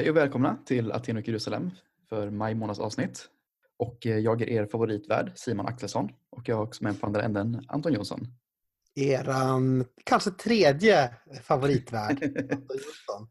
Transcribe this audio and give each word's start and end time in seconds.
Hej 0.00 0.10
och 0.10 0.16
välkomna 0.16 0.58
till 0.66 0.92
Aten 0.92 1.16
och 1.16 1.28
Jerusalem 1.28 1.70
för 2.08 2.30
maj 2.30 2.54
månads 2.54 2.80
avsnitt. 2.80 3.28
Och 3.76 4.06
eh, 4.06 4.18
jag 4.18 4.42
är 4.42 4.48
er 4.48 4.66
favoritvärd 4.66 5.32
Simon 5.34 5.66
Axelsson 5.66 6.10
och 6.30 6.48
jag 6.48 6.56
har 6.56 6.62
också 6.62 6.84
med 6.84 7.00
på 7.00 7.06
andra 7.06 7.22
änden 7.22 7.64
Anton 7.68 7.92
Jonsson. 7.92 8.20
Eran 8.94 9.84
kanske 10.04 10.30
tredje 10.30 11.14
favoritvärd. 11.42 12.22
Anton 12.52 12.76
Jonsson. 12.76 13.28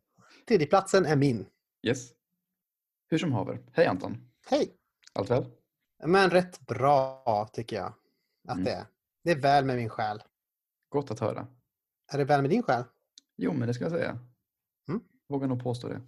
Tredjeplatsen 0.47 1.05
är 1.05 1.15
min. 1.15 1.45
Yes. 1.87 2.09
Hur 3.09 3.17
som 3.17 3.33
haver. 3.33 3.59
Hej 3.73 3.85
Anton. 3.85 4.17
Hej! 4.49 4.73
Allt 5.13 5.29
väl? 5.29 5.45
Men 6.05 6.29
rätt 6.29 6.59
bra 6.59 7.49
tycker 7.53 7.75
jag 7.75 7.93
att 8.47 8.53
Mm. 8.53 8.63
det 8.63 8.71
är. 8.71 8.85
Det 9.23 9.31
är 9.31 9.39
väl 9.39 9.65
med 9.65 9.75
min 9.75 9.89
själ. 9.89 10.23
Gott 10.89 11.11
att 11.11 11.19
höra. 11.19 11.47
Är 12.13 12.17
det 12.17 12.25
väl 12.25 12.41
med 12.41 12.49
din 12.49 12.63
själ? 12.63 12.83
Jo, 13.37 13.53
men 13.53 13.67
det 13.67 13.73
ska 13.73 13.83
jag 13.83 13.91
säga. 13.91 14.19
Mm. 14.89 15.01
Vågar 15.29 15.47
nog 15.47 15.63
påstå 15.63 15.87
det. 15.87 16.01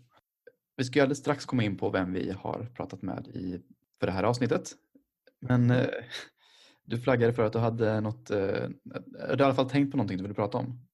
Vi 0.82 0.86
ska 0.86 1.02
alldeles 1.02 1.18
strax 1.18 1.46
komma 1.46 1.64
in 1.64 1.78
på 1.78 1.90
vem 1.90 2.14
vi 2.14 2.32
har 2.32 2.70
pratat 2.76 3.02
med 3.02 3.28
i, 3.28 3.62
för 4.00 4.08
det 4.08 4.14
här 4.14 4.24
avsnittet. 4.24 4.72
Men 5.40 5.72
eh, 5.72 5.88
du 6.86 7.00
flaggade 7.00 7.34
för 7.34 7.44
att 7.44 7.54
du 7.54 7.60
hade 7.60 8.02
något, 8.02 8.30
eh, 8.30 8.70
du 9.14 9.40
i 9.40 9.44
alla 9.44 9.54
fall 9.54 9.70
tänkt 9.70 9.92
på 9.92 9.98
någonting 9.98 10.18
du 10.18 10.24
ville 10.24 10.34
prata 10.34 10.58
om. 10.58 10.88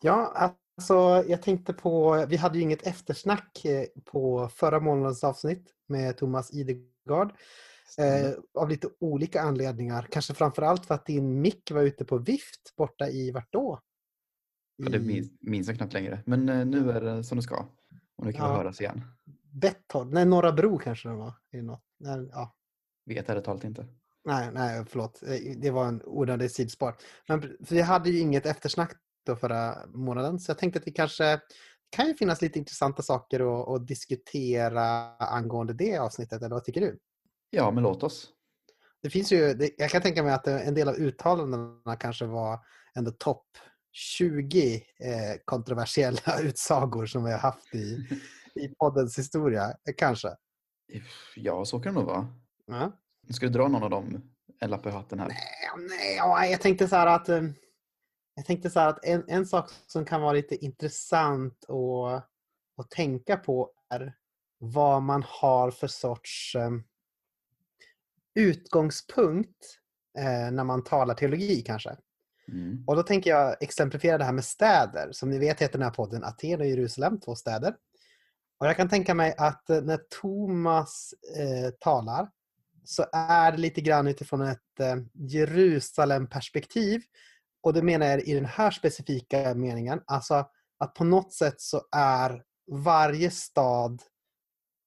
Ja, 0.00 0.32
alltså 0.76 0.94
jag 1.28 1.42
tänkte 1.42 1.72
på, 1.72 2.26
vi 2.28 2.36
hade 2.36 2.58
ju 2.58 2.62
inget 2.62 2.86
eftersnack 2.86 3.64
eh, 3.64 3.84
på 4.04 4.48
förra 4.48 4.80
månadens 4.80 5.24
avsnitt 5.24 5.74
med 5.86 6.16
Thomas 6.16 6.52
Idegard. 6.52 7.32
Eh, 7.98 8.32
av 8.54 8.68
lite 8.68 8.88
olika 9.00 9.40
anledningar. 9.40 10.06
Kanske 10.10 10.34
framförallt 10.34 10.86
för 10.86 10.94
att 10.94 11.06
din 11.06 11.40
mick 11.40 11.70
var 11.70 11.82
ute 11.82 12.04
på 12.04 12.18
vift 12.18 12.76
borta 12.76 13.08
i 13.08 13.30
vart 13.30 13.52
då? 13.52 13.80
Ja, 14.76 14.88
det 14.88 14.96
I 14.96 15.00
minns, 15.00 15.30
minns 15.40 15.68
jag 15.68 15.76
knappt 15.76 15.92
längre. 15.92 16.22
Men 16.26 16.48
eh, 16.48 16.66
nu 16.66 16.90
är 16.90 17.00
det 17.00 17.24
som 17.24 17.36
det 17.36 17.42
ska. 17.42 17.66
Och 18.20 18.26
nu 18.26 18.32
kan 18.32 18.46
vi 18.46 18.52
Ja. 18.52 18.56
höras 18.56 18.80
igen. 18.80 19.02
Betthard? 19.52 20.12
Nej, 20.12 20.26
Norra 20.26 20.52
Bro 20.52 20.78
kanske 20.78 21.08
det 21.08 21.14
var. 21.14 21.32
Nej, 21.98 22.28
ja. 22.32 22.54
Vet 23.06 23.28
ärligt 23.28 23.44
talat 23.44 23.64
inte. 23.64 23.86
Nej, 24.24 24.50
nej, 24.52 24.84
förlåt. 24.88 25.22
Eh, 25.22 25.56
Det 25.56 25.70
var 25.70 25.86
en 25.86 26.02
onödig 26.04 26.50
sidospår. 26.50 26.94
Men 27.28 27.40
för 27.42 27.74
vi 27.74 27.80
hade 27.80 28.10
ju 28.10 28.18
inget 28.18 28.46
eftersnack 28.46 28.92
då 29.26 29.36
förra 29.36 29.86
månaden, 29.86 30.40
så 30.40 30.50
jag 30.50 30.58
tänkte 30.58 30.78
att 30.80 30.86
vi 30.86 30.92
kanske 30.92 31.40
kan 31.90 32.06
ju 32.06 32.14
finnas 32.14 32.42
lite 32.42 32.58
intressanta 32.58 33.02
saker 33.02 33.40
att, 33.62 33.68
att 33.68 33.86
diskutera 33.86 35.16
angående 35.16 35.72
det 35.72 35.98
avsnittet, 35.98 36.42
eller 36.42 36.54
vad 36.54 36.64
tycker 36.64 36.80
du? 36.80 36.98
Ja, 37.50 37.70
men 37.70 37.82
låt 37.82 38.02
oss. 38.02 38.28
Det 39.02 39.10
finns 39.10 39.32
ju, 39.32 39.70
jag 39.78 39.90
kan 39.90 40.02
tänka 40.02 40.22
mig 40.22 40.32
att 40.32 40.46
en 40.46 40.74
del 40.74 40.88
av 40.88 40.94
uttalandena 40.94 41.96
kanske 41.96 42.24
var 42.26 42.58
ändå 42.94 43.10
topp 43.10 43.46
20 43.92 44.74
eh, 44.74 44.82
kontroversiella 45.44 46.40
utsagor 46.40 47.06
som 47.06 47.24
vi 47.24 47.32
har 47.32 47.38
haft 47.38 47.74
i, 47.74 48.08
i 48.54 48.68
poddens 48.68 49.18
historia. 49.18 49.64
Eh, 49.64 49.94
Kanske. 49.96 50.28
Ja, 51.36 51.64
så 51.64 51.80
kan 51.80 51.94
det 51.94 52.00
nog 52.00 52.08
vara. 52.08 52.28
Ja. 52.66 52.92
Ska 53.30 53.46
du 53.46 53.52
dra 53.52 53.68
någon 53.68 53.82
av 53.82 53.90
dem 53.90 54.32
en 54.60 54.70
lapp 54.70 54.86
i 54.86 54.90
hatten 54.90 55.18
här? 55.18 55.28
Nej, 55.28 55.38
nej, 55.88 56.16
ja, 56.16 56.46
jag 56.46 56.60
tänkte 56.60 56.88
så 56.88 56.96
här 56.96 57.06
att 57.06 57.28
eh, 57.28 57.42
jag 58.34 58.46
tänkte 58.46 58.70
så 58.70 58.80
att 58.80 59.04
en, 59.04 59.24
en 59.28 59.46
sak 59.46 59.70
som 59.86 60.04
kan 60.04 60.20
vara 60.20 60.32
lite 60.32 60.64
intressant 60.64 61.64
att, 61.70 62.28
att 62.76 62.90
tänka 62.90 63.36
på 63.36 63.70
är 63.94 64.14
vad 64.58 65.02
man 65.02 65.24
har 65.26 65.70
för 65.70 65.86
sorts 65.86 66.54
eh, 66.54 66.70
utgångspunkt 68.34 69.78
eh, 70.18 70.52
när 70.52 70.64
man 70.64 70.84
talar 70.84 71.14
teologi 71.14 71.62
kanske. 71.62 71.96
Mm. 72.52 72.84
Och 72.86 72.96
då 72.96 73.02
tänker 73.02 73.30
jag 73.30 73.62
exemplifiera 73.62 74.18
det 74.18 74.24
här 74.24 74.32
med 74.32 74.44
städer. 74.44 75.12
Som 75.12 75.30
ni 75.30 75.38
vet 75.38 75.60
heter 75.60 75.78
den 75.78 75.82
här 75.82 75.94
podden 75.94 76.24
Aten 76.24 76.60
och 76.60 76.66
Jerusalem, 76.66 77.20
två 77.20 77.34
städer. 77.34 77.74
Och 78.60 78.66
jag 78.66 78.76
kan 78.76 78.88
tänka 78.88 79.14
mig 79.14 79.34
att 79.38 79.70
eh, 79.70 79.80
när 79.80 80.00
Thomas 80.20 81.14
eh, 81.36 81.70
talar 81.70 82.28
så 82.84 83.06
är 83.12 83.52
det 83.52 83.58
lite 83.58 83.80
grann 83.80 84.06
utifrån 84.06 84.40
ett 84.40 84.80
eh, 84.80 84.96
Jerusalem-perspektiv. 85.14 87.02
Och 87.62 87.72
det 87.72 87.82
menar 87.82 88.06
jag 88.06 88.20
i 88.20 88.34
den 88.34 88.44
här 88.44 88.70
specifika 88.70 89.54
meningen. 89.54 90.00
Alltså 90.06 90.46
att 90.78 90.94
på 90.94 91.04
något 91.04 91.32
sätt 91.32 91.60
så 91.60 91.82
är 91.96 92.42
varje 92.72 93.30
stad, 93.30 94.02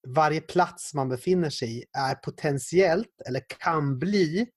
varje 0.07 0.41
plats 0.41 0.93
man 0.93 1.09
befinner 1.09 1.49
sig 1.49 1.77
i 1.77 1.83
är 1.97 2.15
potentiellt 2.15 3.21
eller 3.25 3.41
kan 3.59 3.99
bli 3.99 4.47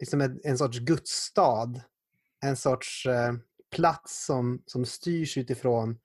liksom 0.00 0.20
en, 0.20 0.40
en 0.44 0.58
sorts 0.58 0.78
gudsstad 0.78 1.80
en 2.44 2.56
sorts 2.56 3.06
eh, 3.06 3.34
plats 3.76 4.26
som, 4.26 4.62
som 4.66 4.84
styrs 4.84 5.38
utifrån 5.38 5.98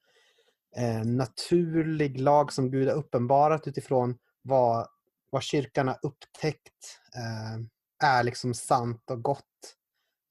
eh, 0.78 1.06
naturlig 1.06 2.20
lag 2.20 2.54
som 2.54 2.72
Gud 2.72 2.88
har 2.88 2.96
uppenbarat 2.96 3.68
utifrån 3.68 4.18
vad, 4.42 4.88
vad 5.30 5.44
kyrkan 5.44 5.88
har 5.88 6.00
upptäckt 6.02 7.00
eh, 7.16 7.64
är 8.10 8.24
liksom 8.24 8.54
sant 8.54 9.12
och 9.12 9.24
gott 9.24 9.76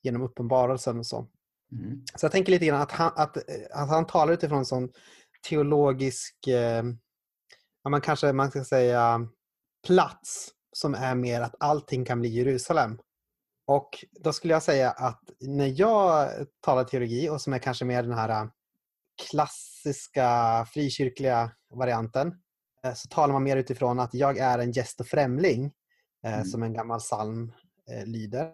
genom 0.03 0.23
uppenbarelsen 0.23 0.99
och 0.99 1.07
så. 1.07 1.27
Mm. 1.73 2.05
Så 2.17 2.25
jag 2.25 2.33
tänker 2.33 2.53
lite 2.53 2.67
grann 2.67 2.81
att 2.81 2.93
han, 2.93 3.13
att, 3.17 3.37
eh, 3.37 3.43
att 3.71 3.89
han 3.89 4.07
talar 4.07 4.33
utifrån 4.33 4.59
en 4.59 4.65
sån 4.65 4.93
teologisk, 5.49 6.47
eh, 6.47 6.85
ja, 7.83 7.91
man 7.91 8.01
kanske 8.01 8.33
man 8.33 8.51
ska 8.51 8.65
säga 8.65 9.29
plats 9.87 10.49
som 10.73 10.95
är 10.95 11.15
mer 11.15 11.41
att 11.41 11.55
allting 11.61 12.05
kan 12.05 12.21
bli 12.21 12.29
Jerusalem. 12.29 12.99
Och 13.71 14.05
då 14.11 14.33
skulle 14.33 14.53
jag 14.53 14.63
säga 14.63 14.91
att 14.91 15.21
när 15.41 15.81
jag 15.81 16.31
talar 16.61 16.85
teologi 16.85 17.29
och 17.29 17.41
som 17.41 17.53
är 17.53 17.59
kanske 17.59 17.85
mer 17.85 18.03
den 18.03 18.13
här 18.13 18.29
äh, 18.29 18.51
klassiska 19.31 20.67
frikyrkliga 20.73 21.51
varianten 21.75 22.35
eh, 22.85 22.95
så 22.95 23.09
talar 23.09 23.33
man 23.33 23.43
mer 23.43 23.57
utifrån 23.57 24.01
att 24.01 24.15
jag 24.15 24.39
är 24.39 24.59
en 24.59 24.73
gäst 24.73 25.01
och 25.01 25.07
främling 25.07 25.65
eh, 26.25 26.35
Mm. 26.35 26.45
som 26.45 26.63
en 26.63 26.73
gammal 26.73 27.01
psalm 27.01 27.53
lyder. 28.05 28.53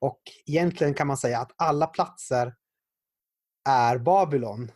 Och 0.00 0.20
egentligen 0.46 0.94
kan 0.94 1.06
man 1.06 1.16
säga 1.16 1.40
att 1.40 1.52
alla 1.56 1.86
platser 1.86 2.54
är 3.68 3.98
Babylon. 3.98 4.70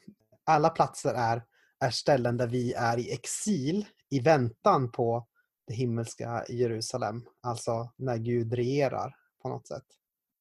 Alla 0.47 0.69
platser 0.69 1.15
är, 1.15 1.45
är 1.81 1.91
ställen 1.91 2.37
där 2.37 2.47
vi 2.47 2.73
är 2.73 2.99
i 2.99 3.13
exil 3.13 3.87
i 4.11 4.21
väntan 4.21 4.91
på 4.93 5.27
det 5.67 5.75
himmelska 5.75 6.45
Jerusalem. 6.49 7.25
Alltså 7.43 7.93
när 7.97 8.17
Gud 8.17 8.55
regerar 8.55 9.15
på 9.43 9.49
något 9.49 9.67
sätt. 9.67 9.85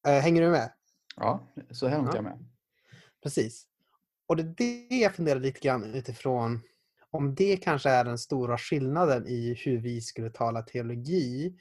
Eh, 0.08 0.14
Hänger 0.20 0.42
du 0.42 0.50
med? 0.50 0.72
Ja, 1.16 1.48
så 1.72 1.86
är 1.88 1.92
Ja. 1.92 2.12
jag 2.16 2.24
med. 2.24 2.46
Precis. 3.24 3.68
Och 4.28 4.38
det 4.38 4.44
är 4.64 4.90
det 4.90 4.96
jag 4.96 5.16
funderar 5.16 5.40
lite 5.40 5.60
grann 5.60 5.84
utifrån 5.84 6.62
om 7.12 7.36
det 7.36 7.58
kanske 7.58 7.90
är 7.90 8.04
den 8.04 8.18
stora 8.18 8.58
skillnaden 8.58 9.28
i 9.28 9.54
hur 9.66 9.78
vi 9.78 10.02
skulle 10.02 10.30
tala 10.30 10.62
teologi. 10.62 11.58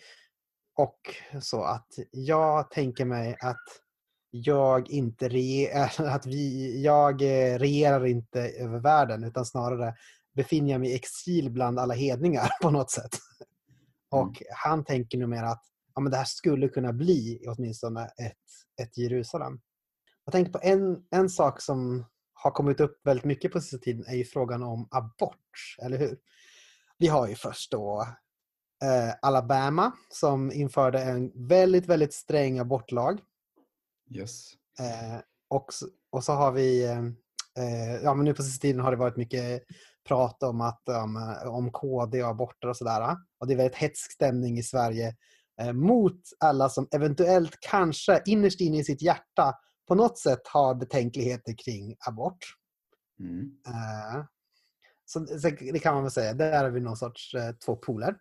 Och 0.74 1.00
så 1.42 1.62
att 1.62 1.88
jag 2.10 2.70
tänker 2.70 3.04
mig 3.04 3.36
att 3.41 3.64
jag 4.30 4.91
inte 4.91 5.28
regerar, 5.28 6.06
att 6.08 6.26
vi, 6.26 6.82
jag 6.82 7.22
eh, 7.22 7.58
regerar 7.58 8.06
inte 8.06 8.41
över 8.41 8.78
världen 8.78 9.24
utan 9.24 9.47
snarare 9.47 9.94
befinner 10.34 10.72
jag 10.72 10.80
mig 10.80 10.91
i 10.91 10.94
exil 10.94 11.50
bland 11.50 11.78
alla 11.78 11.94
hedningar 11.94 12.48
på 12.62 12.70
något 12.70 12.91
sätt. 12.91 13.18
Och 14.10 14.42
han 14.54 14.84
tänker 14.84 15.18
nog 15.18 15.28
mer 15.28 15.42
att 15.42 15.62
ja, 15.97 16.03
men 16.03 16.11
det 16.11 16.19
här 16.19 16.25
skulle 16.25 16.69
kunna 16.69 16.93
bli 16.93 17.45
åtminstone 17.49 18.05
ett, 18.05 18.83
ett 18.83 18.99
Jerusalem. 18.99 19.61
Jag 20.25 20.33
tänkte 20.33 20.53
på 20.53 20.61
en, 20.62 21.05
en 21.11 21.31
sak 21.31 21.61
som 21.61 22.05
har 22.33 22.51
kommit 22.51 22.81
upp 22.81 23.01
väldigt 23.05 23.25
mycket 23.25 23.53
på 23.53 23.61
sista 23.61 23.79
tiden 23.79 24.05
är 24.07 24.15
ju 24.15 24.25
frågan 24.25 24.62
om 24.62 24.89
abort, 24.91 25.77
eller 25.83 25.99
hur? 25.99 26.19
Vi 26.99 27.07
har 27.07 27.29
ju 27.29 27.34
först 27.34 27.71
då 27.71 28.07
eh, 28.84 29.15
Alabama 29.23 29.93
som 30.11 30.53
införde 30.53 31.03
en 31.03 31.49
väldigt, 31.49 31.87
väldigt 31.87 32.15
sträng 32.15 32.59
abortlag. 32.59 33.21
Yes. 34.11 34.53
Eh, 34.78 35.21
och, 35.49 35.67
och 36.11 36.25
så 36.25 36.33
har 36.33 36.53
vi, 36.53 36.84
eh, 36.84 37.05
eh, 37.59 37.95
ja 38.03 38.15
men 38.15 38.25
nu 38.25 38.34
på 38.34 38.43
sista 38.43 38.63
tiden 38.63 38.81
har 38.81 38.91
det 38.91 38.97
varit 38.97 39.17
mycket 39.17 39.63
prat 40.09 40.43
om, 40.43 40.61
att, 40.61 40.83
um, 40.87 41.17
om 41.47 41.73
KD 41.73 42.22
och 42.22 42.28
aborter 42.28 42.69
och 42.69 42.77
sådär. 42.77 43.16
Och 43.39 43.47
det 43.47 43.54
är 43.54 43.57
väldigt 43.57 43.77
hetsk 43.77 44.13
stämning 44.13 44.59
i 44.59 44.63
Sverige 44.63 45.16
mot 45.72 46.20
alla 46.41 46.68
som 46.68 46.88
eventuellt 46.94 47.56
kanske 47.60 48.22
innerst 48.26 48.60
inne 48.60 48.78
i 48.78 48.84
sitt 48.84 49.03
hjärta 49.03 49.54
på 49.88 49.94
något 49.94 50.18
sätt 50.18 50.41
har 50.53 50.74
betänkligheter 50.74 51.54
kring 51.64 51.97
abort. 52.06 52.38
Mm. 53.20 53.50
Eh, 53.66 54.24
så, 55.04 55.18
det 55.72 55.78
kan 55.78 55.94
man 55.94 56.03
väl 56.03 56.10
säga, 56.12 56.34
där 56.34 56.64
är 56.64 56.70
vi 56.70 56.80
någon 56.80 56.97
sorts 56.97 57.34
eh, 57.34 57.53
två 57.53 57.76
poler. 57.76 58.16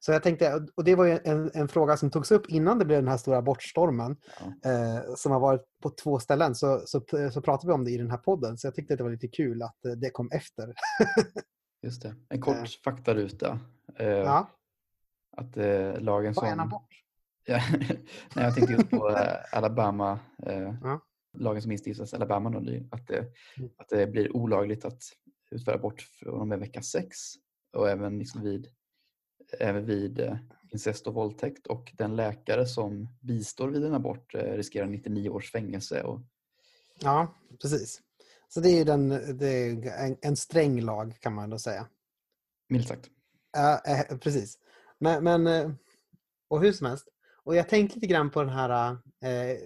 Så 0.00 0.12
jag 0.12 0.22
tänkte, 0.22 0.66
och 0.74 0.84
det 0.84 0.94
var 0.94 1.06
en, 1.06 1.50
en 1.54 1.68
fråga 1.68 1.96
som 1.96 2.10
togs 2.10 2.30
upp 2.30 2.46
innan 2.48 2.78
det 2.78 2.84
blev 2.84 3.02
den 3.02 3.10
här 3.10 3.16
stora 3.16 3.38
abortstormen 3.38 4.16
Ja. 4.62 4.70
eh, 4.70 5.14
som 5.16 5.32
har 5.32 5.40
varit 5.40 5.62
på 5.82 5.90
två 5.90 6.18
ställen 6.18 6.54
så, 6.54 6.82
så, 6.86 7.00
så 7.32 7.40
pratade 7.42 7.66
vi 7.66 7.72
om 7.72 7.84
det 7.84 7.90
i 7.90 7.96
den 7.98 8.10
här 8.10 8.18
podden 8.18 8.58
så 8.58 8.66
jag 8.66 8.74
tyckte 8.74 8.94
att 8.94 8.98
det 8.98 9.04
var 9.04 9.10
lite 9.10 9.28
kul 9.28 9.62
att 9.62 9.84
eh, 9.84 9.92
det 9.92 10.10
kom 10.10 10.30
efter. 10.32 10.74
Just 11.82 12.02
det. 12.02 12.14
En 12.28 12.40
kort 12.40 12.56
Eh. 12.56 12.64
faktaruta. 12.84 13.60
Eh, 13.98 14.06
Ja, 14.08 14.50
Att 15.36 15.56
eh, 15.56 16.00
lagen 16.00 16.26
en 16.28 16.34
som... 16.34 16.60
abort? 16.60 17.02
Ja, 17.48 17.60
nej, 18.34 18.44
jag 18.44 18.54
tänkte 18.54 18.72
just 18.72 18.90
på 18.90 19.10
eh, 19.10 19.36
Alabama. 19.52 20.18
Eh, 20.46 20.74
Ja. 20.82 21.00
Lagen 21.38 21.62
som 21.62 21.72
instiftas 21.72 22.14
Alabama. 22.14 22.50
Då, 22.50 22.58
att, 22.90 23.06
det, 23.06 23.18
Mm. 23.58 23.70
att 23.76 23.88
det 23.88 24.06
blir 24.06 24.36
olagligt 24.36 24.84
att 24.84 25.02
utföra 25.50 25.74
abort 25.74 26.00
från 26.00 26.40
och 26.40 26.48
med 26.48 26.58
vecka 26.58 26.82
sex. 26.82 27.16
och 27.72 27.88
även 27.90 28.18
liksom 28.18 28.42
vid, 28.42 28.68
även 29.60 29.86
vid 29.86 30.20
eh, 30.20 30.36
incest 30.72 31.06
och 31.06 31.14
våldtäkt 31.14 31.66
och 31.66 31.92
den 31.94 32.16
läkare 32.16 32.66
som 32.66 33.08
bistår 33.20 33.68
vid 33.68 33.84
en 33.84 33.94
abort 33.94 34.34
eh, 34.34 34.40
riskerar 34.52 34.86
99 34.86 35.28
års 35.30 35.52
fängelse. 35.52 36.02
Och, 36.02 36.20
Ja, 37.00 37.34
precis. 37.62 38.00
Så 38.48 38.60
det 38.60 38.68
är 38.70 38.76
ju 38.78 38.84
den, 38.84 39.08
det 39.38 39.46
är 39.48 39.86
en, 40.06 40.16
en 40.22 40.36
sträng 40.36 40.80
lag 40.80 41.16
kan 41.20 41.34
man 41.34 41.50
då 41.50 41.58
säga. 41.58 41.86
milt 42.68 42.88
sagt. 42.88 43.10
Ja, 43.52 43.80
precis. 44.20 44.58
Men, 44.98 45.24
men, 45.24 45.46
eh, 45.46 45.70
och 46.48 46.60
hur 46.60 46.72
som 46.72 46.86
helst. 46.86 47.08
Och 47.42 47.56
jag 47.56 47.68
tänkte 47.68 47.94
lite 47.94 48.06
grann 48.06 48.30
på 48.30 48.42
den 48.42 48.52
här... 48.52 48.98
Eh, 49.22 49.50
eh, 49.50 49.56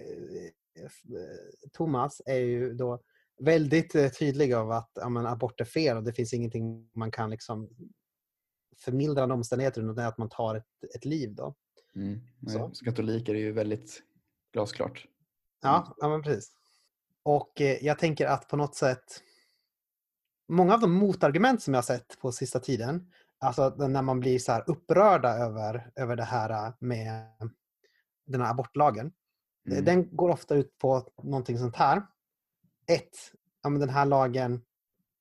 Thomas 1.71 2.21
är 2.25 2.37
ju 2.37 2.73
då 2.73 3.01
väldigt 3.39 3.95
eh, 3.95 4.09
tydlig 4.09 4.53
av 4.53 4.71
att 4.71 4.91
ja, 4.93 5.09
men, 5.09 5.25
abort 5.25 5.61
är 5.61 5.65
fel 5.65 5.97
och 5.97 6.03
det 6.03 6.13
finns 6.13 6.33
ingenting 6.33 6.89
man 6.93 7.11
kan 7.11 7.29
liksom 7.29 7.69
förmildrande 8.77 9.35
omständigheter 9.35 9.81
utan 9.91 10.05
att 10.05 10.17
man 10.17 10.29
tar 10.29 10.55
ett, 10.55 10.95
ett 10.95 11.05
liv. 11.05 11.35
Då. 11.35 11.55
Mm. 11.95 12.21
Så. 12.47 12.71
Som 12.73 12.85
katolik 12.85 13.29
är 13.29 13.35
ju 13.35 13.51
väldigt 13.51 14.01
glasklart. 14.53 15.07
Ja, 15.61 15.95
ja 15.97 16.09
men 16.09 16.21
precis. 16.21 16.51
Och 17.23 17.61
eh, 17.61 17.85
jag 17.85 17.99
tänker 17.99 18.25
att 18.25 18.47
på 18.47 18.57
något 18.57 18.75
sätt 18.75 19.23
många 20.47 20.73
av 20.73 20.79
de 20.79 20.91
motargument 20.91 21.61
som 21.61 21.73
jag 21.73 21.77
har 21.77 21.83
sett 21.83 22.19
på 22.19 22.31
sista 22.31 22.59
tiden, 22.59 23.11
alltså 23.41 23.69
när 23.87 24.01
man 24.01 24.19
blir 24.19 24.39
så 24.39 24.57
upprörda 24.59 25.29
över, 25.29 25.91
över 25.95 26.15
det 26.15 26.23
här 26.23 26.49
eh, 26.67 26.73
med 26.79 27.25
den 28.27 28.41
här 28.41 28.51
abortlagen, 28.51 29.11
Mm. 29.71 29.85
den 29.85 30.15
går 30.15 30.29
ofta 30.29 30.55
ut 30.55 30.77
på 30.77 31.07
någonting 31.23 31.57
sånt 31.57 31.75
här. 31.75 32.01
Ett, 32.87 33.09
ja, 33.63 33.69
men 33.69 33.79
den 33.79 33.89
här 33.89 34.05
lagen, 34.05 34.61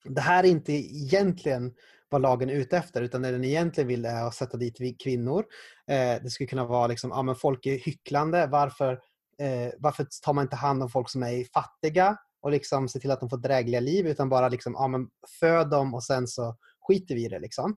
det 0.05 0.21
här 0.21 0.45
är 0.45 0.49
inte 0.49 0.73
egentligen 0.73 1.75
vad 2.09 2.21
lagen 2.21 2.51
är 2.51 2.55
ute 2.55 2.77
efter 2.79 3.03
utan 3.03 3.23
det 3.23 3.31
den 3.31 3.45
egentligen 3.45 3.89
vill 3.89 4.05
är 4.05 4.25
att 4.25 4.35
sätta 4.35 4.57
dit 4.57 4.81
vi- 4.81 4.95
kvinnor. 4.95 5.45
Eh, 5.87 6.23
det 6.23 6.31
skulle 6.31 6.47
kunna 6.47 6.65
vara 6.67 6.87
liksom, 6.87 7.11
ja 7.11 7.23
men 7.23 7.35
folk 7.35 7.67
är 7.67 7.79
hycklande, 7.79 8.47
varför, 8.47 8.93
eh, 9.39 9.73
varför 9.79 10.07
tar 10.23 10.33
man 10.33 10.43
inte 10.45 10.57
hand 10.57 10.83
om 10.83 10.89
folk 10.89 11.11
som 11.11 11.23
är 11.23 11.45
fattiga 11.45 12.17
och 12.41 12.51
liksom 12.51 12.89
se 12.89 12.99
till 13.01 13.11
att 13.11 13.21
de 13.21 13.31
får 13.31 13.37
drägliga 13.39 13.81
liv 13.81 14.07
utan 14.07 14.29
bara 14.29 14.49
liksom, 14.49 14.73
ja 14.73 14.89
men 14.89 15.09
föd 15.41 15.71
dem 15.71 15.95
och 15.95 16.05
sen 16.05 16.27
så 16.27 16.57
skiter 16.81 17.15
vi 17.15 17.25
i 17.25 17.29
det 17.29 17.39
liksom. 17.41 17.77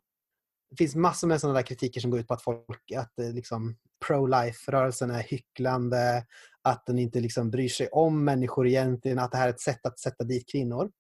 Det 0.73 0.77
finns 0.77 0.95
massor 0.95 1.27
med 1.27 1.41
sådana 1.41 1.59
där 1.59 1.65
kritiker 1.65 2.01
som 2.01 2.11
går 2.11 2.19
ut 2.19 2.27
på 2.27 2.33
att 2.33 2.41
folk, 2.41 2.91
att 2.97 3.19
eh, 3.19 3.33
liksom 3.33 3.75
pro-life-rörelsen 4.07 5.11
är 5.11 5.23
hycklande, 5.23 6.25
att 6.61 6.85
den 6.85 6.99
inte 6.99 7.19
liksom 7.19 7.51
bryr 7.51 7.69
sig 7.69 7.87
om 7.87 8.23
människor 8.23 8.67
egentligen, 8.67 9.19
att 9.19 9.31
det 9.31 9.37
här 9.37 9.45
är 9.47 9.53
ett 9.53 9.61
sätt 9.61 9.85
att 9.85 9.99
sätta 9.99 10.23
dit 10.23 10.51
kvinnor. 10.51 10.91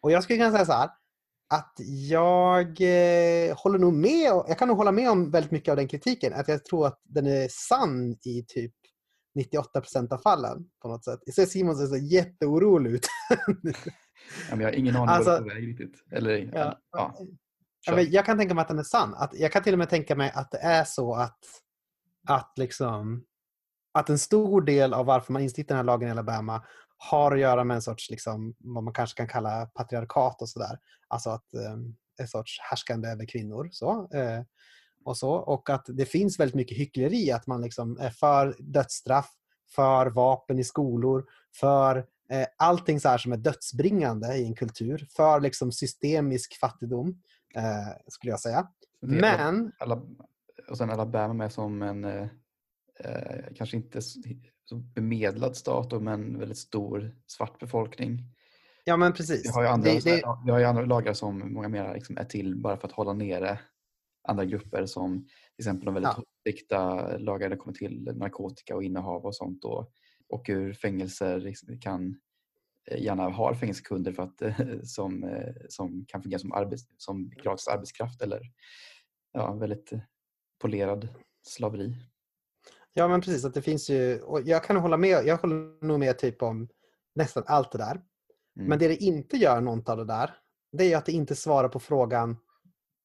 Och 0.00 0.12
jag 0.12 0.22
skulle 0.22 0.38
kunna 0.38 0.52
säga 0.52 0.64
så 0.64 0.72
här, 0.72 0.90
att 1.54 1.74
jag 2.08 2.66
eh, 2.80 3.56
håller 3.56 3.78
nog 3.78 3.92
med, 3.94 4.26
jag 4.48 4.58
kan 4.58 4.68
nog 4.68 4.76
hålla 4.76 4.92
med 4.92 5.10
om 5.10 5.30
väldigt 5.30 5.52
mycket 5.52 5.70
av 5.70 5.76
den 5.76 5.88
kritiken, 5.88 6.32
att 6.34 6.48
jag 6.48 6.64
tror 6.64 6.86
att 6.86 7.00
den 7.04 7.26
är 7.26 7.48
sann 7.50 8.16
i 8.24 8.44
typ 8.48 8.74
98 9.34 9.82
av 10.10 10.18
fallen 10.18 10.64
på 10.82 10.88
något 10.88 11.04
sätt. 11.04 11.20
Jag 11.24 11.34
ser 11.34 11.46
Simon 11.46 11.76
ser 11.76 11.86
så 11.86 11.96
jätteorolig 11.96 12.90
ut. 12.90 13.06
Ja, 14.50 14.56
jag 14.56 14.62
har 14.62 14.72
ingen 14.72 14.96
aning 14.96 15.08
Alltså- 15.08 15.38
på 15.38 15.44
väg 15.44 15.68
riktigt. 15.68 16.04
Eller, 16.12 16.50
ja. 16.54 16.78
Ja. 16.92 17.18
Ja, 17.88 18.00
jag 18.00 18.26
kan 18.26 18.38
tänka 18.38 18.54
mig 18.54 18.62
att 18.62 18.68
den 18.68 18.78
är 18.78 18.82
sann. 18.82 19.14
Att, 19.14 19.34
jag 19.34 19.52
kan 19.52 19.62
till 19.62 19.72
och 19.72 19.78
med 19.78 19.90
tänka 19.90 20.16
mig 20.16 20.32
att 20.34 20.50
det 20.50 20.58
är 20.58 20.84
så 20.84 21.14
att, 21.14 21.38
att, 22.28 22.52
liksom, 22.56 23.24
att 23.92 24.08
en 24.08 24.18
stor 24.18 24.62
del 24.62 24.94
av 24.94 25.06
varför 25.06 25.32
man 25.32 25.42
instiftar 25.42 25.74
den 25.74 25.76
här 25.76 25.84
lagen 25.84 26.08
i 26.08 26.10
Alabama 26.10 26.64
har 26.96 27.32
att 27.32 27.40
göra 27.40 27.64
med 27.64 27.74
en 27.74 27.82
sorts, 27.82 28.10
liksom, 28.10 28.54
vad 28.58 28.84
man 28.84 28.94
kanske 28.94 29.16
kan 29.16 29.28
kalla 29.28 29.66
patriarkat 29.66 30.42
och 30.42 30.48
sådär. 30.48 30.78
Alltså 31.08 31.30
att 31.30 31.54
eh, 31.54 31.72
en 32.20 32.28
sorts 32.28 32.60
härskande 32.60 33.08
över 33.08 33.26
kvinnor. 33.26 33.68
Så, 33.72 34.08
eh, 34.12 34.42
och, 35.04 35.16
så. 35.16 35.30
och 35.30 35.70
att 35.70 35.84
det 35.88 36.06
finns 36.06 36.40
väldigt 36.40 36.54
mycket 36.54 36.78
hyckleri. 36.78 37.32
Att 37.32 37.46
man 37.46 37.62
liksom 37.62 37.98
är 38.00 38.10
för 38.10 38.56
dödsstraff, 38.58 39.30
för 39.74 40.06
vapen 40.06 40.58
i 40.58 40.64
skolor, 40.64 41.24
för 41.60 41.96
eh, 42.30 42.46
allting 42.58 43.00
så 43.00 43.08
här 43.08 43.18
som 43.18 43.32
är 43.32 43.36
dödsbringande 43.36 44.34
i 44.34 44.44
en 44.44 44.54
kultur. 44.54 45.06
För 45.16 45.40
liksom 45.40 45.72
systemisk 45.72 46.58
fattigdom 46.60 47.20
eh, 47.54 47.88
skulle 48.06 48.30
jag 48.30 48.40
säga. 48.40 48.68
Men, 49.00 49.72
Alla, 49.78 50.02
och 50.70 50.78
sen 50.78 50.90
Alabama 50.90 51.34
med 51.34 51.52
som 51.52 51.82
en 51.82 52.04
eh, 52.04 52.26
eh, 53.04 53.44
kanske 53.56 53.76
inte 53.76 54.00
så 54.02 54.76
bemedlad 54.76 55.56
stat 55.56 55.90
då, 55.90 56.00
men 56.00 56.38
väldigt 56.38 56.58
stor 56.58 57.16
svart 57.26 57.58
befolkning. 57.60 58.22
ja 58.84 58.96
men 58.96 59.12
precis. 59.12 59.44
Vi 59.46 59.48
har 59.52 59.62
ju 59.62 59.68
andra, 59.68 59.90
Det- 59.90 60.04
det- 60.04 60.22
vi 60.46 60.50
har 60.52 60.60
andra 60.64 60.84
lagar 60.84 61.12
som 61.12 61.52
många 61.52 61.68
mer 61.68 61.94
liksom 61.94 62.16
är 62.18 62.24
till 62.24 62.56
bara 62.56 62.76
för 62.76 62.88
att 62.88 62.92
hålla 62.94 63.12
nere 63.12 63.58
andra 64.28 64.44
grupper 64.44 64.86
som 64.86 65.24
till 65.24 65.62
exempel 65.62 65.84
de 65.84 65.94
väldigt 65.94 66.12
Ja. 66.16 66.24
strikta 66.40 67.18
det 67.48 67.56
kommer 67.56 67.74
till 67.76 68.10
narkotika 68.14 68.76
och 68.76 68.82
innehav 68.84 69.26
och 69.26 69.36
sånt. 69.36 69.64
Och, 69.64 69.92
och 70.28 70.48
hur 70.48 70.72
fängelser 70.72 71.40
liksom 71.40 71.80
kan 71.80 72.20
gärna 72.96 73.28
ha 73.28 73.54
fängelsekunder 73.54 74.12
för 74.12 74.22
att, 74.22 74.42
eh, 74.42 74.56
som, 74.82 75.24
eh, 75.24 75.54
som 75.68 76.04
kan 76.08 76.22
fungera 76.22 76.38
som, 76.38 76.52
arbets, 76.52 76.82
som 76.96 77.30
gratis 77.30 77.68
arbetskraft 77.68 78.22
eller 78.22 78.40
ja, 79.32 79.54
väldigt 79.54 79.92
eh, 79.92 80.00
polerad 80.60 81.08
slaveri. 81.42 81.94
Ja, 82.92 83.08
men 83.08 83.20
precis. 83.20 83.44
Att 83.44 83.54
det 83.54 83.62
finns 83.62 83.90
ju, 83.90 84.20
och 84.20 84.40
jag 84.42 84.64
kan 84.64 84.76
hålla 84.76 84.96
med, 84.96 85.26
jag 85.26 85.36
håller 85.36 85.86
nog 85.86 86.00
med 86.00 86.18
typ 86.18 86.42
om 86.42 86.68
nästan 87.14 87.44
allt 87.46 87.72
det 87.72 87.78
där. 87.78 87.94
Mm. 87.94 88.68
Men 88.68 88.78
det 88.78 88.88
det 88.88 88.96
inte 88.96 89.36
gör 89.36 89.60
något 89.60 89.88
av 89.88 89.96
det 89.96 90.04
där, 90.04 90.34
det 90.72 90.84
är 90.84 90.88
ju 90.88 90.94
att 90.94 91.06
det 91.06 91.12
inte 91.12 91.36
svarar 91.36 91.68
på 91.68 91.80
frågan, 91.80 92.36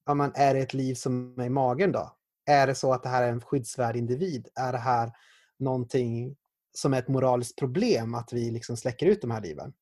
ja, 0.05 0.13
men 0.13 0.31
är 0.35 0.53
det 0.53 0.59
ett 0.59 0.73
liv 0.73 0.95
som 0.95 1.39
är 1.39 1.45
i 1.45 1.49
magen 1.49 1.91
då? 1.91 2.17
Är 2.45 2.67
det 2.67 2.75
så 2.75 2.93
att 2.93 3.03
det 3.03 3.09
här 3.09 3.23
är 3.23 3.31
en 3.31 3.41
skyddsvärd 3.41 3.95
individ? 3.95 4.47
Är 4.55 4.71
det 4.71 4.77
här 4.77 5.11
någonting 5.59 6.35
som 6.73 6.93
är 6.93 6.99
ett 6.99 7.07
moraliskt 7.07 7.59
problem, 7.59 8.15
att 8.15 8.33
vi 8.33 8.51
liksom 8.51 8.77
släcker 8.77 9.05
ut 9.05 9.21
de 9.21 9.31
här 9.31 9.41
liven? 9.41 9.73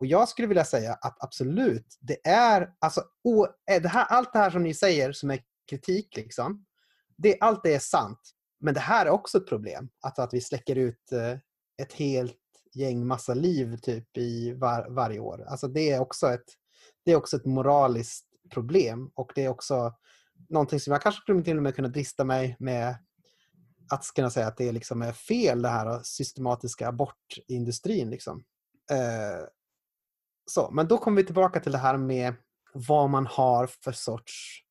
Och 0.00 0.06
jag 0.06 0.28
skulle 0.28 0.48
vilja 0.48 0.64
säga 0.64 0.94
att 0.94 1.22
absolut, 1.24 1.98
det 2.00 2.28
är, 2.28 2.72
alltså, 2.78 3.04
o, 3.24 3.46
eh, 3.70 3.82
det 3.82 3.88
här, 3.88 4.04
allt 4.04 4.32
det 4.32 4.38
här 4.38 4.50
som 4.50 4.62
ni 4.62 4.74
säger 4.74 5.12
som 5.12 5.30
är 5.30 5.40
kritik, 5.70 6.16
liksom, 6.16 6.64
det, 7.16 7.36
allt 7.40 7.62
det 7.62 7.74
är 7.74 7.78
sant. 7.78 8.20
Men 8.60 8.74
det 8.74 8.80
här 8.80 9.06
är 9.06 9.10
också 9.10 9.38
ett 9.38 9.48
problem, 9.48 9.88
att, 10.00 10.18
att 10.18 10.34
vi 10.34 10.40
släcker 10.40 10.76
ut 10.76 11.12
eh, 11.12 11.38
ett 11.82 11.92
helt 11.92 12.36
gäng 12.74 13.06
massa 13.06 13.34
liv 13.34 13.76
typ 13.76 14.16
i 14.16 14.52
var, 14.52 14.86
varje 14.90 15.20
år. 15.20 15.44
Alltså 15.48 15.68
det 15.68 15.90
är 15.90 16.00
också 16.00 16.26
ett, 16.26 16.44
det 17.04 17.12
är 17.12 17.16
också 17.16 17.36
ett 17.36 17.44
moraliskt 17.44 18.26
problem 18.50 19.10
och 19.14 19.32
det 19.34 19.44
är 19.44 19.48
också 19.48 19.92
någonting 20.48 20.80
som 20.80 20.92
jag 20.92 21.02
kanske 21.02 21.42
till 21.44 21.56
och 21.56 21.62
med 21.62 21.74
kunna 21.74 21.88
drista 21.88 22.24
mig 22.24 22.56
med 22.58 22.96
att 23.90 24.04
kunna 24.14 24.30
säga 24.30 24.46
att 24.46 24.56
det 24.56 24.72
liksom 24.72 25.02
är 25.02 25.12
fel 25.12 25.62
det 25.62 25.68
här 25.68 26.00
systematiska 26.02 26.88
abortindustrin. 26.88 28.10
Liksom. 28.10 28.44
Eh, 28.90 29.46
så, 30.50 30.70
men 30.70 30.88
då 30.88 30.98
kommer 30.98 31.16
vi 31.16 31.26
tillbaka 31.26 31.60
till 31.60 31.72
det 31.72 31.78
här 31.78 31.96
med 31.96 32.34
vad 32.72 33.10
man 33.10 33.26
har 33.26 33.66
för 33.66 33.92
sorts 33.92 34.62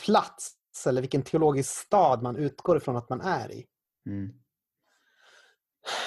plats 0.00 0.56
eller 0.86 1.00
vilken 1.00 1.22
teologisk 1.22 1.70
stad 1.70 2.22
man 2.22 2.36
utgår 2.36 2.76
ifrån 2.76 2.96
att 2.96 3.10
man 3.10 3.20
är 3.20 3.52
i. 3.52 3.66
Mm. 4.06 4.32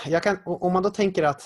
Jag 0.06 0.24
kan, 0.24 0.38
om 0.46 0.74
man 0.74 0.84
då 0.84 0.90
tänker 0.90 1.24
att, 1.24 1.44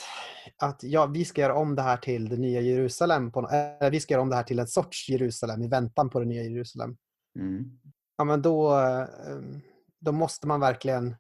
att 0.58 0.84
ja, 0.84 1.06
vi 1.06 1.26
ska 1.26 1.42
göra 1.42 1.56
om 1.56 1.76
det 1.76 1.82
här 1.82 1.98
till 1.98 2.30
det 2.30 2.38
nya 2.38 2.62
Jerusalem, 2.62 3.32
på, 3.32 3.50
eller 3.50 3.92
vi 3.92 4.00
ska 4.00 4.14
göra 4.14 4.22
om 4.22 4.30
det 4.30 4.36
här 4.36 4.44
till 4.44 4.60
en 4.60 4.68
sorts 4.68 5.10
Jerusalem 5.10 5.62
i 5.62 5.68
väntan 5.68 6.10
på 6.10 6.20
det 6.20 6.26
nya 6.26 6.44
Jerusalem. 6.44 6.98
Mm. 7.40 7.80
Ja, 8.18 8.24
men 8.24 8.42
då, 8.42 8.80
eh, 8.80 9.08
då 10.00 10.12
måste 10.12 10.48
man 10.48 10.60
verkligen... 10.60 11.16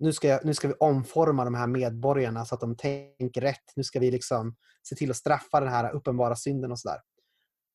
Nu 0.00 0.12
ska, 0.12 0.28
jag, 0.28 0.44
nu 0.44 0.54
ska 0.54 0.68
vi 0.68 0.74
omforma 0.80 1.44
de 1.44 1.54
här 1.54 1.66
medborgarna 1.66 2.44
så 2.44 2.54
att 2.54 2.60
de 2.60 2.76
tänker 2.76 3.40
rätt. 3.40 3.72
Nu 3.76 3.84
ska 3.84 4.00
vi 4.00 4.10
liksom 4.10 4.56
se 4.82 4.94
till 4.94 5.10
att 5.10 5.16
straffa 5.16 5.60
den 5.60 5.68
här 5.68 5.94
uppenbara 5.94 6.36
synden 6.36 6.72
och 6.72 6.78
sådär. 6.78 7.00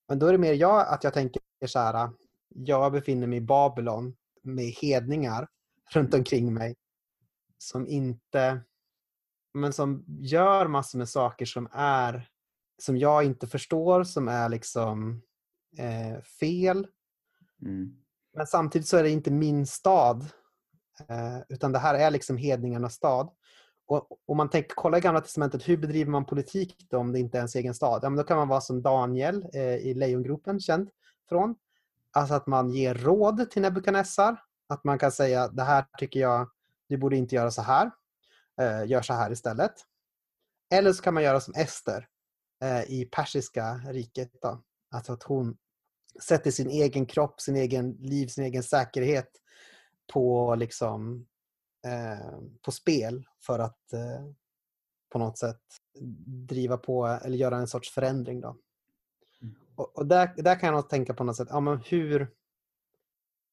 Men 0.07 0.19
då 0.19 0.27
är 0.27 0.31
det 0.31 0.37
mer 0.37 0.53
jag, 0.53 0.87
att 0.87 1.03
jag 1.03 1.13
tänker 1.13 1.41
så 1.65 1.79
här. 1.79 2.09
Jag 2.49 2.91
befinner 2.91 3.27
mig 3.27 3.37
i 3.37 3.41
Babylon 3.41 4.15
med 4.43 4.65
hedningar 4.65 5.47
runt 5.93 6.13
omkring 6.13 6.53
mig 6.53 6.75
som 7.57 7.87
inte 7.87 8.61
men 9.53 9.73
som 9.73 10.05
gör 10.07 10.67
massor 10.67 10.97
med 10.97 11.09
saker 11.09 11.45
som 11.45 11.69
är 11.71 12.29
som 12.77 12.97
jag 12.97 13.23
inte 13.23 13.47
förstår, 13.47 14.03
som 14.03 14.27
är 14.27 14.49
liksom 14.49 15.21
eh, 15.77 16.21
fel. 16.21 16.87
Mm. 17.61 18.02
Men 18.33 18.47
samtidigt 18.47 18.87
så 18.87 18.97
är 18.97 19.03
det 19.03 19.09
inte 19.09 19.31
min 19.31 19.67
stad. 19.67 20.25
Eh, 21.09 21.39
utan 21.49 21.71
det 21.71 21.79
här 21.79 21.95
är 21.95 22.11
liksom 22.11 22.37
hedningarnas 22.37 22.93
stad. 22.93 23.29
Och 23.85 24.07
om 24.25 24.37
man 24.37 24.49
tänker, 24.49 24.73
kolla 24.75 24.97
i 24.97 25.01
Gamla 25.01 25.21
Testamentet, 25.21 25.69
hur 25.69 25.77
bedriver 25.77 26.11
man 26.11 26.25
politik 26.25 26.87
då 26.89 26.97
om 26.97 27.11
det 27.11 27.19
inte 27.19 27.37
är 27.37 27.39
ens 27.39 27.55
egen 27.55 27.73
stad? 27.73 27.99
Ja, 28.03 28.09
men 28.09 28.17
då 28.17 28.23
kan 28.23 28.37
man 28.37 28.47
vara 28.47 28.61
som 28.61 28.81
Daniel 28.81 29.45
eh, 29.53 29.75
i 29.75 29.93
Lejongropen, 29.93 30.59
känd 30.59 30.89
från. 31.29 31.55
Alltså 32.11 32.33
att 32.33 32.47
man 32.47 32.69
ger 32.69 32.93
råd 32.93 33.51
till 33.51 33.61
Nebukadnessar. 33.61 34.43
Att 34.67 34.83
man 34.83 34.99
kan 34.99 35.11
säga, 35.11 35.47
det 35.47 35.63
här 35.63 35.85
tycker 35.97 36.19
jag, 36.19 36.49
du 36.89 36.97
borde 36.97 37.17
inte 37.17 37.35
göra 37.35 37.51
så 37.51 37.61
här. 37.61 37.91
Eh, 38.61 38.89
gör 38.89 39.01
så 39.01 39.13
här 39.13 39.31
istället. 39.31 39.73
Eller 40.73 40.93
så 40.93 41.03
kan 41.03 41.13
man 41.13 41.23
göra 41.23 41.39
som 41.39 41.53
Ester 41.53 42.07
eh, 42.63 42.83
i 42.83 43.09
persiska 43.11 43.73
riket. 43.73 44.31
Då. 44.41 44.61
Alltså 44.91 45.13
att 45.13 45.23
hon 45.23 45.57
sätter 46.21 46.51
sin 46.51 46.69
egen 46.69 47.05
kropp, 47.05 47.41
sin 47.41 47.55
egen 47.55 47.91
liv, 47.91 48.27
sin 48.27 48.43
egen 48.43 48.63
säkerhet 48.63 49.29
på, 50.13 50.55
liksom, 50.55 51.27
eh, 51.85 52.39
på 52.61 52.71
spel 52.71 53.25
för 53.45 53.59
att 53.59 53.93
eh, 53.93 54.25
på 55.09 55.19
något 55.19 55.37
sätt 55.37 55.61
driva 56.47 56.77
på 56.77 57.05
eller 57.05 57.37
göra 57.37 57.57
en 57.57 57.67
sorts 57.67 57.91
förändring. 57.91 58.41
Då. 58.41 58.57
Mm. 59.41 59.55
Och, 59.75 59.97
och 59.97 60.05
där, 60.05 60.33
där 60.37 60.59
kan 60.59 60.73
jag 60.73 60.89
tänka 60.89 61.13
på 61.13 61.23
något 61.23 61.35
sätt, 61.35 61.47
ja, 61.51 61.59
men 61.59 61.77
hur, 61.77 62.31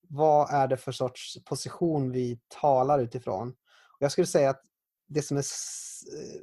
vad 0.09 0.51
är 0.51 0.69
det 0.69 0.77
för 0.77 0.93
sorts 0.93 1.45
position 1.45 2.13
vi 2.13 2.41
talar 2.49 2.99
utifrån? 2.99 3.49
Och 3.99 4.03
jag 4.03 4.13
skulle 4.13 4.27
säga 4.27 4.51
att 4.51 4.63
det 5.07 5.23
som 5.23 5.37
är... 5.37 5.41
Eh, 5.41 6.41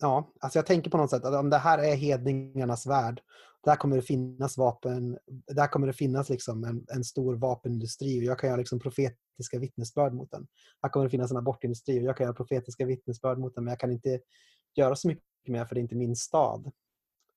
ja, 0.00 0.32
alltså 0.40 0.58
jag 0.58 0.66
tänker 0.66 0.90
på 0.90 0.96
något 0.96 1.10
sätt 1.10 1.24
att 1.24 1.34
om 1.34 1.50
det 1.50 1.58
här 1.58 1.78
är 1.78 1.94
hedningarnas 1.94 2.86
värld, 2.86 3.22
där 3.64 3.76
kommer 3.76 3.96
det 3.96 4.02
finnas 4.02 4.58
vapen, 4.58 5.18
där 5.46 5.66
kommer 5.66 5.86
det 5.86 5.92
finnas 5.92 6.28
liksom 6.30 6.64
en, 6.64 6.86
en 6.94 7.04
stor 7.04 7.34
vapenindustri 7.34 8.20
och 8.20 8.24
jag 8.24 8.38
kan 8.38 8.48
göra 8.48 8.58
liksom 8.58 8.80
profetiska 8.80 9.58
vittnesbörd 9.60 10.14
mot 10.14 10.30
den. 10.30 10.46
Här 10.82 10.90
kommer 10.90 11.06
det 11.06 11.10
finnas 11.10 11.30
en 11.30 11.36
abortindustri 11.36 12.00
och 12.00 12.04
jag 12.04 12.16
kan 12.16 12.24
göra 12.24 12.34
profetiska 12.34 12.86
vittnesbörd 12.86 13.38
mot 13.38 13.54
den 13.54 13.64
men 13.64 13.72
jag 13.72 13.80
kan 13.80 13.92
inte 13.92 14.20
göra 14.74 14.96
så 14.96 15.08
mycket 15.08 15.24
mer 15.48 15.64
för 15.64 15.74
det 15.74 15.80
är 15.80 15.82
inte 15.82 15.96
min 15.96 16.16
stad. 16.16 16.72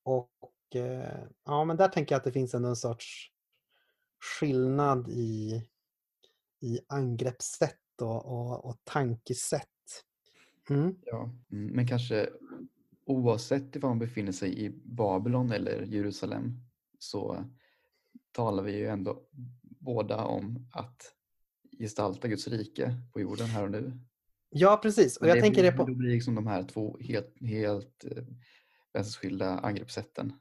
Och 0.03 0.75
eh, 0.75 1.23
ja, 1.45 1.63
men 1.63 1.77
där 1.77 1.87
tänker 1.87 2.15
jag 2.15 2.17
att 2.19 2.23
det 2.23 2.31
finns 2.31 2.53
en 2.53 2.75
sorts 2.75 3.31
skillnad 4.39 5.09
i, 5.09 5.63
i 6.61 6.79
angreppssätt 6.87 8.01
och, 8.01 8.25
och, 8.25 8.65
och 8.65 8.77
tankesätt. 8.83 9.67
Mm. 10.69 10.95
Ja, 11.05 11.29
mm, 11.51 11.75
men 11.75 11.87
kanske 11.87 12.29
oavsett 13.07 13.75
ifall 13.75 13.89
man 13.89 13.99
befinner 13.99 14.31
sig 14.31 14.65
i 14.65 14.69
Babylon 14.69 15.51
eller 15.51 15.81
Jerusalem 15.81 16.59
så 16.99 17.45
talar 18.31 18.63
vi 18.63 18.77
ju 18.77 18.87
ändå 18.87 19.23
båda 19.61 20.25
om 20.25 20.69
att 20.73 21.13
gestalta 21.79 22.27
Guds 22.27 22.47
rike 22.47 22.93
på 23.13 23.21
jorden 23.21 23.47
här 23.47 23.63
och 23.63 23.71
nu. 23.71 23.99
Ja, 24.49 24.79
precis. 24.83 25.17
Och 25.17 25.27
jag 25.27 25.37
det 25.37 25.41
tänker 25.41 25.61
blir, 25.61 25.71
det 25.71 25.77
på... 25.77 25.85
Då 25.85 25.93
blir 25.93 26.09
liksom 26.09 26.35
de 26.35 26.47
här 26.47 26.63
två 26.63 26.97
helt, 27.01 27.33
helt 27.41 28.05
eh, 28.05 28.23
väsensskilda 28.93 29.59
angreppssätten. 29.59 30.33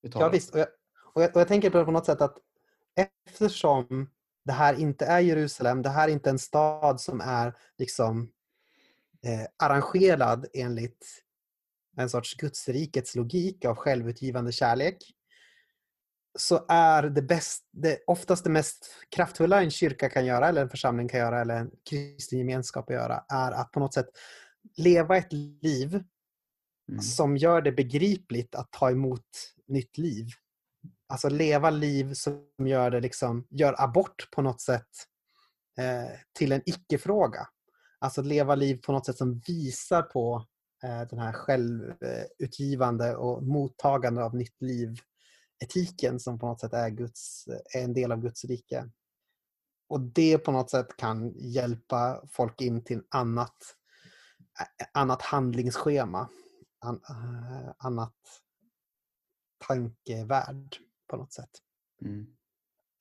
Ja, 0.00 0.26
om. 0.26 0.32
visst. 0.32 0.54
Och 0.54 0.60
jag, 0.60 0.68
och, 1.14 1.22
jag, 1.22 1.34
och 1.34 1.40
jag 1.40 1.48
tänker 1.48 1.70
på 1.70 1.78
det 1.78 1.84
på 1.84 1.90
något 1.90 2.06
sätt 2.06 2.20
att 2.20 2.38
eftersom 3.26 4.10
det 4.44 4.52
här 4.52 4.80
inte 4.80 5.06
är 5.06 5.20
Jerusalem, 5.20 5.82
det 5.82 5.88
här 5.88 6.08
är 6.08 6.12
inte 6.12 6.30
en 6.30 6.38
stad 6.38 7.00
som 7.00 7.20
är 7.20 7.54
liksom 7.78 8.32
eh, 9.22 9.46
arrangerad 9.56 10.46
enligt 10.54 11.25
en 11.96 12.08
sorts 12.08 12.34
gudsrikets 12.34 13.14
logik 13.14 13.64
av 13.64 13.76
självutgivande 13.76 14.52
kärlek 14.52 14.96
så 16.38 16.66
är 16.68 17.02
det, 17.02 17.22
bäst, 17.22 17.68
det 17.72 17.98
oftast 18.06 18.44
det 18.44 18.50
mest 18.50 18.90
kraftfulla 19.16 19.62
en 19.62 19.70
kyrka 19.70 20.08
kan 20.08 20.26
göra, 20.26 20.48
eller 20.48 20.62
en 20.62 20.70
församling 20.70 21.08
kan 21.08 21.20
göra, 21.20 21.40
eller 21.40 21.56
en 21.56 21.70
kristen 21.90 22.38
gemenskap 22.38 22.86
kan 22.86 22.96
göra, 22.96 23.24
är 23.28 23.52
att 23.52 23.72
på 23.72 23.80
något 23.80 23.94
sätt 23.94 24.08
leva 24.76 25.16
ett 25.16 25.32
liv 25.62 26.04
Mm. 26.88 27.02
som 27.02 27.36
gör 27.36 27.62
det 27.62 27.72
begripligt 27.72 28.54
att 28.54 28.72
ta 28.72 28.90
emot 28.90 29.26
nytt 29.68 29.98
liv. 29.98 30.26
Alltså 31.08 31.28
leva 31.28 31.70
liv 31.70 32.14
som 32.14 32.46
gör, 32.66 32.90
det 32.90 33.00
liksom, 33.00 33.46
gör 33.50 33.82
abort 33.82 34.28
på 34.30 34.42
något 34.42 34.60
sätt 34.60 34.88
eh, 35.78 36.18
till 36.38 36.52
en 36.52 36.62
icke-fråga. 36.66 37.48
Alltså 37.98 38.22
leva 38.22 38.54
liv 38.54 38.80
på 38.86 38.92
något 38.92 39.06
sätt 39.06 39.16
som 39.16 39.38
visar 39.46 40.02
på 40.02 40.46
den 40.82 41.18
här 41.18 41.32
självutgivande 41.32 43.16
och 43.16 43.42
mottagande 43.42 44.24
av 44.24 44.34
nytt 44.34 44.62
liv 44.62 45.00
etiken 45.64 46.20
som 46.20 46.38
på 46.38 46.46
något 46.46 46.60
sätt 46.60 46.72
är, 46.72 46.90
Guds, 46.90 47.48
är 47.74 47.84
en 47.84 47.94
del 47.94 48.12
av 48.12 48.20
Guds 48.20 48.44
rike. 48.44 48.90
Och 49.88 50.00
det 50.00 50.38
på 50.38 50.52
något 50.52 50.70
sätt 50.70 50.96
kan 50.96 51.32
hjälpa 51.36 52.22
folk 52.30 52.60
in 52.60 52.84
till 52.84 53.02
annat, 53.08 53.76
ä- 54.60 54.86
annat 54.92 55.22
handlingsschema. 55.22 56.28
An, 56.78 57.00
eh, 57.08 57.72
annat 57.78 58.16
tankevärld 59.68 60.76
på 61.06 61.16
något 61.16 61.32
sätt. 61.32 61.50
Mm. 62.02 62.26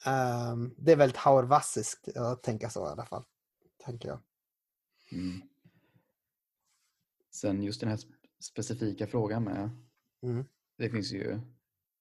Ehm, 0.06 0.76
det 0.78 0.92
är 0.92 0.96
väldigt 0.96 1.18
hauerwassiskt 1.18 2.18
att 2.18 2.44
tänka 2.44 2.70
så 2.70 2.88
i 2.88 2.90
alla 2.90 3.06
fall. 3.06 3.24
Tänker 3.86 4.10
jag. 4.10 4.20
Mm. 5.12 5.42
Sen 7.36 7.64
just 7.64 7.80
den 7.80 7.90
här 7.90 7.98
sp- 7.98 8.14
specifika 8.40 9.08
frågan 9.08 9.44
med, 9.44 9.70
Mm. 10.24 10.46
det 10.78 10.90
finns 10.90 11.12
ju 11.12 11.40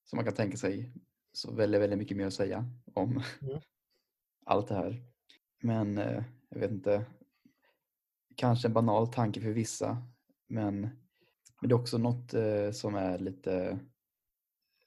som 0.04 0.16
man 0.16 0.24
kan 0.24 0.34
tänka 0.34 0.56
sig 0.56 0.92
så 1.32 1.54
väldigt, 1.54 1.80
väldigt 1.80 1.98
mycket 1.98 2.16
mer 2.16 2.26
att 2.26 2.34
säga 2.34 2.70
om 2.94 3.22
Mm. 3.42 3.60
allt 4.46 4.68
det 4.68 4.74
här. 4.74 5.02
Men 5.62 5.98
eh, 5.98 6.24
jag 6.48 6.60
vet 6.60 6.70
inte, 6.70 7.06
kanske 8.36 8.68
en 8.68 8.74
banal 8.74 9.12
tanke 9.12 9.40
för 9.40 9.50
vissa 9.50 10.02
men, 10.48 10.80
men 11.60 11.68
det 11.68 11.72
är 11.72 11.80
också 11.80 11.98
något 11.98 12.34
eh, 12.34 12.70
som 12.70 12.94
är 12.94 13.18
lite 13.18 13.78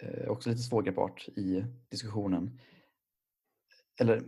eh, 0.04 0.28
också 0.30 0.50
lite 0.50 0.62
svårgreppbart 0.62 1.28
i 1.30 1.66
diskussionen. 1.90 2.60
Eller 4.00 4.24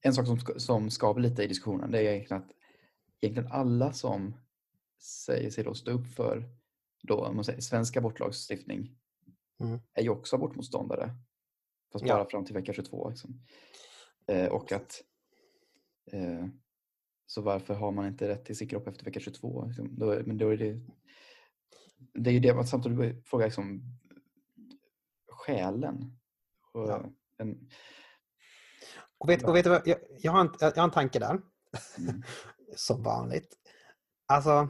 en 0.00 0.14
sak 0.14 0.26
som, 0.26 0.38
som 0.56 0.90
skaver 0.90 1.20
lite 1.20 1.42
i 1.42 1.46
diskussionen 1.46 1.90
det 1.90 1.98
är 1.98 2.12
egentligen 2.12 2.42
att 2.42 2.50
egentligen 3.20 3.52
alla 3.52 3.92
som 3.92 4.34
säger 5.02 5.50
sig 5.50 5.64
då 5.64 5.74
stå 5.74 5.90
upp 5.90 6.06
för 6.06 6.48
då, 7.02 7.32
man 7.32 7.44
säger, 7.44 7.60
svensk 7.60 7.96
abortlagstiftning 7.96 8.98
Mm. 9.60 9.78
är 9.94 10.02
ju 10.02 10.08
också 10.08 10.36
abortmotståndare. 10.36 11.14
Fast 11.92 12.04
Ja. 12.06 12.14
bara 12.14 12.28
fram 12.28 12.44
till 12.44 12.54
vecka 12.54 12.72
22. 12.72 13.08
Liksom. 13.10 13.40
Eh, 14.26 14.46
och 14.46 14.72
att 14.72 15.02
eh, 16.12 16.46
så 17.26 17.42
varför 17.42 17.74
har 17.74 17.92
man 17.92 18.06
inte 18.06 18.28
rätt 18.28 18.44
till 18.44 18.56
sin 18.56 18.68
kropp 18.68 18.86
efter 18.88 19.04
vecka 19.04 19.20
22? 19.20 19.64
Liksom? 19.66 19.98
Då, 19.98 20.06
men 20.26 20.38
då 20.38 20.48
är 20.48 20.56
det, 20.56 20.80
det 22.14 22.30
är 22.30 22.34
ju 22.34 22.40
det 22.40 22.54
man 22.54 22.66
samtidigt 22.66 23.28
frågar 23.28 23.46
liksom, 23.46 23.82
skälen. 25.28 26.18
Och 26.72 26.88
Ja. 26.90 27.04
en, 27.38 27.68
Och 29.18 29.28
vet, 29.28 29.42
och 29.42 29.56
vet 29.56 29.64
du 29.64 29.70
vad, 29.70 29.82
jag, 29.86 29.98
jag, 30.18 30.32
har 30.32 30.40
en, 30.40 30.50
jag 30.60 30.76
har 30.76 30.84
en 30.84 30.90
tanke 30.90 31.18
där. 31.18 31.40
Mm. 31.98 32.22
Som 32.76 33.02
vanligt. 33.02 33.58
Alltså, 34.26 34.68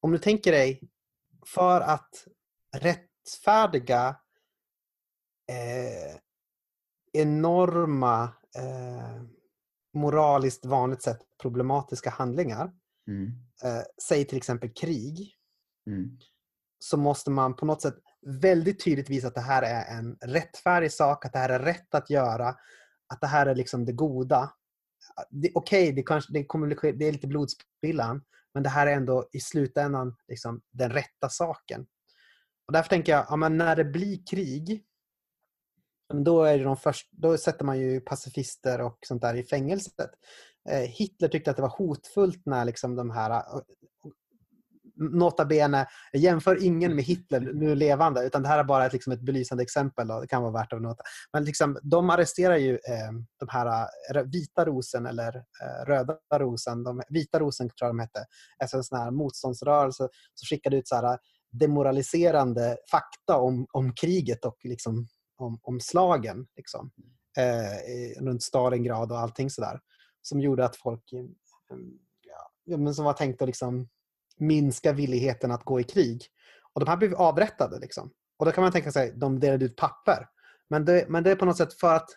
om 0.00 0.12
du 0.12 0.18
tänker 0.18 0.52
dig 0.52 0.80
för 1.46 1.80
att 1.80 2.24
rättfärdiga 2.76 4.16
eh, 5.50 6.16
enorma, 7.12 8.22
eh, 8.56 9.22
moraliskt 9.94 10.64
vanligt 10.66 11.02
sett 11.02 11.18
problematiska 11.42 12.10
handlingar, 12.10 12.72
mm, 13.08 13.26
eh, 13.64 13.82
säg 14.08 14.24
till 14.24 14.36
exempel 14.38 14.70
krig, 14.70 15.34
mm, 15.86 16.18
så 16.78 16.96
måste 16.96 17.30
man 17.30 17.56
på 17.56 17.66
något 17.66 17.82
sätt 17.82 17.94
väldigt 18.26 18.84
tydligt 18.84 19.10
visa 19.10 19.28
att 19.28 19.34
det 19.34 19.40
här 19.40 19.62
är 19.62 19.98
en 19.98 20.16
rättfärdig 20.20 20.92
sak, 20.92 21.24
att 21.24 21.32
det 21.32 21.38
här 21.38 21.48
är 21.48 21.58
rätt 21.58 21.94
att 21.94 22.10
göra, 22.10 22.48
att 23.06 23.20
det 23.20 23.26
här 23.26 23.46
är 23.46 23.54
liksom 23.54 23.84
det 23.84 23.92
goda. 23.92 24.52
Det- 25.30 25.52
Okej, 25.54 25.92
det, 25.92 26.02
kanske, 26.02 26.32
det, 26.32 26.44
kommer 26.44 26.66
bli, 26.66 26.76
ske- 26.76 26.92
det 26.92 27.04
är 27.08 27.12
lite 27.12 27.26
blodspillan, 27.26 28.24
men 28.54 28.62
det 28.62 28.68
här 28.68 28.86
är 28.86 28.92
ändå 28.92 29.28
i 29.32 29.40
slutändan 29.40 30.16
liksom 30.28 30.62
den 30.70 30.90
rätta 30.90 31.28
saken. 31.28 31.86
Och 32.66 32.72
därför 32.72 32.88
tänker 32.88 33.12
jag, 33.12 33.26
ja, 33.28 33.36
men 33.36 33.56
när 33.56 33.76
det 33.76 33.84
blir 33.84 34.26
krig, 34.30 34.84
då, 36.14 36.42
är 36.42 36.58
det 36.58 36.64
de 36.64 36.76
först, 36.76 37.08
då 37.10 37.38
sätter 37.38 37.64
man 37.64 37.80
ju 37.80 38.00
pacifister 38.00 38.80
och 38.80 38.98
sånt 39.06 39.22
där 39.22 39.34
i 39.34 39.44
fängelset. 39.44 40.10
Eh, 40.68 40.80
Hitler 40.80 41.28
tyckte 41.28 41.50
att 41.50 41.56
det 41.56 41.62
var 41.62 41.76
hotfullt 41.78 42.46
när 42.46 42.64
liksom 42.64 42.96
de 42.96 43.10
här 43.10 43.30
eh, 43.30 43.60
nota 45.00 45.44
bene, 45.44 45.86
jämför 46.12 46.64
ingen 46.64 46.94
med 46.94 47.04
Hitler 47.04 47.40
nu 47.40 47.74
levande, 47.74 48.26
utan 48.26 48.42
det 48.42 48.48
här 48.48 48.58
är 48.58 48.64
bara 48.64 48.86
ett, 48.86 48.92
liksom 48.92 49.12
ett 49.12 49.20
belysande 49.20 49.62
exempel. 49.62 50.08
Då. 50.08 50.20
Det 50.20 50.26
kan 50.26 50.42
vara 50.42 50.52
värt 50.52 50.72
att 50.72 50.82
nota. 50.82 51.02
Men 51.32 51.44
liksom, 51.44 51.78
de 51.82 52.10
arresterar 52.10 52.56
ju 52.56 52.74
eh, 52.74 53.12
de 53.38 53.48
här 53.48 53.86
eh, 54.14 54.22
vita 54.22 54.64
rosen 54.64 55.06
eller 55.06 55.36
eh, 55.36 55.86
röda 55.86 56.18
rosen. 56.32 56.84
De, 56.84 57.02
vita 57.08 57.40
rosen 57.40 57.68
tror 57.68 57.86
jag 57.86 57.90
de 57.90 57.98
hette. 57.98 58.24
Alltså 58.58 58.76
en 58.76 58.84
sån 58.84 58.98
här 58.98 59.10
motståndsrörelse 59.10 60.08
som 60.34 60.46
skickade 60.46 60.76
ut 60.76 60.88
så 60.88 60.96
här 60.96 61.18
demoraliserande 61.52 62.76
fakta 62.90 63.36
om, 63.36 63.66
om 63.72 63.94
kriget 63.94 64.44
och 64.44 64.56
liksom, 64.64 65.08
om, 65.36 65.58
om 65.62 65.80
slagen. 65.80 66.46
Liksom. 66.56 66.90
Eh, 67.38 68.22
runt 68.22 68.42
Stalingrad 68.42 69.12
och 69.12 69.18
allting 69.18 69.50
sådär. 69.50 69.80
Som 70.22 70.40
gjorde 70.40 70.64
att 70.64 70.76
folk 70.76 71.12
eh, 71.12 71.24
ja, 72.64 72.76
men 72.76 72.94
som 72.94 73.04
var 73.04 73.12
tänkt 73.12 73.42
att 73.42 73.48
liksom 73.48 73.88
minska 74.40 74.92
villigheten 74.92 75.50
att 75.50 75.64
gå 75.64 75.80
i 75.80 75.84
krig. 75.84 76.26
Och 76.72 76.80
de 76.80 76.90
här 76.90 76.96
blev 76.96 77.14
avrättade. 77.14 77.78
Liksom. 77.78 78.10
Och 78.38 78.46
då 78.46 78.52
kan 78.52 78.62
man 78.62 78.72
tänka 78.72 78.92
sig 78.92 79.12
de 79.16 79.40
delade 79.40 79.64
ut 79.64 79.76
papper. 79.76 80.26
Men 80.70 80.84
det, 80.84 81.08
men 81.08 81.24
det 81.24 81.30
är 81.30 81.36
på 81.36 81.44
något 81.44 81.56
sätt 81.56 81.80
för 81.80 81.94
att, 81.94 82.10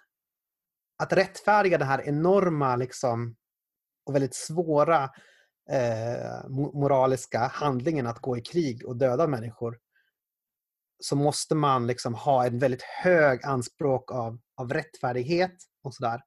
att 1.03 1.13
rättfärdiga 1.13 1.77
den 1.77 1.87
här 1.87 2.07
enorma 2.07 2.75
liksom, 2.75 3.35
och 4.05 4.15
väldigt 4.15 4.35
svåra 4.35 5.03
eh, 5.71 6.49
moraliska 6.49 7.39
handlingen 7.39 8.07
att 8.07 8.19
gå 8.19 8.37
i 8.37 8.41
krig 8.41 8.85
och 8.85 8.97
döda 8.97 9.27
människor 9.27 9.77
så 10.99 11.15
måste 11.15 11.55
man 11.55 11.87
liksom 11.87 12.13
ha 12.13 12.45
en 12.45 12.59
väldigt 12.59 12.81
hög 12.81 13.45
anspråk 13.45 14.11
av, 14.11 14.39
av 14.55 14.73
rättfärdighet 14.73 15.55
och 15.83 15.95
sådär. 15.95 16.21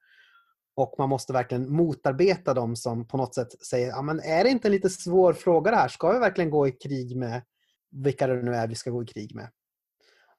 Och 0.76 0.94
man 0.98 1.08
måste 1.08 1.32
verkligen 1.32 1.72
motarbeta 1.72 2.54
dem 2.54 2.76
som 2.76 3.08
på 3.08 3.16
något 3.16 3.34
sätt 3.34 3.66
säger 3.66 3.88
ja, 3.88 4.02
men 4.02 4.20
är 4.20 4.44
det 4.44 4.50
inte 4.50 4.68
en 4.68 4.72
lite 4.72 4.90
svår 4.90 5.32
fråga 5.32 5.70
det 5.70 5.76
här? 5.76 5.88
Ska 5.88 6.12
vi 6.12 6.18
verkligen 6.18 6.50
gå 6.50 6.68
i 6.68 6.72
krig 6.72 7.16
med 7.16 7.42
vilka 7.90 8.26
det 8.26 8.42
nu 8.42 8.54
är 8.54 8.68
vi 8.68 8.74
ska 8.74 8.90
gå 8.90 9.02
i 9.02 9.06
krig 9.06 9.34
med? 9.34 9.50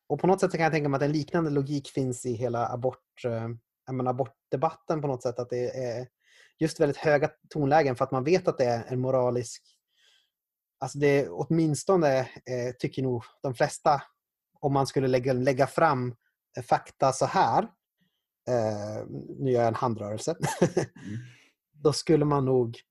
Och 0.09 0.19
på 0.19 0.27
något 0.27 0.39
sätt 0.39 0.51
kan 0.51 0.61
jag 0.61 0.71
tänka 0.71 0.89
mig 0.89 0.97
att 0.97 1.03
en 1.03 1.11
liknande 1.11 1.49
logik 1.49 1.89
finns 1.89 2.25
i 2.25 2.33
hela 2.33 2.67
abort, 2.67 3.25
eh, 3.25 3.93
menar, 3.93 4.11
abortdebatten 4.11 5.01
på 5.01 5.07
något 5.07 5.23
sätt. 5.23 5.39
Att 5.39 5.49
det 5.49 5.69
är 5.69 6.07
just 6.59 6.79
väldigt 6.79 6.97
höga 6.97 7.29
tonlägen 7.49 7.95
för 7.95 8.05
att 8.05 8.11
man 8.11 8.23
vet 8.23 8.47
att 8.47 8.57
det 8.57 8.65
är 8.65 8.85
en 8.87 8.99
moralisk... 8.99 9.63
Alltså 10.79 10.99
det 10.99 11.29
åtminstone 11.29 12.19
eh, 12.19 12.75
tycker 12.79 13.03
nog 13.03 13.23
de 13.41 13.55
flesta 13.55 14.01
om 14.59 14.73
man 14.73 14.87
skulle 14.87 15.07
lägga, 15.07 15.33
lägga 15.33 15.67
fram 15.67 16.15
eh, 16.57 16.63
fakta 16.63 17.13
så 17.13 17.25
här. 17.25 17.67
Eh, 18.47 19.05
nu 19.39 19.51
gör 19.51 19.59
jag 19.59 19.67
en 19.67 19.75
handrörelse. 19.75 20.35
mm. 20.61 20.87
Då 21.71 21.93
skulle 21.93 22.25
man 22.25 22.45
nog 22.45 22.81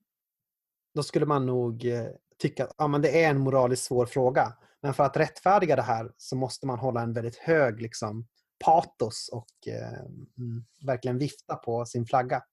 då 0.97 1.03
skulle 1.03 1.25
man 1.25 1.45
nog 1.45 1.85
eh, 1.85 2.07
tycka 2.37 2.63
att 2.63 2.73
ja, 2.77 2.87
men 2.87 3.01
det 3.01 3.23
är 3.23 3.29
en 3.29 3.39
moraliskt 3.39 3.83
svår 3.83 4.05
fråga. 4.05 4.53
Men 4.81 4.93
för 4.93 5.03
att 5.03 5.17
rättfärdiga 5.17 5.75
det 5.75 5.81
här 5.81 6.11
så 6.17 6.35
måste 6.35 6.67
man 6.67 6.79
hålla 6.79 7.01
en 7.01 7.13
väldigt 7.13 7.35
hög 7.35 7.81
liksom, 7.81 8.27
patos 8.65 9.29
och 9.31 9.67
eh, 9.67 9.99
mm, 10.37 10.65
verkligen 10.81 11.17
vifta 11.17 11.55
på 11.55 11.85
sin 11.85 12.05
flagga. 12.05 12.43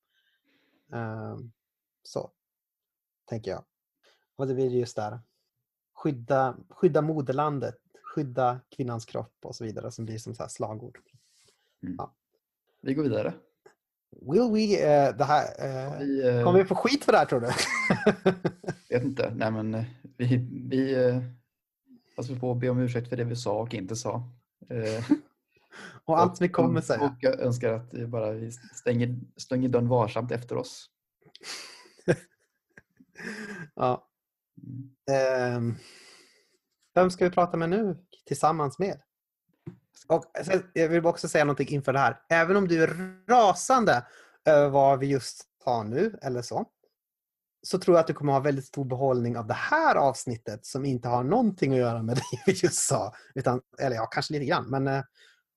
Eh, 0.92 1.36
så, 2.02 2.30
tänker 3.24 3.50
jag. 3.50 3.64
Och 4.36 4.46
det 4.46 4.54
blir 4.54 4.70
just 4.70 4.96
där. 4.96 5.20
Skydda, 5.94 6.56
skydda 6.68 7.02
moderlandet, 7.02 7.78
skydda 8.14 8.60
kvinnans 8.76 9.04
kropp 9.04 9.36
och 9.42 9.56
så 9.56 9.64
vidare 9.64 9.90
som 9.90 10.04
blir 10.04 10.18
som 10.18 10.34
så 10.34 10.48
slagord. 10.48 10.98
Mm. 11.82 11.94
Ja. 11.98 12.14
Vi 12.84 12.94
går 12.94 13.02
vidare. 13.02 13.34
Will 14.20 14.50
we, 14.52 14.76
uh, 14.76 15.16
det 15.16 15.24
här, 15.24 15.44
uh, 15.44 15.98
vi, 15.98 16.30
uh, 16.30 16.44
kommer 16.44 16.58
vi 16.58 16.64
få 16.64 16.74
skit 16.74 17.04
för 17.04 17.12
det 17.12 17.18
här 17.18 17.24
tror 17.24 17.40
du? 17.40 17.46
vet 18.88 19.04
inte. 19.04 19.32
Nej 19.34 19.50
men 19.50 19.84
vi, 20.16 20.48
vi 20.70 20.96
alltså 22.16 22.32
vi 22.32 22.38
får 22.38 22.54
be 22.54 22.68
om 22.68 22.78
ursäkt 22.78 23.08
för 23.08 23.16
det 23.16 23.24
vi 23.24 23.36
sa 23.36 23.60
och 23.60 23.74
inte 23.74 23.96
sa. 23.96 24.22
och 26.04 26.18
allt 26.18 26.40
vi 26.40 26.48
kommer 26.48 26.80
säga. 26.80 27.04
Och 27.04 27.16
jag 27.20 27.40
önskar 27.40 27.72
att 27.72 27.94
vi 27.94 28.06
bara 28.06 28.30
vi 28.30 28.52
stänger, 28.52 29.16
stänger 29.36 29.68
dörren 29.68 29.88
varsamt 29.88 30.32
efter 30.32 30.56
oss. 30.56 30.90
ja. 33.74 34.08
Um, 35.56 35.74
vem 36.94 37.10
ska 37.10 37.24
vi 37.24 37.30
prata 37.30 37.56
med 37.56 37.70
nu 37.70 37.96
tillsammans 38.26 38.78
med? 38.78 39.00
Och 40.06 40.24
jag 40.72 40.88
vill 40.88 41.06
också 41.06 41.28
säga 41.28 41.44
någonting 41.44 41.68
inför 41.68 41.92
det 41.92 41.98
här. 41.98 42.20
Även 42.28 42.56
om 42.56 42.68
du 42.68 42.82
är 42.82 43.16
rasande 43.28 44.06
över 44.44 44.68
vad 44.68 44.98
vi 44.98 45.06
just 45.06 45.44
sa 45.64 45.82
nu, 45.82 46.18
eller 46.22 46.42
så, 46.42 46.66
så 47.62 47.78
tror 47.78 47.96
jag 47.96 48.00
att 48.00 48.06
du 48.06 48.14
kommer 48.14 48.32
ha 48.32 48.40
väldigt 48.40 48.64
stor 48.64 48.84
behållning 48.84 49.36
av 49.36 49.46
det 49.46 49.54
här 49.54 49.96
avsnittet 49.96 50.66
som 50.66 50.84
inte 50.84 51.08
har 51.08 51.24
någonting 51.24 51.72
att 51.72 51.78
göra 51.78 52.02
med 52.02 52.16
det 52.32 52.42
vi 52.46 52.52
just 52.52 52.86
sa. 52.86 53.12
Utan, 53.34 53.60
eller 53.78 53.96
ja, 53.96 54.06
kanske 54.06 54.32
lite 54.32 54.44
grann, 54.44 54.70
men 54.70 54.86
eh, 54.86 55.02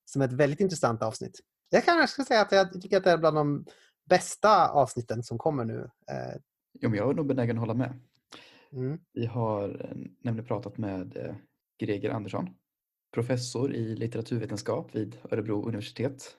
som 0.05 0.21
ett 0.21 0.33
väldigt 0.33 0.59
intressant 0.59 1.03
avsnitt. 1.03 1.39
Jag 1.69 1.85
kanske 1.85 2.07
ska 2.07 2.23
säga 2.23 2.41
att 2.41 2.51
jag 2.51 2.81
tycker 2.81 2.97
att 2.97 3.03
det 3.03 3.11
är 3.11 3.17
bland 3.17 3.37
de 3.37 3.65
bästa 4.09 4.69
avsnitten 4.69 5.23
som 5.23 5.37
kommer 5.37 5.65
nu. 5.65 5.89
Eh. 6.11 6.39
Jo, 6.73 6.89
men 6.89 6.99
jag 6.99 7.09
är 7.09 7.13
nog 7.13 7.27
benägen 7.27 7.57
att 7.57 7.61
hålla 7.61 7.73
med. 7.73 7.99
Mm. 8.71 8.99
Vi 9.13 9.25
har 9.25 9.69
eh, 9.69 9.97
nämligen 10.23 10.47
pratat 10.47 10.77
med 10.77 11.17
eh, 11.17 11.35
Greger 11.79 12.09
Andersson 12.09 12.49
professor 13.11 13.73
i 13.73 13.95
litteraturvetenskap 13.95 14.95
vid 14.95 15.17
Örebro 15.31 15.67
universitet. 15.67 16.37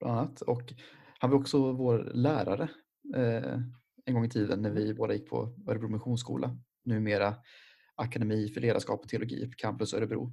Bland 0.00 0.18
annat. 0.18 0.40
Och 0.40 0.72
han 1.18 1.30
var 1.30 1.38
också 1.38 1.72
vår 1.72 2.10
lärare 2.14 2.68
eh, 3.14 3.60
en 4.04 4.14
gång 4.14 4.24
i 4.24 4.30
tiden 4.30 4.62
när 4.62 4.70
vi 4.70 4.94
båda 4.94 5.14
gick 5.14 5.28
på 5.28 5.54
Örebro 5.68 5.88
Missionsskola. 5.88 6.56
Numera 6.84 7.34
Akademi 7.94 8.48
för 8.48 8.60
ledarskap 8.60 9.00
och 9.00 9.08
teologi 9.08 9.46
på 9.46 9.54
Campus 9.56 9.94
Örebro. 9.94 10.30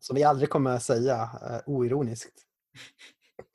Som 0.00 0.16
vi 0.16 0.24
aldrig 0.24 0.50
kommer 0.50 0.70
att 0.70 0.82
säga 0.82 1.22
eh, 1.22 1.60
oironiskt. 1.66 2.42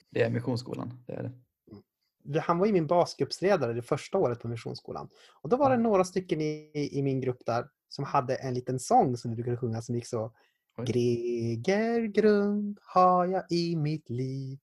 Det 0.10 0.24
är 0.24 0.30
Missionsskolan, 0.30 1.04
det 1.08 1.14
är 1.14 1.24
det. 1.24 2.40
Han 2.40 2.58
var 2.58 2.66
ju 2.66 2.74
min 2.74 2.88
basgruppsledare 2.88 3.74
det 3.74 3.82
första 3.82 4.18
året 4.18 4.40
på 4.40 4.48
Missionsskolan. 4.48 5.10
Och 5.42 5.50
då 5.50 5.58
var 5.58 5.70
det 5.70 5.78
några 5.78 6.04
stycken 6.04 6.42
i, 6.42 6.90
i 6.92 7.02
min 7.02 7.22
grupp 7.22 7.46
där 7.46 7.70
som 7.90 8.04
hade 8.06 8.36
en 8.36 8.54
liten 8.54 8.80
sång 8.80 9.18
som 9.18 9.32
vi 9.32 9.36
brukade 9.36 9.58
sjunga 9.58 9.82
som 9.82 9.96
gick 9.96 10.08
så 10.08 10.36
Greger 10.82 12.02
grund 12.02 12.80
har 12.82 13.26
jag 13.26 13.52
i 13.52 13.76
mitt 13.76 14.10
liv. 14.10 14.60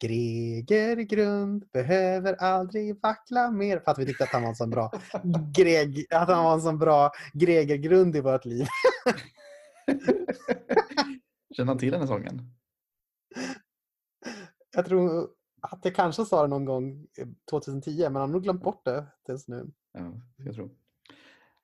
Greger 0.00 0.96
grund 0.96 1.68
behöver 1.72 2.34
aldrig 2.34 3.00
vackla 3.02 3.50
mer. 3.50 3.80
För 3.80 3.90
att 3.90 3.98
vi 3.98 4.06
tyckte 4.06 4.24
att 4.24 4.30
han 4.30 4.42
var 4.42 4.48
en 4.48 4.54
sån 4.56 4.70
bra, 4.70 4.92
Greg, 5.56 6.06
att 6.10 6.28
han 6.28 6.44
var 6.44 6.54
en 6.54 6.60
sån 6.60 6.78
bra 6.78 7.10
Greger 7.32 7.76
grund 7.76 8.16
i 8.16 8.20
vårt 8.20 8.44
liv. 8.44 8.66
Känner 11.56 11.68
han 11.68 11.78
till 11.78 11.92
den 11.92 12.00
här 12.00 12.06
sången? 12.06 12.54
Jag 14.72 14.86
tror 14.86 15.30
att 15.60 15.84
jag 15.84 15.94
kanske 15.94 16.24
sa 16.24 16.42
det 16.42 16.48
någon 16.48 16.64
gång 16.64 17.06
2010 17.50 17.96
men 18.02 18.16
han 18.16 18.22
har 18.22 18.28
nog 18.28 18.42
glömt 18.42 18.62
bort 18.62 18.84
det 18.84 19.06
tills 19.26 19.48
nu. 19.48 19.70
Ja, 19.92 20.12
jag 20.36 20.54
tror. 20.54 20.70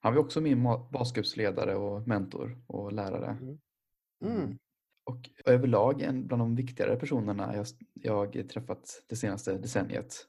Han 0.01 0.15
var 0.15 0.21
också 0.21 0.41
min 0.41 0.62
basgruppsledare 0.93 1.75
och 1.75 2.09
mentor 2.09 2.59
och 2.67 2.93
lärare. 2.93 3.27
Mm. 3.27 3.59
Mm. 4.24 4.37
mm. 4.37 4.59
Och 5.05 5.31
överlag 5.44 6.02
en 6.02 6.26
bland 6.26 6.42
de 6.42 6.57
viktigare 6.57 6.96
personerna 6.96 7.57
jag, 7.57 7.66
jag 7.94 8.48
träffat 8.48 9.02
det 9.09 9.16
senaste 9.16 9.59
decenniet. 9.59 10.26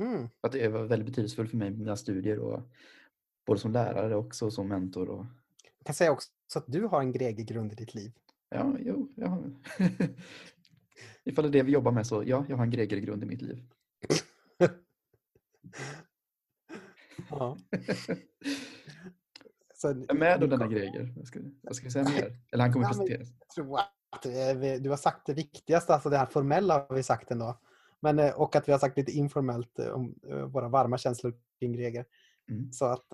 Mm. 0.00 0.28
Att 0.40 0.52
det 0.52 0.68
var 0.68 0.84
väldigt 0.84 1.06
betydelsefullt 1.06 1.50
för 1.50 1.56
mig 1.56 1.70
med 1.70 1.78
mina 1.78 1.96
studier 1.96 2.38
och 2.38 2.62
både 3.46 3.60
som 3.60 3.72
lärare 3.72 4.16
och 4.16 4.34
som 4.34 4.68
mentor. 4.68 5.08
Och... 5.08 5.26
Jag 5.78 5.86
kan 5.86 5.94
säga 5.94 6.12
också 6.12 6.30
att 6.54 6.64
du 6.66 6.84
har 6.84 7.00
en 7.00 7.12
Greger-grund 7.12 7.72
i 7.72 7.74
ditt 7.74 7.94
liv. 7.94 8.12
Ja, 8.48 8.76
jo, 8.80 9.12
ja. 9.16 9.42
Ifall 11.24 11.44
det 11.44 11.48
är 11.48 11.52
det 11.52 11.62
vi 11.62 11.72
jobbar 11.72 11.92
med 11.92 12.06
så 12.06 12.22
ja, 12.26 12.44
jag 12.48 12.56
har 12.56 12.64
en 12.64 12.70
Greger-grund 12.70 13.22
i 13.22 13.26
mitt 13.26 13.42
liv. 13.42 13.62
ja. 17.30 17.58
Sen, 19.80 20.06
är 20.08 20.14
med 20.14 20.40
då 20.40 20.46
denna 20.46 20.66
Greger? 20.66 21.12
Vad 21.16 21.26
ska, 21.26 21.40
vad 21.62 21.76
ska 21.76 21.84
vi 21.84 21.90
säga 21.90 22.04
mer? 22.04 22.36
Eller 22.52 22.64
han 22.64 22.72
kommer 22.72 22.86
ja, 22.86 22.88
presenteras. 22.88 23.28
Jag 23.38 23.48
tror 23.48 23.78
att 23.78 24.22
du 24.82 24.90
har 24.90 24.96
sagt 24.96 25.26
det 25.26 25.34
viktigaste, 25.34 25.94
alltså 25.94 26.10
det 26.10 26.18
här 26.18 26.26
formella 26.26 26.86
har 26.88 26.96
vi 26.96 27.02
sagt 27.02 27.30
ändå. 27.30 27.58
Men, 28.00 28.18
eh, 28.18 28.34
och 28.34 28.56
att 28.56 28.68
vi 28.68 28.72
har 28.72 28.78
sagt 28.78 28.96
lite 28.96 29.12
informellt 29.12 29.78
eh, 29.78 29.88
om 29.88 30.14
eh, 30.28 30.36
våra 30.36 30.68
varma 30.68 30.98
känslor 30.98 31.34
kring 31.58 31.72
Greger. 31.72 32.06
Mm. 32.50 32.72
Så 32.72 32.84
att 32.84 33.06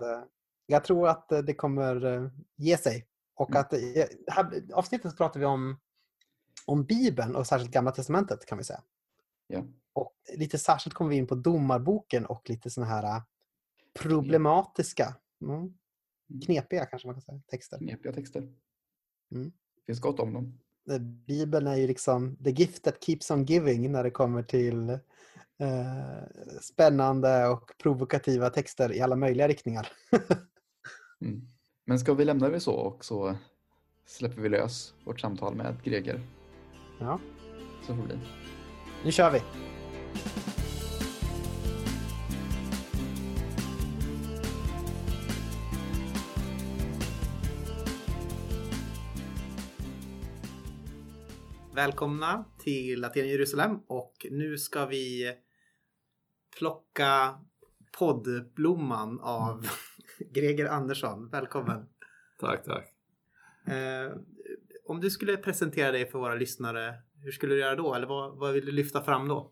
jag 0.65 0.83
tror 0.83 1.07
att 1.07 1.29
det 1.29 1.53
kommer 1.53 2.31
ge 2.55 2.77
sig. 2.77 3.07
Och 3.35 3.49
mm. 3.49 3.61
att 3.61 3.73
här 4.27 4.63
avsnittet 4.73 5.17
pratar 5.17 5.39
vi 5.39 5.45
om, 5.45 5.79
om 6.65 6.85
Bibeln 6.85 7.35
och 7.35 7.47
särskilt 7.47 7.71
Gamla 7.71 7.91
Testamentet 7.91 8.45
kan 8.45 8.57
vi 8.57 8.63
säga. 8.63 8.81
Ja. 9.47 9.63
Och 9.93 10.13
lite 10.33 10.57
särskilt 10.57 10.93
kommer 10.93 11.09
vi 11.09 11.15
in 11.15 11.27
på 11.27 11.35
Domarboken 11.35 12.25
och 12.25 12.49
lite 12.49 12.69
sådana 12.69 12.91
här 12.91 13.21
problematiska 13.99 15.15
mm. 15.41 15.73
Mm. 16.29 16.41
knepiga 16.41 16.85
kanske 16.85 17.07
man 17.07 17.15
kan 17.15 17.21
säga, 17.21 17.41
texter. 17.47 17.77
Knepiga 17.77 18.13
texter. 18.13 18.41
Mm. 19.31 19.51
Det 19.75 19.85
finns 19.85 19.99
gott 19.99 20.19
om 20.19 20.33
dem. 20.33 20.59
Bibeln 21.27 21.67
är 21.67 21.75
ju 21.75 21.87
liksom 21.87 22.37
the 22.43 22.51
gift 22.51 22.83
that 22.83 23.03
keeps 23.03 23.31
on 23.31 23.45
giving 23.45 23.91
när 23.91 24.03
det 24.03 24.11
kommer 24.11 24.43
till 24.43 24.89
eh, 25.59 26.23
spännande 26.61 27.47
och 27.47 27.71
provokativa 27.77 28.49
texter 28.49 28.93
i 28.93 29.01
alla 29.01 29.15
möjliga 29.15 29.47
riktningar. 29.47 29.87
mm. 31.21 31.47
Men 31.85 31.99
ska 31.99 32.13
vi 32.13 32.25
lämna 32.25 32.49
det 32.49 32.59
så 32.59 32.73
och 32.73 33.05
så 33.05 33.35
släpper 34.05 34.41
vi 34.41 34.49
lös 34.49 34.93
vårt 35.03 35.19
samtal 35.19 35.55
med 35.55 35.83
Greger? 35.83 36.21
Ja. 36.99 37.19
Så 37.87 37.95
får 37.95 38.01
det 38.01 38.07
bli. 38.07 38.19
Nu 39.03 39.11
kör 39.11 39.31
vi! 39.31 39.41
Välkomna 51.75 52.45
till 52.59 53.05
Aten 53.05 53.27
Jerusalem 53.27 53.79
och 53.87 54.25
nu 54.31 54.57
ska 54.57 54.85
vi 54.85 55.35
plocka 56.57 57.39
poddblomman 57.99 59.19
av. 59.19 59.67
Greger 60.19 60.65
Andersson. 60.65 61.29
Välkommen! 61.29 61.89
Tack, 62.39 62.63
tack. 62.63 62.93
Eh, 63.67 64.11
om 64.85 65.01
du 65.01 65.09
skulle 65.09 65.37
presentera 65.37 65.91
dig 65.91 66.05
för 66.11 66.19
våra 66.19 66.35
lyssnare, 66.35 66.95
hur 67.23 67.31
skulle 67.31 67.53
du 67.53 67.59
göra 67.59 67.75
då? 67.75 67.93
Eller 67.93 68.07
vad, 68.07 68.37
vad 68.37 68.53
vill 68.53 68.65
du 68.65 68.71
lyfta 68.71 69.01
fram 69.01 69.27
då? 69.27 69.51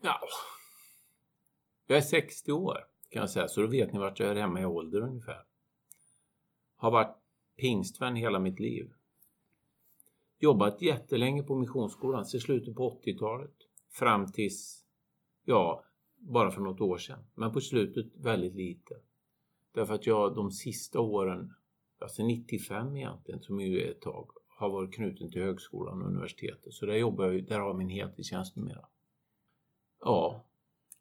Ja, 0.00 0.20
jag 1.86 1.98
är 1.98 2.02
60 2.02 2.52
år 2.52 2.78
kan 3.10 3.20
jag 3.20 3.30
säga, 3.30 3.48
så 3.48 3.60
då 3.60 3.66
vet 3.66 3.92
ni 3.92 3.98
vart 3.98 4.20
jag 4.20 4.30
är 4.30 4.34
hemma 4.34 4.60
i 4.60 4.64
ålder 4.64 5.00
ungefär. 5.00 5.44
Har 6.76 6.90
varit 6.90 7.16
pingstvän 7.56 8.16
hela 8.16 8.38
mitt 8.38 8.60
liv 8.60 8.95
jobbat 10.38 10.82
jättelänge 10.82 11.42
på 11.42 11.54
Missionsskolan, 11.54 12.24
så 12.24 12.40
slutet 12.40 12.74
på 12.74 13.00
80-talet. 13.04 13.54
Fram 13.92 14.32
tills, 14.32 14.84
ja, 15.44 15.84
bara 16.18 16.50
för 16.50 16.60
något 16.60 16.80
år 16.80 16.98
sedan. 16.98 17.24
Men 17.34 17.52
på 17.52 17.60
slutet 17.60 18.06
väldigt 18.16 18.54
lite. 18.54 18.94
Därför 19.74 19.94
att 19.94 20.06
jag 20.06 20.34
de 20.34 20.50
sista 20.50 21.00
åren, 21.00 21.52
alltså 22.00 22.22
95 22.22 22.96
egentligen, 22.96 23.40
som 23.40 23.60
ju 23.60 23.80
är 23.80 23.90
ett 23.90 24.00
tag, 24.00 24.30
har 24.58 24.70
varit 24.70 24.94
knuten 24.94 25.30
till 25.30 25.42
högskolan 25.42 26.02
och 26.02 26.08
universitetet. 26.08 26.72
Så 26.72 26.86
där 26.86 26.94
jobbar 26.94 27.24
jag, 27.24 27.44
där 27.44 27.58
har 27.58 27.66
jag 27.66 27.76
min 27.76 27.88
heltidstjänst 27.88 28.56
numera. 28.56 28.86
Ja. 30.00 30.44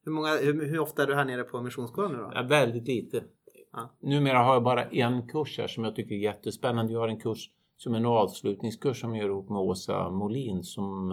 Hur, 0.04 0.12
många, 0.12 0.38
hur, 0.38 0.66
hur, 0.66 0.80
ofta 0.80 1.04
är 1.04 1.08
du 1.08 1.16
här 1.16 1.26
nere 1.26 1.44
på 1.44 1.62
Missionsskolan 1.62 2.12
nu 2.12 2.18
då? 2.18 2.32
Ja, 2.36 2.44
väldigt 2.44 2.88
lite. 2.88 3.24
Ja. 3.72 3.96
Numera 4.00 4.38
har 4.38 4.54
jag 4.54 4.64
bara 4.64 4.84
en 4.84 5.28
kurs 5.28 5.58
här 5.58 5.68
som 5.68 5.84
jag 5.84 5.96
tycker 5.96 6.16
är 6.16 6.20
jättespännande. 6.20 6.94
Jag 6.94 7.00
har 7.00 7.08
en 7.08 7.20
kurs 7.20 7.50
som 7.78 7.96
en 7.96 8.06
avslutningskurs 8.06 9.02
som 9.02 9.16
jag 9.16 9.24
gör 9.24 9.30
ihop 9.30 9.50
med 9.50 9.58
Åsa 9.58 10.10
Molin 10.10 10.64
som 10.64 11.12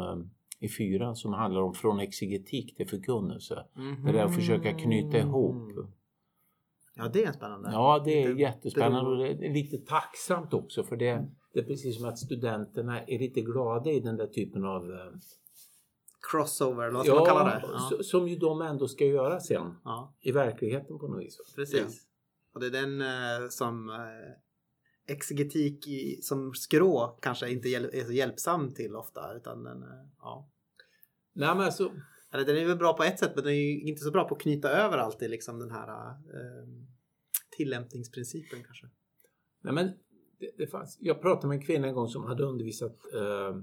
i 0.62 0.68
fyran 0.68 1.16
som 1.16 1.32
handlar 1.32 1.60
om 1.60 1.74
från 1.74 2.00
exegetik 2.00 2.76
till 2.76 2.88
förkunnelse. 2.88 3.64
Mm 3.76 3.96
-hmm. 3.96 4.12
Det 4.12 4.18
är 4.18 4.24
att 4.24 4.34
försöka 4.34 4.72
knyta 4.72 5.18
ihop. 5.18 5.72
Ja, 6.94 7.08
det 7.08 7.24
är 7.24 7.32
spännande. 7.32 7.70
Ja, 7.72 8.02
det 8.04 8.22
är 8.22 8.28
lite 8.28 8.40
jättespännande 8.40 9.10
och 9.10 9.16
det 9.16 9.46
är 9.46 9.54
lite 9.54 9.78
tacksamt 9.78 10.54
också 10.54 10.84
för 10.84 10.96
det, 10.96 11.28
det 11.52 11.60
är 11.60 11.64
precis 11.64 11.96
som 11.96 12.08
att 12.08 12.18
studenterna 12.18 13.02
är 13.02 13.18
lite 13.18 13.40
glada 13.40 13.90
i 13.90 14.00
den 14.00 14.16
där 14.16 14.26
typen 14.26 14.64
av 14.64 14.90
eh, 14.90 15.12
crossover 16.30 16.82
eller 16.82 16.94
vad 16.94 17.06
ska 17.06 17.14
ja, 17.14 17.18
man 17.18 17.26
kalla 17.26 17.44
det? 17.44 17.64
Ja. 17.90 18.02
Som 18.02 18.28
ju 18.28 18.36
de 18.36 18.62
ändå 18.62 18.88
ska 18.88 19.04
göra 19.04 19.40
sen 19.40 19.74
ja. 19.84 20.14
i 20.20 20.32
verkligheten 20.32 20.98
på 20.98 21.08
något 21.08 21.20
vis. 21.20 21.38
Precis. 21.56 22.06
Och 22.54 22.60
det 22.60 22.66
är 22.66 22.70
den 22.70 23.00
eh, 23.00 23.48
som 23.48 23.90
eh, 23.90 23.96
exegetik 25.06 25.88
i, 25.88 26.18
som 26.22 26.54
skrå 26.54 27.18
kanske 27.22 27.50
inte 27.50 27.68
är 27.68 28.04
så 28.04 28.12
hjälpsam 28.12 28.74
till 28.74 28.96
ofta 28.96 29.34
utan 29.36 29.64
den, 29.64 29.82
eh, 29.82 30.06
ja. 30.18 30.50
Nej 31.32 31.54
men 31.54 31.64
alltså. 31.64 31.92
Eller 32.32 32.44
den 32.44 32.56
är 32.56 32.66
väl 32.66 32.76
bra 32.76 32.96
på 32.96 33.02
ett 33.02 33.18
sätt 33.18 33.32
men 33.34 33.44
den 33.44 33.52
är 33.52 33.88
inte 33.88 34.02
så 34.02 34.10
bra 34.10 34.28
på 34.28 34.34
att 34.34 34.40
knyta 34.40 34.68
över 34.68 34.98
alltid 34.98 35.30
liksom 35.30 35.58
den 35.58 35.70
här 35.70 36.10
eh, 36.10 36.68
tillämpningsprincipen 37.56 38.64
kanske. 38.64 38.86
Nej 39.60 39.74
men 39.74 39.86
det, 40.38 40.50
det 40.58 40.66
fanns, 40.66 40.98
jag 41.00 41.20
pratade 41.20 41.48
med 41.48 41.54
en 41.54 41.66
kvinna 41.66 41.88
en 41.88 41.94
gång 41.94 42.08
som 42.08 42.24
hade 42.24 42.42
undervisat 42.42 42.96
eh, 43.14 43.56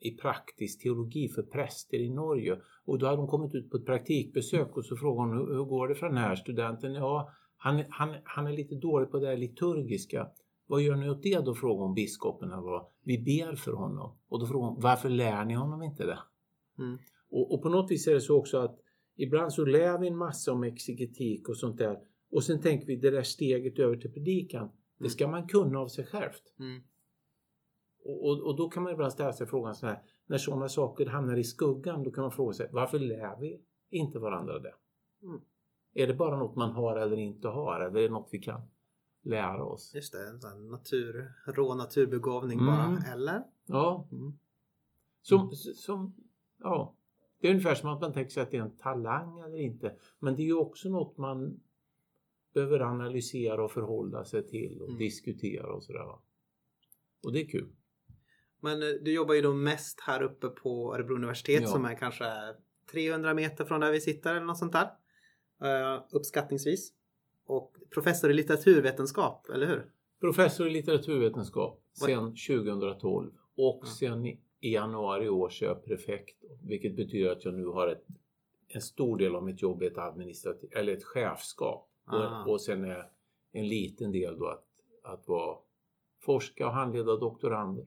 i 0.00 0.10
praktisk 0.10 0.82
teologi 0.82 1.28
för 1.28 1.42
präster 1.42 1.98
i 1.98 2.10
Norge. 2.10 2.60
Och 2.84 2.98
då 2.98 3.06
hade 3.06 3.18
hon 3.18 3.28
kommit 3.28 3.54
ut 3.54 3.70
på 3.70 3.76
ett 3.76 3.86
praktikbesök 3.86 4.76
och 4.76 4.84
så 4.84 4.96
frågade 4.96 5.28
hon 5.28 5.38
hur, 5.38 5.54
hur 5.54 5.64
går 5.64 5.88
det 5.88 5.94
för 5.94 6.06
den 6.06 6.16
här 6.16 6.36
studenten? 6.36 6.94
Ja, 6.94 7.32
han, 7.56 7.84
han, 7.88 8.14
han 8.24 8.46
är 8.46 8.52
lite 8.52 8.74
dålig 8.74 9.10
på 9.10 9.18
det 9.18 9.36
liturgiska. 9.36 10.28
Vad 10.68 10.82
gör 10.82 10.96
ni 10.96 11.10
åt 11.10 11.22
det 11.22 11.44
då? 11.44 11.54
frågade 11.54 11.86
hon 11.86 11.94
biskopen. 11.94 12.50
Vi 13.02 13.18
ber 13.18 13.56
för 13.56 13.72
honom. 13.72 14.18
Och 14.28 14.40
då 14.40 14.46
frågade 14.46 14.72
hon, 14.72 14.80
varför 14.80 15.08
lär 15.08 15.44
ni 15.44 15.54
honom 15.54 15.82
inte 15.82 16.06
det? 16.06 16.18
Mm. 16.78 16.98
Och, 17.30 17.54
och, 17.54 17.62
på 17.62 17.68
något 17.68 17.90
vis 17.90 18.06
är 18.06 18.14
det 18.14 18.20
så 18.20 18.38
också 18.38 18.58
att 18.58 18.78
ibland 19.16 19.52
så 19.52 19.64
lär 19.64 19.98
vi 19.98 20.08
en 20.08 20.16
massa 20.16 20.52
om 20.52 20.62
exegetik 20.62 21.48
och 21.48 21.56
sånt 21.56 21.78
där. 21.78 21.98
Och 22.30 22.44
sen 22.44 22.60
tänker 22.60 22.86
vi 22.86 22.96
det 22.96 23.10
där 23.10 23.22
steget 23.22 23.78
över 23.78 23.96
till 23.96 24.12
predikan. 24.12 24.62
Mm. 24.62 24.72
Det 24.98 25.10
ska 25.10 25.28
man 25.28 25.48
kunna 25.48 25.78
av 25.78 25.88
sig 25.88 26.06
självt. 26.06 26.42
Mm. 26.58 26.82
Och, 28.04 28.24
och, 28.24 28.46
och, 28.46 28.56
då 28.56 28.68
kan 28.68 28.82
man 28.82 28.92
ibland 28.92 29.12
ställa 29.12 29.32
sig 29.32 29.46
frågan 29.46 29.74
så 29.74 29.86
här. 29.86 30.02
När 30.26 30.38
sådana 30.38 30.68
saker 30.68 31.06
hamnar 31.06 31.36
i 31.36 31.44
skuggan 31.44 32.02
då 32.02 32.10
kan 32.10 32.22
man 32.22 32.32
fråga 32.32 32.52
sig 32.52 32.68
varför 32.72 32.98
lär 32.98 33.40
vi 33.40 33.60
inte 33.90 34.18
varandra 34.18 34.58
det? 34.58 34.74
Mm. 35.22 35.40
Är 35.94 36.06
det 36.06 36.14
bara 36.14 36.38
något 36.38 36.56
man 36.56 36.70
har 36.70 36.96
eller 36.96 37.16
inte 37.16 37.48
har? 37.48 37.80
Eller 37.80 37.98
är 37.98 38.02
det 38.02 38.08
något 38.08 38.28
vi 38.32 38.38
kan 38.38 38.62
lära 39.28 39.64
oss? 39.64 39.94
Just 39.94 40.12
det, 40.12 40.28
en 40.28 40.40
sån 40.40 40.68
natur, 40.68 41.32
rå 41.46 41.74
naturbegåvning 41.74 42.58
mm. 42.58 42.66
bara, 42.66 43.12
eller? 43.12 43.42
Ja. 43.66 44.08
Mm. 44.12 44.38
Som, 45.22 45.52
som, 45.74 46.14
ja. 46.58 46.94
Det 47.40 47.46
är 47.46 47.50
ungefär 47.50 47.74
som 47.74 47.90
att 47.90 48.00
man 48.00 48.12
tänker 48.12 48.30
sig 48.30 48.42
att 48.42 48.50
det 48.50 48.56
är 48.56 48.62
en 48.62 48.76
talang 48.76 49.40
eller 49.40 49.58
inte. 49.58 49.96
Men 50.18 50.36
det 50.36 50.42
är 50.42 50.46
ju 50.46 50.56
också 50.56 50.88
något 50.88 51.18
man 51.18 51.60
behöver 52.54 52.80
analysera 52.80 53.64
och 53.64 53.72
förhålla 53.72 54.24
sig 54.24 54.46
till 54.46 54.80
och 54.80 54.88
mm. 54.88 54.98
diskutera 54.98 55.72
och 55.72 55.82
sådär. 55.82 56.18
Och 57.22 57.32
det 57.32 57.40
är 57.40 57.48
kul. 57.48 57.72
Men 58.60 58.82
eh, 58.82 58.88
du 58.88 59.12
jobbar 59.12 59.34
ju 59.34 59.40
då 59.40 59.52
mest 59.52 60.00
här 60.00 60.22
uppe 60.22 60.48
på 60.48 60.94
Örebro 60.94 61.14
universitet 61.14 61.62
ja. 61.62 61.68
som 61.68 61.84
är 61.84 61.94
kanske 61.94 62.24
300 62.90 63.34
meter 63.34 63.64
från 63.64 63.80
där 63.80 63.92
vi 63.92 64.00
sitter 64.00 64.34
eller 64.34 64.46
något 64.46 64.58
sånt 64.58 64.72
där. 64.72 64.90
Uh, 65.64 66.02
uppskattningsvis. 66.10 66.92
Och 67.48 67.76
professor 67.90 68.30
i 68.30 68.34
litteraturvetenskap, 68.34 69.48
eller 69.48 69.66
hur? 69.66 69.90
Professor 70.20 70.66
i 70.66 70.70
litteraturvetenskap 70.70 71.82
sedan 71.92 72.34
2012 72.48 73.32
och 73.56 73.86
sen 73.86 74.26
i 74.26 74.38
januari 74.60 75.24
i 75.24 75.28
år 75.28 75.48
så 75.48 75.64
är 75.64 75.68
jag 75.68 75.84
prefekt 75.84 76.36
vilket 76.62 76.96
betyder 76.96 77.30
att 77.30 77.44
jag 77.44 77.54
nu 77.54 77.66
har 77.66 77.88
ett, 77.88 78.04
en 78.68 78.80
stor 78.80 79.18
del 79.18 79.36
av 79.36 79.44
mitt 79.44 79.62
jobb 79.62 79.82
är 79.82 79.86
ett 79.86 79.98
administrativt 79.98 80.72
eller 80.72 80.92
ett 80.92 81.04
chefskap 81.04 81.90
och, 82.06 82.52
och 82.52 82.60
sen 82.60 82.84
är 82.84 83.10
en 83.52 83.68
liten 83.68 84.12
del 84.12 84.38
då 84.38 84.46
att, 84.46 84.66
att 85.02 85.28
vara 85.28 85.58
forska 86.20 86.66
och 86.66 86.72
handleda 86.72 87.16
doktorander. 87.16 87.86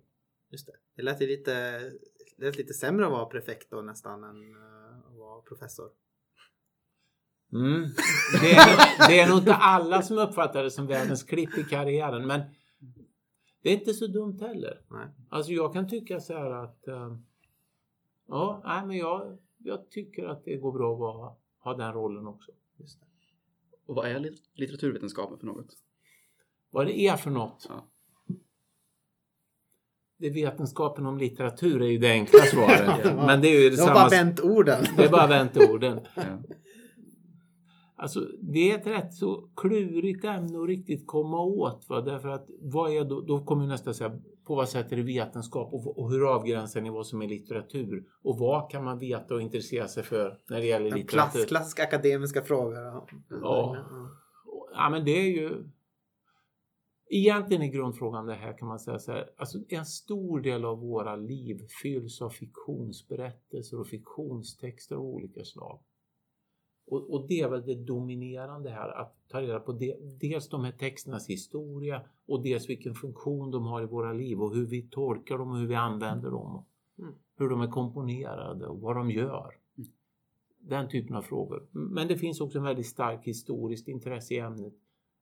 Just 0.50 0.67
det. 0.67 0.74
Det 0.95 1.02
lät 1.02 1.19
lite, 1.19 1.80
det 2.38 2.45
lät 2.45 2.58
lite 2.58 2.74
sämre 2.74 3.06
att 3.06 3.12
vara 3.12 3.26
prefekt 3.26 3.71
då 3.71 3.82
nästan 3.82 4.24
än 4.24 4.56
uh, 4.56 5.08
att 5.08 5.17
vara 5.17 5.41
professor. 5.41 5.89
Mm. 7.54 7.82
Det, 8.42 8.52
är, 8.52 9.08
det 9.08 9.20
är 9.20 9.30
nog 9.30 9.38
inte 9.38 9.56
alla 9.56 10.02
som 10.02 10.18
uppfattar 10.18 10.64
det 10.64 10.72
som 10.72 10.88
världens 10.88 11.24
klipp 11.24 11.58
i 11.58 11.64
karriären 11.64 12.28
men 12.28 12.42
det 13.64 13.70
är 13.70 13.74
inte 13.74 13.94
så 13.94 14.08
dumt 14.08 14.38
heller. 14.42 14.82
Nej. 14.90 15.08
Alltså 15.30 15.52
jag 15.52 15.74
kan 15.74 15.90
tycka 15.90 16.20
så 16.20 16.34
här 16.34 16.52
att 16.52 16.84
uh, 16.88 17.18
ja, 18.28 18.62
nej, 18.66 18.86
men 18.86 18.98
jag, 18.98 19.38
jag 19.58 19.90
tycker 19.90 20.26
att 20.26 20.46
det 20.46 20.58
går 20.58 20.72
bra 20.72 20.94
att 20.94 21.00
vara, 21.00 21.34
ha 21.60 21.78
den 21.78 21.94
rollen 21.94 22.28
också. 22.28 22.52
Just 22.78 23.00
det. 23.00 23.06
Och 23.86 23.96
vad 23.96 24.06
är 24.06 24.36
litteraturvetenskapen 24.54 25.38
för 25.38 25.46
något? 25.46 25.78
Vad 26.70 26.88
det 26.88 27.00
är 27.00 27.18
för 27.18 27.30
något? 27.30 27.66
Ja. 27.70 27.88
Det 30.18 30.28
är 30.28 30.34
vetenskapen 30.34 31.06
om 31.06 31.18
litteratur 31.18 31.82
är 31.82 31.88
ju 31.88 31.98
det 31.98 32.12
enkla 32.12 32.40
svaret. 32.40 33.16
Men 33.16 33.42
det 33.42 33.48
är 33.48 33.62
ju 33.64 33.70
det, 33.70 33.82
har 33.82 33.94
bara 33.94 34.10
vänt 34.10 34.40
orden. 34.40 34.86
Det 34.98 35.04
är 35.04 35.10
bara 35.10 35.28
vänt 35.28 35.58
orden. 35.58 36.00
ja. 36.16 36.24
Alltså 38.02 38.28
det 38.42 38.72
är 38.72 38.78
ett 38.78 38.88
rätt 38.88 39.14
så 39.14 39.50
klurigt 39.56 40.26
ämne 40.26 40.60
att 40.60 40.68
riktigt 40.68 41.08
komma 41.08 41.42
åt. 41.42 41.90
Va? 41.90 42.02
Därför 42.02 42.30
att 42.30 42.50
vad 42.62 42.94
är 42.94 43.04
då, 43.06 43.22
då 43.22 43.46
kommer 43.46 43.68
nästa 43.68 43.94
säga 43.94 44.20
på 44.44 44.56
vad 44.56 44.70
sätt 44.70 44.92
är 44.92 44.96
det 44.96 45.04
vetenskap 45.04 45.74
och, 45.74 46.00
och 46.00 46.12
hur 46.12 46.34
avgränsar 46.36 46.82
ni 46.82 46.90
vad 46.90 47.08
som 47.08 47.22
är 47.22 47.28
litteratur? 47.28 48.04
Och 48.24 48.38
vad 48.38 48.72
kan 48.72 48.84
man 48.84 49.00
veta 49.00 49.34
och 49.36 49.42
intressera 49.42 49.88
sig 49.88 50.04
för 50.04 50.38
när 50.50 50.60
det 50.60 50.66
gäller 50.66 50.92
litteratur? 50.92 51.32
Klass, 51.32 51.46
klassiska 51.46 51.84
akademiska 51.84 52.42
frågor. 52.42 52.78
Ja. 52.78 53.08
ja. 53.30 53.78
ja, 54.74 54.90
men 54.90 55.06
det 55.06 55.12
är 55.12 55.32
ju 55.32 55.64
Egentligen 57.14 57.62
är 57.64 57.68
grundfrågan 57.68 58.26
det 58.26 58.34
här 58.34 58.58
kan 58.58 58.68
man 58.68 58.80
säga 58.80 59.00
så 59.00 59.12
här. 59.12 59.30
Alltså 59.38 59.58
en 59.70 59.86
stor 59.86 60.40
del 60.40 60.66
av 60.66 60.80
våra 60.80 61.16
liv 61.16 61.68
fylls 61.82 62.22
av 62.22 62.30
fiktionsberättelser 62.30 63.80
och 63.80 63.88
fiktionstexter 63.88 64.96
av 64.96 65.02
olika 65.02 65.44
slag. 65.44 65.80
Och, 66.86 67.13
och, 67.13 67.28
det 67.28 67.39
är 67.39 67.50
väl 67.50 67.65
det 67.65 67.76
dominerande 67.76 68.70
här, 68.70 68.89
att 68.89 69.15
ta 69.28 69.41
reda 69.41 69.60
på 69.60 69.72
det, 69.72 69.98
dels 70.20 70.50
de 70.50 70.63
här 70.63 70.72
texternas 70.72 71.30
historia 71.30 72.02
och 72.26 72.44
dels 72.44 72.70
vilken 72.70 72.96
funktion 72.96 73.52
de 73.52 73.65
har 73.65 73.82
i 73.82 73.86
våra 73.86 74.13
liv 74.13 74.41
och 74.41 74.56
hur 74.56 74.65
vi 74.65 74.82
tolkar 74.82 75.38
dem 75.38 75.52
och 75.52 75.58
hur 75.58 75.67
vi 75.67 75.76
använder 75.76 76.32
dem. 76.32 76.65
Mm. 77.00 77.13
Hur 77.38 77.50
de 77.50 77.62
är 77.62 77.67
komponerade 77.67 78.67
och 78.67 78.82
vad 78.82 78.96
de 78.96 79.12
gör. 79.12 79.58
Mm. 79.78 79.89
Den 80.60 80.89
typen 80.89 81.15
av 81.15 81.22
frågor. 81.22 81.67
Men 81.72 82.08
det 82.08 82.17
finns 82.17 82.41
också 82.41 82.58
en 82.58 82.63
väldigt 82.63 82.88
stark 82.88 83.28
historiskt 83.28 83.88
intresse 83.88 84.34
i 84.34 84.39
ämnet. 84.39 84.74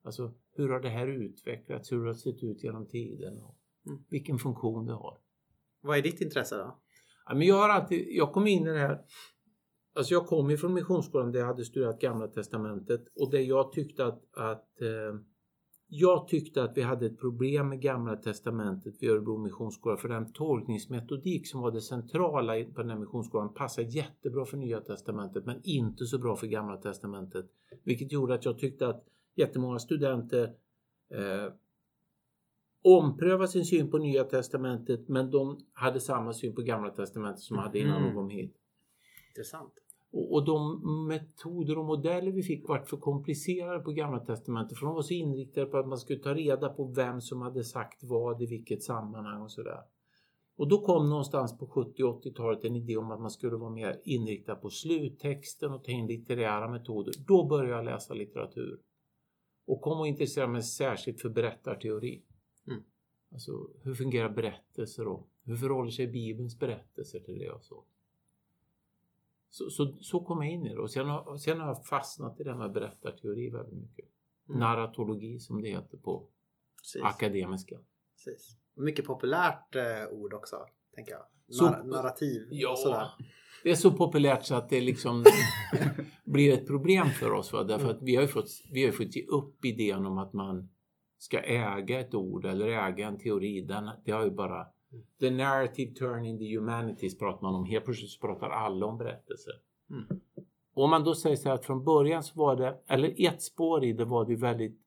Alltså 0.03 0.33
hur 0.55 0.69
har 0.69 0.79
det 0.79 0.89
här 0.89 1.07
utvecklats? 1.07 1.91
Hur 1.91 1.99
har 1.99 2.05
det 2.05 2.15
sett 2.15 2.43
ut 2.43 2.63
genom 2.63 2.85
tiden? 2.85 3.41
Och 3.41 3.55
mm. 3.85 4.03
Vilken 4.09 4.37
funktion 4.37 4.85
det 4.85 4.93
har. 4.93 5.17
Vad 5.81 5.97
är 5.97 6.01
ditt 6.01 6.21
intresse 6.21 6.57
då? 6.57 6.79
Ja, 7.25 7.35
men 7.35 7.47
jag, 7.47 7.55
har 7.55 7.69
alltid, 7.69 8.07
jag 8.09 8.31
kom 8.31 8.47
in 8.47 8.67
i 8.67 8.69
det 8.69 8.79
här 8.79 9.01
Alltså 9.99 10.13
jag 10.13 10.27
kom 10.27 10.49
ifrån 10.49 10.73
Missionsskolan 10.73 11.31
där 11.31 11.39
jag 11.39 11.47
hade 11.47 11.65
studerat 11.65 11.99
Gamla 11.99 12.27
Testamentet 12.27 13.01
och 13.15 13.31
det 13.31 13.41
jag 13.41 13.71
tyckte 13.71 14.05
att, 14.05 14.23
att 14.37 14.81
eh, 14.81 15.19
jag 15.87 16.27
tyckte 16.27 16.63
att 16.63 16.77
vi 16.77 16.81
hade 16.81 17.05
ett 17.05 17.19
problem 17.19 17.69
med 17.69 17.81
Gamla 17.81 18.15
Testamentet 18.15 18.93
vid 18.99 19.09
Örebro 19.09 19.37
Missionsskola 19.37 19.97
för 19.97 20.09
den 20.09 20.33
tolkningsmetodik 20.33 21.47
som 21.47 21.61
var 21.61 21.71
det 21.71 21.81
centrala 21.81 22.53
på 22.63 22.81
den 22.81 22.89
här 22.89 22.97
missionsskolan 22.97 23.53
passade 23.53 23.87
jättebra 23.87 24.45
för 24.45 24.57
Nya 24.57 24.81
Testamentet 24.81 25.45
men 25.45 25.61
inte 25.63 26.05
så 26.05 26.17
bra 26.17 26.35
för 26.35 26.47
Gamla 26.47 26.77
Testamentet. 26.77 27.45
Vilket 27.83 28.11
gjorde 28.11 28.33
att 28.33 28.45
jag 28.45 28.57
tyckte 28.57 28.87
att 28.87 29.03
jättemånga 29.35 29.79
studenter 29.79 30.43
eh, 31.13 31.53
ompröva 32.83 33.47
sin 33.47 33.65
syn 33.65 33.91
på 33.91 33.97
Nya 33.97 34.23
Testamentet 34.23 35.07
men 35.07 35.31
de 35.31 35.59
hade 35.73 35.99
samma 35.99 36.33
syn 36.33 36.55
på 36.55 36.61
Gamla 36.61 36.89
Testamentet 36.89 37.41
som 37.41 37.57
de 37.57 37.63
hade 37.63 37.79
innan 37.79 37.97
mm. 37.97 38.09
de 38.09 38.15
kom 38.15 38.29
hit. 38.29 38.55
Intressant. 39.29 39.73
Och, 40.11 40.33
och 40.33 40.45
de 40.45 40.81
metoder 41.07 41.77
och 41.77 41.85
modeller 41.85 42.31
vi 42.31 42.43
fick 42.43 42.67
var 42.67 42.79
för 42.79 42.97
komplicerade 42.97 43.79
på 43.79 43.91
Gamla 43.91 44.19
Testamentet 44.19 44.77
för 44.77 44.85
de 44.85 44.95
var 44.95 45.01
så 45.01 45.13
inriktade 45.13 45.65
på 45.65 45.77
att 45.77 45.87
man 45.87 45.97
skulle 45.97 46.19
ta 46.19 46.33
reda 46.33 46.69
på 46.69 46.85
vem 46.85 47.21
som 47.21 47.41
hade 47.41 47.63
sagt 47.63 48.03
vad 48.03 48.41
i 48.41 48.45
vilket 48.45 48.83
sammanhang 48.83 49.41
och 49.41 49.51
sådär. 49.51 49.81
Och 50.59 50.67
då 50.67 50.81
kom 50.85 51.09
någonstans 51.09 51.57
på 51.57 51.67
70 51.67 52.03
80-talet 52.03 52.65
en 52.65 52.75
idé 52.75 52.97
om 52.97 53.11
att 53.11 53.21
man 53.21 53.31
skulle 53.31 53.55
vara 53.55 53.69
mer 53.69 54.01
inriktad 54.03 54.55
på 54.55 54.69
sluttexten 54.69 55.71
och 55.71 55.83
ta 55.83 55.91
in 55.91 56.07
litterära 56.07 56.67
metoder. 56.67 57.13
Då 57.27 57.45
började 57.45 57.75
jag 57.75 57.85
läsa 57.85 58.13
litteratur. 58.13 58.79
Och 59.67 59.81
kom 59.81 60.01
att 60.01 60.07
intressera 60.07 60.47
mig 60.47 60.63
särskilt 60.63 61.21
för 61.21 61.29
berättarteori. 61.29 62.23
Mm. 62.67 62.83
Alltså 63.31 63.51
hur 63.83 63.93
fungerar 63.93 64.29
berättelser 64.29 65.07
och 65.07 65.29
hur 65.43 65.55
förhåller 65.55 65.91
sig 65.91 66.07
Bibelns 66.07 66.59
berättelser 66.59 67.19
till 67.19 67.39
det 67.39 67.51
och 67.51 67.63
så. 67.63 67.83
Så, 69.49 69.69
så, 69.69 69.97
så 70.01 70.19
kom 70.19 70.43
jag 70.43 70.51
in 70.53 70.65
i 70.65 70.69
det 70.69 70.79
och 70.79 70.91
sen 70.91 71.07
har, 71.09 71.37
sen 71.37 71.59
har 71.59 71.67
jag 71.67 71.85
fastnat 71.85 72.39
i 72.39 72.43
det 72.43 72.51
här 72.51 72.57
med 72.57 72.71
berättarteori 72.71 73.49
väldigt 73.49 73.79
mycket. 73.81 74.05
Mm. 74.49 74.59
Narratologi 74.59 75.39
som 75.39 75.61
det 75.61 75.69
heter 75.69 75.97
på 75.97 76.27
Precis. 76.81 77.01
akademiska. 77.03 77.79
Precis. 78.15 78.57
Mycket 78.75 79.05
populärt 79.05 79.75
eh, 79.75 80.07
ord 80.11 80.33
också, 80.33 80.55
tänker 80.95 81.11
jag. 81.11 81.21
Så- 81.49 81.65
Nar- 81.65 81.83
narrativ 81.83 82.47
Ja, 82.51 82.71
och 82.71 82.79
sådär. 82.79 83.07
det 83.63 83.71
är 83.71 83.75
så 83.75 83.91
populärt 83.91 84.45
så 84.45 84.55
att 84.55 84.69
det 84.69 84.81
liksom 84.81 85.23
blir 86.25 86.53
ett 86.53 86.67
problem 86.67 87.07
för 87.09 87.31
oss. 87.31 87.53
Va? 87.53 87.63
Därför 87.63 87.89
att 87.89 88.01
vi 88.01 88.15
har 88.15 88.27
fått, 88.27 88.47
vi 88.71 88.85
har 88.85 88.91
fått 88.91 89.15
ge 89.15 89.25
upp 89.25 89.65
idén 89.65 90.05
om 90.05 90.17
att 90.17 90.33
man 90.33 90.69
ska 91.17 91.39
äga 91.39 91.99
ett 91.99 92.13
ord 92.13 92.45
eller 92.45 92.67
äga 92.67 93.07
en 93.07 93.17
teori. 93.19 93.61
Den, 93.61 93.89
det 94.05 94.11
har 94.11 94.23
ju 94.25 94.31
bara... 94.31 94.67
The 95.19 95.29
narrative 95.29 95.93
turn 95.93 96.25
in 96.25 96.39
the 96.39 96.55
humanities 96.55 97.17
pratar 97.17 97.41
man 97.41 97.55
om. 97.55 97.65
Helt 97.65 97.85
plötsligt 97.85 98.11
så 98.11 98.19
pratar 98.19 98.49
alla 98.49 98.85
om 98.85 98.97
berättelser. 98.97 99.53
Mm. 99.89 100.21
Och 100.73 100.83
om 100.83 100.89
man 100.89 101.03
då 101.03 101.15
säger 101.15 101.35
så 101.35 101.49
här 101.49 101.55
att 101.55 101.65
från 101.65 101.83
början 101.83 102.23
så 102.23 102.39
var 102.39 102.55
det, 102.55 102.79
eller 102.87 103.27
ett 103.27 103.41
spår 103.41 103.83
i 103.83 103.93
det 103.93 104.05
var 104.05 104.25
det 104.25 104.35
väldigt 104.35 104.79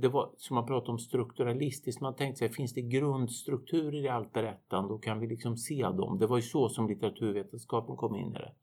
det 0.00 0.08
var 0.08 0.34
som 0.36 0.54
man 0.54 0.66
pratade 0.66 0.92
om 0.92 0.98
strukturalistiskt. 0.98 2.00
Man 2.00 2.16
tänkte 2.16 2.38
sig, 2.38 2.48
finns 2.48 2.74
det 2.74 2.82
grundstrukturer 2.82 4.04
i 4.04 4.08
allt 4.08 4.32
berättande 4.32 4.94
och 4.94 5.02
kan 5.02 5.20
vi 5.20 5.26
liksom 5.26 5.56
se 5.56 5.82
dem? 5.82 6.18
Det 6.18 6.26
var 6.26 6.36
ju 6.36 6.42
så 6.42 6.68
som 6.68 6.88
litteraturvetenskapen 6.88 7.96
kom 7.96 8.16
in 8.16 8.30
i 8.30 8.38
det. 8.38 8.54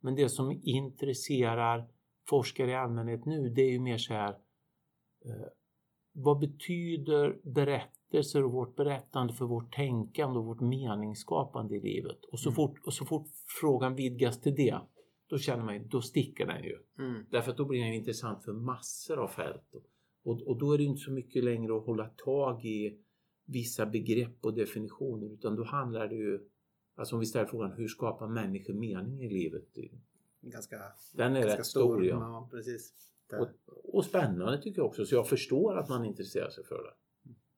Men 0.00 0.14
det 0.14 0.28
som 0.28 0.60
intresserar 0.62 1.88
forskare 2.28 2.70
i 2.70 2.74
allmänhet 2.74 3.24
nu, 3.26 3.48
det 3.48 3.62
är 3.62 3.70
ju 3.70 3.80
mer 3.80 3.98
så 3.98 4.14
här. 4.14 4.30
Eh, 5.24 5.48
vad 6.12 6.38
betyder 6.38 7.40
berättelser 8.12 8.44
och 8.44 8.52
vårt 8.52 8.76
berättande 8.76 9.32
för 9.32 9.44
vårt 9.44 9.74
tänkande 9.74 10.38
och 10.38 10.44
vårt 10.44 10.60
meningsskapande 10.60 11.76
i 11.76 11.80
livet? 11.80 12.24
Och 12.32 12.40
så, 12.40 12.48
Mm. 12.48 12.54
fort, 12.54 12.78
och 12.86 12.94
så 12.94 13.04
fort 13.04 13.26
frågan 13.60 13.94
vidgas 13.94 14.40
till 14.40 14.54
det, 14.54 14.80
då 15.28 15.38
känner 15.38 15.64
man 15.64 15.74
ju, 15.74 15.84
då 15.84 16.00
sticker 16.00 16.46
den 16.46 16.64
ju. 16.64 16.78
Mm. 16.98 17.24
Därför 17.30 17.50
att 17.50 17.56
då 17.56 17.64
blir 17.64 17.84
den 17.84 17.92
intressant 17.94 18.44
för 18.44 18.52
massor 18.52 19.18
av 19.18 19.28
fält. 19.28 19.74
Och, 20.24 20.42
och 20.42 20.58
då 20.58 20.72
är 20.72 20.78
det 20.78 20.84
inte 20.84 21.00
så 21.00 21.12
mycket 21.12 21.44
längre 21.44 21.76
att 21.76 21.86
hålla 21.86 22.08
tag 22.08 22.64
i 22.64 22.98
vissa 23.46 23.86
begrepp 23.86 24.44
och 24.44 24.54
definitioner 24.54 25.32
utan 25.32 25.56
då 25.56 25.64
handlar 25.64 26.08
det 26.08 26.14
ju, 26.14 26.40
alltså 26.96 27.16
om 27.16 27.20
vi 27.20 27.26
ställer 27.26 27.46
frågan 27.46 27.72
hur 27.72 27.88
skapar 27.88 28.28
människor 28.28 28.74
mening 28.74 29.22
i 29.22 29.28
livet? 29.28 29.68
Ganska, 30.40 30.76
Den 31.14 31.36
är 31.36 31.40
ganska 31.40 31.58
rätt 31.58 31.66
stor 31.66 32.04
ja. 32.04 32.16
Ja, 32.16 32.48
precis. 32.50 32.94
Och, 33.40 33.48
och 33.96 34.04
spännande 34.04 34.62
tycker 34.62 34.78
jag 34.80 34.86
också 34.86 35.04
så 35.04 35.14
jag 35.14 35.28
förstår 35.28 35.78
att 35.78 35.88
man 35.88 36.04
intresserar 36.04 36.50
sig 36.50 36.64
för 36.64 36.82
det. 36.82 36.94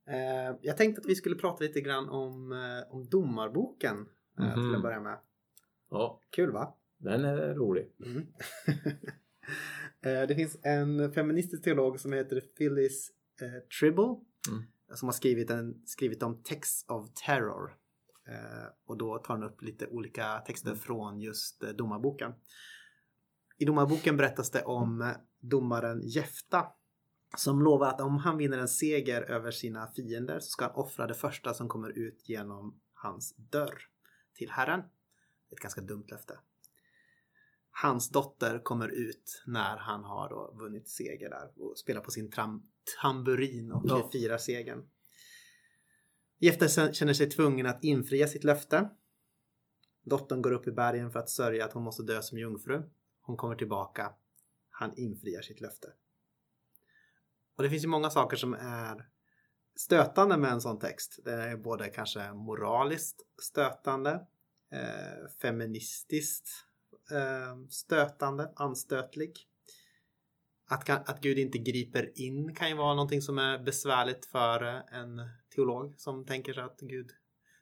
Eh, 0.06 0.56
jag 0.60 0.76
tänkte 0.76 1.00
att 1.00 1.06
vi 1.08 1.14
skulle 1.14 1.36
prata 1.36 1.64
lite 1.64 1.80
grann 1.80 2.08
om, 2.08 2.52
eh, 2.52 2.94
om 2.94 3.08
domarboken 3.08 4.08
eh, 4.38 4.54
till 4.54 4.62
Mhm. 4.62 4.74
att 4.74 4.82
börja 4.82 5.00
med. 5.00 5.18
Ja, 5.90 6.20
Kul 6.30 6.52
va? 6.52 6.74
den 6.98 7.24
är 7.24 7.54
rolig. 7.54 7.90
Mm. 8.06 8.26
Eh, 10.00 10.26
det 10.28 10.34
finns 10.34 10.58
en 10.62 11.12
feministisk 11.12 11.64
teolog 11.64 12.00
som 12.00 12.12
heter 12.12 12.40
Phyllis 12.40 13.10
eh, 13.40 13.68
Tribble 13.80 14.04
Mm. 14.48 14.62
som 14.94 15.08
har 15.08 15.12
skrivit, 15.12 15.50
en, 15.50 15.82
skrivit 15.86 16.22
om 16.22 16.42
Texts 16.42 16.84
of 16.88 17.10
Terror. 17.26 17.76
Eh, 18.28 18.68
och 18.86 18.96
då 18.98 19.18
tar 19.18 19.34
han 19.34 19.42
upp 19.42 19.62
lite 19.62 19.86
olika 19.86 20.38
texter 20.46 20.68
Mm. 20.70 20.78
från 20.80 21.20
just 21.20 21.60
domarboken. 21.60 22.32
I 23.58 23.64
domarboken 23.64 24.16
berättas 24.16 24.50
det 24.50 24.62
om 24.62 25.12
domaren 25.40 26.00
Jefta 26.04 26.66
som 27.37 27.62
lovar 27.62 27.88
att 27.88 28.01
om 28.01 28.16
han 28.18 28.37
vinner 28.37 28.59
en 28.59 28.68
seger 28.68 29.23
över 29.23 29.51
sina 29.51 29.87
fiender 29.92 30.40
så 30.40 30.47
ska 30.51 30.64
han 30.64 30.75
offra 30.75 31.07
det 31.07 31.14
första 31.14 31.55
som 31.55 31.68
kommer 31.68 31.99
ut 31.99 32.29
genom 32.29 32.81
hans 32.94 33.35
dörr 33.37 33.83
till 34.35 34.51
Herren. 34.51 34.81
Ett 35.51 35.59
ganska 35.59 35.81
dumt 35.81 36.05
löfte. 36.09 36.38
Hans 37.70 38.09
dotter 38.09 38.59
kommer 38.59 38.88
ut 38.88 39.42
när 39.47 39.77
han 39.77 40.05
har 40.05 40.29
då 40.29 40.55
vunnit 40.59 40.88
seger 40.88 41.31
där 41.31 41.53
och 41.57 41.79
spelar 41.79 42.01
på 42.01 42.11
sin 42.11 42.31
tram- 42.31 42.62
tamburin 43.03 43.73
och 43.73 43.83
Ja. 43.85 44.09
firar 44.12 44.38
segern. 44.38 44.88
Jefta 46.38 46.68
sen- 46.68 46.94
känner 46.94 47.12
sig 47.12 47.31
tvungen 47.31 47.66
att 47.66 47.85
infria 47.85 48.27
sitt 48.29 48.44
löfte. 48.44 48.88
Dottern 50.05 50.42
går 50.42 50.53
upp 50.53 50.66
i 50.66 50.73
bergen 50.73 51.11
för 51.11 51.18
att 51.18 51.31
sörja 51.31 51.64
att 51.64 51.73
hon 51.73 51.83
måste 51.83 52.03
dö 52.03 52.23
som 52.23 52.38
jungfru. 52.38 52.83
Hon 53.20 53.37
kommer 53.37 53.55
tillbaka. 53.57 54.14
Han 54.70 54.94
infriar 54.97 55.42
sitt 55.42 55.61
löfte. 55.61 55.92
Och 57.56 57.62
det 57.62 57.70
finns 57.70 57.84
ju 57.84 57.88
många 57.88 58.10
saker 58.10 58.36
som 58.36 58.54
är 58.54 59.08
stötande 59.76 60.36
med 60.36 60.52
en 60.52 60.60
sån 60.60 60.78
text. 60.78 61.18
Det 61.24 61.32
är 61.32 61.56
både 61.56 61.88
kanske 61.88 62.32
moraliskt 62.32 63.22
stötande, 63.42 64.10
eh, 64.72 65.28
feministiskt 65.42 66.48
eh, 67.10 67.66
stötande, 67.70 68.52
anstötlig. 68.56 69.32
Att, 70.66 70.90
att 70.90 71.20
Gud 71.20 71.38
inte 71.38 71.58
griper 71.58 72.12
in 72.20 72.54
kan 72.54 72.68
ju 72.68 72.74
vara 72.74 72.94
någonting 72.94 73.22
som 73.22 73.38
är 73.38 73.58
besvärligt 73.58 74.26
för 74.26 74.62
eh, 74.62 74.98
en 75.00 75.20
teolog 75.54 75.94
som 75.96 76.26
tänker 76.26 76.52
sig 76.52 76.62
att 76.62 76.80
Gud, 76.80 77.10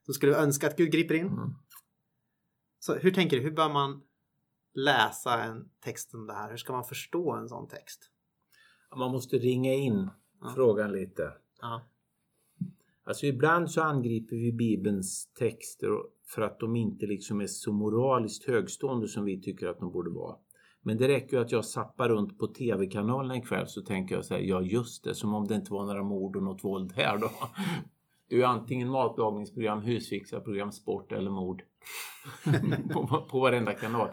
som 0.05 0.15
skulle 0.15 0.37
önska 0.37 0.67
att 0.67 0.77
Gud 0.77 0.93
griper 0.93 1.15
in. 1.15 1.27
Mm. 1.27 1.55
Så 2.79 2.95
hur 2.95 3.11
tänker 3.11 3.37
du, 3.37 3.43
hur 3.43 3.51
bör 3.51 3.69
man 3.69 4.03
läsa 4.75 5.43
en 5.43 5.71
text 5.81 6.11
som 6.11 6.27
det 6.27 6.35
här? 6.35 6.51
Hur 6.51 6.57
ska 6.57 6.73
man 6.73 6.85
förstå 6.85 7.33
en 7.33 7.49
sån 7.49 7.69
text? 7.69 8.12
Man 8.97 9.11
måste 9.11 9.39
ringa 9.39 9.75
in 9.75 10.11
Ja. 10.41 10.53
frågan 10.55 10.93
lite. 10.93 11.33
Ja. 11.61 11.83
Alltså 13.05 13.27
ibland 13.27 13.71
så 13.71 13.83
angriper 13.83 14.37
vi 14.37 14.53
Bibelns 14.53 15.33
texter 15.39 15.89
för 16.27 16.43
att 16.43 16.61
de 16.61 16.77
inte 16.77 17.07
liksom 17.07 17.41
är 17.41 17.47
så 17.47 17.73
moraliskt 17.73 18.45
högstående 18.45 19.09
som 19.09 19.25
vi 19.25 19.41
tycker 19.41 19.67
att 19.67 19.79
de 19.79 19.93
borde 19.93 20.11
vara. 20.11 20.37
Men 20.83 20.97
det 20.97 21.09
räcker 21.09 21.37
ju 21.37 21.43
att 21.43 21.53
jag 21.53 21.65
zappar 21.65 22.09
runt 22.09 22.39
på 22.39 22.47
tv-kanalen 22.47 23.31
en 23.31 23.43
kväll 23.43 23.67
så 23.67 23.83
tänker 23.83 24.15
jag 24.15 24.25
så 24.25 24.35
här, 24.35 24.41
ja 24.41 24.63
just 24.63 25.05
det, 25.05 25.15
som 25.15 25.35
om 25.35 25.47
det 25.47 25.55
inte 25.55 25.73
var 25.73 25.85
några 25.85 26.03
mord 26.03 26.37
och 26.37 26.43
något 26.43 26.65
våld 26.65 26.93
här 26.93 27.19
då. 27.19 27.31
Det 28.29 28.37
är 28.37 28.39
ju 28.39 28.45
antingen 28.45 28.89
matlagningsprogram, 28.89 29.83
husfixarprogram, 29.83 30.73
sport 30.73 31.13
eller 31.13 31.31
mord. 31.31 31.63
på, 32.93 33.27
på 33.31 33.41
varenda 33.41 33.75
kanal. 33.75 34.09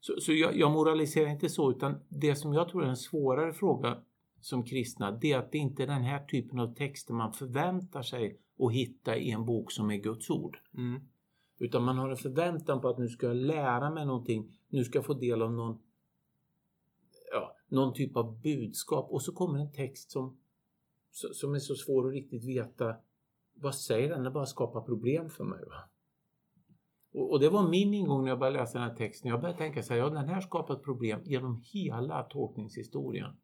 Så, 0.00 0.20
så 0.20 0.32
jag, 0.32 0.56
jag 0.56 0.70
moraliserar 0.70 1.28
inte 1.28 1.48
så 1.48 1.70
utan 1.70 1.94
det 2.08 2.36
som 2.36 2.52
jag 2.52 2.68
tror 2.68 2.84
är 2.84 2.88
en 2.88 2.96
svårare 2.96 3.52
fråga 3.52 3.96
som 4.44 4.64
kristna 4.64 5.10
det 5.10 5.32
är 5.32 5.38
att 5.38 5.52
det 5.52 5.58
inte 5.58 5.82
är 5.82 5.86
den 5.86 6.02
här 6.02 6.24
typen 6.24 6.58
av 6.58 6.74
texter 6.74 7.14
man 7.14 7.32
förväntar 7.32 8.02
sig 8.02 8.38
att 8.58 8.72
hitta 8.72 9.16
i 9.16 9.30
en 9.30 9.44
bok 9.44 9.72
som 9.72 9.90
är 9.90 9.96
Guds 9.96 10.30
ord. 10.30 10.58
Mm. 10.74 11.00
Utan 11.58 11.84
man 11.84 11.98
har 11.98 12.10
en 12.10 12.16
förväntan 12.16 12.80
på 12.80 12.88
att 12.88 12.98
nu 12.98 13.08
ska 13.08 13.26
jag 13.26 13.36
lära 13.36 13.90
mig 13.90 14.06
någonting, 14.06 14.58
nu 14.68 14.84
ska 14.84 14.98
jag 14.98 15.06
få 15.06 15.14
del 15.14 15.42
av 15.42 15.52
någon, 15.52 15.78
ja, 17.32 17.56
någon 17.68 17.94
typ 17.94 18.16
av 18.16 18.40
budskap 18.40 19.10
och 19.10 19.22
så 19.22 19.32
kommer 19.32 19.58
en 19.58 19.72
text 19.72 20.10
som, 20.10 20.36
som 21.10 21.54
är 21.54 21.58
så 21.58 21.74
svår 21.74 22.06
att 22.06 22.14
riktigt 22.14 22.44
veta 22.44 22.96
vad 23.54 23.74
säger 23.74 24.08
den? 24.08 24.22
Den 24.22 24.32
bara 24.32 24.46
skapar 24.46 24.80
problem 24.80 25.30
för 25.30 25.44
mig. 25.44 25.64
Va? 25.64 25.88
Och, 27.12 27.30
och 27.30 27.40
det 27.40 27.48
var 27.48 27.68
min 27.68 27.94
ingång 27.94 28.22
när 28.22 28.28
jag 28.28 28.38
började 28.38 28.58
läsa 28.58 28.78
den 28.78 28.88
här 28.88 28.96
texten. 28.96 29.30
Jag 29.30 29.40
började 29.40 29.58
tänka 29.58 29.82
så 29.82 29.92
här, 29.92 30.00
ja 30.00 30.10
den 30.10 30.28
här 30.28 30.40
skapar 30.40 30.76
problem 30.76 31.20
genom 31.24 31.62
hela 31.72 32.22
tolkningshistorien. 32.22 33.36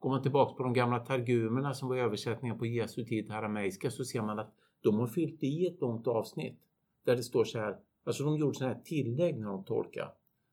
Går 0.00 0.10
man 0.10 0.22
tillbaka 0.22 0.54
på 0.54 0.62
de 0.62 0.72
gamla 0.72 0.98
targumerna 0.98 1.74
som 1.74 1.88
var 1.88 1.96
översättningar 1.96 2.54
på 2.54 2.66
Jesu 2.66 3.04
tid 3.04 3.26
till 3.26 3.34
arameiska 3.34 3.90
så 3.90 4.04
ser 4.04 4.22
man 4.22 4.38
att 4.38 4.54
de 4.80 4.98
har 4.98 5.06
fyllt 5.06 5.42
i 5.42 5.66
ett 5.66 5.80
långt 5.80 6.06
avsnitt 6.06 6.60
där 7.04 7.16
det 7.16 7.22
står 7.22 7.44
så 7.44 7.58
här, 7.58 7.76
alltså 8.04 8.24
de 8.24 8.36
gjorde 8.36 8.54
så 8.54 8.64
här 8.64 8.80
tillägg 8.84 9.38
när 9.38 9.46
de 9.46 9.64
tolkade. 9.64 10.10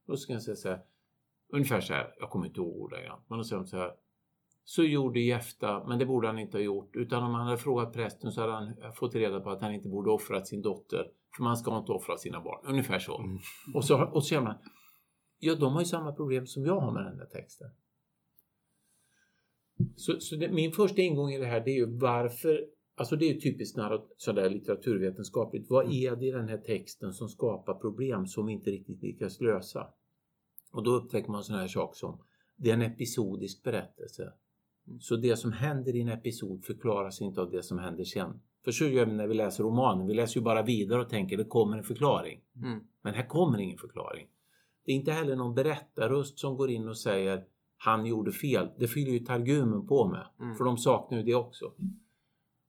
Då 0.08 0.18
ska 0.18 0.34
jag 0.34 0.42
säga 0.42 0.56
så 0.56 0.70
här, 0.70 0.82
ungefär 1.54 1.82
så 1.82 1.94
här, 1.94 2.16
jag 2.20 2.30
kommer 2.30 2.46
inte 2.46 2.60
ihåg 2.60 2.78
ordagrant, 2.78 3.22
men 3.28 3.38
då 3.38 3.44
säger 3.44 3.62
de 3.62 3.68
så 3.68 3.78
här, 3.78 3.92
så 4.64 4.84
gjorde 4.84 5.20
Jefta, 5.20 5.84
men 5.88 6.00
det 6.00 6.06
borde 6.06 6.28
han 6.28 6.40
inte 6.40 6.58
ha 6.58 6.64
gjort, 6.64 6.96
utan 6.96 7.24
om 7.24 7.34
han 7.34 7.46
hade 7.46 7.58
frågat 7.58 7.94
prästen 7.94 8.32
så 8.32 8.42
hade 8.42 8.54
han 8.54 8.94
fått 8.94 9.16
reda 9.16 9.40
på 9.40 9.50
att 9.50 9.62
han 9.62 9.74
inte 9.74 9.90
borde 9.90 10.12
offrat 10.12 10.48
sin 10.48 10.62
dotter, 10.62 11.12
för 11.36 11.44
man 11.44 11.58
ska 11.58 11.78
inte 11.78 11.92
offra 11.92 12.18
sina 12.18 12.42
barn, 12.42 12.60
ungefär 12.64 13.00
så. 13.00 13.18
Mm. 13.18 13.38
Och 13.76 13.86
så, 13.86 14.04
och 14.04 14.26
så 14.26 14.42
man, 14.42 14.56
ja 15.40 15.56
de 15.56 15.74
har 15.74 15.80
ju 15.80 15.86
samma 15.86 16.12
problem 16.12 16.48
som 16.48 16.66
jag 16.66 16.80
har 16.80 16.92
med 16.92 17.04
den 17.04 17.18
där 17.18 17.26
texten. 17.26 17.68
Så, 19.96 20.20
så 20.20 20.36
det, 20.36 20.52
min 20.52 20.72
första 20.72 21.02
ingång 21.02 21.32
i 21.32 21.38
det 21.38 21.46
här 21.46 21.62
det 21.66 21.72
är 21.72 21.76
ju 21.76 21.98
varför, 21.98 22.66
alltså 22.96 23.16
det 23.16 23.26
är 23.26 23.34
ju 23.34 23.40
typiskt 23.40 23.78
sådär 24.18 24.50
litteraturvetenskapligt, 24.50 25.70
vad 25.70 25.94
är 25.94 26.16
det 26.16 26.26
i 26.26 26.32
den 26.32 26.50
här 26.50 26.58
texten 26.58 27.14
som 27.14 27.30
skapar 27.30 27.74
problem 27.74 28.28
som 28.28 28.46
vi 28.46 28.54
inte 28.54 28.72
riktigt 28.72 29.02
lyckas 29.02 29.42
lösa? 29.42 29.88
Och 30.72 30.84
då 30.84 30.92
upptäcker 30.92 31.32
man 31.32 31.44
sådana 31.44 31.62
här 31.62 31.68
saker 31.68 31.98
som, 31.98 32.22
det 32.56 32.70
är 32.70 32.74
en 32.74 32.82
episodisk 32.82 33.64
berättelse. 33.64 34.34
Så 35.00 35.16
det 35.16 35.38
som 35.38 35.52
händer 35.52 35.96
i 35.96 36.02
en 36.02 36.10
episod 36.10 36.66
förklaras 36.66 37.22
inte 37.22 37.42
av 37.42 37.52
det 37.52 37.64
som 37.64 37.80
händer 37.80 38.04
sen. 38.04 38.40
För 38.66 38.72
så 38.72 38.86
gör 38.86 39.06
vi 39.06 39.12
när 39.12 39.28
vi 39.28 39.34
läser 39.34 39.64
romanen. 39.64 40.08
Vi 40.08 40.14
läser 40.14 40.40
ju 40.40 40.44
bara 40.44 40.64
vidare 40.64 41.02
och 41.02 41.10
tänker 41.10 41.38
det 41.38 41.44
kommer 41.44 41.78
en 41.78 41.84
förklaring. 41.84 42.42
Mm. 42.56 42.80
Men 43.02 43.14
här 43.14 43.28
kommer 43.28 43.60
ingen 43.60 43.78
förklaring. 43.78 44.28
Det 44.86 44.92
är 44.92 44.96
inte 44.96 45.12
heller 45.12 45.36
någon 45.36 45.56
berättarröst 45.56 46.40
som 46.40 46.58
går 46.58 46.70
in 46.70 46.88
och 46.88 46.98
säger 46.98 47.44
han 47.78 48.06
gjorde 48.06 48.32
fel. 48.32 48.70
Det 48.80 48.88
fyller 48.88 49.12
ju 49.12 49.20
Targumen 49.20 49.88
på 49.88 50.08
med. 50.08 50.28
Mm. 50.40 50.56
För 50.56 50.64
de 50.64 50.78
saknar 50.78 51.18
ju 51.18 51.24
det 51.24 51.36
också. 51.36 51.72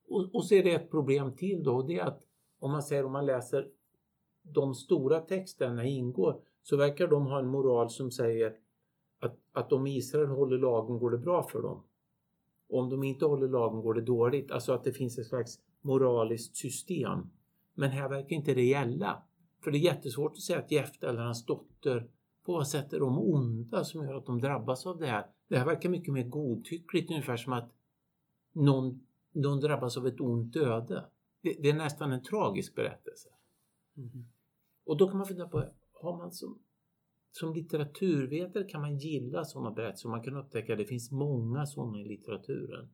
Och, 0.09 0.35
och 0.35 0.45
så 0.45 0.55
är 0.55 0.63
det 0.63 0.75
ett 0.75 0.91
problem 0.91 1.37
till 1.37 1.63
då 1.63 1.77
och 1.77 1.87
det 1.87 1.99
är 1.99 2.05
att 2.05 2.23
om 2.59 2.71
man 2.71 2.83
säger 2.83 3.05
om 3.05 3.13
man 3.13 3.27
läser 3.27 3.69
de 4.43 4.75
stora 4.75 5.21
texterna 5.21 5.85
ingår 5.85 6.41
så 6.63 6.77
verkar 6.77 7.09
de 7.09 7.27
ha 7.27 7.39
en 7.39 7.49
moral 7.49 7.91
som 7.91 8.11
säger 8.11 8.55
att, 9.21 9.37
att 9.53 9.73
om 9.73 9.87
Israel 9.87 10.29
håller 10.29 10.59
lagen 10.59 10.99
går 10.99 11.11
det 11.11 11.19
bra 11.19 11.43
för 11.43 11.63
dem. 11.63 11.83
Och 12.69 12.79
om 12.79 12.91
de 12.91 13.05
inte 13.05 13.25
håller 13.25 13.49
lagen 13.49 13.81
går 13.81 13.95
det 13.95 14.01
dåligt. 14.01 14.51
Alltså 14.51 14.73
att 14.73 14.85
det 14.85 14.93
finns 14.93 15.19
ett 15.19 15.27
slags 15.27 15.59
moraliskt 15.81 16.57
system. 16.57 17.19
Men 17.75 17.91
här 17.91 18.09
verkar 18.09 18.37
inte 18.37 18.55
det 18.55 18.65
gälla. 18.65 19.23
För 19.65 19.71
det 19.71 19.79
är 19.79 19.81
jättesvårt 19.81 20.33
att 20.33 20.41
säga 20.41 20.59
att 20.59 20.71
Jefta 20.71 21.09
eller 21.09 21.23
hans 21.23 21.47
dotter 21.47 22.09
på 22.49 22.53
vad 22.53 22.69
sätt 22.69 22.93
är 22.93 23.01
de 23.01 23.19
onda 23.19 23.85
som 23.85 24.05
gör 24.05 24.15
att 24.15 24.27
de 24.27 24.41
drabbas 24.41 24.87
av 24.87 24.99
det 24.99 25.07
här. 25.07 25.27
Det 25.49 25.59
här 25.59 25.67
verkar 25.67 25.89
mycket 25.89 26.15
mer 26.15 26.23
godtyckligt 26.23 27.11
ungefär 27.11 27.37
som 27.37 27.53
att 27.53 27.73
någon, 28.53 29.07
någon 29.33 29.61
drabbas 29.61 29.97
av 29.97 30.07
ett 30.07 30.21
ont 30.21 30.57
öde. 30.57 31.05
Det, 31.43 31.57
det 31.63 31.69
är 31.69 31.75
nästan 31.75 32.13
en 32.13 32.23
tragisk 32.23 32.75
berättelse. 32.75 33.29
Mm. 33.97 34.25
Och 34.85 34.97
då 34.97 35.09
kan 35.09 35.19
man 35.19 35.27
fundera 35.27 35.49
på, 35.49 35.65
har 35.93 36.17
man 36.17 36.33
som, 36.33 36.59
som 37.31 37.55
litteraturvetare 37.55 38.65
kan 38.65 38.81
man 38.81 38.99
gilla 38.99 39.45
sådana 39.45 39.71
berättelser. 39.71 40.09
Man 40.09 40.23
kan 40.23 40.37
upptäcka 40.37 40.73
att 40.73 40.79
det 40.79 40.85
finns 40.85 41.11
många 41.11 41.67
sådana 41.67 42.01
i 42.01 42.05
litteraturen. 42.05 42.89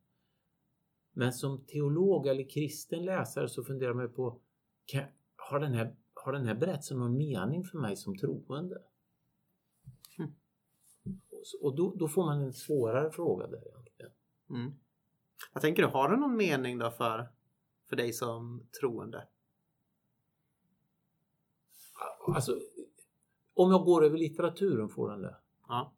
Men 1.13 1.33
som 1.33 1.65
teolog 1.65 2.27
eller 2.27 2.51
kristen 2.51 3.05
läsare 3.05 3.49
så 3.49 3.65
funderar 3.65 3.95
man 3.95 4.13
på, 4.13 4.41
kan, 4.85 5.05
har, 5.37 5.61
den 5.61 5.75
här, 5.75 5.97
har 6.15 6.33
den 6.33 6.47
här 6.47 6.55
berättelsen 6.55 6.99
någon 6.99 7.17
mening 7.17 7.65
för 7.65 7.79
mig 7.79 7.97
som 7.97 8.17
troende? 8.17 8.83
Mm. 10.19 10.31
Och, 11.63 11.77
då, 11.77 11.95
då 11.95 12.09
får 12.09 12.25
man 12.25 12.41
en 12.41 12.53
svårare 12.53 13.11
fråga 13.11 13.47
där 13.47 13.69
egentligen. 13.69 14.13
Mm. 14.51 14.73
Jag 15.53 15.63
tänker 15.63 15.83
du, 15.83 15.89
har 15.89 16.09
det 16.09 16.17
någon 16.17 16.37
mening 16.37 16.79
då 16.79 16.91
för, 16.91 17.29
för 17.89 17.97
dig 17.97 18.13
som 18.13 18.67
troende? 18.81 19.29
Alltså, 22.27 22.59
om 23.55 23.71
jag 23.71 23.85
går 23.85 24.05
över 24.05 24.19
litteraturen 24.19 24.89
får 24.89 25.11
den 25.11 25.23
det. 25.23 25.37
Ja. 25.69 25.95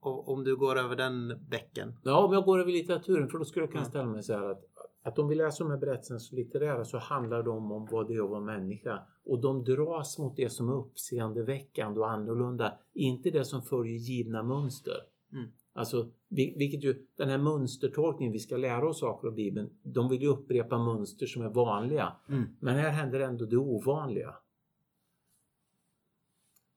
Och 0.00 0.28
om 0.28 0.44
du 0.44 0.56
går 0.56 0.78
över 0.78 0.96
den 0.96 1.46
bäcken? 1.48 1.98
Ja, 2.04 2.24
om 2.24 2.32
jag 2.32 2.44
går 2.44 2.60
över 2.60 2.72
litteraturen, 2.72 3.28
för 3.28 3.38
då 3.38 3.44
skulle 3.44 3.64
jag 3.64 3.72
kunna 3.72 3.84
ställa 3.84 4.06
mig 4.06 4.22
så 4.22 4.32
här 4.32 4.50
att, 4.50 4.64
att 5.02 5.18
om 5.18 5.28
vi 5.28 5.34
läser 5.34 5.64
de 5.64 5.70
här 5.70 5.78
berättelserna 5.78 6.18
som 6.18 6.36
litterära 6.38 6.84
så 6.84 6.98
handlar 6.98 7.42
de 7.42 7.72
om 7.72 7.88
vad 7.90 8.08
det 8.08 8.14
är 8.14 8.24
att 8.24 8.30
vara 8.30 8.40
människa. 8.40 9.06
Och 9.24 9.40
de 9.40 9.64
dras 9.64 10.18
mot 10.18 10.36
det 10.36 10.50
som 10.50 10.68
är 10.68 10.74
uppseendeväckande 10.74 12.00
och 12.00 12.10
annorlunda, 12.10 12.78
inte 12.92 13.30
det 13.30 13.44
som 13.44 13.62
följer 13.62 13.96
givna 13.96 14.42
mönster. 14.42 14.96
Mm. 15.32 15.48
Alltså, 15.72 16.10
vil- 16.28 16.58
vilket 16.58 16.84
ju, 16.84 17.06
den 17.16 17.28
här 17.28 17.38
mönstertolkningen, 17.38 18.32
vi 18.32 18.38
ska 18.38 18.56
lära 18.56 18.88
oss 18.88 19.00
saker 19.00 19.28
av 19.28 19.34
Bibeln, 19.34 19.70
de 19.82 20.08
vill 20.08 20.22
ju 20.22 20.28
upprepa 20.28 20.78
mönster 20.78 21.26
som 21.26 21.42
är 21.42 21.48
vanliga. 21.48 22.16
Mm. 22.28 22.56
Men 22.60 22.74
här 22.74 22.90
händer 22.90 23.20
ändå 23.20 23.44
det 23.44 23.56
ovanliga. 23.56 24.34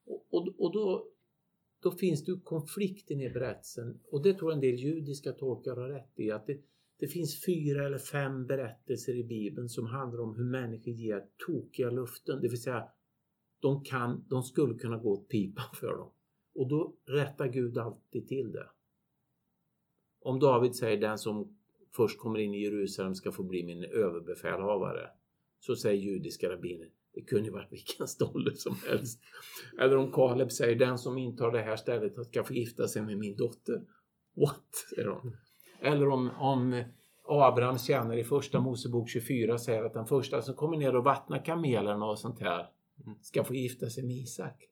Och, 0.06 0.26
och, 0.30 0.48
och 0.58 0.74
då, 0.74 1.08
då 1.80 1.92
finns 1.92 2.26
det 2.26 2.32
ju 2.32 2.40
konflikten 2.40 3.22
i 3.22 3.30
berättelsen 3.30 4.00
och 4.12 4.22
det 4.22 4.34
tror 4.34 4.52
en 4.52 4.60
del 4.60 4.76
judiska 4.76 5.32
tolkare 5.32 5.80
har 5.80 5.90
rätt 5.90 6.20
i. 6.20 6.32
Att 6.32 6.48
det, 6.48 6.62
det 6.98 7.08
finns 7.08 7.46
fyra 7.46 7.86
eller 7.86 7.98
fem 7.98 8.46
berättelser 8.46 9.16
i 9.16 9.24
Bibeln 9.24 9.70
som 9.70 9.86
handlar 9.86 10.22
om 10.22 10.36
hur 10.36 10.44
människor 10.44 10.94
ger 10.94 11.26
tokiga 11.46 11.90
luften. 11.90 12.42
Det 12.42 12.48
vill 12.48 12.62
säga, 12.62 12.88
de, 13.60 13.84
kan, 13.84 14.26
de 14.30 14.44
skulle 14.44 14.74
kunna 14.74 14.98
gå 14.98 15.14
åt 15.14 15.30
pipan 15.30 15.76
för 15.80 15.98
dem. 15.98 16.12
Och 16.56 16.70
då 16.70 16.96
rättar 17.06 17.48
Gud 17.48 17.78
alltid 17.78 18.28
till 18.28 18.52
det. 18.52 18.70
Om 20.20 20.40
David 20.40 20.76
säger 20.76 20.98
den 20.98 21.18
som 21.18 21.58
först 21.96 22.20
kommer 22.20 22.40
in 22.40 22.54
i 22.54 22.64
Jerusalem 22.64 23.16
ska 23.16 23.32
få 23.32 23.44
bli 23.44 23.64
min 23.64 23.84
överbefälhavare. 23.84 25.10
Så 25.60 25.76
säger 25.76 26.02
judiska 26.02 26.50
rabbiner, 26.50 26.90
det 27.14 27.22
kunde 27.22 27.46
ju 27.46 27.52
varit 27.52 27.72
vilken 27.72 28.08
stolle 28.08 28.56
som 28.56 28.76
helst. 28.88 29.22
Eller 29.80 29.98
om 29.98 30.12
Kaleb 30.12 30.52
säger 30.52 30.76
den 30.76 30.98
som 30.98 31.18
intar 31.18 31.52
det 31.52 31.62
här 31.62 31.76
stället 31.76 32.26
ska 32.26 32.44
få 32.44 32.54
gifta 32.54 32.88
sig 32.88 33.02
med 33.02 33.18
min 33.18 33.36
dotter. 33.36 33.82
What? 34.36 34.76
säger 34.96 35.08
de. 35.08 35.38
Eller 35.86 36.10
om, 36.10 36.32
om 36.40 36.84
Abrahams 37.28 37.84
tjänare 37.88 38.20
i 38.20 38.24
första 38.24 38.60
Mosebok 38.60 39.10
24 39.10 39.58
säger 39.58 39.84
att 39.84 39.94
den 39.94 40.06
första 40.06 40.42
som 40.42 40.56
kommer 40.56 40.78
ner 40.78 40.96
och 40.96 41.04
vattnar 41.04 41.46
kamelerna 41.46 42.06
och 42.06 42.20
sånt 42.20 42.40
här 42.40 42.70
ska 43.22 43.44
få 43.44 43.56
gifta 43.56 43.90
sig 43.90 44.04
med 44.04 44.16
Isak. 44.16 44.70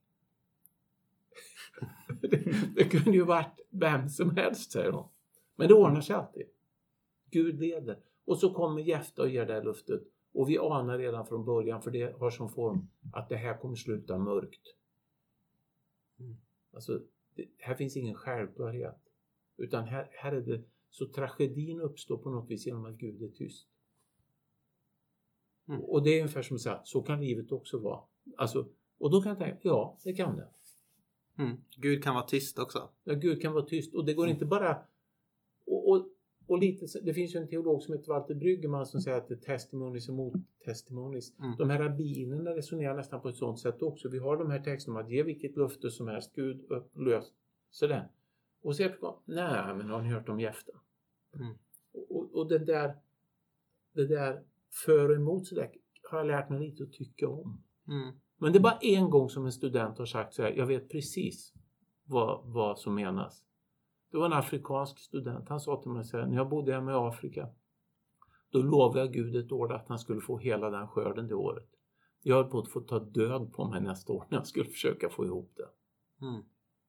det, 2.21 2.43
det 2.75 2.83
kunde 2.83 3.11
ju 3.11 3.23
varit 3.23 3.59
vem 3.69 4.09
som 4.09 4.35
helst, 4.37 4.71
säger 4.71 4.91
de. 4.91 5.09
Men 5.55 5.67
det 5.67 5.73
ordnar 5.73 6.01
sig 6.01 6.15
alltid. 6.15 6.47
Gud 7.31 7.59
leder. 7.59 7.99
Och 8.25 8.37
så 8.37 8.53
kommer 8.53 8.81
Jefta 8.81 9.21
och 9.21 9.29
ger 9.29 9.45
det 9.45 9.53
här 9.53 9.63
luftet. 9.63 10.01
Och 10.33 10.49
vi 10.49 10.57
anar 10.57 10.97
redan 10.97 11.25
från 11.25 11.45
början, 11.45 11.81
för 11.81 11.91
det 11.91 12.19
har 12.19 12.29
som 12.29 12.49
form 12.49 12.87
att 13.13 13.29
det 13.29 13.35
här 13.35 13.57
kommer 13.57 13.75
sluta 13.75 14.17
mörkt. 14.17 14.75
Mm. 16.19 16.37
Alltså, 16.73 17.01
det, 17.35 17.45
här 17.57 17.75
finns 17.75 17.97
ingen 17.97 18.15
självklarhet. 18.15 18.99
Utan 19.57 19.83
här, 19.83 20.09
här 20.11 20.31
är 20.31 20.41
det, 20.41 20.61
så 20.93 21.05
tragedin 21.05 21.81
uppstår 21.81 22.17
på 22.17 22.29
något 22.29 22.51
vis 22.51 22.65
genom 22.65 22.85
att 22.85 22.97
Gud 22.97 23.21
är 23.21 23.27
tyst. 23.27 23.67
Mm. 25.67 25.81
Och 25.81 26.03
det 26.03 26.09
är 26.09 26.19
ungefär 26.19 26.41
som 26.41 26.59
säga, 26.59 26.81
så 26.83 27.01
kan 27.01 27.21
livet 27.21 27.51
också 27.51 27.79
vara. 27.79 27.99
Alltså, 28.37 28.67
och 28.97 29.11
då 29.11 29.21
kan 29.21 29.29
jag 29.29 29.39
tänka, 29.39 29.59
ja, 29.63 29.97
det 30.03 30.13
kan 30.13 30.35
det. 30.37 30.49
Mm. 31.43 31.57
Gud 31.77 32.03
kan 32.03 32.15
vara 32.15 32.25
tyst 32.25 32.59
också. 32.59 32.89
Ja, 33.03 33.13
Gud 33.13 33.41
kan 33.41 33.53
vara 33.53 33.65
tyst 33.65 33.95
och 33.95 34.05
det 34.05 34.13
går 34.13 34.27
inte 34.27 34.45
bara... 34.45 34.77
Och, 35.65 35.89
och, 35.89 36.09
och 36.47 36.57
lite, 36.57 36.85
det 37.03 37.13
finns 37.13 37.35
ju 37.35 37.39
en 37.39 37.47
teolog 37.47 37.83
som 37.83 37.93
heter 37.93 38.07
Walter 38.07 38.35
Bryggerman 38.35 38.85
som 38.85 39.01
säger 39.01 39.17
att 39.17 39.27
det 39.27 39.33
är 39.33 39.39
testimonies 39.39 40.09
och 40.09 40.15
mottestimonies. 40.15 41.39
Mm. 41.39 41.57
De 41.57 41.69
här 41.69 41.79
rabbinerna 41.79 42.51
resonerar 42.51 42.95
nästan 42.95 43.21
på 43.21 43.29
ett 43.29 43.35
sådant 43.35 43.59
sätt 43.59 43.81
också. 43.81 44.09
Vi 44.09 44.19
har 44.19 44.37
de 44.37 44.51
här 44.51 44.59
texterna 44.59 44.99
om 44.99 45.05
att 45.05 45.11
ge 45.11 45.23
vilket 45.23 45.57
löfte 45.57 45.91
som 45.91 46.07
helst, 46.07 46.35
Gud 46.35 46.65
löser 46.93 47.87
det. 47.87 48.09
Och 48.61 48.75
så 48.75 48.83
är 48.83 48.89
det, 48.89 48.97
nej 49.25 49.75
men 49.75 49.89
har 49.89 50.01
ni 50.01 50.09
hört 50.09 50.29
om 50.29 50.39
Jefta? 50.39 50.73
Mm. 51.33 51.57
Och, 52.09 52.35
och, 52.35 52.47
det 52.47 52.59
där, 52.59 52.95
det 53.93 54.07
där 54.07 54.43
för 54.85 55.09
och 55.09 55.15
emot 55.15 55.47
så 55.47 55.55
där 55.55 55.71
har 56.11 56.17
jag 56.17 56.27
lärt 56.27 56.49
mig 56.49 56.59
lite 56.59 56.83
att 56.83 56.93
tycka 56.93 57.29
om. 57.29 57.63
Mm. 57.87 58.15
Men 58.37 58.51
det 58.51 58.59
är 58.59 58.63
bara 58.63 58.77
en 58.81 59.09
gång 59.09 59.29
som 59.29 59.45
en 59.45 59.51
student 59.51 59.97
har 59.97 60.05
sagt 60.05 60.33
så 60.33 60.41
här, 60.41 60.51
jag 60.51 60.65
vet 60.65 60.89
precis 60.89 61.53
vad, 62.03 62.41
vad 62.45 62.79
som 62.79 62.95
menas. 62.95 63.43
Det 64.11 64.17
var 64.17 64.25
en 64.25 64.33
afrikansk 64.33 64.99
student, 64.99 65.49
han 65.49 65.59
sa 65.59 65.81
till 65.81 65.91
mig 65.91 66.03
så 66.03 66.17
här, 66.17 66.25
när 66.27 66.35
jag 66.35 66.49
bodde 66.49 66.73
hemma 66.73 66.91
i 66.91 66.95
Afrika, 66.95 67.49
då 68.51 68.61
lovade 68.61 68.99
jag 68.99 69.13
Gud 69.13 69.35
ett 69.35 69.51
år 69.51 69.73
att 69.73 69.87
han 69.87 69.99
skulle 69.99 70.21
få 70.21 70.37
hela 70.37 70.69
den 70.69 70.87
skörden 70.87 71.27
det 71.27 71.35
året. 71.35 71.69
Jag 72.21 72.35
höll 72.35 72.51
på 72.51 72.59
att 72.59 72.69
få 72.69 72.81
ta 72.81 72.99
död 72.99 73.53
på 73.53 73.67
mig 73.67 73.81
nästa 73.81 74.13
år 74.13 74.25
när 74.29 74.37
jag 74.37 74.47
skulle 74.47 74.69
försöka 74.69 75.09
få 75.09 75.25
ihop 75.25 75.53
det. 75.55 75.69
Mm. 76.25 76.43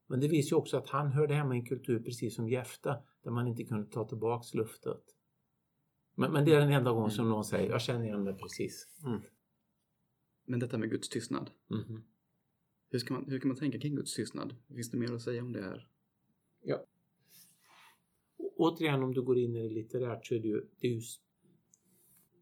Men 0.07 0.21
det 0.21 0.29
visar 0.29 0.57
ju 0.57 0.61
också 0.61 0.77
att 0.77 0.89
han 0.89 1.13
hörde 1.13 1.35
hemma 1.35 1.55
i 1.55 1.59
en 1.59 1.67
kultur 1.67 2.03
precis 2.03 2.35
som 2.35 2.49
Jefta, 2.49 2.97
där 3.23 3.31
man 3.31 3.49
inte 3.49 3.65
kunde 3.65 3.87
ta 3.87 4.09
tillbaks 4.09 4.55
luftet. 4.55 5.03
Men, 6.15 6.33
men 6.33 6.45
det 6.45 6.53
är 6.53 6.61
den 6.61 6.73
enda 6.73 6.93
gången 6.93 7.11
som 7.11 7.29
någon 7.29 7.45
säger, 7.45 7.71
jag 7.71 7.81
känner 7.81 8.05
igen 8.05 8.25
det 8.25 8.35
precis. 8.35 8.89
Men 10.47 10.61
detta 10.61 10.79
med 10.79 10.91
Guds 10.91 11.09
tystnad. 11.09 11.51
Mhm. 11.71 12.05
Hur, 12.91 12.99
ska 12.99 13.15
man, 13.15 13.25
hur 13.29 13.39
kan 13.41 13.49
man 13.49 13.57
tänka 13.57 13.79
kring 13.79 13.97
Guds 13.97 14.15
tystnad? 14.15 14.57
Finns 14.69 14.91
det 14.91 14.97
mer 14.99 15.13
att 15.15 15.23
säga 15.23 15.43
om 15.43 15.53
det 15.53 15.63
här? 15.63 15.89
Å- 18.37 18.53
återigen 18.57 19.03
om 19.03 19.15
du 19.15 19.23
går 19.23 19.39
in 19.39 19.57
i 19.57 19.63
det 19.69 19.75
litterärt 19.75 20.27
så 20.27 20.35
är 20.35 20.39
det 20.39 20.49
ju, 20.49 20.65
det 20.81 20.87
är 20.87 20.93
ju 20.93 21.03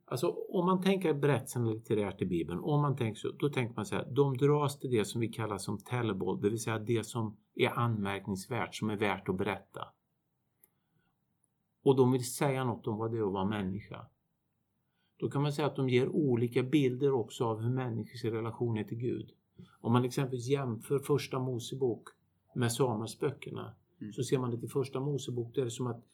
Alltså 0.05 0.28
om 0.28 0.66
man 0.66 0.82
tänker 0.82 1.14
berättelsen 1.14 1.70
litterärt 1.70 2.22
i 2.22 2.26
Bibeln, 2.26 2.61
om 2.61 2.80
man 2.82 2.97
tänker 2.97 3.20
så, 3.20 3.30
då 3.30 3.49
tänker 3.49 3.74
man 3.74 3.87
så 3.87 3.95
här, 3.95 4.11
de 4.11 4.37
dras 4.37 4.78
till 4.78 4.91
det 4.91 5.05
som 5.05 5.20
vi 5.20 5.28
kallar 5.28 5.59
som 5.59 5.78
tellable, 5.78 6.39
det 6.43 6.51
vill 6.51 6.59
säga 6.59 6.78
det 6.78 7.05
som 7.05 7.37
är 7.55 7.78
anmärkningsvärt, 7.78 8.74
som 8.74 8.90
är 8.90 8.96
värt 8.96 9.28
att 9.28 9.36
berätta. 9.36 9.88
Och 11.82 11.96
de 11.96 12.12
vill 12.12 12.32
säga 12.32 12.64
något 12.64 12.86
om 12.86 12.98
vad 12.98 13.12
det 13.12 13.18
är 13.18 13.26
att 13.26 13.32
vara 13.32 13.44
människa. 13.44 14.07
Då 15.16 15.30
kan 15.30 15.42
man 15.42 15.53
säga 15.53 15.66
att 15.66 15.76
de 15.76 15.88
ger 15.88 16.09
olika 16.09 16.62
bilder 16.62 17.12
också 17.12 17.44
av 17.44 17.61
hur 17.61 17.70
människors 17.70 18.24
relationer 18.24 18.84
till 18.84 18.98
Gud. 18.98 19.30
Om 19.80 19.92
man 19.92 20.05
exempelvis 20.05 20.48
jämför 20.48 20.98
första 20.98 21.38
Mosebok 21.38 22.09
med 22.55 22.72
Samuelsböckerna 22.72 23.74
Mm. 24.00 24.12
så 24.12 24.22
ser 24.22 24.38
man 24.38 24.55
att 24.55 24.64
i 24.64 24.68
första 24.68 25.00
Mosebok 25.00 25.55
det 25.55 25.61
är 25.61 25.64
det 25.64 25.70
som 25.70 25.86
att 25.86 26.05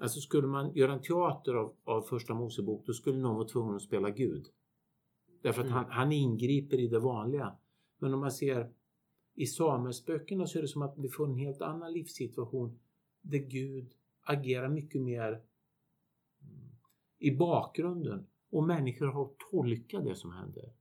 Alltså 0.00 0.20
skulle 0.20 0.46
man 0.46 0.74
göra 0.74 0.92
en 0.92 1.02
teater 1.02 1.54
av, 1.54 1.74
av 1.84 2.02
första 2.02 2.34
Mosebok 2.34 2.86
då 2.86 2.92
skulle 2.92 3.18
någon 3.18 3.36
vara 3.36 3.48
tvungen 3.48 3.74
att 3.76 3.82
spela 3.82 4.10
Gud. 4.10 4.46
Därför 5.42 5.60
att 5.60 5.66
Mm. 5.66 5.76
han, 5.78 5.90
han 5.90 6.12
ingriper 6.12 6.76
i 6.80 6.88
det 6.88 6.98
vanliga. 6.98 7.56
Men 7.98 8.14
om 8.14 8.20
man 8.20 8.30
ser 8.30 8.70
i 9.38 9.46
Samuelsböckerna 9.46 10.46
så 10.46 10.58
är 10.58 10.62
det 10.62 10.68
som 10.68 10.82
att 10.82 10.94
vi 10.98 11.08
får 11.08 11.26
en 11.26 11.34
helt 11.34 11.62
annan 11.62 11.92
livssituation 11.92 12.78
där 13.20 13.38
Gud 13.38 13.94
agerar 14.22 14.68
mycket 14.68 15.00
mer 15.00 15.28
mm, 15.28 16.70
i 17.18 17.30
bakgrunden. 17.30 18.26
Och 18.50 18.64
människor 18.64 19.06
har 19.06 19.30
tolkat 19.50 20.04
det 20.04 20.14
som 20.14 20.32
händer. 20.32 20.72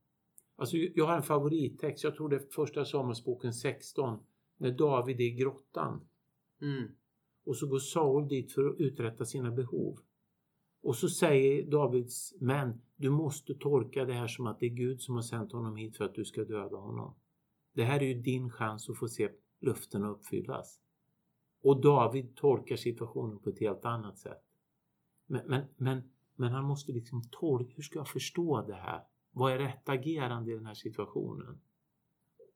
Alltså, 0.56 0.78
jag 0.78 1.06
har 1.06 1.16
en 1.16 1.24
favorittext, 1.24 2.04
jag 2.04 2.16
tror 2.16 2.30
det 2.30 2.36
är 2.36 2.40
första 2.52 2.86
Samuelsboken 2.86 3.54
16, 3.54 4.20
när 4.58 4.72
David 4.72 5.20
är 5.20 5.26
i 5.26 5.32
grottan. 5.32 6.08
Mm. 6.62 6.92
Och 7.46 7.58
så 7.58 7.68
går 7.68 7.80
Saul 7.80 8.28
dit 8.28 8.52
för 8.52 8.70
att 8.70 8.80
uträtta 8.80 9.26
sina 9.26 9.52
behov. 9.52 10.00
Och 10.82 10.96
så 10.96 11.10
säger 11.10 11.72
Davids 11.72 12.34
män, 12.40 12.82
du 12.96 13.10
måste 13.10 13.56
tolka 13.56 14.06
det 14.06 14.14
här 14.14 14.28
som 14.28 14.48
att 14.48 14.60
det 14.60 14.66
är 14.66 14.76
Gud 14.76 15.02
som 15.02 15.16
har 15.16 15.22
sänt 15.22 15.52
honom 15.52 15.76
hit 15.76 15.98
för 15.98 16.06
att 16.06 16.16
du 16.16 16.26
ska 16.26 16.44
döda 16.44 16.78
honom. 16.78 17.16
Det 17.78 17.86
här 17.86 18.00
är 18.00 18.06
ju 18.06 18.14
din 18.14 18.50
chans 18.50 18.90
att 18.90 18.98
få 18.98 19.08
se 19.08 19.30
löftena 19.60 20.10
uppfyllas. 20.10 20.80
Och 21.62 21.82
David 21.82 22.36
tolkar 22.36 22.76
situationen 22.76 23.40
på 23.40 23.50
ett 23.50 23.60
helt 23.60 23.86
annat 23.86 24.18
sätt. 24.18 24.44
Men, 25.26 25.42
men, 25.48 25.64
men, 25.78 26.02
men 26.36 26.52
han 26.52 26.64
måste 26.64 26.92
liksom 26.92 27.22
tolka, 27.32 27.74
hur 27.76 27.84
ska 27.84 28.00
jag 28.00 28.08
förstå 28.08 28.62
det 28.68 28.76
här? 28.76 29.02
Vad 29.32 29.54
är 29.54 29.58
rätt 29.58 29.90
agerande 29.90 30.52
i 30.52 30.56
den 30.56 30.66
här 30.66 30.74
situationen? 30.74 31.60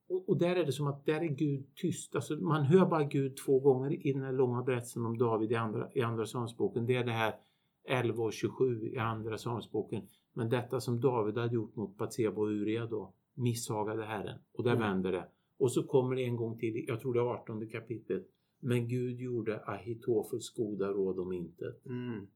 Och, 0.07 0.29
och, 0.29 0.37
där 0.37 0.55
är 0.55 0.65
det 0.65 0.71
som 0.71 0.87
att 0.87 1.05
där 1.05 1.21
är 1.21 1.27
Gud 1.27 1.75
tyst. 1.75 2.15
Alltså 2.15 2.35
man 2.35 2.63
hör 2.63 2.85
bara 2.85 3.03
Gud 3.03 3.37
två 3.37 3.59
gånger 3.59 4.07
i 4.07 4.13
den 4.13 4.23
här 4.23 4.33
långa 4.33 4.61
berättelsen 4.61 5.05
om 5.05 5.17
David 5.17 5.51
i 5.51 5.55
andra, 5.55 5.89
i 5.93 6.01
andra 6.01 6.25
Samuelsboken. 6.25 6.85
Det 6.85 6.95
är 6.95 7.03
det 7.03 7.11
här 7.11 7.35
11 7.83 8.23
och 8.23 8.33
27 8.33 8.89
i 8.93 8.97
andra 8.97 9.37
Samuelsboken. 9.37 10.07
Men 10.33 10.49
detta 10.49 10.81
som 10.81 11.01
David 11.01 11.37
hade 11.37 11.55
gjort 11.55 11.75
mot 11.75 11.97
Batseba 11.97 12.41
och 12.41 12.47
Uria 12.47 12.85
då, 12.85 13.13
misshagade 13.33 14.05
Herren. 14.05 14.39
Och 14.53 14.63
där 14.63 14.71
Mm. 14.75 14.83
vänder 14.83 15.11
det. 15.11 15.27
Och 15.57 15.71
så 15.71 15.83
kommer 15.83 16.15
det 16.15 16.23
en 16.23 16.35
gång 16.35 16.57
till, 16.57 16.85
jag 16.87 17.01
tror 17.01 17.13
det 17.13 17.19
är 17.19 17.23
18 17.23 17.67
kapitlet. 17.69 18.27
Men 18.59 18.87
Gud 18.87 19.19
gjorde 19.19 19.63
Ahitofels 19.65 20.49
goda 20.49 20.87
råd 20.87 21.19
om 21.19 21.33
intet. 21.33 21.85
Mm. 21.85 22.27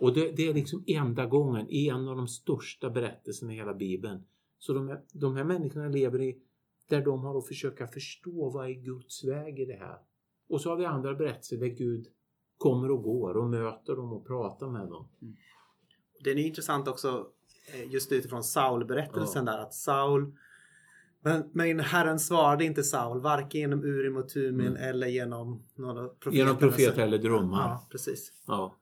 Och 0.00 0.14
det, 0.14 0.30
det 0.36 0.48
är 0.48 0.54
liksom 0.54 0.84
enda 0.86 1.26
gången 1.26 1.66
i 1.70 1.88
en 1.88 2.08
av 2.08 2.16
de 2.16 2.28
största 2.28 2.90
berättelserna 2.90 3.52
i 3.52 3.56
hela 3.56 3.74
Bibeln. 3.74 4.24
Så 4.58 4.72
de 4.72 4.88
här, 4.88 5.02
de 5.12 5.36
här 5.36 5.44
människorna 5.44 5.88
lever 5.88 6.22
i 6.22 6.38
där 6.88 7.04
de 7.04 7.20
har 7.24 7.38
att 7.38 7.46
försöka 7.46 7.86
förstå 7.86 8.50
vad 8.50 8.66
är 8.70 8.74
Guds 8.74 9.24
väg 9.24 9.60
i 9.60 9.64
det 9.64 9.76
här. 9.76 9.98
Och 10.48 10.60
så 10.60 10.70
har 10.70 10.76
vi 10.76 10.84
andra 10.84 11.14
berättelser 11.14 11.56
där 11.56 11.66
Gud 11.66 12.06
kommer 12.56 12.90
och 12.90 13.02
går 13.02 13.36
och 13.36 13.50
möter 13.50 13.96
dem 13.96 14.12
och 14.12 14.26
pratar 14.26 14.68
med 14.68 14.88
dem. 14.88 15.08
Det 16.24 16.30
är 16.30 16.36
intressant 16.36 16.88
också 16.88 17.26
just 17.90 18.12
utifrån 18.12 18.44
Saul-berättelsen 18.44 19.44
där 19.44 19.58
att 19.58 19.74
Saul 19.74 20.32
men, 21.20 21.50
men 21.52 21.80
Herren 21.80 22.18
svarade 22.18 22.64
inte 22.64 22.82
Saul 22.82 23.20
varken 23.20 23.60
genom 23.60 23.84
Urim 23.84 24.16
och 24.16 24.28
Tumim 24.28 24.60
Mm. 24.60 24.76
eller 24.76 25.06
genom 25.06 25.62
några 25.74 26.08
profeter. 26.08 26.36
Genom 26.38 26.56
profeter 26.56 27.02
eller 27.02 27.18
drömmar. 27.18 27.58
Ja, 27.68 27.86
precis. 27.90 28.32
Ja. 28.46 28.76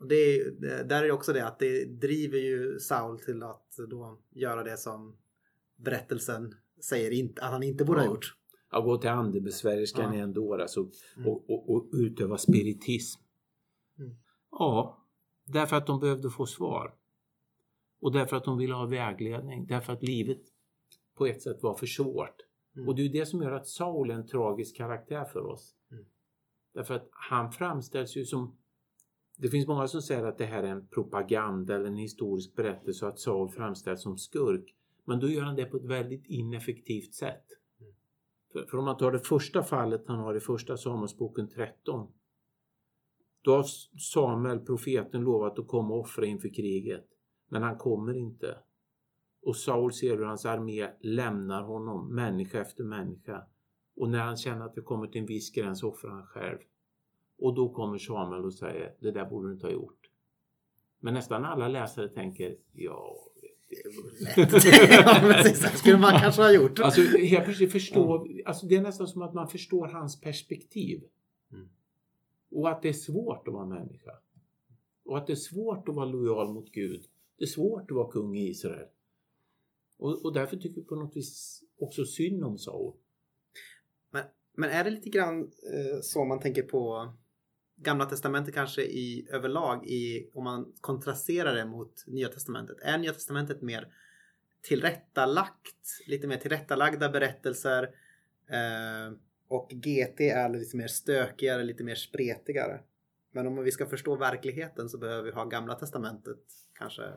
Och 0.00 0.06
det 0.08 0.14
är, 0.40 0.84
där 0.84 1.04
är 1.04 1.10
också 1.10 1.32
det 1.32 1.46
att 1.46 1.58
det 1.58 1.84
driver 1.84 2.38
ju 2.38 2.78
Saul 2.80 3.18
till 3.18 3.42
att 3.42 3.76
då 3.90 4.18
göra 4.30 4.62
det 4.62 4.76
som 4.76 5.16
berättelsen 5.76 6.54
säger 6.80 7.10
inte, 7.10 7.42
att 7.42 7.50
han 7.52 7.62
inte 7.62 7.84
borde 7.84 8.00
ha 8.00 8.06
Ja. 8.06 8.10
gjort. 8.10 8.34
Att 8.70 8.84
gå 8.84 8.96
till 8.98 9.10
andebesvärskan 9.10 10.14
Ja. 10.14 10.22
Endor 10.22 10.60
alltså, 10.60 10.80
Mm. 11.16 11.28
och, 11.28 11.50
och, 11.50 11.70
och 11.74 11.86
utöva 11.92 12.38
spiritism. 12.38 13.20
Mm. 13.98 14.16
Ja, 14.50 15.04
därför 15.44 15.76
att 15.76 15.86
de 15.86 16.00
behövde 16.00 16.30
få 16.30 16.46
svar. 16.46 16.94
Och 18.00 18.12
därför 18.12 18.36
att 18.36 18.44
de 18.44 18.58
ville 18.58 18.74
ha 18.74 18.86
vägledning. 18.86 19.66
Därför 19.66 19.92
att 19.92 20.02
livet 20.02 20.40
på 21.14 21.26
ett 21.26 21.42
sätt 21.42 21.62
var 21.62 21.74
för 21.74 21.86
svårt. 21.86 22.36
Mm. 22.76 22.88
Och 22.88 22.94
det 22.94 23.02
är 23.02 23.08
det 23.08 23.26
som 23.26 23.42
gör 23.42 23.52
att 23.52 23.66
Saul 23.66 24.10
är 24.10 24.14
en 24.14 24.26
tragisk 24.26 24.76
karaktär 24.76 25.24
för 25.24 25.46
oss. 25.46 25.74
Mm. 25.90 26.04
Därför 26.74 26.94
att 26.94 27.08
han 27.10 27.52
framställs 27.52 28.16
ju 28.16 28.24
som 28.24 28.56
det 29.36 29.48
finns 29.48 29.66
många 29.66 29.88
som 29.88 30.02
säger 30.02 30.24
att 30.24 30.38
det 30.38 30.46
här 30.46 30.62
är 30.62 30.68
en 30.68 30.86
propaganda 30.86 31.74
eller 31.74 31.86
en 31.86 31.96
historisk 31.96 32.54
berättelse 32.54 33.04
och 33.04 33.12
att 33.12 33.18
Saul 33.18 33.48
framställs 33.48 34.02
som 34.02 34.18
skurk. 34.18 34.74
Men 35.04 35.20
då 35.20 35.28
gör 35.28 35.42
han 35.42 35.56
det 35.56 35.64
på 35.64 35.76
ett 35.76 35.84
väldigt 35.84 36.26
ineffektivt 36.26 37.14
sätt. 37.14 37.44
Mm. 37.80 37.92
För, 38.52 38.66
för 38.66 38.78
om 38.78 38.84
man 38.84 38.96
tar 38.96 39.12
det 39.12 39.18
första 39.18 39.62
fallet 39.62 40.04
han 40.06 40.18
har 40.18 40.34
i 40.34 40.40
första 40.40 40.76
Samuelsboken 40.76 41.48
13. 41.48 42.12
Då 43.42 43.56
har 43.56 43.64
Samuel, 43.98 44.58
profeten, 44.58 45.22
lovat 45.22 45.58
att 45.58 45.66
komma 45.66 45.94
och 45.94 46.00
offra 46.00 46.26
inför 46.26 46.48
kriget. 46.48 47.06
Men 47.48 47.62
han 47.62 47.78
kommer 47.78 48.16
inte. 48.16 48.58
Och 49.42 49.56
Saul 49.56 49.92
ser 49.92 50.16
hur 50.16 50.24
hans 50.24 50.46
armé 50.46 50.90
lämnar 51.00 51.62
honom, 51.62 52.14
människa 52.14 52.60
efter 52.60 52.84
människa. 52.84 53.46
Och 53.96 54.08
när 54.10 54.18
han 54.18 54.36
känner 54.36 54.66
att 54.66 54.74
det 54.74 54.80
kommer 54.80 55.06
till 55.06 55.20
en 55.20 55.26
viss 55.26 55.50
gräns 55.50 55.82
offrar 55.82 56.10
han 56.10 56.26
själv. 56.26 56.58
Och 57.38 57.54
då 57.54 57.68
kommer 57.68 57.98
Samuel 57.98 58.44
och 58.44 58.54
säger, 58.54 58.94
det 59.00 59.10
där 59.10 59.24
borde 59.24 59.48
du 59.48 59.52
inte 59.52 59.66
ha 59.66 59.72
gjort. 59.72 60.10
Men 61.00 61.14
nästan 61.14 61.44
alla 61.44 61.68
läsare 61.68 62.08
tänker, 62.08 62.56
ja... 62.72 63.24
Det 63.66 65.56
skulle 65.78 65.98
man 65.98 66.12
kanske 66.20 66.42
ha 66.42 66.52
gjort. 66.52 66.78
Alltså 66.78 67.00
helt 67.00 67.44
plötsligt 67.44 67.72
förstå, 67.72 68.26
alltså 68.46 68.66
det 68.66 68.76
är 68.76 68.80
nästan 68.80 69.06
som 69.06 69.22
att 69.22 69.34
man 69.34 69.48
förstår 69.48 69.86
hans 69.86 70.20
perspektiv. 70.20 71.02
Mm. 71.52 71.68
Och 72.50 72.70
att 72.70 72.82
det 72.82 72.88
är 72.88 72.92
svårt 72.92 73.48
att 73.48 73.54
vara 73.54 73.66
människa. 73.66 74.12
Och 75.04 75.18
att 75.18 75.26
det 75.26 75.32
är 75.32 75.36
svårt 75.36 75.88
att 75.88 75.94
vara 75.94 76.06
lojal 76.06 76.52
mot 76.52 76.70
Gud. 76.70 77.04
Det 77.38 77.44
är 77.44 77.46
svårt 77.46 77.90
att 77.90 77.94
vara 77.96 78.12
kung 78.12 78.36
i 78.36 78.48
Israel. 78.48 78.88
Och, 79.98 80.24
och 80.24 80.34
därför 80.34 80.56
tycker 80.56 80.80
jag 80.80 80.88
på 80.88 80.94
något 80.94 81.16
vis 81.16 81.62
också 81.78 82.04
synd 82.04 82.44
om 82.44 82.58
Saul. 82.58 82.94
Men, 84.10 84.24
men 84.54 84.70
är 84.70 84.84
det 84.84 84.90
lite 84.90 85.08
grann 85.08 85.42
eh, 85.42 86.00
så 86.02 86.24
man 86.24 86.40
tänker 86.40 86.62
på 86.62 87.12
Gamla 87.76 88.06
Testamentet 88.06 88.54
kanske 88.54 88.82
i 88.82 89.28
överlag 89.30 89.86
i, 89.86 90.30
om 90.34 90.44
man 90.44 90.72
kontrasterar 90.80 91.54
det 91.54 91.64
mot 91.64 92.04
Nya 92.06 92.28
Testamentet? 92.28 92.76
Är 92.82 92.98
Nya 92.98 93.12
Testamentet 93.12 93.62
mer 93.62 93.92
tillrättalagt? 94.62 96.06
Lite 96.06 96.26
mer 96.26 96.36
tillrättalagda 96.36 97.08
berättelser 97.08 97.82
eh, 98.46 99.18
och 99.48 99.70
GT 99.70 100.20
är 100.20 100.48
lite 100.48 100.76
mer 100.76 100.88
stökigare, 100.88 101.64
lite 101.64 101.84
mer 101.84 101.94
spretigare. 101.94 102.80
Men 103.32 103.46
om 103.46 103.64
vi 103.64 103.70
ska 103.70 103.86
förstå 103.86 104.16
verkligheten 104.16 104.88
så 104.88 104.98
behöver 104.98 105.22
vi 105.22 105.30
ha 105.30 105.44
Gamla 105.44 105.74
Testamentet 105.74 106.44
kanske 106.78 107.12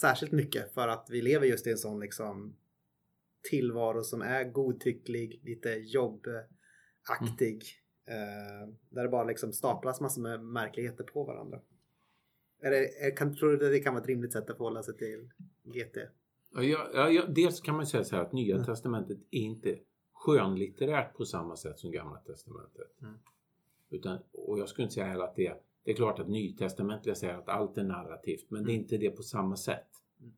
särskilt 0.00 0.32
mycket 0.32 0.74
för 0.74 0.88
att 0.88 1.06
vi 1.10 1.22
lever 1.22 1.46
just 1.46 1.66
i 1.66 1.70
en 1.70 1.78
sån 1.78 2.00
liksom 2.00 2.56
tillvaro 3.50 4.02
som 4.02 4.22
är 4.22 4.44
godtycklig, 4.44 5.40
lite 5.44 5.68
jobbaktig. 5.70 7.64
Eh, 8.06 8.68
där 8.90 9.02
det 9.02 9.08
bara 9.08 9.24
liksom 9.24 9.52
staplas 9.52 10.00
massor 10.00 10.22
med 10.22 10.44
märkligheter 10.44 11.04
på 11.04 11.24
varandra. 11.24 11.60
Är 12.60 12.70
det, 12.70 13.06
är, 13.06 13.16
kan, 13.16 13.36
tror 13.36 13.56
du 13.56 13.70
det 13.70 13.80
kan 13.80 13.94
vara 13.94 14.02
ett 14.02 14.08
rimligt 14.08 14.32
sätt 14.32 14.50
att 14.50 14.56
förhålla 14.56 14.82
sig 14.82 14.96
till 14.96 15.30
GT? 15.64 15.96
Ja, 16.54 16.62
ja, 16.62 17.10
ja, 17.10 17.26
dels 17.28 17.60
kan 17.60 17.76
man 17.76 17.86
säga 17.86 18.04
så 18.04 18.16
här 18.16 18.22
att 18.22 18.32
Nya 18.32 18.54
Mm. 18.54 18.66
Testamentet 18.66 19.18
är 19.30 19.38
inte 19.38 19.78
skönlitterärt 20.12 21.16
på 21.16 21.24
samma 21.24 21.56
sätt 21.56 21.78
som 21.78 21.92
Gamla 21.92 22.18
Testamentet. 22.18 23.00
Mm. 23.02 23.14
Utan, 23.90 24.18
och 24.32 24.58
jag 24.58 24.68
skulle 24.68 24.82
inte 24.82 24.94
säga 24.94 25.06
heller 25.06 25.24
att 25.24 25.36
det 25.36 25.46
är, 25.46 25.56
det 25.84 25.90
är 25.90 25.94
klart 25.94 26.18
att 26.18 26.28
Nytestamentliga 26.28 27.14
säger 27.14 27.34
att 27.34 27.48
allt 27.48 27.78
är 27.78 27.84
narrativt, 27.84 28.50
men 28.50 28.64
det 28.64 28.72
är 28.72 28.74
inte 28.74 28.96
det 28.96 29.10
på 29.10 29.22
samma 29.22 29.56
sätt. 29.56 29.88
Mm. 30.20 30.32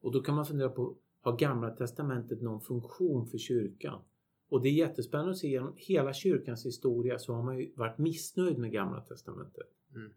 Och 0.00 0.12
då 0.12 0.20
kan 0.20 0.34
man 0.34 0.46
fundera 0.46 0.68
på, 0.68 0.96
har 1.20 1.36
Gamla 1.36 1.70
Testamentet 1.70 2.42
någon 2.42 2.60
funktion 2.60 3.26
för 3.26 3.38
kyrkan? 3.38 4.02
Och 4.48 4.62
det 4.62 4.68
är 4.68 4.72
jättespännande 4.72 5.30
att 5.30 5.38
se 5.38 5.48
genom 5.48 5.74
hela 5.76 6.12
kyrkans 6.12 6.66
historia 6.66 7.18
så 7.18 7.34
har 7.34 7.42
man 7.42 7.58
ju 7.58 7.72
varit 7.76 7.98
missnöjd 7.98 8.58
med 8.58 8.72
Gamla 8.72 9.00
Testamentet. 9.00 9.66
Mm. 9.94 10.12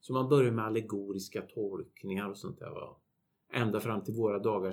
Så 0.00 0.12
man 0.12 0.28
börjar 0.28 0.52
med 0.52 0.64
allegoriska 0.64 1.42
tolkningar 1.42 2.30
och 2.30 2.36
sånt 2.36 2.58
där. 2.58 2.70
Va? 2.70 2.96
Ända 3.52 3.80
fram 3.80 4.04
till 4.04 4.14
våra 4.14 4.38
dagar 4.38 4.72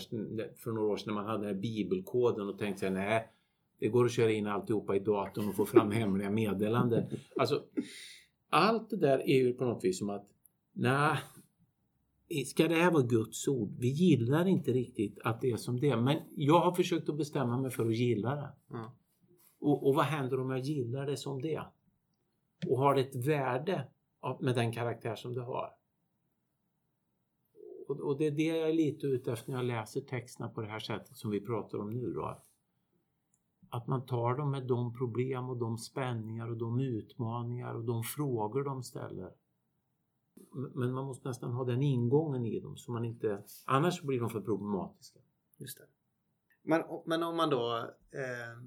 för 0.55 0.71
några 0.71 0.87
år 0.87 0.97
sedan 0.97 1.13
när 1.13 1.21
man 1.21 1.29
hade 1.29 1.45
den 1.45 1.55
här 1.55 1.61
bibelkoden 1.61 2.49
och 2.49 2.57
tänkte 2.57 2.79
sig 2.79 2.91
nej, 2.91 3.31
det 3.79 3.89
går 3.89 4.05
att 4.05 4.11
köra 4.11 4.31
in 4.31 4.47
alltihopa 4.47 4.95
i 4.95 4.99
datorn 4.99 5.49
och 5.49 5.55
få 5.55 5.65
fram 5.65 5.91
hemliga 5.91 6.29
meddelanden. 6.29 7.03
Alltså, 7.35 7.63
allt 8.51 8.89
det 8.89 8.97
där 8.97 9.19
är 9.19 9.43
ju 9.43 9.53
på 9.53 9.65
något 9.65 9.83
vis 9.83 9.99
som 9.99 10.09
att 10.09 10.27
nej, 10.73 11.17
ska 12.45 12.67
det 12.67 12.75
här 12.75 12.91
vara 12.91 13.03
Guds 13.03 13.47
ord? 13.47 13.75
Vi 13.79 13.87
gillar 13.87 14.47
inte 14.47 14.71
riktigt 14.71 15.19
att 15.23 15.41
det 15.41 15.51
är 15.51 15.57
som 15.57 15.79
det 15.79 15.89
är. 15.89 15.97
Men 15.97 16.17
jag 16.35 16.59
har 16.59 16.71
försökt 16.71 17.09
att 17.09 17.17
bestämma 17.17 17.57
mig 17.57 17.71
för 17.71 17.85
att 17.85 17.95
gilla 17.95 18.35
det. 18.35 18.49
Ja. 18.69 18.95
Och, 19.59 19.87
och 19.87 19.95
vad 19.95 20.05
händer 20.05 20.39
om 20.39 20.49
jag 20.49 20.59
gillar 20.59 21.05
det 21.05 21.17
som 21.17 21.41
det? 21.41 21.61
Och 22.67 22.77
har 22.77 22.95
det 22.95 23.01
ett 23.01 23.27
värde 23.27 23.87
med 24.39 24.55
den 24.55 24.71
karaktär 24.71 25.15
som 25.15 25.33
det 25.33 25.41
har? 25.41 25.69
Och, 27.87 27.99
och 27.99 28.17
det 28.17 28.27
är 28.27 28.31
det 28.31 28.43
jag 28.43 28.69
är 28.69 28.73
lite 28.73 29.07
ute 29.07 29.31
efter 29.31 29.51
när 29.51 29.57
jag 29.57 29.65
läser 29.65 30.01
texterna 30.01 30.49
på 30.49 30.61
det 30.61 30.67
här 30.67 30.79
sättet 30.79 31.17
som 31.17 31.31
vi 31.31 31.41
pratar 31.41 31.77
om 31.77 31.93
nu 31.93 32.13
då. 32.13 32.43
Att, 33.73 33.87
man 33.87 34.05
tar 34.05 34.35
dem 34.35 34.51
med 34.51 34.67
de 34.67 34.93
problem 34.93 35.49
och 35.49 35.57
de 35.57 35.77
spänningar 35.77 36.49
och 36.49 36.57
de 36.57 36.79
utmaningar 36.79 37.73
och 37.73 37.83
de 37.83 38.03
frågor 38.03 38.63
de 38.63 38.83
ställer. 38.83 39.31
Men 40.73 40.93
man 40.93 41.05
måste 41.05 41.27
nästan 41.27 41.51
ha 41.51 41.63
den 41.63 41.81
ingången 41.81 42.45
i 42.45 42.59
dem 42.59 42.77
så 42.77 42.91
man 42.91 43.05
inte, 43.05 43.43
annars 43.65 44.01
blir 44.01 44.19
de 44.19 44.29
för 44.29 44.41
problematiska. 44.41 45.19
Just 45.57 45.77
det. 45.77 45.85
Men, 46.61 46.83
men 47.05 47.23
om 47.23 47.37
man 47.37 47.49
då... 47.49 47.77
Eh, 48.11 48.63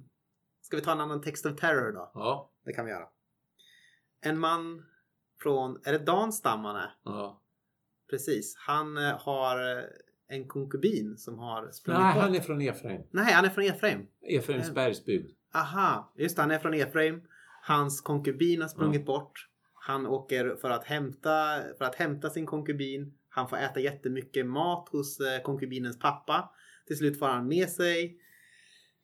ska 0.60 0.76
vi 0.76 0.82
ta 0.82 0.92
en 0.92 1.00
annan 1.00 1.20
text 1.20 1.46
of 1.46 1.56
terror 1.56 1.92
då? 1.92 2.10
Ja, 2.14 2.50
Det 2.64 2.72
kan 2.72 2.84
vi 2.84 2.90
göra. 2.90 3.08
En 4.20 4.38
man 4.38 4.84
från... 5.42 5.80
Är 5.84 5.92
det 5.92 5.98
Dans 5.98 6.36
stam 6.36 6.64
han 6.64 6.76
är? 6.76 6.96
ja, 7.02 7.40
Precis. 8.10 8.56
Han 8.56 8.96
eh, 8.96 9.18
har 9.18 9.88
en 10.28 10.48
konkubin 10.48 11.16
som 11.16 11.38
har 11.38 11.70
sprungit 11.70 12.00
Nej, 12.02 12.14
bort. 12.14 12.22
han 12.22 12.34
är 12.34 12.40
från 12.40 12.60
Efraim. 12.60 13.02
Nej, 13.10 13.32
han 13.32 13.44
är 13.44 13.48
från 13.48 13.64
Efraim. 13.64 14.06
Efraims 14.22 14.64
Mm. 14.64 14.74
bergsbygd. 14.74 15.30
Aha, 15.54 16.12
just 16.16 16.36
det, 16.36 16.42
han 16.42 16.50
är 16.50 16.58
från 16.58 16.74
Efraim. 16.74 17.22
Hans 17.62 18.00
konkubin 18.00 18.60
har 18.60 18.68
sprungit 18.68 19.06
bort. 19.06 19.48
Han 19.74 20.06
åker 20.06 20.56
för 20.60 20.70
att, 20.70 20.84
hämta, 20.84 21.62
för 21.78 21.84
att 21.84 21.94
hämta 21.94 22.30
sin 22.30 22.46
konkubin. 22.46 23.14
Han 23.28 23.48
får 23.48 23.56
äta 23.56 23.80
jättemycket 23.80 24.46
mat 24.46 24.88
hos 24.88 25.20
eh, 25.20 25.42
konkubinens 25.42 25.98
pappa. 25.98 26.50
Till 26.86 26.96
slut 26.96 27.18
får 27.18 27.26
han 27.26 27.48
med 27.48 27.68
sig 27.68 28.18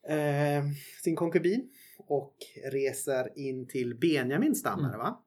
eh, 0.09 0.63
sin 1.03 1.15
konkubin 1.15 1.69
och 1.97 2.35
reser 2.71 3.39
in 3.39 3.67
till 3.67 3.95
Benjamins 3.95 4.59
stam. 4.59 4.79
Mm. 4.85 4.97
Va? 4.97 5.23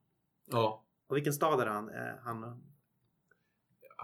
Ja. 0.50 0.84
Och 1.08 1.16
vilken 1.16 1.32
stad 1.32 1.60
är 1.60 1.66
han? 1.66 1.88
Eh, 1.88 2.14
han 2.24 2.62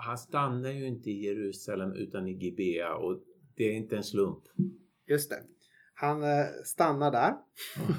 Han 0.00 0.18
stannar 0.18 0.70
ju 0.70 0.86
inte 0.86 1.10
i 1.10 1.24
Jerusalem 1.24 1.92
utan 1.92 2.26
i 2.28 2.32
Gibea 2.32 2.94
och 2.94 3.20
det 3.56 3.64
är 3.64 3.72
inte 3.72 3.96
en 3.96 4.04
slump. 4.04 4.42
Just 5.06 5.30
det. 5.30 5.42
Han 5.94 6.22
eh, 6.22 6.46
stannar 6.64 7.10
där. 7.10 7.34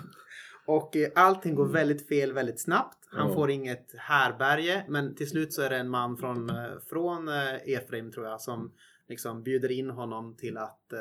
Och 0.66 0.96
eh, 0.96 1.10
allting 1.16 1.56
går 1.56 1.66
väldigt 1.68 2.08
fel 2.08 2.34
väldigt 2.34 2.62
snabbt. 2.62 2.98
Han 3.12 3.28
Ja. 3.30 3.34
får 3.36 3.52
inget 3.52 3.96
härberge 3.98 4.86
men 4.90 5.16
till 5.16 5.30
slut 5.30 5.54
så 5.54 5.62
är 5.62 5.70
det 5.70 5.78
en 5.78 5.90
man 5.90 6.18
från, 6.18 6.50
eh, 6.50 6.80
från 6.90 7.28
Efraim 7.66 8.12
tror 8.12 8.26
jag 8.26 8.42
som 8.42 8.72
liksom 9.08 9.44
bjuder 9.44 9.72
in 9.72 9.90
honom 9.90 10.36
till 10.36 10.58
att, 10.58 10.94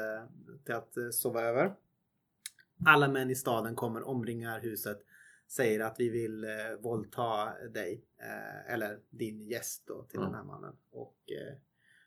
till 0.64 0.74
att 0.74 0.92
sova 1.12 1.42
över. 1.42 1.74
Alla 2.86 3.08
män 3.08 3.30
i 3.30 3.34
staden 3.34 3.74
kommer, 3.74 4.08
omringar 4.08 4.60
huset, 4.60 4.98
säger 5.50 5.80
att 5.80 6.00
vi 6.00 6.08
vill 6.08 6.44
eh, 6.44 6.50
våldta 6.80 7.54
dig. 7.68 8.04
Eh, 8.20 8.74
eller 8.74 9.00
din 9.10 9.40
gäst 9.40 9.86
då 9.86 10.02
till 10.04 10.20
Ja. 10.20 10.26
den 10.26 10.34
här 10.34 10.44
mannen. 10.44 10.76
Och 10.90 11.18
eh, 11.30 11.56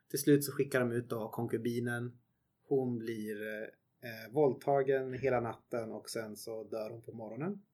till 0.09 0.19
slut 0.19 0.43
så 0.43 0.51
skickar 0.51 0.79
de 0.79 0.91
ut 0.91 1.09
då 1.09 1.29
konkubinen. 1.29 2.19
Hon 2.67 2.97
blir 2.97 3.41
eh, 3.47 3.61
eh, 4.09 4.31
våldtagen 4.31 5.13
hela 5.13 5.39
natten 5.39 5.91
och 5.91 6.09
sen 6.09 6.35
så 6.35 6.63
dör 6.63 6.89
hon 6.89 7.01
på 7.01 7.11
morgonen. 7.13 7.65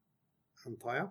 Antar 0.66 0.96
jag. 0.96 1.06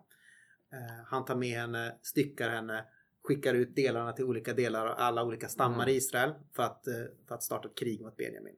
Eh, 0.72 1.04
han 1.06 1.24
tar 1.24 1.36
med 1.36 1.59
henne, 1.59 1.98
styckar 2.02 2.48
henne, 2.50 2.84
skickar 3.22 3.54
ut 3.54 3.76
delarna 3.76 4.12
till 4.12 4.24
olika 4.24 4.54
delar 4.54 4.86
av 4.86 4.94
alla 4.98 5.24
olika 5.24 5.48
stammar 5.48 5.76
Mm. 5.84 5.88
i 5.88 5.92
Israel 5.96 6.34
för 6.52 6.62
att, 6.62 6.86
eh, 6.86 6.94
för 7.28 7.34
att 7.34 7.42
starta 7.42 7.68
ett 7.68 7.76
krig 7.78 8.00
mot 8.00 8.16
Benjamin. 8.16 8.56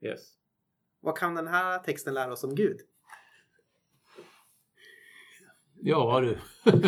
Yes. 0.00 0.34
Vad 1.00 1.18
kan 1.18 1.34
den 1.34 1.46
här 1.46 1.78
texten 1.78 2.14
lära 2.14 2.32
oss 2.32 2.44
om 2.44 2.54
Gud? 2.54 2.80
Ja 5.84 6.20
du. 6.20 6.38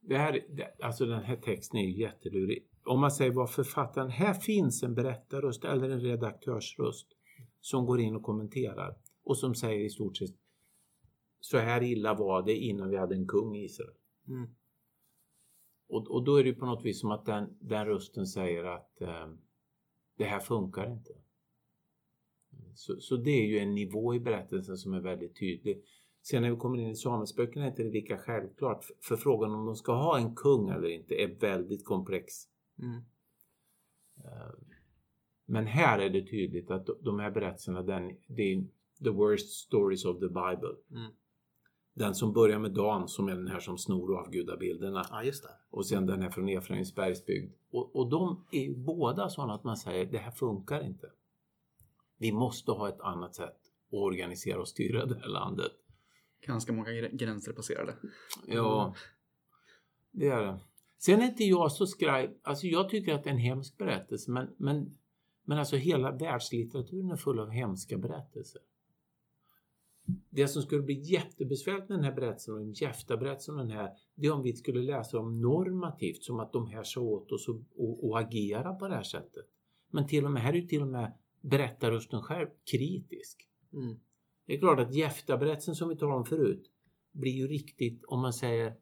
det 0.00 0.18
här, 0.18 0.40
alltså 0.82 1.06
den 1.06 1.22
här 1.22 1.36
texten 1.36 1.80
är 1.80 1.84
ju 1.84 2.00
jättelurig. 2.00 2.66
Om 2.84 3.00
man 3.00 3.10
säger 3.10 3.30
vad 3.30 3.50
författaren, 3.50 4.10
här 4.10 4.34
finns 4.34 4.82
en 4.82 4.94
berättarröst 4.94 5.64
eller 5.64 5.90
en 5.90 6.00
redaktörsröst 6.00 7.06
som 7.60 7.86
går 7.86 8.00
in 8.00 8.16
och 8.16 8.22
kommenterar 8.22 8.96
och 9.24 9.38
som 9.38 9.54
säger 9.54 9.84
i 9.84 9.90
stort 9.90 10.16
sett 10.16 10.30
så 11.40 11.58
här 11.58 11.82
illa 11.82 12.14
var 12.14 12.42
det 12.42 12.56
innan 12.56 12.90
vi 12.90 12.96
hade 12.96 13.14
en 13.14 13.26
kung 13.26 13.56
i 13.56 13.64
Israel. 13.64 13.94
Mm. 14.28 14.50
Och, 15.88 16.10
och 16.10 16.24
då 16.24 16.36
är 16.36 16.42
det 16.42 16.48
ju 16.48 16.54
på 16.54 16.66
något 16.66 16.84
vis 16.84 17.00
som 17.00 17.10
att 17.10 17.26
den, 17.26 17.56
den 17.60 17.86
rösten 17.86 18.26
säger 18.26 18.64
att 18.64 19.00
eh, 19.00 19.28
det 20.16 20.24
här 20.24 20.40
funkar 20.40 20.92
inte. 20.92 21.12
Så, 22.74 23.00
så 23.00 23.16
det 23.16 23.30
är 23.30 23.46
ju 23.46 23.58
en 23.58 23.74
nivå 23.74 24.14
i 24.14 24.20
berättelsen 24.20 24.76
som 24.76 24.94
är 24.94 25.00
väldigt 25.00 25.38
tydlig. 25.38 25.84
Sen 26.22 26.42
när 26.42 26.50
vi 26.50 26.56
kommer 26.56 26.78
in 26.78 26.88
i 26.88 26.96
Samuelsböckerna 26.96 27.64
är 27.64 27.70
inte 27.70 27.82
det 27.82 27.90
lika 27.90 28.18
självklart. 28.18 28.84
För- 29.00 29.16
frågan 29.16 29.50
om 29.54 29.66
de 29.66 29.76
ska 29.76 29.92
ha 29.92 30.18
en 30.18 30.34
kung 30.34 30.68
eller 30.68 30.88
inte 30.88 31.14
är 31.14 31.40
väldigt 31.40 31.84
komplex. 31.84 32.34
Mm. 32.78 32.96
Eh, 34.24 34.52
Men 35.46 35.66
här 35.66 35.98
är 35.98 36.10
det 36.10 36.26
tydligt 36.26 36.70
att 36.70 36.86
de 37.02 37.18
här 37.18 37.30
berättelserna, 37.30 37.82
den, 37.82 38.16
det 38.26 38.42
är 38.42 38.64
the 39.04 39.10
worst 39.10 39.50
stories 39.50 40.04
of 40.04 40.18
the 40.20 40.28
Bible. 40.28 40.76
Mm. 40.90 41.12
Den 41.94 42.14
som 42.14 42.32
börjar 42.32 42.58
med 42.58 42.70
Dan 42.72 43.08
som 43.08 43.28
är 43.28 43.34
den 43.34 43.48
här 43.48 43.60
som 43.60 43.78
snor 43.78 44.18
avgudabilderna. 44.18 45.04
Ja, 45.10 45.22
just 45.22 45.42
det. 45.42 45.50
Och 45.70 45.86
sen 45.86 46.06
den 46.06 46.22
här 46.22 46.30
från 46.30 46.48
Efraims 46.48 46.94
bergsbygd. 46.94 47.52
Och, 47.70 47.96
och 47.96 48.10
de 48.10 48.44
är 48.50 48.74
båda 48.74 49.28
sådana 49.28 49.54
att 49.54 49.64
man 49.64 49.76
säger 49.76 50.06
det 50.06 50.18
här 50.18 50.30
funkar 50.30 50.84
inte. 50.86 51.10
Vi 52.18 52.32
måste 52.32 52.72
ha 52.72 52.88
ett 52.88 53.00
annat 53.00 53.34
sätt 53.34 53.56
att 53.88 53.92
organisera 53.92 54.60
och 54.60 54.68
styra 54.68 55.06
det 55.06 55.18
här 55.20 55.28
landet. 55.28 55.72
Ganska 56.46 56.72
många 56.72 56.90
gr- 56.90 57.16
gränser 57.16 57.52
passerade. 57.52 57.96
Ja, 58.46 58.94
det 60.10 60.26
är 60.26 60.42
det. 60.42 60.60
Sen 60.98 61.20
är 61.20 61.24
inte 61.26 61.44
jag 61.44 61.72
så 61.72 61.86
skraj. 61.86 62.38
Alltså 62.42 62.66
jag 62.66 62.88
tycker 62.88 63.14
att 63.14 63.24
det 63.24 63.30
är 63.30 63.34
en 63.34 63.40
hemsk 63.40 63.78
berättelse 63.78 64.30
men, 64.30 64.48
men, 64.56 64.98
men 65.44 65.58
alltså 65.58 65.76
hela 65.76 66.12
världslitteraturen 66.12 67.10
är 67.10 67.16
full 67.16 67.40
av 67.40 67.50
hemska 67.50 67.98
berättelser. 67.98 68.62
Det 70.30 70.48
som 70.48 70.62
skulle 70.62 70.82
bli 70.82 71.00
jättebesvärligt 71.00 71.88
med 71.88 71.98
den 71.98 72.04
här 72.04 72.12
berättelsen 72.12 72.54
och 72.54 72.74
Jefta-berättelsen 72.74 73.56
den 73.56 73.70
här, 73.70 73.90
det 74.14 74.26
är 74.26 74.32
om 74.32 74.42
vi 74.42 74.52
skulle 74.52 74.80
läsa 74.80 75.16
dem 75.16 75.40
normativt 75.40 76.22
som 76.22 76.40
att 76.40 76.52
de 76.52 76.66
här 76.66 76.82
sa 76.82 77.00
åt 77.00 77.32
oss 77.32 77.48
och, 77.48 77.60
och, 77.76 78.08
och 78.08 78.20
agera 78.20 78.74
på 78.74 78.88
det 78.88 78.94
här 78.94 79.02
sättet. 79.02 79.46
Men 79.90 80.06
till 80.06 80.24
och 80.24 80.32
med, 80.32 80.42
här 80.42 80.52
är 80.52 80.56
ju 80.56 80.66
till 80.66 80.82
och 80.82 80.88
med 80.88 81.12
berättarrösten 81.40 82.22
själv 82.22 82.46
kritisk. 82.70 83.48
Mm. 83.72 84.00
Det 84.50 84.56
är 84.56 84.58
klart 84.58 84.78
att 84.78 84.94
Jefta-berättelsen 84.94 85.74
som 85.74 85.88
vi 85.88 85.96
talade 85.96 86.18
om 86.18 86.24
förut 86.24 86.70
blir 87.12 87.32
ju 87.32 87.48
riktigt, 87.48 88.04
om 88.04 88.20
man 88.20 88.32
säger 88.32 88.76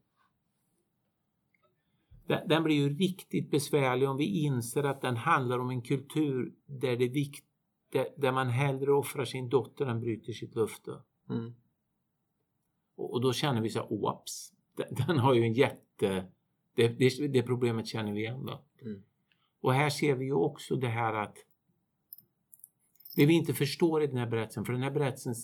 den, 2.47 2.63
blir 2.63 2.77
ju 2.77 2.99
riktigt 2.99 3.51
besvärlig 3.51 4.09
om 4.09 4.17
vi 4.17 4.43
inser 4.45 4.85
att 4.85 5.01
den 5.01 5.17
handlar 5.17 5.59
om 5.59 5.71
en 5.71 5.83
kultur 5.83 6.55
där, 6.67 6.97
det 6.97 7.09
vikt, 7.09 7.45
där, 8.17 8.33
man 8.33 8.49
hellre 8.49 8.93
offrar 8.93 9.25
sin 9.25 9.49
dotter 9.49 9.87
än 9.87 10.01
bryter 10.01 10.33
sitt 10.33 10.55
löfte. 10.55 11.03
Mm. 11.31 11.55
Och, 12.97 13.13
och 13.13 13.21
då 13.21 13.33
känner 13.33 13.61
vi 13.61 13.71
så 13.71 13.79
här, 13.79 13.93
oops, 13.93 14.53
den, 14.77 14.95
den 15.07 15.19
har 15.19 15.35
ju 15.35 15.43
en 15.43 15.53
jätte... 15.53 16.27
Det, 16.75 16.89
det, 16.89 17.29
det 17.29 17.43
problemet 17.43 17.87
känner 17.87 18.13
vi 18.13 18.21
igen. 18.21 18.49
Mm. 18.83 19.03
Och 19.61 19.75
här 19.75 19.91
ser 19.91 20.15
vi 20.15 20.25
ju 20.25 20.35
också 20.35 20.77
det 20.77 20.89
här 20.89 21.15
att 21.15 21.37
det 23.17 23.27
vi 23.27 23.35
inte 23.35 23.55
förstår 23.55 24.03
i 24.03 24.07
den 24.07 24.17
här 24.17 24.31
berättelsen, 24.31 24.65
för 24.65 24.73
den 24.73 24.83
här 24.83 24.91
berättelsen 24.91 25.35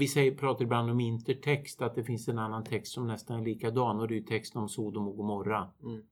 vi 0.00 0.08
säger, 0.08 0.34
pratar 0.34 0.64
ibland 0.64 0.90
om 0.90 1.00
intertext, 1.00 1.82
att 1.82 1.94
det 1.94 2.04
finns 2.04 2.28
en 2.28 2.38
annan 2.38 2.64
text 2.64 2.92
som 2.92 3.06
nästan 3.06 3.40
är 3.40 3.44
likadan 3.44 4.00
och 4.00 4.08
det 4.08 4.16
är 4.16 4.22
texten 4.22 4.60
om 4.62 4.68
Sodom 4.68 5.08
och 5.08 5.16
Gomorra. 5.16 5.70
Mm. 5.82 6.02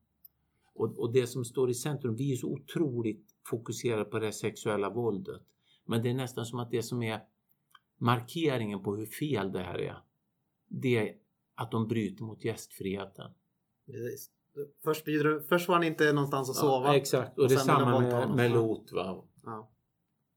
Och, 0.74 0.99
och 0.99 1.12
det 1.12 1.26
som 1.26 1.45
står 1.45 1.70
i 1.70 1.74
centrum, 1.74 2.16
vi 2.16 2.33
är 2.33 2.37
så 2.37 2.49
otroligt 2.49 3.26
fokuserade 3.47 4.05
på 4.05 4.18
det 4.18 4.33
sexuella 4.33 4.91
våldet. 4.91 5.43
Men 5.85 6.03
det 6.03 6.11
är 6.11 6.14
nästan 6.14 6.47
som 6.47 6.59
att 6.59 6.70
det 6.70 6.83
som 6.83 7.03
är 7.03 7.20
markeringen 7.99 8.83
på 8.83 8.97
hur 8.97 9.07
fel 9.07 9.53
det 9.53 9.62
här 9.62 9.78
är, 9.78 9.97
det 10.68 11.09
är 11.09 11.14
att 11.55 11.70
de 11.70 11.89
bryter 11.89 12.24
mot 12.24 12.45
gästfriheten. 12.45 13.30
Precis. 13.87 14.30
Först, 14.85 15.05
du- 15.05 15.47
först 15.49 15.66
får 15.66 15.72
han 15.72 15.85
inte 15.85 16.12
någonstans 16.12 16.51
att 16.51 16.57
sova. 16.57 16.87
Ja, 16.87 16.97
exakt, 16.97 17.39
och, 17.39 17.43
Och 17.45 17.49
det 17.49 17.55
är 17.55 17.59
samma 17.59 18.01
med, 18.01 18.30
med. 18.37 18.51
Lot. 18.51 18.93
Va? 18.93 19.24
Ja. 19.45 19.70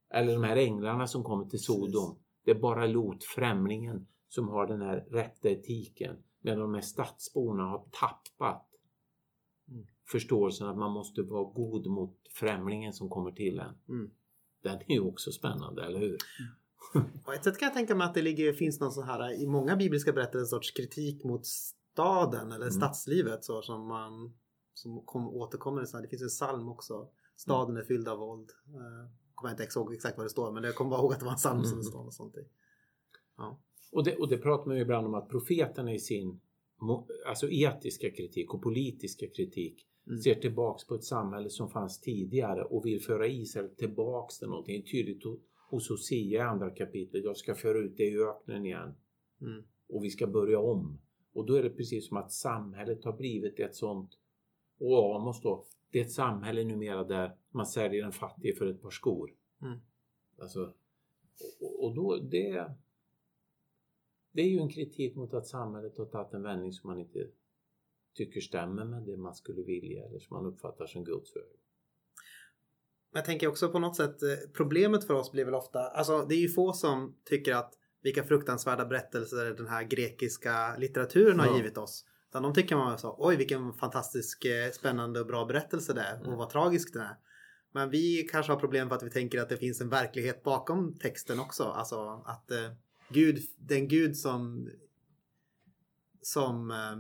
Eller 0.10 0.34
de 0.34 0.44
här 0.44 0.58
änglarna 0.58 1.08
som 1.08 1.24
kommer 1.24 1.46
till 1.46 1.60
Sodom. 1.60 2.10
Precis. 2.10 2.25
Det 2.46 2.52
är 2.52 2.56
bara 2.60 2.88
Lot, 2.88 3.24
främlingen, 3.24 4.08
som 4.28 4.48
har 4.48 4.68
den 4.68 4.82
här 4.82 5.06
rätta 5.12 5.50
etiken. 5.50 6.16
Medan 6.42 6.60
de 6.60 6.74
här 6.74 6.82
stadsborna 6.82 7.64
har 7.64 7.86
tappat 7.92 8.72
Mm. 9.70 9.86
förståelsen 10.12 10.68
att 10.68 10.78
man 10.78 10.92
måste 10.92 11.22
vara 11.22 11.44
god 11.44 11.88
mot 11.88 12.18
främlingen 12.40 12.94
som 12.94 13.10
kommer 13.10 13.32
till 13.32 13.60
en. 13.60 13.76
Mm. 13.90 14.12
Den 14.64 14.76
är 14.88 14.94
ju 14.94 15.00
också 15.00 15.32
spännande, 15.32 15.86
eller 15.86 16.00
hur? 16.00 16.18
På 17.26 17.32
ett 17.32 17.44
sätt 17.44 17.58
kan 17.60 17.66
jag 17.66 17.74
tänka 17.74 17.96
mig 17.96 18.08
att 18.08 18.14
det 18.14 18.22
ligger, 18.22 18.54
finns 18.54 18.80
någon 18.80 18.92
så 18.92 19.02
här 19.02 19.42
i 19.42 19.48
många 19.48 19.76
bibliska 19.76 20.14
berättelser 20.14 20.40
en 20.40 20.46
sorts 20.46 20.72
kritik 20.72 21.24
mot 21.24 21.46
staden 21.46 22.48
eller 22.52 22.66
Mm. 22.66 22.72
stadslivet 22.72 23.44
så 23.46 23.62
som 23.62 23.88
man 23.88 24.34
som 24.74 25.02
kom, 25.06 25.28
återkommer. 25.28 25.84
i 25.84 25.86
Så 25.86 25.98
här. 25.98 26.02
Det 26.04 26.10
finns 26.10 26.22
en 26.22 26.28
psalm 26.48 26.70
också. 26.70 27.10
Staden 27.36 27.78
är 27.78 27.84
fylld 27.84 28.08
av 28.08 28.20
våld. 28.20 28.52
Kommer 29.36 29.52
jag 29.54 29.62
inte 29.64 29.80
ihåg 29.80 29.94
exakt 29.94 30.18
vad 30.18 30.26
det 30.26 30.30
står 30.30 30.52
men 30.52 30.64
jag 30.64 30.76
kommer 30.76 30.90
bara 30.92 31.00
ihåg 31.02 31.14
att 31.14 31.20
det 31.20 31.26
var 31.26 31.32
en 31.32 31.38
psalm 31.38 31.64
som 31.64 31.72
Mm. 31.72 31.80
det 31.80 31.84
står 31.86 32.04
något 32.04 32.14
sånt 32.14 32.38
i. 32.38 32.46
Ja. 33.38 33.60
Och 33.92 34.04
det, 34.04 34.16
och 34.16 34.30
det 34.30 34.38
pratar 34.38 34.66
man 34.68 34.76
ju 34.76 34.82
ibland 34.82 35.08
om 35.08 35.14
att 35.14 35.30
profeterna 35.30 35.94
i 35.94 36.00
sin 36.00 36.40
alltså 37.28 37.50
etiska 37.50 38.10
kritik 38.12 38.54
och 38.54 38.62
politiska 38.62 39.28
kritik 39.28 39.88
Mm. 40.08 40.20
ser 40.22 40.36
tillbaks 40.36 40.88
på 40.88 40.96
ett 40.96 41.04
samhälle 41.04 41.50
som 41.50 41.70
fanns 41.70 42.00
tidigare 42.00 42.64
och 42.64 42.86
vill 42.86 43.02
föra 43.02 43.28
Israel 43.28 43.70
tillbaks 43.70 44.40
till 44.40 44.48
någonting. 44.48 44.84
Tydligt 44.84 45.24
ho- 45.24 45.40
hos 45.70 45.90
Hosea 45.90 46.18
i 46.18 46.38
andra 46.50 46.70
kapitlet. 46.70 47.24
Jag 47.24 47.38
ska 47.38 47.56
föra 47.56 47.78
ut 47.78 47.98
det 47.98 48.04
i 48.04 48.18
öknen 48.20 48.66
igen 48.66 48.96
Mm. 49.42 49.64
och 49.90 50.04
vi 50.04 50.10
ska 50.10 50.28
börja 50.28 50.60
om. 50.60 51.00
Och 51.34 51.46
då 51.46 51.54
är 51.56 51.64
det 51.64 51.70
precis 51.70 52.08
som 52.08 52.18
att 52.18 52.32
samhället 52.32 53.04
har 53.06 53.14
blivit 53.14 53.60
ett 53.60 53.76
sånt 53.76 54.12
och 54.80 55.16
Amos 55.16 55.42
då, 55.42 55.66
det 55.96 56.00
är 56.02 56.06
ett 56.06 56.12
samhälle 56.12 56.64
numera 56.64 57.04
där 57.04 57.36
man 57.50 57.66
säljer 57.66 58.06
en 58.06 58.12
fattig 58.12 58.58
för 58.58 58.66
ett 58.68 58.82
par 58.82 58.90
skor. 58.90 59.32
Mm. 59.62 59.80
Alltså, 60.42 60.74
och, 61.60 61.84
och 61.84 61.96
då, 61.96 62.18
det, 62.18 62.76
det 64.32 64.42
är 64.42 64.50
ju 64.50 64.60
en 64.60 64.70
kritik 64.70 65.16
mot 65.16 65.34
att 65.34 65.48
samhället 65.48 65.98
har 65.98 66.06
tagit 66.06 66.34
en 66.34 66.44
vändning 66.44 66.74
som 66.74 66.90
man 66.90 67.00
inte 67.00 67.28
tycker 68.14 68.42
stämmer 68.42 68.86
med 68.86 69.04
det 69.04 69.18
man 69.18 69.36
skulle 69.36 69.64
vilja 69.64 70.06
eller 70.06 70.20
som 70.20 70.38
man 70.38 70.46
uppfattar 70.46 70.86
som 70.88 71.04
Guds 71.04 71.36
väg. 71.36 71.60
Jag 73.14 73.26
tänker 73.26 73.48
också 73.48 73.70
på 73.70 73.80
något 73.80 73.96
sätt, 73.96 74.24
eh, 74.24 74.30
problemet 74.54 75.04
för 75.08 75.14
oss 75.14 75.32
blir 75.32 75.46
väl 75.46 75.56
ofta, 75.56 75.80
alltså 75.80 76.26
det 76.30 76.36
är 76.36 76.42
ju 76.42 76.50
få 76.50 76.74
som 76.74 77.16
tycker 77.24 77.54
att 77.56 77.74
vilka 78.02 78.24
fruktansvärda 78.24 78.86
berättelser 78.86 79.46
den 79.46 79.68
här 79.68 79.84
grekiska 79.84 80.78
litteraturen 80.78 81.40
har 81.40 81.48
Ja. 81.48 81.58
givit 81.58 81.78
oss. 81.78 82.06
Utan 82.36 82.44
de 82.44 82.54
tycker 82.54 82.76
man 82.76 82.98
så, 82.98 83.16
oj 83.20 83.36
vilken 83.36 83.74
fantastisk 83.74 84.46
eh, 84.46 84.72
spännande 84.72 85.20
och 85.20 85.26
bra 85.28 85.46
berättelse 85.46 85.94
det 85.94 86.02
är 86.02 86.20
och 86.20 86.26
Mm. 86.26 86.38
vad 86.38 86.50
tragisk 86.50 86.94
den 86.94 87.02
är. 87.02 87.18
Men 87.72 87.90
vi 87.90 88.28
kanske 88.32 88.52
har 88.52 88.60
problem 88.60 88.90
för 88.90 88.96
att 88.96 89.04
vi 89.04 89.10
tänker 89.10 89.42
att 89.42 89.50
det 89.50 89.58
finns 89.58 89.82
en 89.82 89.90
verklighet 89.90 90.44
bakom 90.44 90.96
texten 91.00 91.40
också. 91.40 91.64
Alltså 91.64 92.24
att 92.26 92.52
eh, 92.52 92.72
Gud, 93.10 93.40
den 93.58 93.88
Gud 93.88 94.18
som, 94.18 94.70
som 96.22 96.72
eh, 96.72 96.96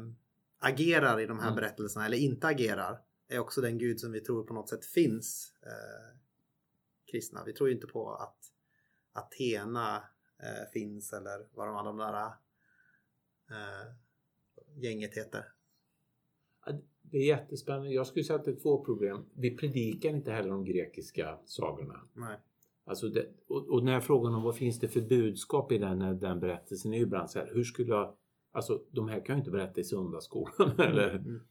agerar 0.69 1.19
i 1.19 1.25
de 1.25 1.39
här 1.39 1.47
Mm. 1.47 1.55
berättelserna 1.55 2.05
eller 2.05 2.17
inte 2.17 2.47
agerar 2.47 3.01
är 3.27 3.39
också 3.39 3.61
den 3.61 3.77
Gud 3.77 3.99
som 3.99 4.11
vi 4.11 4.21
tror 4.21 4.43
på 4.43 4.53
något 4.53 4.69
sätt 4.69 4.85
finns. 4.85 5.53
Eh, 5.61 6.17
kristna. 7.11 7.43
Vi 7.45 7.53
tror 7.53 7.69
ju 7.69 7.75
inte 7.75 7.87
på 7.87 8.13
att 8.13 8.37
Athena 9.13 9.97
eh, 10.43 10.71
finns 10.73 11.13
eller 11.13 11.47
vad 11.53 11.67
de 11.67 11.75
andra 11.75 12.11
där 12.11 12.25
eh, 13.51 14.04
gänget 14.75 15.17
heter. 15.17 15.45
Det 17.01 17.17
är 17.17 17.25
jättespännande. 17.25 17.89
Jag 17.89 18.07
skulle 18.07 18.23
säga 18.23 18.39
att 18.39 18.45
det 18.45 18.51
är 18.51 18.55
två 18.55 18.85
problem. 18.85 19.25
Vi 19.33 19.57
predikar 19.57 20.09
inte 20.09 20.31
heller 20.31 20.49
de 20.49 20.65
grekiska 20.65 21.39
sagorna. 21.45 22.01
Nej. 22.13 22.37
Alltså 22.83 23.09
det, 23.09 23.25
och, 23.47 23.69
och 23.69 23.79
den 23.79 23.93
här 23.93 24.01
frågan 24.01 24.33
om 24.33 24.43
vad 24.43 24.55
finns 24.55 24.79
det 24.79 24.87
för 24.87 25.01
budskap 25.01 25.71
i 25.71 25.77
den, 25.77 26.19
den 26.19 26.39
berättelsen 26.39 26.93
är 26.93 26.97
ju 26.97 27.03
ibland 27.03 27.29
så 27.29 27.39
här, 27.39 27.51
hur 27.53 27.63
skulle 27.63 27.89
jag, 27.89 28.15
alltså 28.51 28.83
de 28.91 29.09
här 29.09 29.25
kan 29.25 29.35
ju 29.35 29.39
inte 29.39 29.51
berätta 29.51 29.81
i 29.81 29.83
söndagsskolan 29.83 30.79
eller 30.79 31.09
Mm. 31.15 31.41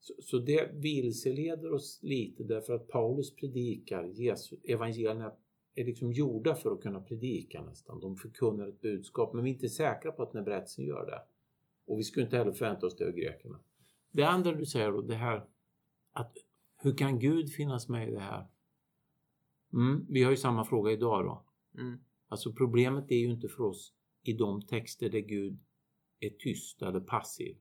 så, 0.00 0.14
så 0.22 0.38
det 0.38 0.70
vilseleder 0.74 1.72
oss 1.72 2.00
lite 2.02 2.44
därför 2.44 2.74
att 2.74 2.88
Paulus 2.88 3.36
predikar, 3.36 4.04
Jesu, 4.04 4.56
evangelierna 4.64 5.32
är 5.74 5.84
liksom 5.84 6.12
gjorda 6.12 6.54
för 6.54 6.72
att 6.72 6.82
kunna 6.82 7.00
predika 7.00 7.62
nästan. 7.62 8.00
De 8.00 8.16
förkunnar 8.16 8.68
ett 8.68 8.80
budskap 8.80 9.34
men 9.34 9.44
vi 9.44 9.50
är 9.50 9.54
inte 9.54 9.68
säkra 9.68 10.12
på 10.12 10.22
att 10.22 10.32
den 10.32 10.38
här 10.38 10.44
berättelsen 10.44 10.84
gör 10.84 11.06
det. 11.06 11.22
Och 11.90 11.98
vi 11.98 12.04
skulle 12.04 12.24
inte 12.24 12.36
heller 12.36 12.52
förvänta 12.52 12.86
oss 12.86 12.96
det 12.96 13.06
av 13.06 13.12
grekerna. 13.12 13.60
Det 14.12 14.22
andra 14.22 14.52
du 14.52 14.66
säger 14.66 14.92
då, 14.92 15.00
det 15.00 15.14
här 15.14 15.44
att 16.12 16.36
hur 16.76 16.96
kan 16.96 17.18
Gud 17.18 17.52
finnas 17.52 17.88
med 17.88 18.08
i 18.08 18.12
det 18.12 18.20
här? 18.20 18.46
Mm, 19.72 20.06
vi 20.08 20.22
har 20.22 20.30
ju 20.30 20.36
samma 20.36 20.64
fråga 20.64 20.92
idag 20.92 21.24
då. 21.24 21.44
Mm. 21.80 22.00
Alltså 22.28 22.52
problemet 22.52 23.10
är 23.10 23.16
ju 23.16 23.30
inte 23.30 23.48
för 23.48 23.64
oss 23.64 23.94
i 24.22 24.32
de 24.32 24.62
texter 24.62 25.08
där 25.08 25.20
Gud 25.20 25.58
är 26.20 26.30
tyst 26.30 26.82
eller 26.82 27.00
passiv. 27.00 27.56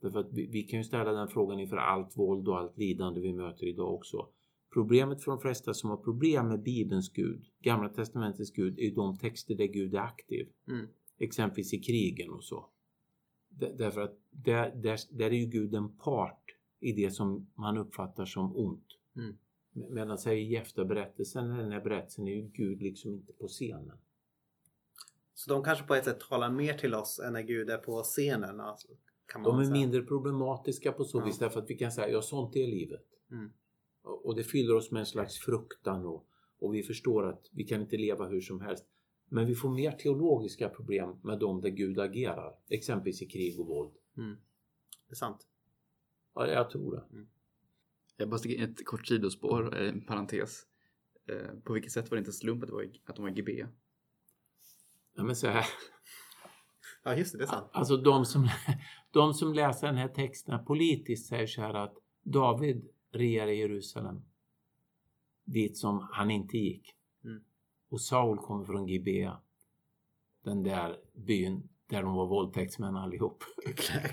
Därför 0.00 0.20
att 0.20 0.32
vi, 0.32 0.46
vi 0.46 0.62
kan 0.62 0.78
ju 0.78 0.84
ställa 0.84 1.12
den 1.12 1.28
frågan 1.28 1.60
inför 1.60 1.76
allt 1.76 2.16
våld 2.16 2.48
och 2.48 2.58
allt 2.58 2.78
lidande 2.78 3.20
vi 3.20 3.32
möter 3.32 3.66
idag 3.66 3.94
också. 3.94 4.28
Problemet 4.72 5.24
för 5.24 5.30
de 5.30 5.40
flesta 5.40 5.74
som 5.74 5.90
har 5.90 5.96
problem 5.96 6.48
med 6.48 6.62
Bibelns 6.62 7.12
Gud, 7.12 7.44
Gamla 7.60 7.88
Testamentets 7.88 8.50
Gud, 8.50 8.78
är 8.78 8.82
ju 8.82 8.90
de 8.90 9.18
texter 9.18 9.54
där 9.54 9.66
Gud 9.66 9.94
är 9.94 9.98
aktiv. 9.98 10.48
Mm. 10.68 10.86
Exempelvis 11.18 11.74
i 11.74 11.78
krigen 11.78 12.30
och 12.30 12.44
så. 12.44 12.70
Därför 13.58 14.00
att 14.00 14.18
där, 14.30 14.70
där, 14.74 14.98
där 15.10 15.26
är 15.26 15.30
ju 15.36 15.46
Gud 15.46 15.74
en 15.74 15.96
part 15.96 16.54
i 16.80 16.92
det 16.92 17.10
som 17.10 17.46
man 17.54 17.78
uppfattar 17.78 18.24
som 18.24 18.56
ont. 18.56 18.86
Mm. 19.16 19.36
Me- 19.72 19.90
Medan 19.90 20.18
säg 20.18 20.40
i 20.42 20.52
Jefta-berättelsen, 20.52 21.48
den 21.48 21.72
här 21.72 21.80
berättelsen, 21.80 22.26
är 22.28 22.32
ju 22.34 22.42
Gud 22.42 22.82
liksom 22.82 23.14
inte 23.14 23.32
på 23.32 23.48
scenen. 23.48 23.98
Så 25.34 25.50
de 25.50 25.62
kanske 25.64 25.84
på 25.86 25.94
ett 25.94 26.04
sätt 26.04 26.20
talar 26.20 26.50
mer 26.50 26.74
till 26.74 26.94
oss 26.94 27.18
än 27.18 27.32
när 27.32 27.42
Gud 27.42 27.70
är 27.70 27.78
på 27.78 28.02
scenen. 28.02 28.60
Alltså, 28.60 28.88
De 29.44 29.58
är 29.58 29.62
säga. 29.64 29.72
mindre 29.72 30.02
problematiska 30.02 30.92
på 30.92 31.04
så 31.04 31.18
Ja. 31.20 31.24
vis 31.24 31.38
därför 31.38 31.60
att 31.60 31.70
vi 31.70 31.74
kan 31.76 31.92
säga, 31.92 32.08
ja 32.08 32.22
sånt 32.22 32.56
är 32.56 32.66
livet. 32.66 33.04
Mm. 33.30 33.50
Och 34.02 34.26
och 34.26 34.36
det 34.36 34.44
fyller 34.44 34.74
oss 34.74 34.90
med 34.90 35.00
en 35.00 35.06
slags 35.06 35.38
fruktan 35.38 36.06
och, 36.06 36.26
och 36.58 36.74
vi 36.74 36.82
förstår 36.82 37.28
att 37.28 37.48
vi 37.52 37.64
kan 37.64 37.80
inte 37.80 37.96
leva 37.96 38.26
hur 38.28 38.40
som 38.40 38.60
helst. 38.60 38.84
Men 39.28 39.46
vi 39.46 39.54
får 39.54 39.70
mer 39.70 39.92
teologiska 39.92 40.68
problem 40.68 41.20
med 41.22 41.38
dem 41.38 41.60
där 41.60 41.68
Gud 41.68 41.98
agerar. 41.98 42.58
Exempelvis 42.68 43.22
i 43.22 43.26
krig 43.26 43.60
och 43.60 43.66
våld. 43.66 43.94
Mm. 44.16 44.36
Det 45.06 45.12
är 45.12 45.16
sant. 45.16 45.46
Ja, 46.34 46.46
jag 46.46 46.70
tror 46.70 46.92
det. 46.92 47.26
Jag 48.16 48.28
bara 48.28 48.38
sticker 48.38 48.64
ett 48.64 48.86
kort 48.86 49.06
sidospår, 49.06 49.82
eh, 49.82 49.88
en 49.88 50.06
parentes. 50.06 50.66
Eh, 51.26 51.58
På 51.64 51.72
vilket 51.72 51.92
sätt 51.92 52.10
var 52.10 52.16
det 52.16 52.18
inte 52.18 52.28
en 52.28 52.32
slump 52.32 52.62
att, 52.62 52.68
det 52.68 52.74
var, 52.74 52.90
att 53.06 53.16
de 53.16 53.22
var 53.22 53.30
i 53.30 53.34
Gibea? 53.34 53.68
Ja, 55.14 55.22
men 55.22 55.36
så 55.36 55.46
här. 55.46 55.66
Ja 57.04 57.14
just 57.14 57.32
det, 57.32 57.38
det 57.38 57.44
är 57.44 57.48
sant. 57.48 57.70
Alltså 57.72 57.96
de 57.96 58.24
som, 58.24 58.48
de 59.10 59.34
som 59.34 59.54
läser 59.54 59.86
den 59.86 59.96
här 59.96 60.08
texten 60.08 60.64
politiskt 60.64 61.28
säger 61.28 61.46
så 61.46 61.60
här 61.60 61.74
att 61.74 61.98
David 62.22 62.88
regerar 63.12 63.48
i 63.48 63.58
Jerusalem. 63.58 64.22
Dit 65.44 65.78
som 65.78 66.08
han 66.12 66.30
inte 66.30 66.58
gick. 66.58 66.95
Och 67.88 68.00
Saul 68.00 68.38
kommer 68.38 68.64
från 68.64 68.88
Gibea. 68.88 69.40
Den 70.44 70.62
där 70.62 70.96
byn 71.26 71.68
där 71.86 72.02
de 72.02 72.14
var 72.14 72.26
våldtäktsmän 72.26 72.96
allihop. 72.96 73.44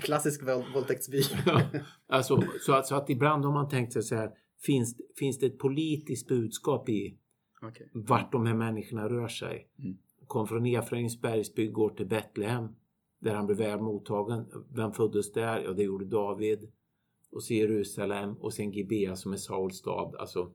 Klassisk 0.02 0.42
våld- 0.42 0.74
våldtäktsby. 0.74 1.22
alltså, 2.06 2.42
så, 2.60 2.72
att, 2.72 2.86
så 2.86 2.94
att 2.94 3.10
ibland 3.10 3.44
har 3.44 3.52
man 3.52 3.68
tänkt 3.68 3.92
sig 3.92 4.02
så 4.02 4.14
här, 4.14 4.30
finns, 4.62 4.96
finns 5.18 5.38
det 5.38 5.46
ett 5.46 5.58
politiskt 5.58 6.28
budskap 6.28 6.88
i 6.88 7.18
Okej. 7.62 7.90
vart 7.92 8.32
de 8.32 8.46
här 8.46 8.54
människorna 8.54 9.08
rör 9.08 9.28
sig? 9.28 9.68
Mm. 9.78 9.98
Kom 10.26 10.46
från 10.46 10.66
Efraims 10.66 11.20
går 11.72 11.90
till 11.90 12.06
Betlehem 12.06 12.68
där 13.18 13.34
han 13.34 13.46
blev 13.46 13.58
väl 13.58 13.80
mottagen. 13.80 14.46
Vem 14.74 14.92
föddes 14.92 15.32
där? 15.32 15.60
Ja, 15.60 15.72
det 15.72 15.82
gjorde 15.82 16.04
David. 16.04 16.72
Och 17.30 17.42
så 17.42 17.54
Jerusalem 17.54 18.34
och 18.34 18.52
sen 18.52 18.72
Gibea 18.72 19.16
som 19.16 19.32
är 19.32 19.36
Sauls 19.36 19.76
stad. 19.76 20.16
Alltså. 20.18 20.52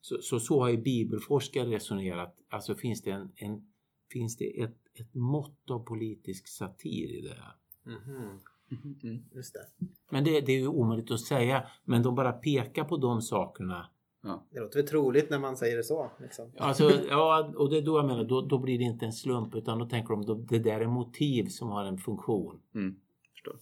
Så, 0.00 0.18
så, 0.22 0.40
så 0.40 0.60
har 0.60 0.68
ju 0.68 0.76
bibelforskare 0.76 1.70
resonerat. 1.70 2.36
Alltså 2.48 2.74
finns 2.74 3.02
det, 3.02 3.10
en, 3.10 3.32
en, 3.36 3.72
finns 4.12 4.36
det 4.36 4.60
ett, 4.62 4.76
ett 4.94 5.14
mått 5.14 5.70
av 5.70 5.84
politisk 5.84 6.48
satir 6.48 7.18
i 7.18 7.20
det 7.20 7.34
här? 7.34 7.54
Mhm, 7.84 8.40
Mhm, 8.68 9.00
mm. 9.02 9.24
Just 9.34 9.54
det. 9.54 9.86
Men 10.10 10.24
det, 10.24 10.40
det 10.40 10.52
är 10.52 10.58
ju 10.58 10.68
omöjligt 10.68 11.10
att 11.10 11.20
säga. 11.20 11.66
Men 11.84 12.02
de 12.02 12.14
bara 12.14 12.32
pekar 12.32 12.84
på 12.84 12.96
de 12.96 13.22
sakerna. 13.22 13.90
Ja. 14.22 14.44
Det 14.50 14.60
låter 14.60 14.78
väl 14.78 14.88
troligt 14.88 15.30
när 15.30 15.38
man 15.38 15.56
säger 15.56 15.76
det 15.76 15.84
så. 15.84 16.10
Liksom. 16.20 16.52
Alltså, 16.56 16.90
ja, 17.08 17.52
och 17.56 17.70
det 17.70 17.78
är 17.78 17.82
då 17.82 17.98
jag 17.98 18.06
menar, 18.06 18.24
då, 18.24 18.40
då 18.40 18.58
blir 18.58 18.78
det 18.78 18.84
inte 18.84 19.06
en 19.06 19.12
slump 19.12 19.54
utan 19.54 19.78
då 19.78 19.88
tänker 19.88 20.08
de 20.14 20.20
att 20.20 20.48
det 20.48 20.58
där 20.58 20.80
är 20.80 20.86
motiv 20.86 21.46
som 21.46 21.68
har 21.68 21.84
en 21.84 21.98
funktion. 21.98 22.60
Mm. 22.74 23.00
Förstår. 23.32 23.56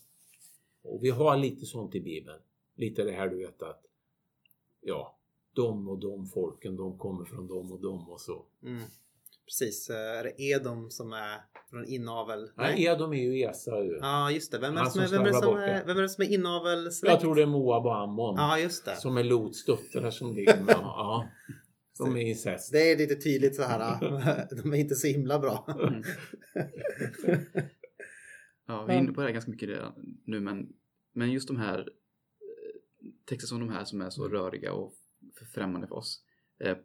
Och 0.82 1.04
vi 1.04 1.10
har 1.10 1.36
lite 1.36 1.66
sånt 1.66 1.94
i 1.94 2.00
Bibeln. 2.00 2.38
Lite 2.76 3.04
det 3.04 3.12
här 3.12 3.28
du 3.28 3.36
vet 3.36 3.62
att 3.62 3.82
ja, 4.80 5.16
de 5.54 5.88
och 5.88 5.98
de 5.98 6.26
folken, 6.26 6.76
de 6.76 6.98
kommer 6.98 7.24
från 7.24 7.46
de 7.46 7.72
och 7.72 7.80
de 7.80 8.08
och 8.08 8.20
så. 8.20 8.44
Mm. 8.62 8.82
Precis. 9.46 9.90
Eh, 9.90 9.96
Är 9.96 10.24
det 10.24 10.42
Edom 10.42 10.90
som 10.90 11.12
är 11.12 11.40
från 11.70 11.84
inavel? 11.84 12.50
Nej, 12.54 12.84
Edom 12.84 13.12
är 13.12 13.22
ju 13.22 13.42
Esau. 13.42 13.98
Ja, 14.00 14.30
just 14.30 14.52
det. 14.52 14.58
Vem 14.58 14.76
är 14.76 14.84
som 14.84 15.00
vem 15.10 15.22
är, 15.22 15.32
som 15.32 15.56
är, 15.56 15.84
vem 15.86 15.96
är, 15.96 16.02
det 16.02 16.08
som 16.08 16.24
är 16.24 16.28
inavel? 16.28 16.90
Jag 17.02 17.20
tror 17.20 17.34
det 17.34 17.42
är 17.42 17.46
Moab 17.46 17.86
och 17.86 17.96
Ammon. 17.96 18.34
Ja, 18.36 18.58
just 18.58 18.84
det. 18.84 18.96
Som 18.96 19.16
är 19.16 19.24
Lots 19.24 19.64
döttrar 19.64 20.10
som 20.10 20.34
ligger 20.34 20.60
med. 20.60 20.76
Ja, 20.78 21.28
de 21.98 22.16
är 22.16 22.20
incest. 22.20 22.72
Det 22.72 22.92
är 22.92 22.96
lite 22.96 23.14
tydligt 23.14 23.56
så 23.56 23.62
här. 23.62 24.00
De 24.62 24.72
är 24.72 24.76
inte 24.76 24.94
så 24.94 25.06
himla 25.06 25.38
bra. 25.38 25.66
Mm. 25.80 26.02
Ja, 28.66 28.84
vi 28.84 28.94
är 28.94 28.98
inne 28.98 29.12
på 29.12 29.20
det 29.20 29.26
här 29.26 29.32
ganska 29.32 29.50
mycket 29.50 29.68
redan 29.68 29.92
nu, 30.24 30.40
men, 30.40 30.72
men 31.12 31.32
just 31.32 31.48
de 31.48 31.56
här 31.56 31.78
eh, 31.78 33.10
texter 33.24 33.46
som 33.46 33.60
de 33.60 33.68
här 33.68 33.84
som 33.84 34.00
är 34.00 34.10
så 34.10 34.28
röriga 34.28 34.72
och 34.72 34.94
främmande 35.54 35.86
för 35.86 35.94
oss. 35.94 36.24
Eh, 36.60 36.76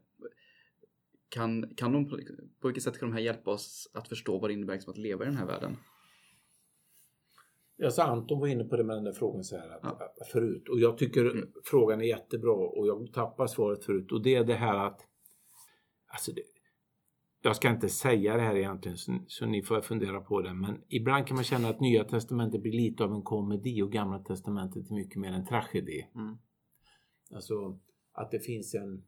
kan, 1.29 1.75
kan 1.75 1.91
de, 1.91 2.09
på- 2.09 2.19
vilket 2.67 2.83
sätt 2.83 2.99
kan 2.99 3.09
de 3.09 3.13
här 3.15 3.21
hjälpa 3.23 3.51
oss 3.51 3.91
att 3.93 4.07
förstå 4.07 4.39
vad 4.39 4.49
det 4.49 4.53
innebär 4.53 4.73
liksom 4.73 4.91
att 4.91 4.97
leva 4.97 5.23
i 5.23 5.27
den 5.27 5.37
här 5.37 5.45
världen? 5.45 5.77
Jag 7.75 7.93
sa 7.93 8.03
Anton 8.03 8.39
var 8.39 8.47
inne 8.47 8.63
på 8.63 8.77
det 8.77 8.83
med 8.83 8.95
den 8.97 9.03
där 9.03 9.13
frågan 9.13 9.43
så 9.43 9.57
här 9.57 9.69
att, 9.69 9.79
Ja. 9.83 10.13
förut 10.31 10.69
och 10.69 10.79
jag 10.79 10.97
tycker 10.97 11.25
Mm. 11.25 11.51
frågan 11.65 12.01
är 12.01 12.05
jättebra 12.05 12.51
och 12.53 12.87
jag 12.87 13.13
tappar 13.13 13.47
svaret 13.47 13.83
förut 13.85 14.11
och 14.11 14.21
det 14.23 14.35
är 14.35 14.43
det 14.43 14.53
här 14.55 14.75
att 14.87 15.01
alltså 16.07 16.31
det, 16.31 16.41
jag 17.41 17.55
ska 17.55 17.69
inte 17.69 17.89
säga 17.89 18.35
det 18.35 18.41
här 18.41 18.55
egentligen 18.55 18.97
så, 18.97 19.19
så 19.27 19.45
ni 19.45 19.61
får 19.63 19.81
fundera 19.81 20.21
på 20.21 20.41
det 20.41 20.53
men 20.53 20.83
ibland 20.87 21.27
kan 21.27 21.35
man 21.35 21.43
känna 21.43 21.69
att 21.69 21.79
Nya 21.79 22.03
Testamentet 22.03 22.61
blir 22.61 22.71
lite 22.73 23.03
av 23.03 23.13
en 23.13 23.21
komedi 23.21 23.81
och 23.81 23.91
Gamla 23.91 24.19
Testamentet 24.19 24.89
är 24.89 24.95
mycket 24.95 25.15
mer 25.21 25.31
en 25.31 25.45
tragedi. 25.45 26.07
Mm. 26.15 26.37
Alltså 27.35 27.79
att 28.21 28.31
det 28.31 28.39
finns 28.39 28.75
en 28.75 29.03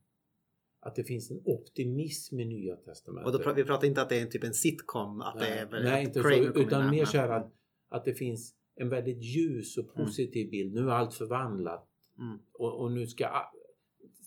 att 0.84 0.95
det 0.95 1.03
finns 1.03 1.32
en 1.32 1.41
optimism 1.45 2.39
i 2.39 2.45
Nya 2.45 2.76
Testamentet. 2.76 3.36
Och 3.36 3.43
då, 3.43 3.53
vi 3.53 3.64
pratar 3.64 3.88
inte 3.88 4.01
att 4.01 4.09
det 4.09 4.18
är 4.18 4.22
en 4.22 4.30
typ 4.30 4.43
en 4.43 4.53
sitcom. 4.53 5.22
Att 5.22 5.39
det 5.39 5.47
är 5.47 5.84
Nej, 5.84 6.03
inte 6.03 6.20
Kramer 6.22 6.53
så, 6.53 6.59
utan 6.59 6.89
mer 6.89 7.05
så 7.05 7.18
här 7.18 7.30
att, 7.30 7.53
att 7.89 8.05
det 8.05 8.14
finns 8.14 8.55
en 8.76 8.89
väldigt 8.89 9.24
ljus 9.24 9.78
och 9.78 9.93
positiv 9.93 10.49
bild. 10.49 10.74
Nu 10.74 10.82
är 10.82 10.91
allt 10.91 11.14
förvandlat 11.14 11.88
Mm. 12.22 12.39
och, 12.53 12.82
och 12.82 12.91
nu 12.91 13.07
ska... 13.07 13.30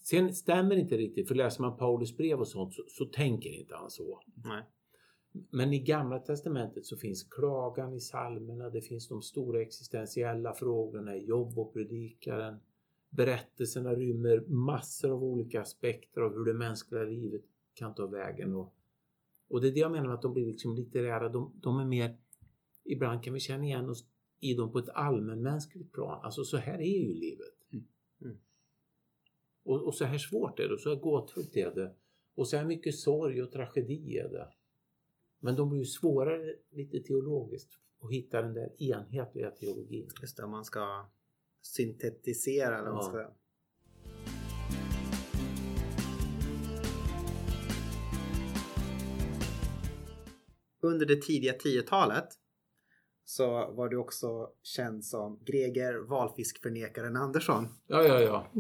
Sen 0.05 0.35
stämmer 0.35 0.77
inte 0.77 0.97
riktigt, 0.97 1.29
för 1.29 1.35
läser 1.35 1.63
man 1.63 1.77
Paulus 1.77 2.17
brev 2.17 2.41
och 2.41 2.49
sånt 2.49 2.75
så, 2.75 2.85
så 2.89 3.05
tänker 3.05 3.51
inte 3.51 3.75
han 3.75 3.91
så. 3.91 4.21
Nej. 4.45 4.65
Men 5.51 5.73
i 5.73 5.79
Gamla 5.79 6.19
Testamentet 6.19 6.87
så 6.87 6.97
finns 6.97 7.25
klagan 7.25 7.95
i 7.95 7.99
psalmerna, 7.99 8.71
det 8.71 8.81
finns 8.81 9.09
de 9.09 9.23
stora 9.23 9.63
existentiella 9.63 10.55
frågorna 10.55 11.17
i 11.17 11.25
Jobb 11.25 11.59
och 11.59 11.73
Predikaren. 11.73 12.61
Berättelserna 13.17 13.95
rymmer 13.95 14.41
massor 14.47 15.11
av 15.11 15.25
olika 15.25 15.61
aspekter 15.61 16.21
av 16.21 16.35
hur 16.35 16.45
det 16.45 16.55
mänskliga 16.55 17.03
livet 17.03 17.43
kan 17.75 17.95
ta 17.95 18.07
vägen. 18.07 18.55
Och, 18.55 18.75
och 19.49 19.61
det 19.61 19.69
är 19.69 19.73
det 19.73 19.81
jag 19.81 19.93
menar 19.93 20.07
med 20.07 20.15
att 20.15 20.23
de 20.23 20.33
blir 20.33 20.47
liksom 20.47 20.75
litterära. 20.75 21.29
De, 21.29 21.53
de 21.55 21.81
är 21.81 21.85
mer, 21.85 22.17
ibland 22.85 23.25
kan 23.25 23.35
vi 23.35 23.41
känna 23.41 23.65
igen 23.65 23.91
oss 23.91 24.07
i 24.41 24.55
dem 24.55 24.73
på 24.73 24.79
ett 24.79 24.89
allmänmänskligt 24.89 25.93
plan. 25.93 26.21
Alltså 26.25 26.45
så 26.45 26.57
här 26.57 26.79
är 26.79 26.99
ju 26.99 27.15
livet. 27.15 27.55
Mm. 27.73 27.85
Mm. 28.21 28.37
Och, 29.63 29.83
och 29.87 29.95
så 29.95 30.05
här 30.05 30.19
svårt 30.19 30.61
är 30.61 30.69
det, 30.69 30.75
och 30.75 30.81
så 30.81 30.89
här 30.89 30.97
gåtfullt 30.97 31.57
är 31.57 31.75
det. 31.75 31.95
Och 32.35 32.49
så 32.49 32.57
här 32.57 32.65
mycket 32.65 32.95
sorg 32.95 33.43
och 33.43 33.53
tragedi 33.53 34.19
är 34.19 34.29
det. 34.29 34.49
Men 35.39 35.57
de 35.57 35.71
blir 35.71 35.81
ju 35.81 35.87
svårare 35.87 36.55
lite 36.71 37.01
teologiskt 37.01 37.79
att 38.01 38.13
hitta 38.13 38.43
den 38.43 38.55
där 38.55 38.83
enhetliga 38.83 39.51
teologin. 39.51 40.09
Just 40.21 40.37
det, 40.37 40.47
man 40.47 40.65
ska 40.65 41.07
syntetisera 41.67 42.79
eller 42.79 42.89
Ja. 42.91 43.11
säga. 43.13 43.31
Under 50.83 51.07
det 51.07 51.23
tidiga 51.23 51.53
10-talet 51.53 52.29
så 53.25 53.73
var 53.73 53.89
du 53.89 53.97
också 53.97 54.49
känd 54.63 55.05
som 55.05 55.41
Greger 55.45 55.95
valfiskförnekaren 55.95 57.17
Andersson. 57.17 57.69
Ja, 57.87 58.03
ja, 58.03 58.21
ja. 58.21 58.53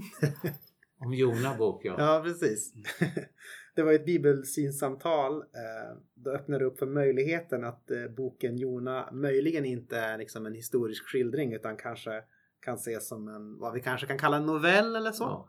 Om 0.98 1.14
Jona 1.14 1.54
bok, 1.58 1.84
ja. 1.84 1.94
Ja, 1.98 2.22
precis. 2.24 2.72
Det 3.76 3.82
var 3.82 3.92
ett 3.92 4.06
bibelsynssamtal. 4.06 5.36
eh, 5.40 5.96
Då 6.14 6.30
öppnade 6.30 6.64
det 6.64 6.68
upp 6.68 6.78
för 6.78 6.86
möjligheten 6.86 7.64
att 7.64 7.90
eh, 7.90 8.06
boken 8.16 8.56
Jona 8.56 9.08
möjligen 9.12 9.64
inte 9.64 9.96
är 9.98 10.18
liksom 10.18 10.46
en 10.46 10.54
historisk 10.54 11.04
skildring 11.06 11.52
utan 11.52 11.76
kanske 11.76 12.22
kan 12.64 12.74
ses 12.74 13.08
som 13.08 13.28
en, 13.28 13.58
vad 13.58 13.72
vi 13.74 13.80
kanske 13.80 14.06
kan 14.06 14.18
kalla 14.18 14.36
en 14.36 14.46
novell 14.46 14.96
eller 14.96 15.12
så. 15.12 15.24
Ja. 15.24 15.48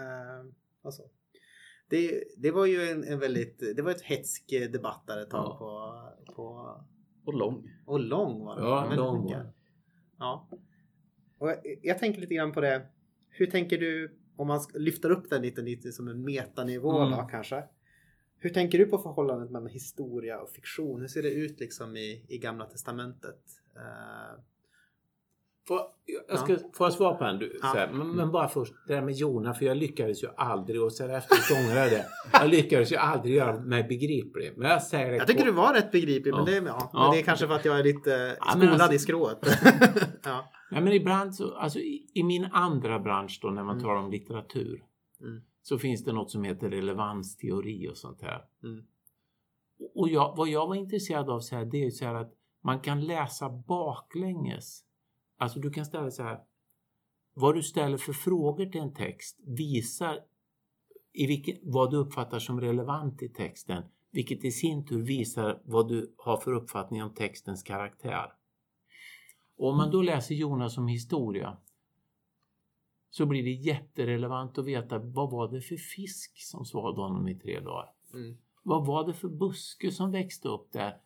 Eh, 0.00 0.46
och 0.82 0.94
så. 0.94 1.10
Det, 1.88 2.24
det 2.36 2.50
var 2.50 2.66
ju 2.66 2.82
en, 2.82 3.04
en 3.04 3.18
väldigt, 3.18 3.58
det 3.76 3.82
var 3.82 3.90
ett 3.90 4.02
hetsk 4.02 4.50
debatt 4.72 5.04
där 5.06 5.22
ett 5.22 5.30
tag 5.30 5.56
Ja. 5.60 6.16
på, 6.26 6.32
på, 6.34 6.44
Och 7.24 7.34
lång. 7.34 7.70
och 7.86 8.00
lång 8.00 8.44
var 8.44 8.56
det. 8.56 8.62
Ja, 8.62 8.80
Väldigt 8.80 8.98
lång 8.98 9.22
mycket. 9.24 9.36
var 9.38 9.44
det. 9.44 9.52
Ja. 10.18 10.48
Och 11.38 11.48
jag, 11.50 11.56
jag 11.82 11.98
tänker 11.98 12.20
lite 12.20 12.34
grann 12.34 12.52
på 12.52 12.60
det. 12.60 12.86
Hur 13.28 13.46
tänker 13.46 13.78
du 13.78 14.18
om 14.36 14.46
man 14.46 14.60
lyfter 14.74 15.10
upp 15.10 15.30
den 15.30 15.42
lite, 15.42 15.62
lite 15.62 15.92
som 15.92 16.08
en 16.08 16.24
metanivå 16.24 16.98
Mm. 16.98 17.18
då 17.18 17.22
kanske? 17.30 17.64
Hur 18.38 18.50
tänker 18.50 18.78
du 18.78 18.86
på 18.86 18.98
förhållandet 18.98 19.50
mellan 19.50 19.68
historia 19.68 20.40
och 20.40 20.50
fiktion? 20.50 21.00
Hur 21.00 21.08
ser 21.08 21.22
det 21.22 21.30
ut 21.30 21.60
liksom 21.60 21.96
i, 21.96 22.26
i 22.28 22.38
Gamla 22.38 22.66
Testamentet? 22.66 23.40
Eh, 23.76 24.40
Får, 25.68 25.80
jag 26.28 26.38
ska, 26.38 26.56
får 26.74 26.86
jag 26.86 26.92
svara 26.92 27.14
på 27.14 27.24
den? 27.24 27.38
Du, 27.38 27.58
Ja. 27.62 27.68
så 27.72 27.78
här, 27.78 27.92
men, 27.92 28.08
men 28.16 28.32
bara 28.32 28.48
först, 28.48 28.74
det 28.86 28.94
där 28.94 29.02
med 29.02 29.14
Jona, 29.14 29.54
för 29.54 29.66
jag 29.66 29.76
lyckades 29.76 30.22
ju 30.22 30.28
aldrig, 30.36 30.82
och 30.82 30.92
sen 30.92 31.10
efteråt 31.10 31.58
ångrar 31.58 31.76
jag 31.80 31.90
det. 31.90 32.06
Jag 32.32 32.48
lyckades 32.50 32.92
ju 32.92 32.96
aldrig 32.96 33.34
göra 33.34 33.60
mig 33.60 33.84
begriplig. 33.84 34.52
Men 34.56 34.70
jag 34.70 34.82
säger 34.82 35.10
det 35.10 35.16
jag 35.16 35.26
tycker 35.26 35.40
på- 35.40 35.46
du 35.46 35.52
var 35.52 35.74
rätt 35.74 35.92
begriplig, 35.92 36.32
men, 36.34 36.40
Ja. 36.40 36.44
det, 36.46 36.56
ja, 36.56 36.90
men 36.92 37.02
Ja. 37.02 37.10
det 37.12 37.18
är 37.20 37.22
kanske 37.22 37.46
för 37.46 37.54
att 37.54 37.64
jag 37.64 37.78
är 37.78 37.84
lite 37.84 38.10
Ja, 38.40 38.46
men 38.46 38.60
skolad 38.60 38.72
alltså- 38.80 38.92
i 38.94 38.98
skrået. 38.98 39.38
ja. 40.24 40.44
Men 40.70 40.92
ibland 40.92 41.34
så, 41.34 41.54
alltså 41.54 41.78
i, 41.78 42.06
i 42.14 42.22
min 42.22 42.48
andra 42.52 42.98
bransch 42.98 43.38
då, 43.42 43.48
när 43.48 43.62
man 43.64 43.74
Mm. 43.76 43.82
talar 43.84 43.96
om 44.00 44.10
litteratur, 44.10 44.84
Mm. 45.20 45.42
så 45.62 45.78
finns 45.78 46.04
det 46.04 46.12
något 46.12 46.30
som 46.30 46.44
heter 46.44 46.70
relevansteori 46.70 47.88
och 47.88 47.96
sånt 47.96 48.22
här. 48.22 48.44
Mm. 48.64 48.84
Och 49.94 50.08
jag, 50.08 50.34
vad 50.36 50.48
jag 50.48 50.66
var 50.66 50.74
intresserad 50.74 51.30
av 51.30 51.40
så 51.40 51.56
här, 51.56 51.64
det 51.64 51.76
är 51.76 51.84
ju 51.84 51.90
så 51.90 52.04
här 52.04 52.14
att 52.14 52.32
man 52.64 52.80
kan 52.80 53.00
läsa 53.04 53.48
baklänges. 53.48 54.80
Alltså 55.36 55.60
du 55.60 55.70
kan 55.70 55.86
ställa 55.86 56.10
så 56.10 56.22
här, 56.22 56.40
vad 57.34 57.54
du 57.54 57.62
ställer 57.62 57.96
för 57.96 58.12
frågor 58.12 58.66
till 58.66 58.80
en 58.80 58.94
text 58.94 59.40
visar 59.46 60.20
i 61.12 61.26
vilken, 61.26 61.56
vad 61.62 61.90
du 61.90 61.96
uppfattar 61.96 62.38
som 62.38 62.60
relevant 62.60 63.22
i 63.22 63.28
texten, 63.28 63.82
vilket 64.10 64.44
i 64.44 64.50
sin 64.50 64.86
tur 64.86 65.02
visar 65.02 65.62
vad 65.64 65.88
du 65.88 66.14
har 66.18 66.36
för 66.36 66.52
uppfattning 66.52 67.02
om 67.02 67.14
textens 67.14 67.62
karaktär. 67.62 68.32
Och 69.56 69.68
om 69.68 69.76
man 69.76 69.90
då 69.90 70.02
läser 70.02 70.34
Jonas 70.34 70.74
som 70.74 70.88
historia 70.88 71.56
så 73.10 73.26
blir 73.26 73.42
det 73.42 73.50
jätterelevant 73.50 74.58
att 74.58 74.66
veta 74.66 74.98
vad 74.98 75.30
var 75.30 75.48
det 75.48 75.60
för 75.60 75.76
fisk 75.76 76.32
som 76.36 76.64
svalde 76.64 77.00
honom 77.00 77.28
i 77.28 77.38
tre 77.38 77.60
dagar. 77.60 77.92
Mm. 78.14 78.36
Vad 78.62 78.86
var 78.86 79.06
det 79.06 79.14
för 79.14 79.28
buske 79.28 79.90
som 79.90 80.12
växte 80.12 80.48
upp 80.48 80.72
där? 80.72 81.00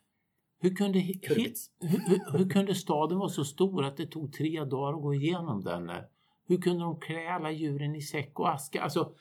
Hur 0.61 0.75
kunde, 0.75 0.99
hur, 0.99 2.37
hur 2.37 2.49
kunde 2.49 2.75
staden 2.75 3.17
vara 3.17 3.29
så 3.29 3.45
stor 3.45 3.83
att 3.83 3.97
det 3.97 4.05
tog 4.05 4.33
tre 4.33 4.65
dagar 4.65 4.93
att 4.93 5.01
gå 5.01 5.13
igenom 5.13 5.63
den? 5.63 5.91
Hur 6.45 6.57
kunde 6.57 6.83
de 6.83 6.99
klä 6.99 7.29
alla 7.29 7.51
djuren 7.51 7.95
i 7.95 8.01
säck 8.01 8.39
och 8.39 8.49
aska? 8.49 8.81
Alltså, 8.81 9.13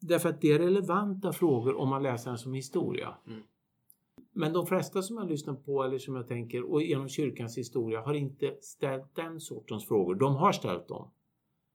därför 0.00 0.28
att 0.28 0.40
det 0.40 0.52
är 0.52 0.58
relevanta 0.58 1.32
frågor 1.32 1.76
om 1.76 1.88
man 1.88 2.02
läser 2.02 2.30
den 2.30 2.38
som 2.38 2.54
historia. 2.54 3.14
Mm. 3.26 3.42
Men 4.32 4.52
de 4.52 4.66
flesta 4.66 5.02
som 5.02 5.16
jag 5.16 5.28
lyssnar 5.28 5.54
på 5.54 5.82
eller 5.82 5.98
som 5.98 6.16
jag 6.16 6.28
tänker 6.28 6.72
och 6.72 6.82
genom 6.82 7.08
kyrkans 7.08 7.58
historia 7.58 8.00
har 8.00 8.14
inte 8.14 8.56
ställt 8.60 9.14
den 9.14 9.40
sortens 9.40 9.88
frågor. 9.88 10.14
De 10.14 10.34
har 10.36 10.52
ställt 10.52 10.88
dem. 10.88 11.10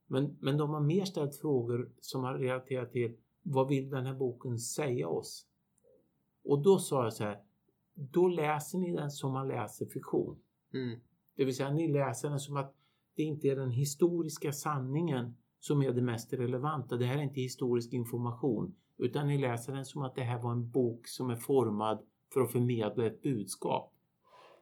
Men, 0.08 0.38
men 0.40 0.58
de 0.58 0.70
har 0.70 0.82
mer 0.82 1.06
ställt 1.06 1.36
frågor 1.36 1.92
som 2.00 2.24
har 2.24 2.34
relaterat 2.34 2.92
till 2.92 3.16
vad 3.42 3.68
vill 3.68 3.90
den 3.90 4.06
här 4.06 4.14
boken 4.14 4.60
säga 4.60 5.08
oss? 5.08 5.46
Och 6.44 6.64
då 6.64 6.80
sa 6.80 7.04
jag 7.04 7.14
så 7.14 7.24
här, 7.24 7.40
då 8.00 8.28
läser 8.28 8.78
ni 8.78 8.92
den 8.92 9.12
som 9.12 9.34
man 9.34 9.48
läser 9.48 9.86
fiktion. 9.86 10.40
Mm. 10.74 11.00
Det 11.36 11.46
vill 11.46 11.56
säga 11.56 11.72
ni 11.72 11.88
läser 11.88 12.30
den 12.30 12.40
som 12.40 12.58
att 12.58 12.76
det 13.16 13.24
inte 13.24 13.48
är 13.48 13.56
den 13.56 13.72
historiska 13.72 14.52
sanningen 14.52 15.38
som 15.60 15.82
är 15.82 15.92
det 15.92 16.02
mest 16.02 16.34
relevanta. 16.34 16.98
Det 16.98 17.06
här 17.06 17.18
är 17.18 17.22
inte 17.22 17.42
historisk 17.42 17.94
information. 17.94 18.76
Utan 18.98 19.28
ni 19.28 19.38
läser 19.38 19.74
den 19.74 19.86
som 19.86 20.02
att 20.02 20.16
det 20.16 20.22
här 20.22 20.42
var 20.42 20.52
en 20.52 20.70
bok 20.70 21.08
som 21.08 21.30
är 21.30 21.36
formad 21.36 22.00
för 22.34 22.42
att 22.42 22.52
förmedla 22.52 23.06
ett 23.06 23.22
budskap. 23.22 23.94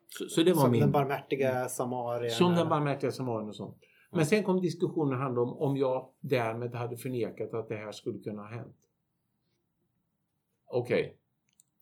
Så, 0.08 0.30
så 0.30 0.44
det 0.44 0.54
var 0.54 0.62
Som 0.62 0.72
min... 0.72 0.82
den 0.82 0.92
barmhärtiga 0.92 1.70
samarien. 1.70 2.32
Som 2.32 2.56
den 2.56 2.70
barmhärtiga 2.70 3.12
samarien 3.12 3.50
och 3.50 3.56
sånt. 3.56 3.78
Men 4.12 4.26
sen 4.26 4.44
kom 4.44 4.62
diskussionen 4.62 5.14
att 5.14 5.20
handla 5.20 5.42
om 5.42 5.54
om 5.54 5.78
jag 5.78 6.10
därmed 6.20 6.76
hade 6.76 6.98
förnekat 6.98 7.54
att 7.54 7.68
det 7.68 7.76
här 7.76 7.92
skulle 7.92 8.20
kunna 8.20 8.42
ha 8.42 8.50
hänt. 8.50 8.78
Okej. 10.66 11.18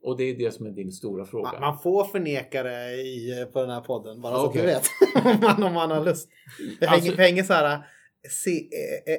Och 0.06 0.18
det 0.18 0.24
är 0.24 0.38
det 0.38 0.52
som 0.52 0.66
är 0.66 0.72
din 0.72 0.92
stora 0.92 1.26
fråga. 1.26 1.60
Man, 1.60 1.78
får 1.78 2.04
förneka 2.04 2.64
det 2.64 2.92
i, 2.94 3.48
på 3.54 3.62
den 3.62 3.70
här 3.70 3.82
podden, 3.82 4.22
bara 4.22 4.36
så 4.36 4.46
Okej. 4.46 4.74
att 4.76 4.84
du 5.16 5.24
vet. 5.24 5.36
om, 5.36 5.42
man, 5.58 5.64
om 5.64 5.74
man 5.74 5.92
har 5.92 6.06
lust. 6.06 6.30
Det 6.80 6.86
hänger, 6.86 7.10
Alltså- 7.10 7.22
hänger 7.22 7.44
så 7.44 7.54
här 7.54 7.86
C, 8.30 8.52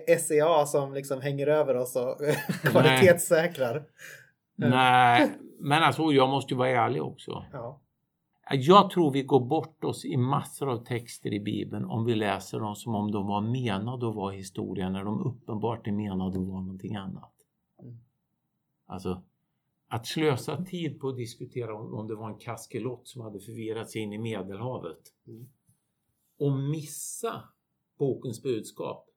eh, 0.09 0.19
SCA 0.19 0.67
som 0.67 0.95
liksom 0.95 1.21
hänger 1.21 1.47
över 1.47 1.77
oss 1.77 1.97
och 1.97 2.17
kvalitetssäkrar. 2.71 3.85
Nej, 4.57 5.31
men 5.61 5.83
alltså 5.83 6.03
jag 6.03 6.29
måste 6.29 6.55
ju 6.55 6.59
vara 6.59 6.69
ärlig 6.69 7.03
också. 7.03 7.45
Ja. 7.53 7.81
Jag 8.51 8.91
tror 8.91 9.11
vi 9.11 9.23
går 9.23 9.41
bort 9.41 9.85
oss 9.85 10.05
i 10.05 10.17
massor 10.17 10.71
av 10.71 10.85
texter 10.85 11.33
i 11.33 11.41
Bibeln 11.41 11.85
om 11.85 12.05
vi 12.05 12.15
läser 12.15 12.61
dem 12.61 12.77
som 12.77 12.95
om 12.95 13.13
de 13.13 13.27
var 13.27 13.41
menade 13.41 14.09
att 14.09 14.15
vara 14.15 14.33
historia 14.33 14.91
när 14.91 15.05
de 15.05 15.21
uppenbart 15.21 15.87
är 15.87 15.93
menade 15.93 16.31
att 16.31 16.47
vara 16.47 16.61
någonting 16.61 16.97
annat. 16.97 17.33
Mm. 17.83 17.99
Alltså, 18.87 19.23
att 19.89 20.07
slösa 20.07 20.65
tid 20.65 21.01
på 21.01 21.09
att 21.09 21.17
diskutera 21.17 21.75
om, 21.75 22.09
det 22.09 22.15
var 22.15 22.29
en 22.29 22.39
kaskelott 22.39 23.09
som 23.09 23.21
hade 23.23 23.41
förvirrat 23.41 23.91
sig 23.91 24.03
in 24.03 24.13
i 24.13 24.19
Medelhavet 24.19 25.13
Mm. 25.27 25.49
och 26.39 26.53
missa 26.53 27.43
bokens 27.99 28.43
budskap. 28.43 29.09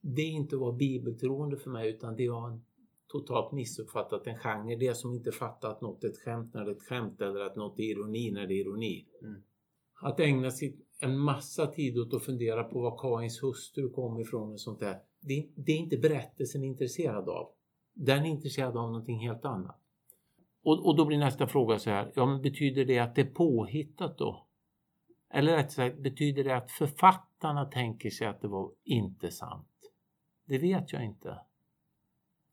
Det 0.00 0.22
är 0.22 0.30
inte 0.30 0.56
att 0.56 0.60
vara 0.60 0.72
bibeltroende 0.72 1.56
för 1.56 1.70
mig 1.70 1.88
utan 1.90 2.16
det 2.16 2.24
är 2.24 2.46
att 2.46 2.52
en 2.52 2.64
totalt 3.08 3.52
missuppfattat 3.52 4.26
en 4.26 4.38
genre. 4.38 4.76
Det 4.76 4.86
är 4.86 4.94
som 4.94 5.14
inte 5.14 5.32
fattat 5.32 5.76
att 5.76 5.80
något 5.80 6.04
är 6.04 6.08
ett 6.08 6.18
skämt 6.18 6.54
när 6.54 6.64
det 6.64 6.70
är 6.70 6.74
ett 6.74 6.82
skämt 6.82 7.20
eller 7.20 7.40
att 7.40 7.56
något 7.56 7.78
är 7.78 7.82
ironi 7.82 8.30
när 8.30 8.46
det 8.46 8.54
är 8.54 8.60
ironi. 8.60 9.06
Mm. 9.22 9.42
Att 10.02 10.20
ägna 10.20 10.50
sig 10.50 10.76
en 11.00 11.18
massa 11.18 11.66
tid 11.66 11.98
åt 11.98 12.14
att 12.14 12.24
fundera 12.24 12.64
på 12.64 12.80
var 12.80 12.98
Kains 12.98 13.42
hustru 13.42 13.90
kom 13.90 14.20
ifrån 14.20 14.52
och 14.52 14.60
sånt 14.60 14.80
där. 14.80 14.98
Det 15.20 15.38
är, 15.38 15.48
det 15.54 15.72
är 15.72 15.76
inte 15.76 15.96
berättelsen 15.96 16.64
intresserad 16.64 17.28
av. 17.28 17.50
Den 17.94 18.24
är 18.24 18.30
intresserad 18.30 18.76
av 18.76 18.90
någonting 18.90 19.18
helt 19.18 19.44
annat. 19.44 19.80
Och, 20.66 20.86
och 20.86 20.96
då 20.96 21.04
blir 21.04 21.18
nästa 21.18 21.46
fråga 21.46 21.78
så 21.78 21.90
här, 21.90 22.12
ja 22.14 22.26
men 22.26 22.42
betyder 22.42 22.84
det 22.84 22.98
att 22.98 23.14
det 23.14 23.20
är 23.20 23.30
påhittat 23.30 24.18
då? 24.18 24.46
Eller 25.30 25.56
rätt 25.56 25.72
sagt, 25.72 25.98
betyder 25.98 26.44
det 26.44 26.56
att 26.56 26.70
författarna 26.70 27.64
tänker 27.64 28.10
sig 28.10 28.26
att 28.26 28.40
det 28.40 28.48
var 28.48 28.70
inte 28.84 29.30
sant? 29.30 29.68
Det 30.44 30.58
vet 30.58 30.92
jag 30.92 31.04
inte. 31.04 31.38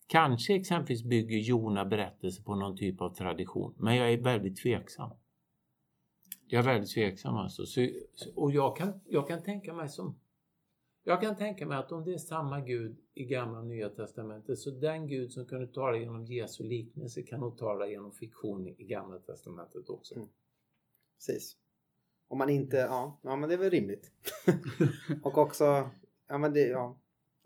Kanske 0.07 0.55
exempelvis 0.55 1.03
bygger 1.03 1.37
Jona 1.37 1.85
berättelse 1.85 2.43
på 2.43 2.55
någon 2.55 2.77
typ 2.77 3.01
av 3.01 3.13
tradition, 3.13 3.75
men 3.77 3.95
jag 3.95 4.13
är 4.13 4.17
väldigt 4.17 4.57
tveksam. 4.57 5.09
Jag 6.47 6.59
är 6.59 6.63
väldigt 6.63 6.93
tveksam 6.93 7.35
alltså. 7.35 7.65
Så, 7.65 7.87
och 8.35 8.51
jag 8.51 8.77
kan, 8.77 9.01
jag 9.05 9.27
kan 9.27 9.43
tänka 9.43 9.73
mig 9.73 9.89
som 9.89 10.19
jag 11.03 11.21
kan 11.21 11.35
tänka 11.35 11.65
mig 11.65 11.77
att 11.77 11.91
om 11.91 12.03
det 12.05 12.13
är 12.13 12.17
samma 12.17 12.61
Gud 12.61 12.97
i 13.13 13.25
gamla 13.25 13.59
och 13.59 13.65
nya 13.65 13.89
testamentet 13.89 14.59
så 14.59 14.71
den 14.71 15.07
Gud 15.07 15.31
som 15.31 15.45
kunde 15.45 15.67
tala 15.67 15.97
genom 15.97 16.25
Jesu 16.25 16.63
liknelse 16.63 17.21
kan 17.23 17.39
nog 17.39 17.57
tala 17.57 17.87
genom 17.87 18.11
fiktion 18.11 18.67
i 18.67 18.83
gamla 18.83 19.19
testamentet 19.19 19.89
också. 19.89 20.15
Mm. 20.15 20.27
Precis. 21.17 21.57
Om 22.27 22.37
man 22.37 22.49
inte, 22.49 22.77
ja, 22.77 23.19
ja 23.23 23.35
men 23.35 23.49
det 23.49 23.55
är 23.55 23.59
väl 23.59 23.69
rimligt. 23.69 24.11
och 25.23 25.37
också, 25.37 25.89
ja 26.27 26.37
men 26.37 26.53
det, 26.53 26.67
ja. 26.67 26.97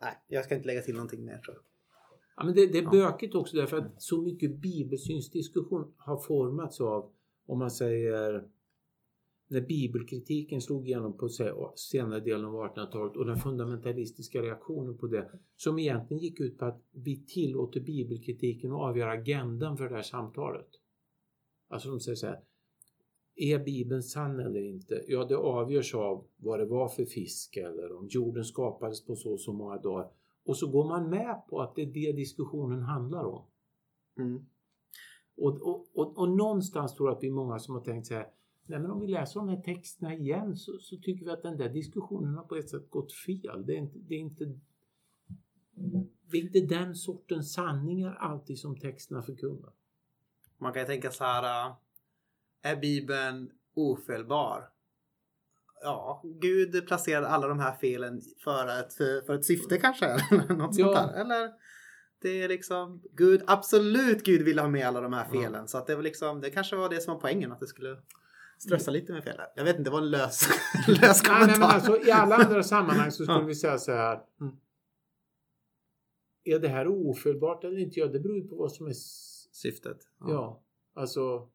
Nej, 0.02 0.14
jag 0.28 0.46
ska 0.46 0.56
inte 0.56 0.68
lägga 0.68 0.82
till 0.82 0.94
någonting 0.96 1.26
mer 1.26 1.38
tror 1.38 1.56
jag. 1.56 1.64
Ja, 2.36 2.44
men 2.44 2.56
det, 2.56 2.68
det 2.68 2.78
är 2.78 2.84
Ja. 2.84 2.90
bökigt 2.92 3.36
också 3.36 3.58
därför 3.58 3.78
att 3.78 4.02
så 4.02 4.22
mycket 4.22 4.56
bibelsynsdiskussion 4.56 5.94
har 5.98 6.18
formats 6.18 6.82
av, 6.82 7.12
om 7.46 7.60
man 7.60 7.72
säger, 7.72 8.48
när 9.48 9.62
bibelkritiken 9.62 10.62
slog 10.62 10.88
igenom 10.88 11.18
på 11.18 11.30
senare 11.76 12.20
delen 12.20 12.46
av 12.46 12.54
1800-talet 12.54 13.18
och 13.18 13.26
den 13.26 13.38
fundamentalistiska 13.38 14.42
reaktionen 14.42 14.98
på 14.98 15.08
det 15.08 15.30
som 15.56 15.80
egentligen 15.80 16.24
gick 16.24 16.40
ut 16.40 16.58
på 16.58 16.66
att 16.66 16.82
vi 16.92 17.26
tillåter 17.26 17.80
bibelkritiken 17.80 18.72
att 18.72 18.80
avgöra 18.80 19.12
agendan 19.12 19.78
för 19.78 19.90
det 19.90 19.96
här 19.96 20.02
samtalet. 20.02 20.68
Alltså 21.68 21.90
de 21.90 22.00
säger 22.00 22.16
så 22.16 22.28
här, 22.28 22.40
är 23.36 23.60
Bibeln 23.60 24.04
sann 24.04 24.40
eller 24.40 24.64
inte? 24.64 25.04
Ja, 25.08 25.26
det 25.26 25.38
avgörs 25.38 25.96
av 25.96 26.28
vad 26.38 26.60
det 26.60 26.66
var 26.66 26.88
för 26.88 27.06
fisk 27.06 27.58
eller 27.58 27.98
om 27.98 28.08
jorden 28.10 28.44
skapades 28.44 29.06
på 29.06 29.16
så 29.16 29.32
och 29.32 29.40
så 29.40 29.54
många 29.54 29.78
dagar. 29.78 30.10
Och 30.46 30.58
så 30.58 30.68
går 30.68 30.88
man 30.88 31.10
med 31.10 31.42
på 31.50 31.62
att 31.62 31.76
det 31.76 31.82
är 31.82 31.86
det 31.86 32.12
diskussionen 32.12 32.82
handlar 32.82 33.24
om. 33.24 33.46
Mm. 34.20 34.46
Och, 35.38 35.62
och, 35.62 35.88
och, 35.94 36.18
och 36.18 36.30
någonstans 36.30 36.96
tror 36.96 37.10
jag 37.10 37.18
att 37.18 37.24
vi 37.24 37.28
är 37.28 37.32
många 37.32 37.60
som 37.60 37.76
har 37.76 37.82
tänkt 37.82 38.08
så 38.08 38.14
här, 38.14 38.28
nej 38.68 38.80
men 38.80 38.92
om 38.92 39.02
vi 39.02 39.08
läser 39.08 39.40
de 39.40 39.50
här 39.50 39.62
texterna 39.62 40.14
igen 40.16 40.58
så, 40.58 40.80
så 40.80 40.98
tycker 40.98 41.26
vi 41.26 41.32
att 41.32 41.44
den 41.44 41.58
där 41.58 41.70
diskussionen 41.70 42.36
har 42.36 42.44
på 42.44 42.56
ett 42.56 42.70
sätt 42.70 42.90
gått 42.90 43.14
fel. 43.14 43.66
Det 43.66 43.74
är 43.74 43.78
inte, 43.78 44.00
det 44.00 44.16
är 44.16 44.20
inte, 44.20 44.46
det 46.32 46.38
är 46.38 46.42
inte 46.42 46.76
den 46.76 46.96
sortens 46.96 47.54
sanningar 47.54 48.14
alltid 48.16 48.60
som 48.60 48.80
texterna 48.80 49.22
förkunnar. 49.22 49.74
Man 50.58 50.74
kan 50.74 50.82
ju 50.82 50.86
tänka 50.88 51.12
så 51.12 51.24
här. 51.24 51.68
äh, 51.70 51.76
Är 52.62 52.76
Bibeln 52.76 53.52
ofelbar? 53.74 54.70
Ja, 55.84 56.22
Gud 56.42 56.88
placerade 56.88 57.28
alla 57.28 57.48
de 57.48 57.60
här 57.60 57.76
felen 57.76 58.22
för 58.44 58.80
ett, 58.80 58.94
för, 58.94 59.36
ett 59.36 59.46
syfte 59.46 59.78
kanske. 59.78 60.06
Eller 60.32 60.56
något 60.56 60.76
sånt 60.76 60.92
Ja. 60.96 61.02
där. 61.08 61.22
Eller 61.22 61.52
det 62.22 62.42
är 62.44 62.48
liksom 62.50 63.02
Gud, 63.12 63.42
absolut 63.48 64.24
Gud 64.26 64.42
ville 64.42 64.62
ha 64.62 64.70
med 64.70 64.88
alla 64.88 65.02
de 65.02 65.14
här 65.14 65.28
Ja. 65.34 65.42
felen. 65.42 65.68
Så 65.68 65.78
att 65.78 65.88
det 65.88 65.96
var 65.96 66.04
liksom, 66.04 66.42
det 66.42 66.50
kanske 66.50 66.76
var 66.76 66.90
det 66.90 67.02
som 67.02 67.14
var 67.14 67.22
poängen. 67.22 67.52
Att 67.52 67.60
det 67.60 67.68
skulle 67.68 67.98
strössa 68.58 68.92
lite 68.92 69.14
med 69.14 69.24
fel. 69.24 69.38
Jag 69.56 69.64
vet 69.64 69.78
inte, 69.78 69.90
det 69.90 69.94
var 69.94 70.02
en 70.02 70.10
lös, 70.10 70.48
lös 70.88 71.22
kommentar. 71.22 71.48
nej, 71.48 71.60
men 71.60 71.70
alltså, 71.70 71.98
I 72.08 72.12
alla 72.12 72.36
andra 72.36 72.64
sammanhang 72.64 73.12
så 73.12 73.24
skulle 73.24 73.40
Ja. 73.40 73.46
vi 73.46 73.56
säga 73.56 73.78
så 73.78 73.92
här. 73.92 74.20
Mm. 74.42 74.56
Är 76.44 76.60
det 76.60 76.68
här 76.68 76.88
ofelbart 76.88 77.64
eller 77.64 77.78
inte? 77.80 78.00
Ja, 78.00 78.08
det 78.08 78.20
beror 78.20 78.36
ju 78.38 78.48
på 78.48 78.56
vad 78.56 78.72
som 78.72 78.88
är 78.88 78.94
Syftet. 79.52 79.98
Ja, 80.20 80.64
alltså. 80.94 81.50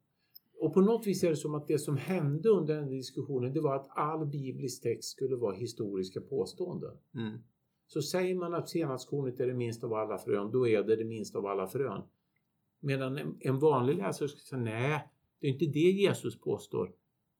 Och 0.61 0.75
på 0.75 0.81
något 0.81 1.07
vis 1.07 1.25
är 1.25 1.31
det 1.31 1.37
som 1.37 1.55
att 1.55 1.67
det 1.69 1.79
som 1.79 1.97
hände 1.97 2.49
under 2.49 2.75
den 2.77 2.89
diskussionen 2.91 3.53
det 3.53 3.61
var 3.61 3.77
att 3.77 3.89
all 3.91 4.27
biblisk 4.27 4.83
text 4.83 5.09
skulle 5.09 5.37
vara 5.37 5.55
historiska 5.55 6.21
påståenden. 6.21 6.97
Mm. 7.15 7.39
Så 7.87 8.03
säger 8.03 8.35
man 8.35 8.55
att 8.55 8.69
senapskornet 8.69 9.41
är 9.41 9.47
det 9.47 9.55
minsta 9.55 9.87
av 9.87 9.93
alla 9.95 10.19
frön, 10.19 10.51
då 10.51 10.69
är 10.69 10.83
det 10.83 10.97
det 10.97 11.05
minsta 11.05 11.39
av 11.39 11.47
alla 11.47 11.67
frön. 11.67 12.03
Medan 12.81 13.19
en, 13.19 13.37
en 13.41 13.59
vanlig 13.59 13.97
läsare 13.97 14.29
skulle 14.29 14.43
säga 14.43 14.61
nej, 14.63 15.12
det 15.43 15.49
är 15.49 15.53
inte 15.53 15.66
det 15.66 15.90
Jesus 15.90 16.40
påstår. 16.40 16.93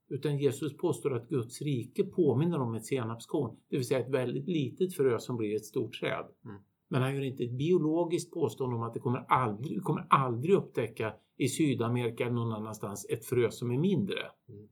Utan 0.09 0.39
Jesus 0.39 0.77
påstår 0.77 1.15
att 1.15 1.29
Guds 1.29 1.63
rike 1.63 2.05
påminner 2.05 2.61
om 2.61 2.75
ett 2.75 2.87
senapskorn, 2.87 3.57
det 3.69 3.77
vill 3.77 3.87
säga 3.87 4.01
ett 4.01 4.11
väldigt 4.11 4.49
litet 4.49 4.95
frö 4.95 5.19
som 5.19 5.37
blir 5.37 5.57
ett 5.57 5.65
stort 5.65 6.01
träd. 6.01 6.27
Mm. 6.45 6.63
Men 6.89 7.03
han 7.03 7.15
gör 7.15 7.23
inte 7.23 7.45
ett 7.45 7.59
biologiskt 7.59 8.33
påstående 8.33 8.77
om 8.77 8.83
att 8.83 8.95
det 8.95 9.01
kommer 9.01 9.25
aldrig, 9.29 9.83
kommer 9.83 10.07
aldrig 10.11 10.55
upptäcka 10.55 11.15
i 11.37 11.49
Sydamerika 11.49 12.25
eller 12.25 12.35
någon 12.35 12.53
annanstans 12.53 13.07
ett 13.11 13.25
frö 13.25 13.51
som 13.51 13.71
är 13.71 13.79
mindre. 13.79 14.19
Mm. 14.49 14.69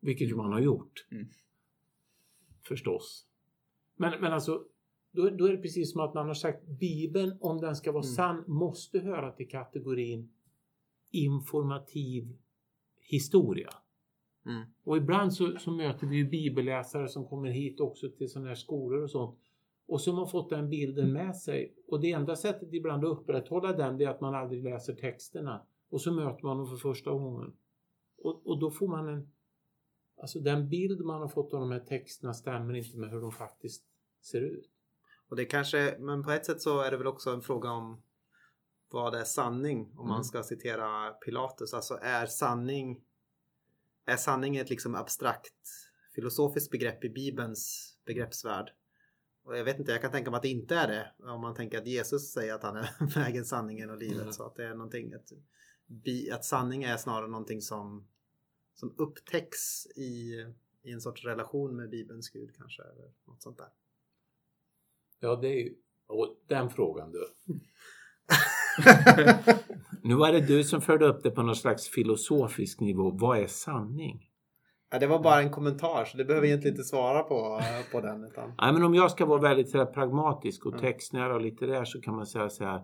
Vilket 0.00 0.30
ju 0.30 0.34
man 0.34 0.52
har 0.52 0.60
gjort. 0.60 1.06
Mm. 1.10 1.26
Förstås. 2.68 3.26
Men, 3.96 4.20
men 4.20 4.32
alltså, 4.32 4.64
då, 5.12 5.30
då 5.30 5.46
är 5.46 5.52
det 5.52 5.62
precis 5.62 5.92
som 5.92 6.00
att 6.00 6.14
man 6.14 6.26
har 6.26 6.34
sagt 6.34 6.66
Bibeln, 6.66 7.38
om 7.40 7.60
den 7.60 7.76
ska 7.76 7.92
vara 7.92 8.04
Mm. 8.04 8.14
sann, 8.14 8.44
måste 8.46 8.98
höra 8.98 9.32
till 9.32 9.48
kategorin 9.48 10.32
informativ 11.12 12.38
historia. 13.00 13.70
Mm. 14.46 14.62
Och 14.84 14.96
ibland 14.96 15.34
så, 15.34 15.58
så 15.58 15.70
möter 15.70 16.06
vi 16.06 16.16
ju 16.16 16.28
bibelläsare 16.28 17.08
som 17.08 17.28
kommer 17.28 17.50
hit 17.50 17.80
också 17.80 18.10
till 18.10 18.30
sådana 18.30 18.48
här 18.48 18.54
skolor 18.54 19.02
och 19.02 19.10
sånt. 19.10 19.38
Och 19.86 20.00
som 20.00 20.18
har 20.18 20.26
fått 20.26 20.50
den 20.50 20.70
bilden 20.70 21.12
med 21.12 21.36
sig. 21.36 21.74
Och 21.86 22.00
det 22.00 22.12
enda 22.12 22.36
sättet 22.36 22.72
ibland 22.72 23.04
att 23.04 23.10
upprätthålla 23.10 23.72
den 23.72 23.98
det 23.98 24.04
är 24.04 24.08
att 24.08 24.20
man 24.20 24.34
aldrig 24.34 24.64
läser 24.64 24.94
texterna. 24.94 25.62
Och 25.88 26.00
så 26.00 26.12
möter 26.12 26.44
man 26.44 26.56
dem 26.56 26.66
för 26.66 26.76
första 26.76 27.10
gången. 27.10 27.52
Och, 28.18 28.46
och 28.46 28.58
då 28.58 28.70
får 28.70 28.88
man 28.88 29.08
en... 29.08 29.30
Alltså 30.16 30.40
den 30.40 30.68
bild 30.68 31.00
man 31.00 31.20
har 31.20 31.28
fått 31.28 31.54
av 31.54 31.60
de 31.60 31.70
här 31.70 31.80
texterna 31.80 32.34
stämmer 32.34 32.74
inte 32.74 32.98
med 32.98 33.10
hur 33.10 33.20
de 33.20 33.32
faktiskt 33.32 33.84
ser 34.20 34.40
ut. 34.40 34.70
Och 35.28 35.36
det 35.36 35.44
kanske, 35.44 35.96
men 35.98 36.22
på 36.22 36.30
ett 36.30 36.46
sätt 36.46 36.60
så 36.60 36.80
är 36.80 36.90
det 36.90 36.96
väl 36.96 37.06
också 37.06 37.30
en 37.30 37.42
fråga 37.42 37.70
om 37.70 38.02
vad 38.92 39.14
är 39.14 39.24
sanning? 39.24 39.80
Om 39.80 39.98
Mm. 39.98 40.08
man 40.08 40.24
ska 40.24 40.42
citera 40.42 41.10
Pilatus. 41.10 41.74
Alltså 41.74 41.98
är 42.02 42.26
sanning 42.26 43.04
är 44.04 44.16
sanning 44.16 44.56
ett 44.56 44.70
liksom 44.70 44.94
abstrakt 44.94 45.54
filosofiskt 46.14 46.70
begrepp 46.70 47.04
i 47.04 47.08
Bibelns 47.08 47.92
begreppsvärld? 48.04 48.70
Och 49.44 49.58
jag 49.58 49.64
vet 49.64 49.78
inte, 49.78 49.92
jag 49.92 50.00
kan 50.00 50.10
tänka 50.12 50.30
mig 50.30 50.36
att 50.36 50.42
det 50.42 50.48
inte 50.48 50.74
är 50.76 50.88
det. 50.88 51.12
Om 51.32 51.40
man 51.40 51.54
tänker 51.54 51.78
att 51.78 51.86
Jesus 51.86 52.32
säger 52.32 52.54
att 52.54 52.62
han 52.62 52.76
är 52.76 53.14
vägen, 53.14 53.44
sanningen 53.44 53.90
och 53.90 53.98
livet. 53.98 54.20
Mm. 54.22 54.32
Så 54.32 54.46
att 54.46 54.54
det 54.56 54.64
är 54.64 54.74
någonting, 54.74 55.14
att, 55.14 55.32
att 56.32 56.44
sanning 56.44 56.82
är 56.82 56.96
snarare 56.96 57.28
någonting 57.28 57.60
som, 57.60 58.08
som 58.74 58.94
upptäcks 58.98 59.86
i, 59.86 60.34
i 60.82 60.92
en 60.92 61.00
sorts 61.00 61.24
relation 61.24 61.76
med 61.76 61.90
Bibelns 61.90 62.30
Gud 62.30 62.56
kanske. 62.56 62.82
Eller 62.82 63.12
något 63.24 63.42
sånt 63.42 63.58
där. 63.58 63.68
Ja, 65.20 65.36
det 65.36 65.48
är 65.48 65.60
ju... 65.64 65.74
Och 66.06 66.36
den 66.46 66.70
frågan 66.70 67.12
du. 67.12 67.26
Nu 70.02 70.14
var 70.14 70.32
det 70.32 70.40
du 70.40 70.64
som 70.64 70.80
förde 70.80 71.06
upp 71.06 71.22
det 71.22 71.30
på 71.30 71.42
någon 71.42 71.56
slags 71.56 71.88
filosofisk 71.88 72.80
nivå. 72.80 73.10
Vad 73.10 73.38
är 73.38 73.46
sanning? 73.46 74.28
Ja, 74.90 74.98
det 74.98 75.06
var 75.06 75.22
bara 75.22 75.42
en 75.42 75.50
kommentar 75.50 76.04
så 76.04 76.16
det 76.16 76.24
behöver 76.24 76.46
jag 76.46 76.50
egentligen 76.50 76.74
inte 76.76 76.84
svara 76.84 77.22
på, 77.22 77.60
på 77.92 78.00
den. 78.00 78.24
Utan... 78.24 78.52
Nej, 78.60 78.72
men 78.72 78.82
om 78.82 78.94
jag 78.94 79.10
ska 79.10 79.26
vara 79.26 79.40
väldigt 79.40 79.70
så 79.70 79.78
här, 79.78 79.86
pragmatisk 79.86 80.66
och 80.66 80.72
Mm. 80.72 80.80
textnära 80.82 81.34
och 81.34 81.40
litterär 81.40 81.84
så 81.84 82.00
kan 82.00 82.14
man 82.16 82.26
säga 82.26 82.48
så 82.50 82.64
här. 82.64 82.82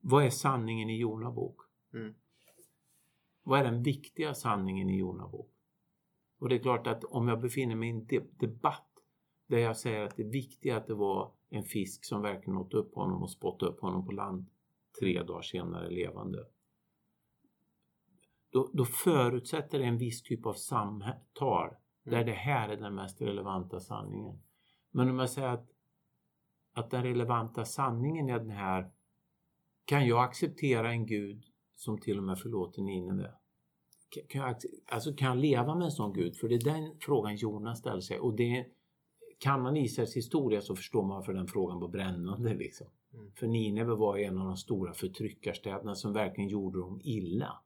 Vad 0.00 0.24
är 0.24 0.30
sanningen 0.30 0.90
i 0.90 0.98
Jona 0.98 1.30
bok? 1.30 1.56
Mm. 1.94 2.14
Vad 3.44 3.60
är 3.60 3.64
den 3.64 3.82
viktiga 3.82 4.34
sanningen 4.34 4.90
i 4.90 4.96
Jona 4.98 5.28
bok? 5.28 5.50
Och 6.40 6.48
det 6.48 6.54
är 6.54 6.58
klart 6.58 6.86
att 6.86 7.04
om 7.04 7.28
jag 7.28 7.40
befinner 7.40 7.74
mig 7.76 7.88
i 7.88 7.92
en 7.92 8.06
de- 8.06 8.30
debatt 8.38 8.88
där 9.48 9.58
jag 9.58 9.76
säger 9.76 10.00
att 10.02 10.16
det 10.16 10.24
viktiga 10.24 10.76
att 10.76 10.86
det 10.86 10.94
var 10.94 11.32
en 11.54 11.64
fisk 11.64 12.04
som 12.04 12.22
verkligen 12.22 12.58
åt 12.58 12.74
upp 12.74 12.94
honom 12.94 13.22
och 13.22 13.30
spottade 13.30 13.72
upp 13.72 13.80
honom 13.80 14.06
på 14.06 14.12
land 14.12 14.46
tre 15.00 15.22
dagar 15.22 15.42
senare 15.42 15.90
levande. 15.90 16.46
Då, 18.50 18.70
då 18.72 18.84
förutsätter 18.84 19.78
det 19.78 19.84
en 19.84 19.98
viss 19.98 20.22
typ 20.22 20.46
av 20.46 20.52
samtal 20.52 21.74
där 22.04 22.24
det 22.24 22.32
här 22.32 22.68
är 22.68 22.76
den 22.76 22.94
mest 22.94 23.22
relevanta 23.22 23.80
sanningen. 23.80 24.42
Men 24.90 25.10
om 25.10 25.18
jag 25.18 25.30
säger 25.30 25.48
att, 25.48 25.70
att 26.72 26.90
den 26.90 27.02
relevanta 27.02 27.64
sanningen 27.64 28.28
är 28.28 28.38
den 28.38 28.50
här 28.50 28.90
kan 29.84 30.06
jag 30.06 30.24
acceptera 30.24 30.90
en 30.90 31.06
gud 31.06 31.44
som 31.76 32.00
till 32.00 32.18
och 32.18 32.24
med 32.24 32.38
förlåter 32.38 32.82
Nineve? 32.82 33.34
Kan- 34.28 34.42
jag, 34.42 34.56
alltså 34.86 35.14
kan 35.14 35.28
jag 35.28 35.38
leva 35.38 35.74
med 35.74 35.84
en 35.84 35.90
sån 35.90 36.12
gud? 36.12 36.36
För 36.36 36.48
det 36.48 36.54
är 36.54 36.64
den 36.64 36.96
frågan 37.00 37.36
Jonas 37.36 37.78
ställer 37.78 38.00
sig 38.00 38.18
och 38.18 38.36
det 38.36 38.66
kan 39.38 39.62
man 39.62 39.76
Israels 39.76 40.16
historia 40.16 40.60
så 40.60 40.76
förstår 40.76 41.02
man 41.02 41.16
varför 41.16 41.32
den 41.32 41.46
frågan 41.46 41.80
var 41.80 41.88
brännande 41.88 42.54
liksom. 42.54 42.86
Mm. 43.14 43.32
För 43.34 43.46
Nineve 43.46 43.94
var 43.94 44.18
en 44.18 44.38
av 44.38 44.46
de 44.46 44.56
stora 44.56 44.92
förtryckarstäderna 44.92 45.94
som 45.94 46.12
verkligen 46.12 46.50
gjorde 46.50 46.78
dem 46.78 47.00
illa. 47.04 47.58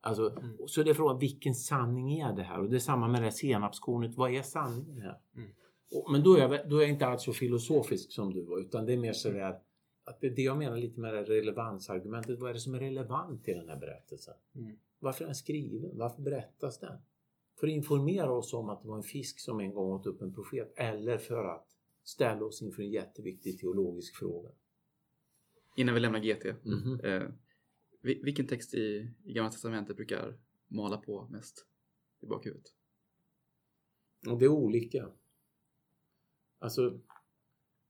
Alltså, 0.00 0.30
Mm. 0.30 0.56
Så 0.66 0.82
det 0.82 0.90
är 0.90 0.94
frågan, 0.94 1.18
vilken 1.18 1.54
sanning 1.54 2.20
är 2.20 2.32
det 2.32 2.42
här? 2.42 2.60
Och 2.60 2.70
det 2.70 2.76
är 2.76 2.80
samma 2.80 3.08
med 3.08 3.20
det 3.20 3.24
här 3.24 3.30
senapskornet, 3.30 4.16
vad 4.16 4.34
är 4.34 4.42
sanningen 4.42 5.02
här? 5.02 5.18
Mm. 5.36 5.50
Och, 5.94 6.12
men 6.12 6.22
då 6.22 6.36
är, 6.36 6.40
jag, 6.40 6.70
då 6.70 6.76
är 6.76 6.80
jag 6.80 6.90
inte 6.90 7.06
alls 7.06 7.22
så 7.22 7.32
filosofisk 7.32 8.12
som 8.12 8.32
du 8.32 8.42
var, 8.42 8.58
utan 8.58 8.86
det 8.86 8.92
är 8.92 8.96
mer 8.96 9.12
sådär 9.12 9.60
att 10.04 10.20
det 10.20 10.28
det 10.30 10.42
jag 10.42 10.58
menar 10.58 10.76
lite 10.76 11.00
med 11.00 11.14
det 11.14 11.18
här 11.18 11.24
relevansargumentet. 11.24 12.40
Vad 12.40 12.50
är 12.50 12.54
det 12.54 12.60
som 12.60 12.74
är 12.74 12.78
relevant 12.78 13.48
i 13.48 13.54
den 13.54 13.68
här 13.68 13.76
berättelsen? 13.76 14.34
Mm. 14.54 14.76
Varför 14.98 15.24
är 15.24 15.26
den 15.26 15.34
skriven? 15.34 15.90
Varför 15.98 16.22
berättas 16.22 16.78
den? 16.78 16.98
För 17.64 17.68
att 17.68 17.74
informera 17.74 18.32
oss 18.32 18.52
om 18.54 18.68
att 18.68 18.82
det 18.82 18.88
var 18.88 18.96
en 18.96 19.02
fisk 19.02 19.40
som 19.40 19.60
en 19.60 19.74
gång 19.74 19.92
åt 19.92 20.06
upp 20.06 20.22
en 20.22 20.34
profet 20.34 20.72
eller 20.76 21.18
för 21.18 21.44
att 21.44 21.68
ställa 22.02 22.44
oss 22.44 22.62
inför 22.62 22.82
en 22.82 22.90
jätteviktig 22.90 23.58
teologisk 23.60 24.16
fråga. 24.16 24.50
Innan 25.76 25.94
vi 25.94 26.00
lämnar 26.00 26.20
GT. 26.20 26.44
Mhm. 26.64 27.00
Eh, 27.00 27.22
vi- 28.00 28.22
vilken 28.22 28.46
text 28.46 28.74
i, 28.74 29.10
i 29.24 29.32
Gamla 29.32 29.50
Testamentet 29.50 29.96
brukar 29.96 30.38
mala 30.68 30.96
på 30.96 31.28
mest 31.30 31.66
i 32.20 32.26
bakhuvudet? 32.26 32.74
Och 34.30 34.38
det 34.38 34.44
är 34.44 34.48
olika. 34.48 35.10
Alltså, 36.58 37.00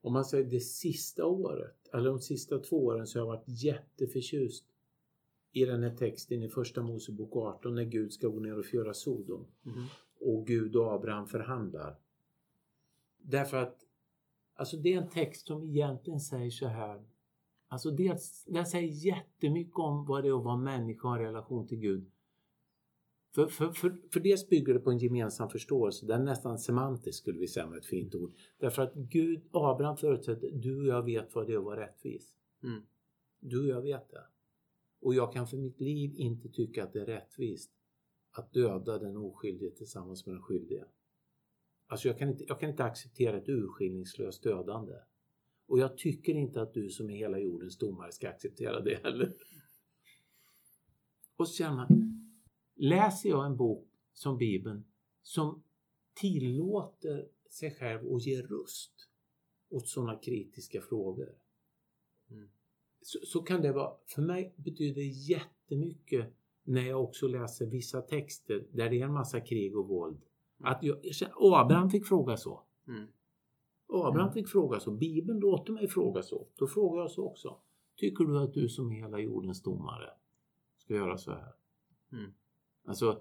om 0.00 0.12
man 0.12 0.24
säger 0.24 0.44
det 0.50 0.60
sista 0.60 1.24
året, 1.26 1.88
eller 1.92 2.08
de 2.10 2.20
sista 2.20 2.58
två 2.58 2.84
åren, 2.84 3.06
så 3.06 3.18
har 3.18 3.26
jag 3.26 3.36
varit 3.36 3.64
jätteförtjust 3.64 4.64
i 5.54 5.64
den 5.64 5.82
här 5.82 5.96
texten 5.96 6.42
i 6.42 6.48
Första 6.48 6.82
Mosebok 6.82 7.36
18 7.36 7.74
när 7.74 7.84
Gud 7.84 8.12
ska 8.12 8.28
gå 8.28 8.40
ner 8.40 8.58
och 8.58 8.64
förgöra 8.64 8.94
Sodom. 8.94 9.46
Mhm. 9.62 9.84
Och 10.20 10.46
Gud 10.46 10.76
och 10.76 10.92
Abraham 10.92 11.26
förhandlar. 11.26 11.96
Därför 13.18 13.56
att 13.56 13.78
alltså 14.54 14.76
det 14.76 14.94
är 14.94 15.02
en 15.02 15.08
text 15.08 15.46
som 15.46 15.62
egentligen 15.62 16.20
säger 16.20 16.50
så 16.50 16.66
här. 16.66 17.04
Alltså 17.68 17.90
dels, 17.90 18.44
den 18.44 18.66
säger 18.66 19.06
jättemycket 19.06 19.76
om 19.76 20.06
vad 20.06 20.24
det 20.24 20.28
är 20.28 20.38
att 20.38 20.44
vara 20.44 20.56
människa 20.56 21.08
och 21.08 21.16
en 21.16 21.22
relation 21.22 21.66
till 21.66 21.78
Gud. 21.78 22.10
För, 23.34 23.46
för, 23.46 23.72
för, 23.72 23.96
för 24.12 24.20
dels 24.20 24.48
bygger 24.48 24.74
det 24.74 24.80
på 24.80 24.90
en 24.90 24.98
gemensam 24.98 25.50
förståelse, 25.50 26.06
den 26.06 26.20
är 26.20 26.24
nästan 26.24 26.58
semantisk 26.58 27.18
skulle 27.18 27.38
vi 27.38 27.48
säga 27.48 27.66
med 27.66 27.78
ett 27.78 27.86
fint 27.86 28.14
ord. 28.14 28.32
Därför 28.58 28.82
att 28.82 28.94
Gud, 28.94 29.42
Abraham 29.50 29.96
förutsätter, 29.96 30.50
du 30.52 30.80
och 30.80 30.86
jag 30.86 31.02
vet 31.02 31.34
vad 31.34 31.46
det 31.46 31.52
är 31.52 31.58
att 31.58 31.64
vara 31.64 31.80
rättvis. 31.80 32.34
Mm. 32.62 32.82
Du 33.40 33.60
och 33.60 33.68
jag 33.68 33.82
vet 33.82 34.10
det. 34.10 34.24
Och 35.04 35.14
jag 35.14 35.32
kan 35.32 35.46
för 35.46 35.56
mitt 35.56 35.80
liv 35.80 36.14
inte 36.16 36.48
tycka 36.48 36.84
att 36.84 36.92
det 36.92 37.00
är 37.00 37.06
rättvist 37.06 37.70
att 38.30 38.52
döda 38.52 38.98
den 38.98 39.16
oskyldige 39.16 39.70
tillsammans 39.70 40.26
med 40.26 40.34
den 40.34 40.42
skyldige. 40.42 40.84
Alltså 41.86 42.08
jag 42.08 42.18
kan 42.18 42.28
inte, 42.28 42.44
jag 42.48 42.60
kan 42.60 42.70
inte 42.70 42.84
acceptera 42.84 43.36
ett 43.36 43.48
urskillningslöst 43.48 44.42
dödande. 44.42 44.94
Och 45.66 45.78
jag 45.78 45.96
tycker 45.96 46.34
inte 46.34 46.62
att 46.62 46.74
du 46.74 46.90
som 46.90 47.10
är 47.10 47.16
hela 47.16 47.38
jordens 47.38 47.78
domare 47.78 48.12
ska 48.12 48.28
acceptera 48.28 48.80
det 48.80 49.02
heller. 49.02 49.36
Och 51.36 51.48
så 51.48 51.54
känner 51.54 51.76
man, 51.76 51.88
läser 52.74 53.28
jag 53.28 53.46
en 53.46 53.56
bok 53.56 53.88
som 54.12 54.38
Bibeln 54.38 54.84
som 55.22 55.62
tillåter 56.14 57.28
sig 57.50 57.74
själv 57.74 58.14
att 58.14 58.26
ge 58.26 58.42
röst 58.42 59.08
åt 59.68 59.88
sådana 59.88 60.18
kritiska 60.18 60.80
frågor. 60.80 61.38
Mm. 62.30 62.48
Så, 63.04 63.18
så 63.26 63.42
kan 63.42 63.62
det 63.62 63.72
vara, 63.72 63.92
för 64.06 64.22
mig 64.22 64.54
betyder 64.56 64.94
det 64.94 65.06
jättemycket 65.06 66.34
när 66.62 66.82
jag 66.82 67.02
också 67.04 67.28
läser 67.28 67.66
vissa 67.66 68.00
texter 68.02 68.66
där 68.72 68.90
det 68.90 69.00
är 69.00 69.04
en 69.04 69.12
massa 69.12 69.40
krig 69.40 69.76
och 69.76 69.88
våld. 69.88 70.20
Att 70.58 70.82
jag, 70.82 70.96
Abraham 71.40 71.90
fick 71.90 72.06
fråga 72.06 72.36
så. 72.36 72.62
Mm. 72.88 73.06
Abraham 73.88 74.32
fick 74.32 74.48
fråga 74.48 74.80
så. 74.80 74.90
Bibeln 74.90 75.38
låter 75.40 75.72
mig 75.72 75.88
fråga 75.88 76.22
så. 76.22 76.46
Då 76.56 76.66
frågar 76.66 77.00
jag 77.02 77.10
så 77.10 77.24
också. 77.26 77.56
Tycker 77.96 78.24
du 78.24 78.38
att 78.38 78.54
du 78.54 78.68
som 78.68 78.92
är 78.92 78.96
hela 78.96 79.18
jordens 79.18 79.62
domare 79.62 80.10
ska 80.78 80.94
göra 80.94 81.18
så 81.18 81.30
här? 81.30 81.52
Mm. 82.12 82.32
Alltså, 82.84 83.20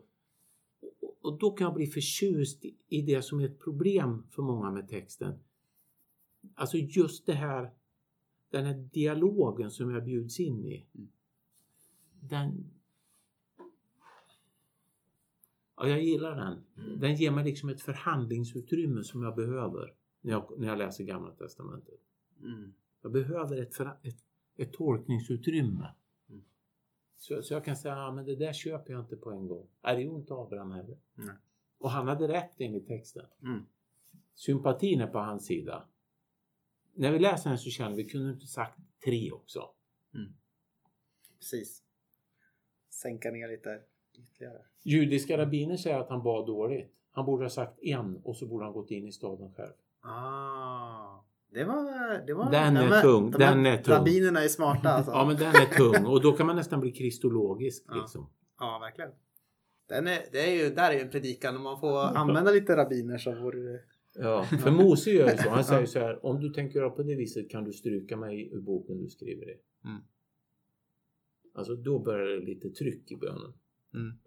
och- 1.22 1.40
då 1.40 1.52
kan 1.52 1.66
jag 1.66 1.74
bli 1.74 1.88
förtjust 1.88 2.66
i 2.90 3.02
det 3.02 3.22
som 3.22 3.40
är 3.40 3.46
ett 3.46 3.60
problem 3.60 4.24
för 4.32 4.42
många 4.42 4.72
med 4.72 4.88
texten. 4.90 5.40
Alltså 6.56 6.78
just 6.78 7.26
det 7.26 7.34
här, 7.34 7.72
den 8.54 8.66
här 8.66 8.74
dialogen 8.74 9.72
som 9.72 9.92
jag 9.92 10.04
bjuds 10.04 10.40
in 10.40 10.66
i. 10.66 10.86
Den... 12.20 12.70
Ja, 15.78 15.88
jag 15.88 16.04
gillar 16.04 16.36
den. 16.36 16.64
Den 17.00 17.16
ger 17.16 17.32
mig 17.32 17.44
liksom 17.44 17.70
ett 17.70 17.82
förhandlingsutrymme 17.82 19.04
som 19.04 19.24
jag 19.24 19.36
behöver 19.36 19.94
när 20.22 20.32
jag, 20.32 20.54
när 20.58 20.68
jag 20.68 20.78
läser 20.78 21.04
Gamla 21.04 21.32
Testamentet. 21.32 22.00
Mm. 22.42 22.74
Jag 23.02 23.12
behöver 23.12 23.58
ett, 23.58 23.76
för, 23.76 23.98
ett, 24.04 24.18
ett 24.56 24.74
tolkningsutrymme. 24.74 25.94
Mm. 26.30 26.44
Så, 27.18 27.44
så 27.44 27.54
jag 27.54 27.66
kan 27.66 27.76
säga, 27.76 27.96
ja 27.96 28.12
men 28.12 28.26
det 28.26 28.36
där 28.36 28.54
köper 28.54 28.94
jag 28.94 29.02
inte 29.02 29.16
på 29.16 29.32
en 29.32 29.48
gång. 29.48 29.68
Nej, 29.84 29.96
det 29.96 30.02
gjorde 30.02 30.20
inte 30.20 30.34
Abraham 30.34 30.72
heller. 30.72 30.98
Och 31.78 31.92
han 31.92 32.08
hade 32.08 32.28
rätt 32.28 32.54
enligt 32.58 32.88
texten. 32.88 33.26
Mm. 33.42 33.66
Sympatin 34.34 35.02
är 35.02 35.08
på 35.08 35.20
hans 35.20 35.46
sida. 35.46 35.88
När 36.96 37.12
vi 37.12 37.20
läser 37.20 37.50
den 37.50 37.60
så 37.60 37.70
känner 37.70 37.96
vi, 37.96 38.04
kunde 38.10 38.30
inte 38.34 38.48
sagt 38.48 38.80
tre 39.06 39.32
också? 39.32 39.70
Precis. 41.40 41.84
Sänka 42.90 43.32
ner 43.32 43.48
lite 43.48 43.80
ytterligare. 44.18 44.62
Judiska 44.84 45.38
rabbiner 45.38 45.78
säger 45.78 46.00
att 46.00 46.10
han 46.10 46.24
bad 46.24 46.48
dåligt. 46.48 46.94
Han 47.12 47.26
borde 47.26 47.46
ha 47.46 47.50
sagt 47.50 47.80
en 47.84 48.18
och 48.24 48.38
så 48.38 48.46
borde 48.46 48.66
han 48.66 48.74
gått 48.74 48.92
in 48.92 49.08
i 49.08 49.12
staden 49.12 49.54
själv. 49.54 49.74
Ah, 50.02 51.24
det 51.52 51.64
var... 51.64 52.26
Det 52.28 52.34
var 52.34 52.52
Den 52.52 52.78
är 52.78 52.90
men 52.90 53.02
tung, 53.02 53.32
de 53.32 53.38
den 53.38 53.66
är 53.66 53.78
tung. 53.78 53.94
Rabbinerna 53.94 54.44
är 54.44 54.48
smarta 54.48 54.90
alltså. 54.94 55.12
Ja 55.12 55.26
men 55.26 55.36
den 55.38 55.48
är 55.56 55.66
tung 55.78 56.06
och 56.06 56.22
då 56.22 56.32
kan 56.32 56.48
man 56.48 56.56
nästan 56.56 56.80
bli 56.80 56.92
kristologisk 56.92 57.84
Ja. 57.88 57.96
liksom. 57.96 58.30
Ja, 58.60 58.80
verkligen. 58.82 59.12
Den 59.90 60.08
är, 60.08 60.26
det 60.32 60.40
är 60.40 60.64
ju, 60.64 60.76
där 60.76 60.90
är 60.92 60.94
ju 60.96 61.02
en 61.02 61.10
predikan. 61.10 61.56
Om 61.56 61.64
man 61.64 61.80
får 61.80 62.00
använda 62.00 62.52
lite 62.52 62.76
rabbiner 62.76 63.18
så 63.18 63.32
vore. 63.36 63.80
Ja, 64.16 64.44
för 64.64 64.72
Mose 64.72 65.12
gör 65.12 65.32
ju 65.32 65.38
så. 65.38 65.50
Han 65.50 65.64
säger 65.64 65.86
så 65.86 66.00
här, 66.00 66.26
om 66.26 66.40
du 66.40 66.50
tänker 66.50 66.80
göra 66.80 66.90
på 66.90 67.04
det 67.04 67.16
viset 67.16 67.50
kan 67.50 67.64
du 67.64 67.74
stryka 67.74 68.18
mig 68.18 68.54
ur 68.54 68.62
boken 68.62 69.02
du 69.02 69.10
skriver 69.10 69.50
i. 69.50 69.58
Mm. 69.86 70.02
Alltså 71.54 71.76
då 71.76 72.00
börjar 72.00 72.26
det 72.26 72.46
lite 72.46 72.70
tryck 72.70 73.12
i 73.12 73.16
bönen. 73.16 73.54
Mm. 73.94 74.20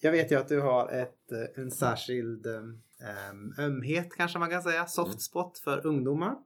Jag 0.00 0.12
vet 0.12 0.32
ju 0.32 0.36
att 0.36 0.48
du 0.48 0.60
har 0.60 0.88
ett, 0.88 1.32
eh, 1.32 1.62
en 1.62 1.70
särskild 1.70 2.46
um, 2.46 3.54
ömhet 3.58 4.12
kanske 4.16 4.38
man 4.38 4.50
kan 4.50 4.62
säga, 4.62 4.86
soft 4.86 5.20
spot 5.20 5.58
för 5.58 5.86
ungdomar. 5.86 6.36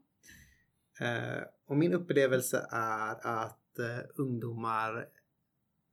Eh, 1.00 1.42
och 1.66 1.76
min 1.76 1.92
upplevelse 1.92 2.66
är 2.70 3.26
att 3.26 3.78
eh, 3.78 4.04
ungdomar 4.14 5.08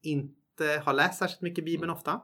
inte 0.06 0.82
har 0.86 0.94
läst 0.94 1.20
särskilt 1.20 1.42
mycket 1.42 1.66
Bibeln 1.66 1.92
ofta. 1.92 2.22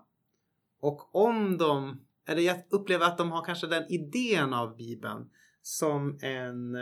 Och 0.82 1.15
om 1.15 1.57
de, 1.57 2.01
eller 2.27 2.41
jag 2.41 2.57
upplever 2.69 3.05
att 3.05 3.17
de 3.17 3.32
har 3.32 3.45
kanske 3.45 3.67
den 3.67 3.91
idén 3.91 4.53
av 4.53 4.77
Bibeln 4.77 5.29
som 5.61 6.19
en 6.21 6.77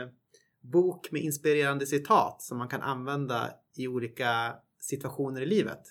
bok 0.60 1.12
med 1.12 1.22
inspirerande 1.22 1.86
citat 1.86 2.42
som 2.42 2.58
man 2.58 2.68
kan 2.68 2.82
använda 2.82 3.50
i 3.76 3.88
olika 3.88 4.54
situationer 4.78 5.40
i 5.40 5.46
livet. 5.46 5.82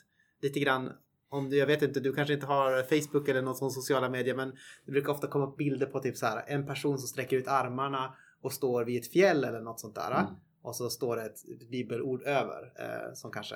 Lite 0.41 0.59
grann 0.59 0.91
om 1.29 1.49
du, 1.49 1.57
jag 1.57 1.67
vet 1.67 1.81
inte, 1.81 1.99
du 1.99 2.13
kanske 2.13 2.33
inte 2.33 2.45
har 2.45 2.83
Facebook 2.83 3.27
eller 3.27 3.41
något 3.41 3.57
sånt 3.57 3.73
sociala 3.73 4.09
medier 4.09 4.35
men 4.35 4.53
det 4.85 4.91
brukar 4.91 5.11
ofta 5.11 5.27
komma 5.27 5.47
upp 5.47 5.57
bilder 5.57 5.85
på 5.85 5.99
typ 5.99 6.17
så 6.17 6.25
här 6.25 6.43
en 6.47 6.65
person 6.65 6.97
som 6.97 7.07
sträcker 7.07 7.37
ut 7.37 7.47
armarna 7.47 8.13
och 8.41 8.53
står 8.53 8.85
vid 8.85 9.01
ett 9.01 9.11
fjäll 9.11 9.43
eller 9.43 9.61
något 9.61 9.79
sånt 9.79 9.95
där. 9.95 10.11
Mm. 10.11 10.33
Och 10.61 10.75
så 10.75 10.89
står 10.89 11.15
det 11.15 11.21
ett 11.21 11.69
bibelord 11.69 12.23
över 12.23 12.73
eh, 12.75 13.13
som 13.13 13.31
kanske 13.31 13.55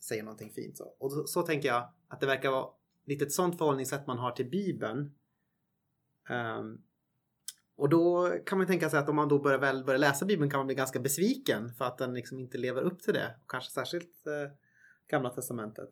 säger 0.00 0.22
någonting 0.22 0.52
fint. 0.52 0.76
Så. 0.76 0.84
Och 0.98 1.12
så, 1.12 1.24
så 1.26 1.42
tänker 1.42 1.68
jag 1.68 1.92
att 2.08 2.20
det 2.20 2.26
verkar 2.26 2.50
vara 2.50 2.68
lite 3.06 3.24
ett 3.24 3.32
sånt 3.32 3.58
förhållningssätt 3.58 4.06
man 4.06 4.18
har 4.18 4.30
till 4.30 4.50
Bibeln. 4.50 5.14
Ehm, 6.28 6.78
och 7.76 7.88
då 7.88 8.36
kan 8.46 8.58
man 8.58 8.66
tänka 8.66 8.90
sig 8.90 8.98
att 8.98 9.08
om 9.08 9.16
man 9.16 9.28
då 9.28 9.38
börjar, 9.38 9.58
väl 9.58 9.84
börjar 9.84 9.98
läsa 9.98 10.24
Bibeln 10.24 10.50
kan 10.50 10.58
man 10.58 10.66
bli 10.66 10.74
ganska 10.74 11.00
besviken 11.00 11.74
för 11.74 11.84
att 11.84 11.98
den 11.98 12.14
liksom 12.14 12.38
inte 12.38 12.58
lever 12.58 12.82
upp 12.82 13.02
till 13.02 13.14
det. 13.14 13.36
Kanske 13.46 13.70
särskilt 13.70 14.26
eh, 14.26 14.56
Gamla 15.10 15.30
Testamentet. 15.30 15.88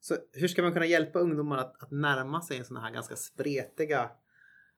Så 0.00 0.16
hur 0.32 0.48
ska 0.48 0.62
man 0.62 0.72
kunna 0.72 0.86
hjälpa 0.86 1.18
ungdomar 1.18 1.58
att, 1.58 1.82
att 1.82 1.90
närma 1.90 2.40
sig 2.40 2.64
sådana 2.64 2.86
här 2.86 2.94
ganska 2.94 3.16
spretiga 3.16 4.10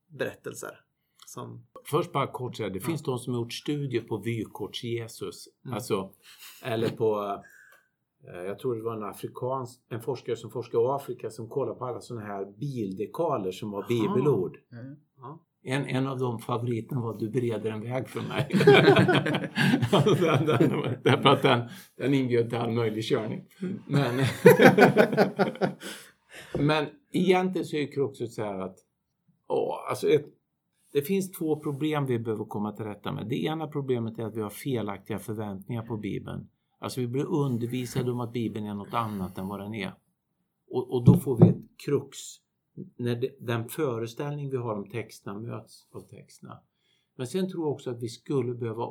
berättelser? 0.07 0.81
Som, 1.27 1.67
Först 1.85 2.13
bara 2.13 2.27
kort 2.27 2.57
säga, 2.57 2.69
det 2.69 2.81
finns 2.81 3.03
de 3.03 3.19
som 3.19 3.35
har 3.35 3.41
gjort 3.41 3.53
studier 3.53 4.03
på 4.03 4.19
vykorts 4.19 4.85
Jesus. 4.85 5.49
Mm. 5.65 5.75
Alltså, 5.75 6.13
eller 6.63 6.89
på, 6.89 7.43
jag 8.23 8.59
tror 8.59 8.77
det 8.77 8.83
var 8.83 8.97
en 8.97 9.05
afrikansk, 9.05 9.81
en 9.89 10.01
forskare 10.01 10.37
som 10.37 10.51
forskar 10.51 10.79
i 10.79 10.87
Afrika 10.87 11.31
som 11.31 11.49
kollar 11.49 11.75
på 11.75 11.85
alla 11.85 12.01
sådana 12.01 12.27
här 12.27 12.45
bildekaler 12.45 13.51
som 13.51 13.71
var 13.71 13.85
bibelord. 13.89 14.57
Mm. 14.73 14.97
ja. 15.21 15.39
En, 15.63 15.87
en 15.87 16.07
av 16.07 16.19
de 16.19 16.39
favoriterna 16.39 17.01
var 17.01 17.19
Du 17.19 17.29
bereder 17.31 17.71
en 17.71 17.81
väg 17.81 18.09
för 18.09 18.21
mig. 18.21 18.49
den, 20.21 20.47
den, 20.47 20.99
därför 21.03 21.29
att 21.29 21.43
den, 21.43 21.69
den 21.97 22.15
inbjöd 22.15 22.49
till 22.49 22.59
all 22.59 22.73
möjlig 22.73 23.05
körning. 23.05 23.45
Men, 23.87 24.25
men 26.67 26.87
egentligen 27.13 27.67
så 27.67 27.77
är 27.77 27.93
kruxet 27.93 28.33
så 28.33 28.43
här 28.43 28.59
att 28.59 28.77
åh, 29.49 29.91
alltså 29.91 30.09
ett, 30.09 30.27
det 30.93 31.03
finns 31.03 31.33
två 31.33 31.61
problem 31.61 32.07
vi 32.07 32.19
behöver 32.19 32.45
komma 32.45 32.73
till 32.73 32.85
rätta 32.85 33.13
med. 33.13 33.29
Det 33.29 33.45
ena 33.45 33.67
problemet 33.67 34.19
är 34.19 34.25
att 34.25 34.37
vi 34.37 34.43
har 34.43 34.51
felaktiga 34.51 35.19
förväntningar 35.19 35.83
på 35.83 35.97
Bibeln. 35.97 36.49
Alltså 36.83 37.01
vi 37.01 37.07
blir 37.07 37.27
undervisade 37.27 38.11
om 38.13 38.21
att 38.21 38.33
Bibeln 38.33 38.67
är 38.67 38.75
något 38.75 38.95
annat 38.95 39.39
än 39.39 39.49
vad 39.49 39.61
den 39.61 39.75
är. 39.75 39.93
Och, 40.71 40.95
och 40.95 41.05
då 41.05 41.17
får 41.17 41.37
vi 41.37 41.49
ett 41.49 41.79
krux 41.87 42.19
när 42.97 43.17
det, 43.17 43.37
den 43.41 43.69
föreställning 43.69 44.51
vi 44.51 44.57
har 44.57 44.75
om 44.75 44.89
texterna 44.89 45.41
möts 45.41 45.87
av 45.91 46.01
texterna. 46.01 46.61
Men 47.17 47.27
sen 47.27 47.51
tror 47.51 47.65
jag 47.65 47.73
också 47.73 47.91
att 47.91 48.03
vi 48.03 48.09
skulle 48.09 48.55
behöva, 48.55 48.91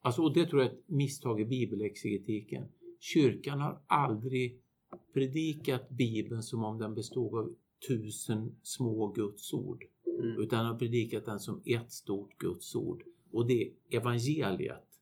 alltså, 0.00 0.22
och 0.22 0.34
det 0.34 0.46
tror 0.46 0.62
jag 0.62 0.70
är 0.70 0.74
ett 0.74 0.84
misstag 0.86 1.40
i 1.40 1.44
bibelexegetiken. 1.44 2.64
Kyrkan 3.00 3.60
har 3.60 3.80
aldrig 3.86 4.60
predikat 5.12 5.88
Bibeln 5.88 6.42
som 6.42 6.64
om 6.64 6.78
den 6.78 6.94
bestod 6.94 7.34
av 7.34 7.54
tusen 7.88 8.56
små 8.62 9.06
Guds 9.06 9.52
ord. 9.52 9.84
Mm. 10.06 10.42
Utan 10.42 10.66
har 10.66 10.78
predikat 10.78 11.26
den 11.26 11.40
som 11.40 11.62
ett 11.64 11.92
stort 11.92 12.38
Guds 12.38 12.74
ord. 12.74 13.02
Och 13.32 13.46
det 13.46 13.72
evangeliet 13.90 14.93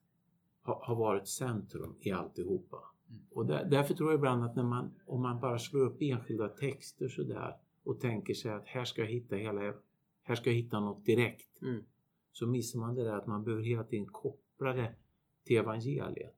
har, 0.62 0.80
har 0.82 0.94
varit 0.94 1.28
centrum 1.28 1.94
i 2.00 2.10
alltihopa. 2.10 2.78
Och 3.30 3.46
där, 3.46 3.64
därför 3.64 3.94
tror 3.94 4.10
jag 4.10 4.18
ibland 4.18 4.44
att 4.44 4.56
när 4.56 4.62
man, 4.62 4.94
om 5.06 5.22
man 5.22 5.40
bara 5.40 5.58
slår 5.58 5.80
upp 5.80 5.96
enskilda 6.00 6.48
texter 6.48 7.08
sådär 7.08 7.56
och 7.84 8.00
tänker 8.00 8.34
sig 8.34 8.52
att 8.52 8.66
här 8.66 8.84
ska 8.84 9.02
jag 9.02 9.08
hitta 9.08 9.36
hela, 9.36 9.74
här 10.22 10.34
ska 10.34 10.50
jag 10.50 10.56
hitta 10.56 10.80
något 10.80 11.04
direkt. 11.04 11.62
Mm. 11.62 11.84
Så 12.32 12.46
missar 12.46 12.78
man 12.78 12.94
det 12.94 13.04
där 13.04 13.16
att 13.16 13.26
man 13.26 13.44
behöver 13.44 13.62
hela 13.62 13.84
tiden 13.84 14.06
koppla 14.06 14.72
det 14.72 14.94
till 15.44 15.56
evangeliet. 15.56 16.36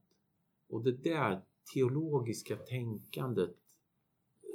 Och 0.68 0.84
det 0.84 0.92
där 0.92 1.42
teologiska 1.74 2.56
tänkandet 2.56 3.56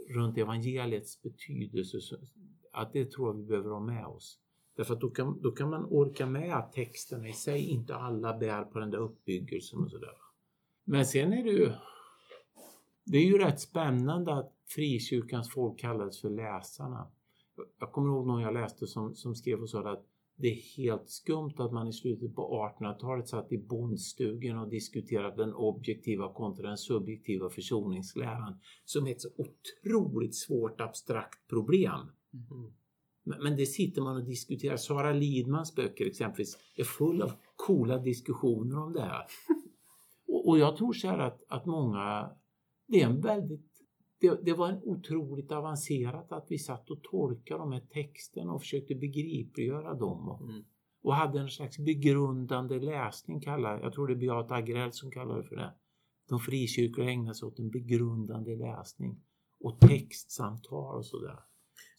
runt 0.10 0.38
evangeliets 0.38 1.22
betydelse, 1.22 1.98
att 2.72 2.94
det 2.94 3.12
tror 3.12 3.30
jag 3.30 3.34
vi 3.34 3.44
behöver 3.44 3.70
ha 3.70 3.80
med 3.80 4.06
oss. 4.06 4.40
Därför 4.80 4.94
att 4.94 5.02
då 5.02 5.10
kan, 5.10 5.42
då 5.42 5.52
kan 5.52 5.70
man 5.70 5.86
orka 5.86 6.26
med 6.26 6.58
att 6.58 6.74
texterna 6.74 7.28
i 7.28 7.34
sig 7.34 7.70
inte 7.70 7.96
alla 7.96 8.38
bär 8.38 8.64
på 8.64 8.80
den 8.80 8.92
där 8.92 8.98
uppbyggelsen 8.98 9.80
och 9.80 9.92
sådär. 9.92 10.14
Men 10.84 11.06
sen 11.06 11.34
är 11.34 11.44
det 11.44 11.50
ju 11.50 11.72
det 13.04 13.18
är 13.18 13.26
ju 13.26 13.38
rätt 13.38 13.60
spännande 13.60 14.34
att 14.34 14.54
frikyrkans 14.68 15.50
folk 15.50 15.80
kallades 15.80 16.22
för 16.22 16.30
läsarna. 16.30 17.08
Jag 17.80 17.92
kommer 17.92 18.10
ihåg 18.10 18.28
någon 18.28 18.42
jag 18.42 18.54
läste 18.54 18.88
som, 18.88 19.16
som 19.16 19.36
skrev 19.36 19.62
och 19.62 19.70
sa 19.70 19.92
att 19.92 20.06
det 20.36 20.48
är 20.48 20.78
helt 20.78 21.10
skumt 21.10 21.54
att 21.58 21.72
man 21.72 21.88
i 21.88 21.94
slutet 21.94 22.36
på 22.36 22.72
1800-talet 22.80 23.28
satt 23.28 23.52
i 23.52 23.58
bondstugan 23.58 24.58
och 24.58 24.70
diskuterade 24.70 25.36
den 25.36 25.54
objektiva 25.54 26.34
kontra 26.34 26.68
den 26.68 26.78
subjektiva 26.78 27.50
försoningsläran 27.50 28.60
som 28.86 29.08
är 29.08 29.12
ett 29.12 29.22
så 29.22 29.30
otroligt 29.38 30.36
svårt 30.36 30.82
abstrakt 30.82 31.48
problem. 31.48 32.00
Mm. 32.52 32.74
Men, 33.42 33.58
det 33.58 33.66
sitter 33.66 34.02
man 34.02 34.16
och 34.16 34.24
diskuterar. 34.24 34.78
Sara 34.78 35.14
Lidmans 35.14 35.76
böcker 35.76 36.06
exempelvis 36.06 36.58
är 36.76 36.84
full 36.84 37.22
av 37.22 37.32
coola 37.56 37.98
diskussioner 37.98 38.80
om 38.80 38.94
det 38.94 39.02
här. 39.02 39.26
Och, 40.28 40.48
och 40.48 40.60
jag 40.60 40.78
tror 40.78 40.94
så 40.94 41.08
här 41.08 41.18
att, 41.18 41.44
att 41.48 41.66
många, 41.66 42.32
det 42.88 43.02
är 43.02 43.06
en 43.06 43.22
väldigt 43.22 43.70
det, 44.20 44.46
det 44.46 44.54
var 44.54 44.70
en 44.70 44.82
otroligt 44.84 45.52
avancerat 45.52 46.32
att 46.32 46.46
vi 46.50 46.58
satt 46.58 46.90
och 46.90 47.04
tolkade 47.04 47.60
de 47.60 47.72
här 47.72 47.84
texterna 47.94 48.54
och 48.54 48.62
försökte 48.62 48.96
begripliggöra 48.96 49.94
dem. 49.94 50.30
Och, 50.30 50.42
Mm. 50.42 50.64
och 51.02 51.16
hade 51.16 51.40
en 51.40 51.50
slags 51.50 51.78
begrundande 51.80 52.80
läsning, 52.80 53.42
kallar, 53.42 53.80
jag 53.82 53.94
tror 53.94 54.08
det 54.08 54.14
är 54.14 54.16
Beata 54.16 54.56
Agrell 54.56 54.94
som 54.94 55.12
kallar 55.12 55.38
det 55.38 55.44
för 55.44 55.56
det. 55.56 55.74
De 56.30 56.40
frikyrkliga 56.40 57.10
ägnar 57.10 57.34
sig 57.34 57.48
åt 57.48 57.60
en 57.60 57.70
begrundande 57.70 58.56
läsning 58.56 59.22
och 59.60 59.80
textsamtal 59.80 60.98
och 60.98 61.06
sådär. 61.06 61.40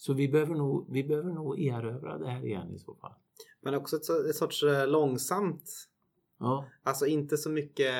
Så 0.00 0.12
vi 0.12 0.28
behöver, 0.28 0.54
nog, 0.54 0.86
vi 0.90 1.04
behöver 1.04 1.32
nog 1.32 1.60
erövra 1.60 2.18
det 2.18 2.28
här 2.30 2.44
igen 2.46 2.70
i 2.74 2.78
så 2.78 2.94
fall. 2.94 3.12
Men 3.60 3.74
också 3.74 3.96
ett, 3.96 4.08
ett 4.30 4.36
sorts 4.36 4.62
eh, 4.62 4.88
långsamt, 4.88 5.70
Ja, 6.38 6.64
alltså 6.82 7.06
inte 7.06 7.36
så 7.36 7.50
mycket 7.50 7.94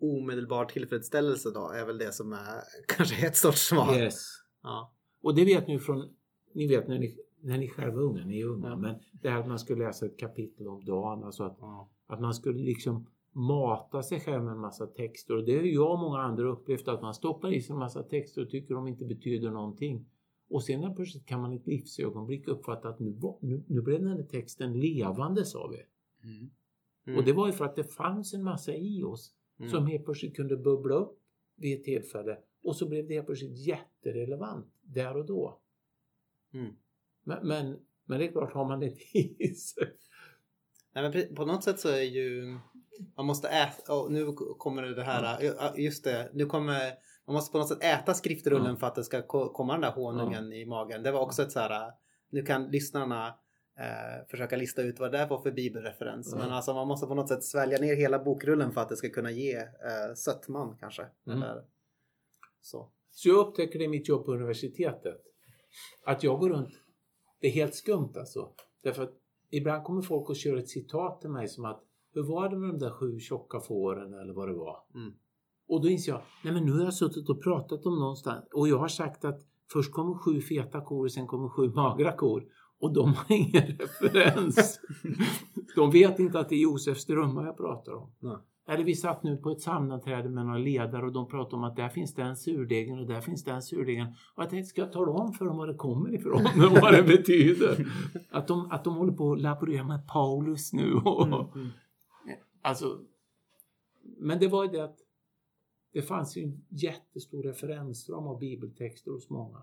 omedelbar 0.00 0.64
tillfredsställelse 0.64 1.50
då 1.50 1.68
är 1.70 1.86
väl 1.86 1.98
det 1.98 2.12
som 2.12 2.32
är 2.32 2.62
kanske 2.88 3.26
ett 3.26 3.36
sorts 3.36 3.60
svar. 3.68 3.94
yes. 3.96 4.26
Ja. 4.62 4.92
Och 5.22 5.34
det 5.34 5.44
vet 5.44 5.66
ni 5.68 5.78
från, 5.78 6.08
ni 6.54 6.68
vet 6.68 6.88
när 6.88 6.98
ni, 6.98 7.18
när 7.40 7.58
ni 7.58 7.68
själva 7.68 8.00
är 8.00 8.02
unga, 8.04 8.24
ni 8.24 8.40
är 8.40 8.46
unga, 8.46 8.68
Ja. 8.68 8.76
men 8.76 8.94
det 9.12 9.30
här 9.30 9.40
att 9.40 9.48
man 9.48 9.58
skulle 9.58 9.84
läsa 9.84 10.06
ett 10.06 10.18
kapitel 10.18 10.68
om 10.68 10.84
dagen, 10.84 11.24
alltså 11.24 11.44
att, 11.44 11.56
Ja. 11.60 11.88
att 12.06 12.20
man 12.20 12.34
skulle 12.34 12.58
liksom 12.58 13.06
mata 13.32 14.02
sig 14.02 14.20
själv 14.20 14.44
med 14.44 14.52
en 14.52 14.58
massa 14.60 14.86
texter 14.86 15.36
och 15.36 15.44
det 15.44 15.56
har 15.56 15.64
jag 15.64 15.90
och 15.92 15.98
många 15.98 16.18
andra 16.18 16.48
upplevt 16.48 16.88
att 16.88 17.02
man 17.02 17.14
stoppar 17.14 17.52
i 17.54 17.62
sig 17.62 17.72
en 17.72 17.78
massa 17.78 18.02
texter 18.02 18.42
och 18.42 18.50
tycker 18.50 18.74
de 18.74 18.88
inte 18.88 19.04
betyder 19.04 19.50
någonting. 19.50 20.06
Och 20.52 20.64
sen 20.64 20.94
plötsligt 20.94 21.26
kan 21.26 21.40
man 21.40 21.52
i 21.52 21.56
ett 21.56 21.66
livsögonblick 21.66 22.48
uppfatta 22.48 22.88
att 22.88 22.98
nu, 22.98 23.18
nu, 23.40 23.62
nu 23.66 23.80
blev 23.80 24.00
den 24.00 24.08
här 24.08 24.22
texten 24.22 24.80
levande 24.80 25.44
sa 25.44 25.66
vi. 25.66 25.82
Mm. 26.28 26.50
Mm. 27.06 27.18
Och 27.18 27.24
det 27.24 27.32
var 27.32 27.46
ju 27.46 27.52
för 27.52 27.64
att 27.64 27.76
det 27.76 27.84
fanns 27.84 28.34
en 28.34 28.42
massa 28.42 28.74
i 28.74 29.02
oss 29.02 29.34
Mm. 29.58 29.70
som 29.70 29.86
helt 29.86 30.04
plötsligt 30.04 30.36
kunde 30.36 30.56
bubbla 30.56 30.94
upp 30.94 31.18
vid 31.56 31.78
ett 31.78 31.84
tillfälle 31.84 32.38
och 32.62 32.76
så 32.76 32.88
blev 32.88 33.08
det 33.08 33.14
helt 33.14 33.26
plötsligt 33.26 33.66
jätterelevant 33.66 34.66
där 34.82 35.16
och 35.16 35.26
då. 35.26 35.60
Mm. 36.54 36.76
Men, 37.22 37.48
men, 37.48 37.78
men 38.04 38.18
det 38.18 38.26
är 38.26 38.32
klart, 38.32 38.52
har 38.52 38.68
man 38.68 38.80
det 38.80 38.86
i 39.38 39.54
sig. 39.54 39.96
Nej, 40.92 41.10
men 41.10 41.34
på 41.34 41.44
något 41.44 41.64
sätt 41.64 41.80
så 41.80 41.88
är 41.88 42.02
ju 42.02 42.58
man 43.16 43.26
måste 43.26 43.48
äta, 43.48 43.94
och 43.94 44.12
nu 44.12 44.32
kommer 44.58 44.82
det 44.82 45.02
här, 45.02 45.40
just 45.78 46.04
det, 46.04 46.30
nu 46.34 46.46
kommer 46.46 46.92
man 47.26 47.34
måste 47.34 47.52
på 47.52 47.58
något 47.58 47.68
sätt 47.68 47.82
äta 47.84 48.14
skriftrullen 48.14 48.66
Ja. 48.70 48.76
för 48.76 48.86
att 48.86 48.94
det 48.94 49.04
ska 49.04 49.22
ko- 49.22 49.52
komma 49.52 49.72
den 49.72 49.80
där 49.80 49.90
honungen 49.92 50.52
i 50.52 50.66
magen. 50.66 51.02
Det 51.02 51.12
var 51.12 51.20
också 51.20 51.42
ett 51.42 51.52
så 51.52 51.58
här, 51.60 51.92
nu 52.30 52.42
kan 52.42 52.66
lyssnarna 52.70 53.26
eh, 53.78 54.26
försöka 54.30 54.56
lista 54.56 54.82
ut 54.82 55.00
vad 55.00 55.12
det 55.12 55.26
var 55.26 55.42
för 55.42 55.52
bibelreferens. 55.52 56.28
Ja. 56.32 56.38
Men 56.38 56.52
alltså 56.52 56.74
man 56.74 56.88
måste 56.88 57.06
på 57.06 57.14
något 57.14 57.28
sätt 57.28 57.44
svälja 57.44 57.78
ner 57.78 57.94
hela 57.96 58.18
bokrullen 58.18 58.72
för 58.72 58.80
att 58.80 58.88
det 58.88 58.96
ska 58.96 59.08
kunna 59.10 59.30
ge 59.30 59.56
eh, 59.56 60.14
sötman 60.16 60.76
kanske. 60.80 61.06
Mm. 61.26 61.42
Eller 61.42 61.64
så. 62.60 62.90
Så 63.10 63.28
jag 63.28 63.36
upptäcker 63.46 63.78
det 63.78 63.84
i 63.84 63.88
mitt 63.88 64.08
jobb 64.08 64.24
på 64.24 64.32
universitetet. 64.32 65.20
Att 66.06 66.22
jag 66.22 66.40
går 66.40 66.48
runt, 66.50 66.70
det 67.40 67.46
är 67.46 67.50
helt 67.52 67.74
skumt 67.74 68.12
alltså. 68.16 68.52
Därför 68.82 69.02
att 69.02 69.12
ibland 69.50 69.84
kommer 69.84 70.02
folk 70.02 70.28
och 70.28 70.36
kör 70.36 70.56
ett 70.56 70.68
citat 70.68 71.20
till 71.20 71.30
mig 71.30 71.48
som 71.48 71.64
att 71.64 71.82
hur 72.14 72.22
var 72.22 72.48
det 72.48 72.56
med 72.56 72.68
de 72.70 72.78
där 72.78 72.90
sju 72.90 73.18
tjocka 73.18 73.60
fåren 73.60 74.14
eller 74.14 74.32
vad 74.32 74.48
det 74.48 74.54
var? 74.54 74.84
Mm. 74.94 75.14
Och 75.68 75.82
då 75.82 75.88
inser 75.88 76.12
jag, 76.12 76.20
nej 76.44 76.54
men 76.54 76.64
nu 76.64 76.72
har 76.72 76.84
jag 76.84 76.94
suttit 76.94 77.28
och 77.28 77.42
pratat 77.42 77.86
om 77.86 77.98
någonstans 77.98 78.44
och 78.52 78.68
jag 78.68 78.78
har 78.78 78.88
sagt 78.88 79.24
att 79.24 79.40
först 79.72 79.92
kommer 79.92 80.14
sju 80.14 80.40
feta 80.40 80.80
kor 80.80 81.04
och 81.04 81.12
sen 81.12 81.26
kommer 81.26 81.48
sju 81.48 81.68
magra 81.74 82.12
kor. 82.12 82.44
Och 82.80 82.92
de 82.92 83.14
har 83.14 83.24
ingen 83.36 83.66
referens. 83.66 84.80
de 85.76 85.90
vet 85.90 86.18
inte 86.18 86.40
att 86.40 86.48
det 86.48 86.54
är 86.54 86.62
Josef 86.62 86.98
Strömmar 86.98 87.46
jag 87.46 87.56
pratar 87.56 87.92
om. 87.92 88.12
Nej. 88.18 88.36
Eller 88.68 88.84
vi 88.84 88.94
satt 88.94 89.22
nu 89.22 89.36
på 89.36 89.50
ett 89.50 89.60
sammanträde 89.60 90.28
med 90.28 90.46
några 90.46 90.58
ledare 90.58 91.06
och 91.06 91.12
de 91.12 91.28
pratade 91.28 91.56
om 91.56 91.64
att 91.64 91.76
där 91.76 91.88
finns 91.88 92.14
den 92.14 92.36
surdegen 92.36 92.98
och 92.98 93.06
där 93.06 93.20
finns 93.20 93.44
den 93.44 93.62
surdegen. 93.62 94.06
Och 94.06 94.42
jag 94.42 94.50
tänkte, 94.50 94.68
ska 94.68 94.80
jag 94.80 94.92
tala 94.92 95.12
om 95.12 95.32
för 95.32 95.44
dem 95.44 95.56
var 95.56 95.66
det 95.66 95.74
kommer 95.74 96.14
ifrån 96.14 96.40
och 96.40 96.78
vad 96.82 96.92
det 96.94 97.02
betyder? 97.02 97.86
Att 98.30 98.48
de, 98.48 98.70
att 98.70 98.84
de 98.84 98.94
håller 98.94 99.12
på 99.12 99.32
att 99.32 99.40
laborera 99.40 99.84
med 99.84 100.08
Paulus 100.08 100.72
nu. 100.72 100.94
Och, 100.94 101.26
Mm, 101.26 101.48
mm. 101.54 101.68
Alltså, 102.62 102.98
men 104.18 104.38
det 104.38 104.48
var 104.48 104.64
ju 104.64 104.70
det 104.70 104.84
att 104.84 104.96
det 105.92 106.02
fanns 106.02 106.36
ju 106.36 106.42
en 106.42 106.64
jättestor 106.68 107.42
referensram 107.42 108.26
av 108.26 108.38
bibeltexter 108.38 109.10
hos 109.10 109.30
många. 109.30 109.62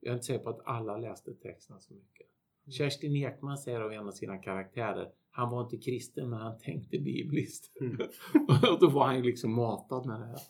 Jag 0.00 0.10
är 0.10 0.14
inte 0.14 0.26
säker 0.26 0.44
på 0.44 0.50
att 0.50 0.60
alla 0.64 0.96
läste 0.96 1.34
texterna 1.34 1.80
så 1.80 1.94
mycket. 1.94 2.26
Kerstin 2.70 3.16
Ekman 3.16 3.58
säger 3.58 3.80
av 3.80 3.92
en 3.92 4.08
av 4.08 4.12
sina 4.12 4.38
karaktärer, 4.38 5.12
han 5.30 5.50
var 5.50 5.62
inte 5.62 5.76
kristen 5.76 6.30
men 6.30 6.38
han 6.38 6.58
tänkte 6.58 6.98
bibliskt. 6.98 7.80
Mm. 7.80 7.96
och 8.72 8.80
då 8.80 8.90
var 8.90 9.06
han 9.06 9.16
ju 9.16 9.22
liksom 9.22 9.52
matad 9.52 10.06
med 10.06 10.20
det 10.20 10.26
här. 10.26 10.40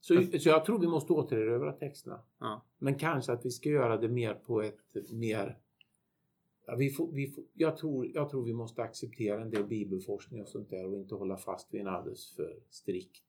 Så, 0.00 0.38
så 0.38 0.48
jag 0.48 0.64
tror 0.64 0.78
vi 0.78 0.86
måste 0.86 1.12
återerövra 1.12 1.72
texterna. 1.72 2.20
Ja. 2.38 2.66
Men 2.78 2.94
kanske 2.98 3.32
att 3.32 3.46
vi 3.46 3.50
ska 3.50 3.68
göra 3.68 3.96
det 3.96 4.08
mer 4.08 4.34
på 4.34 4.62
ett 4.62 5.10
mer... 5.12 5.58
Ja, 6.66 6.76
vi 6.76 6.90
får, 6.90 7.12
vi 7.12 7.26
får, 7.26 7.44
jag, 7.54 7.76
tror, 7.76 8.10
jag 8.14 8.30
tror 8.30 8.44
vi 8.44 8.52
måste 8.52 8.82
acceptera 8.82 9.42
en 9.42 9.50
del 9.50 9.64
bibelforskning 9.64 10.42
och 10.42 10.48
sånt 10.48 10.70
där 10.70 10.86
och 10.86 10.98
inte 10.98 11.14
hålla 11.14 11.36
fast 11.36 11.74
vid 11.74 11.80
en 11.80 11.86
alldeles 11.86 12.36
för 12.36 12.60
strikt 12.70 13.27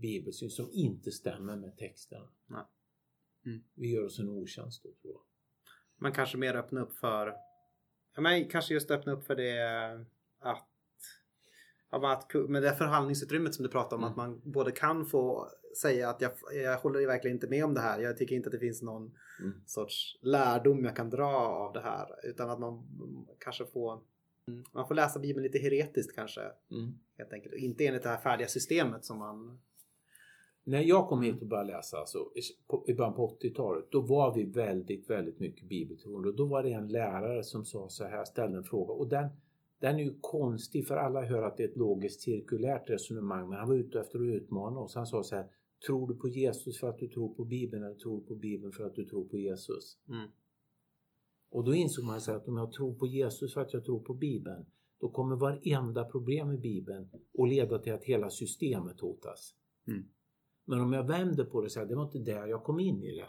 bibelsyn 0.00 0.50
som 0.50 0.68
inte 0.72 1.10
stämmer 1.10 1.56
med 1.56 1.76
texterna. 1.76 2.28
Nej. 2.46 2.64
Mm. 3.46 3.62
Vi 3.74 3.94
gör 3.94 4.04
oss 4.04 4.18
en 4.18 4.28
otjänst 4.28 4.82
då 4.82 4.88
tror 4.88 5.12
jag. 5.14 5.22
Man 5.96 6.12
kanske 6.12 6.38
mer 6.38 6.54
öppna 6.54 6.80
upp 6.80 6.92
för 6.92 7.26
ja, 8.14 8.20
men 8.20 8.48
kanske 8.48 8.74
just 8.74 8.90
öppna 8.90 9.12
upp 9.12 9.24
för 9.24 9.36
det 9.36 10.06
att 10.38 10.66
att 11.92 12.34
med 12.48 12.62
det 12.62 12.74
förhandlingsutrymmet 12.76 13.54
som 13.54 13.62
du 13.62 13.68
pratar 13.68 13.96
om 13.96 14.02
Mm. 14.02 14.10
att 14.10 14.16
man 14.16 14.40
både 14.44 14.72
kan 14.72 15.06
få 15.06 15.48
säga 15.80 16.10
att 16.10 16.20
jag, 16.20 16.32
jag 16.54 16.78
håller 16.78 17.06
verkligen 17.06 17.36
inte 17.36 17.48
med 17.48 17.64
om 17.64 17.74
det 17.74 17.80
här. 17.80 18.00
Jag 18.00 18.16
tycker 18.18 18.36
inte 18.36 18.48
att 18.48 18.52
det 18.52 18.58
finns 18.58 18.82
någon 18.82 19.16
Mm. 19.40 19.60
sorts 19.66 20.18
lärdom 20.22 20.84
jag 20.84 20.96
kan 20.96 21.10
dra 21.10 21.36
av 21.36 21.72
det 21.72 21.80
här 21.80 22.06
utan 22.26 22.50
att 22.50 22.60
man 22.60 22.88
kanske 23.40 23.66
får 23.66 24.00
man 24.72 24.88
får 24.88 24.94
läsa 24.94 25.18
Bibeln 25.18 25.42
lite 25.42 25.58
heretiskt 25.58 26.14
kanske 26.14 26.40
Mm. 26.70 26.98
helt 27.18 27.32
enkelt 27.32 27.54
och 27.54 27.58
inte 27.60 27.86
enligt 27.86 28.02
det 28.02 28.08
här 28.08 28.20
färdiga 28.20 28.48
systemet 28.48 29.04
som 29.04 29.18
man 29.18 29.60
När 30.64 30.80
jag 30.80 31.08
kom 31.08 31.22
hit 31.22 31.42
och 31.42 31.48
började 31.48 31.72
läsa 31.72 31.96
alltså, 31.96 32.18
i 32.86 32.94
början 32.94 33.14
på 33.14 33.36
80-talet, 33.40 33.84
då 33.90 34.00
var 34.00 34.34
vi 34.34 34.44
väldigt, 34.44 35.10
väldigt 35.10 35.40
mycket 35.40 35.68
bibeltroende. 35.68 36.28
Och 36.28 36.36
då 36.36 36.44
var 36.44 36.62
det 36.62 36.72
en 36.72 36.88
lärare 36.88 37.42
som 37.42 37.64
sa 37.64 37.88
så 37.88 38.04
här, 38.04 38.24
ställde 38.24 38.56
en 38.56 38.64
fråga. 38.64 38.92
Och 38.92 39.08
den, 39.08 39.28
den 39.78 39.96
är 39.96 40.02
ju 40.02 40.14
konstig 40.20 40.86
för 40.86 40.96
alla 40.96 41.22
hör 41.22 41.42
att 41.42 41.56
det 41.56 41.62
är 41.62 41.68
ett 41.68 41.76
logiskt 41.76 42.20
cirkulärt 42.20 42.90
resonemang. 42.90 43.48
Men 43.48 43.58
han 43.58 43.68
var 43.68 43.76
ute 43.76 44.00
efter 44.00 44.18
att 44.18 44.42
utmana 44.42 44.80
oss. 44.80 44.94
Han 44.94 45.06
sa 45.06 45.22
så 45.22 45.36
här, 45.36 45.46
tror 45.86 46.08
du 46.08 46.14
på 46.14 46.28
Jesus 46.28 46.80
för 46.80 46.88
att 46.88 46.98
du 46.98 47.08
tror 47.08 47.34
på 47.34 47.44
Bibeln 47.44 47.84
eller 47.84 47.94
tror 47.94 48.20
du 48.20 48.26
på 48.26 48.34
Bibeln 48.34 48.72
för 48.72 48.84
att 48.84 48.94
du 48.94 49.04
tror 49.04 49.24
på 49.24 49.38
Jesus? 49.38 49.98
Mm. 50.08 50.30
Och 51.50 51.64
då 51.64 51.74
insåg 51.74 52.04
man 52.04 52.20
så 52.20 52.30
här 52.30 52.38
att 52.38 52.48
om 52.48 52.56
jag 52.56 52.72
tror 52.72 52.94
på 52.94 53.06
Jesus 53.06 53.54
för 53.54 53.60
att 53.60 53.72
jag 53.72 53.84
tror 53.84 54.00
på 54.00 54.14
Bibeln, 54.14 54.66
då 55.00 55.08
kommer 55.08 55.36
varenda 55.36 56.04
problem 56.04 56.52
i 56.52 56.58
Bibeln 56.58 57.10
att 57.38 57.48
leda 57.48 57.78
till 57.78 57.92
att 57.92 58.04
hela 58.04 58.30
systemet 58.30 59.00
hotas. 59.00 59.54
Mm. 59.86 60.04
Men 60.70 60.80
om 60.80 60.92
jag 60.92 61.04
vänder 61.04 61.44
på 61.44 61.60
det 61.60 61.64
och 61.64 61.72
säger 61.72 61.86
det 61.86 61.94
var 61.94 62.04
inte 62.04 62.18
där 62.18 62.46
jag 62.46 62.64
kom 62.64 62.80
in 62.80 63.02
i 63.02 63.16
det. 63.16 63.28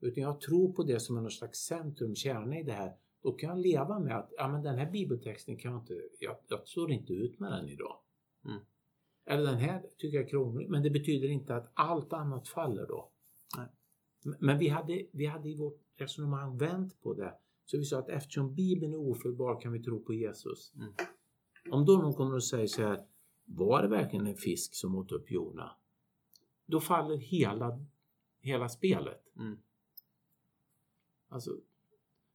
Utan 0.00 0.22
jag 0.22 0.40
tror 0.40 0.72
på 0.72 0.82
det 0.82 1.00
som 1.00 1.16
är 1.16 1.20
någon 1.20 1.30
slags 1.30 1.58
centrum, 1.58 2.14
kärna 2.14 2.58
i 2.58 2.62
det 2.62 2.72
här. 2.72 2.96
Då 3.22 3.32
kan 3.32 3.48
jag 3.48 3.58
leva 3.58 3.98
med 3.98 4.18
att 4.18 4.28
ja, 4.36 4.48
men 4.48 4.62
den 4.62 4.78
här 4.78 4.90
bibeltexten 4.90 5.56
kan 5.56 5.72
jag 5.72 5.80
inte, 5.80 5.94
jag, 6.18 6.36
jag 6.48 6.68
står 6.68 6.90
inte 6.90 7.12
ut 7.12 7.38
med 7.38 7.52
den 7.52 7.68
idag. 7.68 7.96
Mm. 8.44 8.60
Eller 9.26 9.42
den 9.42 9.58
här 9.58 9.82
tycker 9.98 10.16
jag 10.16 10.24
är 10.24 10.28
krånglig. 10.28 10.68
Men 10.68 10.82
det 10.82 10.90
betyder 10.90 11.28
inte 11.28 11.56
att 11.56 11.70
allt 11.74 12.12
annat 12.12 12.48
faller 12.48 12.86
då. 12.86 13.10
Nej. 13.56 13.66
Men 14.38 14.58
vi 14.58 14.68
hade, 14.68 15.06
vi 15.12 15.26
hade 15.26 15.48
i 15.48 15.56
vårt 15.56 15.80
resonemang 15.96 16.58
vänt 16.58 17.00
på 17.00 17.14
det. 17.14 17.34
Så 17.64 17.78
vi 17.78 17.84
sa 17.84 17.98
att 17.98 18.08
eftersom 18.08 18.54
Bibeln 18.54 18.92
är 18.92 18.98
ofelbar 18.98 19.60
kan 19.60 19.72
vi 19.72 19.82
tro 19.82 20.04
på 20.04 20.14
Jesus. 20.14 20.72
Mm. 20.76 20.92
Om 21.70 21.84
då 21.84 21.92
någon 21.92 22.14
kommer 22.14 22.34
och 22.34 22.44
säger 22.44 22.66
så 22.66 22.82
här, 22.82 23.00
var 23.44 23.82
det 23.82 23.88
verkligen 23.88 24.26
en 24.26 24.36
fisk 24.36 24.74
som 24.74 24.94
åt 24.94 25.12
upp 25.12 25.30
Jona? 25.30 25.77
Då 26.68 26.80
faller 26.80 27.16
hela, 27.16 27.84
hela 28.40 28.68
spelet. 28.68 29.36
Mm. 29.36 29.58
Alltså, 31.28 31.50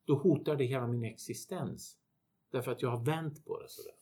då 0.05 0.15
hotar 0.15 0.55
det 0.55 0.65
hela 0.65 0.87
min 0.87 1.03
existens. 1.03 1.97
Därför 2.51 2.71
att 2.71 2.81
jag 2.81 2.89
har 2.89 3.05
vänt 3.05 3.45
på 3.45 3.59
det 3.59 3.69
sådär. 3.69 3.95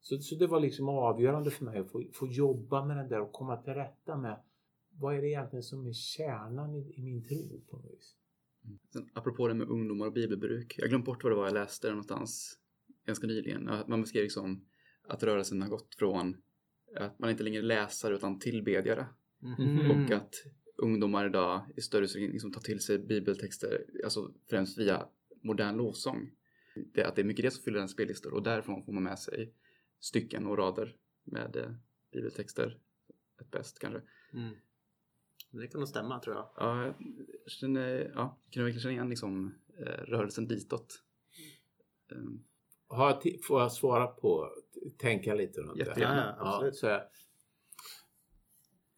Så, 0.00 0.18
så 0.18 0.34
det 0.34 0.46
var 0.46 0.60
liksom 0.60 0.88
avgörande 0.88 1.50
för 1.50 1.64
mig 1.64 1.78
att 1.78 1.90
få, 1.90 2.04
få 2.12 2.26
jobba 2.26 2.84
med 2.84 2.96
den 2.96 3.08
där 3.08 3.20
och 3.20 3.32
komma 3.32 3.56
till 3.56 3.74
rätta 3.74 4.16
med 4.16 4.42
vad 4.90 5.16
är 5.16 5.22
det 5.22 5.28
egentligen 5.28 5.62
som 5.62 5.86
är 5.86 5.92
kärnan 5.92 6.74
i, 6.74 6.94
i 6.96 7.02
min 7.02 7.24
tro 7.24 7.60
på 7.70 7.76
något 7.76 7.92
vis. 7.92 8.16
Sen, 8.92 9.10
apropå 9.14 9.48
det 9.48 9.54
med 9.54 9.68
ungdomar 9.68 10.06
och 10.06 10.12
bibelbruk. 10.12 10.74
Jag 10.78 10.88
glömt 10.88 11.04
bort 11.04 11.24
vad 11.24 11.32
det 11.32 11.36
var 11.36 11.44
jag 11.44 11.54
läste 11.54 11.88
någonstans 11.88 12.58
ganska 13.06 13.26
nyligen. 13.26 13.70
Man 13.86 14.00
beskrev 14.00 14.22
liksom 14.22 14.66
att 15.08 15.22
rörelsen 15.22 15.62
har 15.62 15.68
gått 15.68 15.94
från 15.94 16.36
att 16.96 17.18
man 17.18 17.30
inte 17.30 17.42
längre 17.42 17.62
läsare 17.62 18.14
utan 18.14 18.38
tillbedjare. 18.38 19.06
Mhm. 19.42 19.90
Och 19.90 20.10
att 20.10 20.34
ungdomar 20.76 21.26
idag 21.26 21.66
i 21.76 21.80
större 21.80 22.04
utsträckning 22.04 22.32
liksom 22.32 22.52
tar 22.52 22.60
till 22.60 22.80
sig 22.80 22.98
bibeltexter, 22.98 23.84
alltså 24.04 24.32
främst 24.50 24.78
via 24.78 25.08
modern 25.40 25.76
lovsång. 25.76 26.30
Det, 26.74 27.04
att 27.04 27.16
det 27.16 27.22
är 27.22 27.24
mycket 27.24 27.44
det 27.44 27.50
som 27.50 27.64
fyller 27.64 27.80
en 27.80 27.88
spellistor 27.88 28.34
och 28.34 28.42
därifrån 28.42 28.84
får 28.84 28.92
man 28.92 29.02
med 29.02 29.18
sig 29.18 29.54
stycken 30.00 30.46
och 30.46 30.58
rader 30.58 30.96
med 31.24 31.56
eh, 31.56 31.72
bibeltexter. 32.12 32.78
Ett 33.40 33.50
bäst 33.50 33.78
kanske. 33.78 34.00
Mm. 34.32 34.54
Det 35.50 35.66
kan 35.66 35.80
nog 35.80 35.88
stämma 35.88 36.20
tror 36.20 36.36
jag. 36.36 36.50
Ja, 36.56 36.84
jag 36.86 36.94
känner, 37.46 38.12
ja, 38.14 38.38
jag 38.44 38.52
kan 38.52 38.64
verkligen 38.64 38.82
känna 38.82 38.92
igen 38.92 39.08
liksom, 39.08 39.54
eh, 39.78 39.84
rörelsen 39.86 40.48
ditåt. 40.48 41.02
Um, 42.08 42.44
Har 42.88 43.08
jag 43.10 43.44
får 43.44 43.60
jag 43.60 43.72
svara 43.72 44.06
på, 44.06 44.48
tänka 44.98 45.34
lite 45.34 45.60
runt 45.60 45.78
det? 45.78 45.84
Jättegärna. 45.84 46.36
Ja, 46.38 46.54
absolut. 46.54 46.76
så 46.76 46.86
här. 46.86 47.02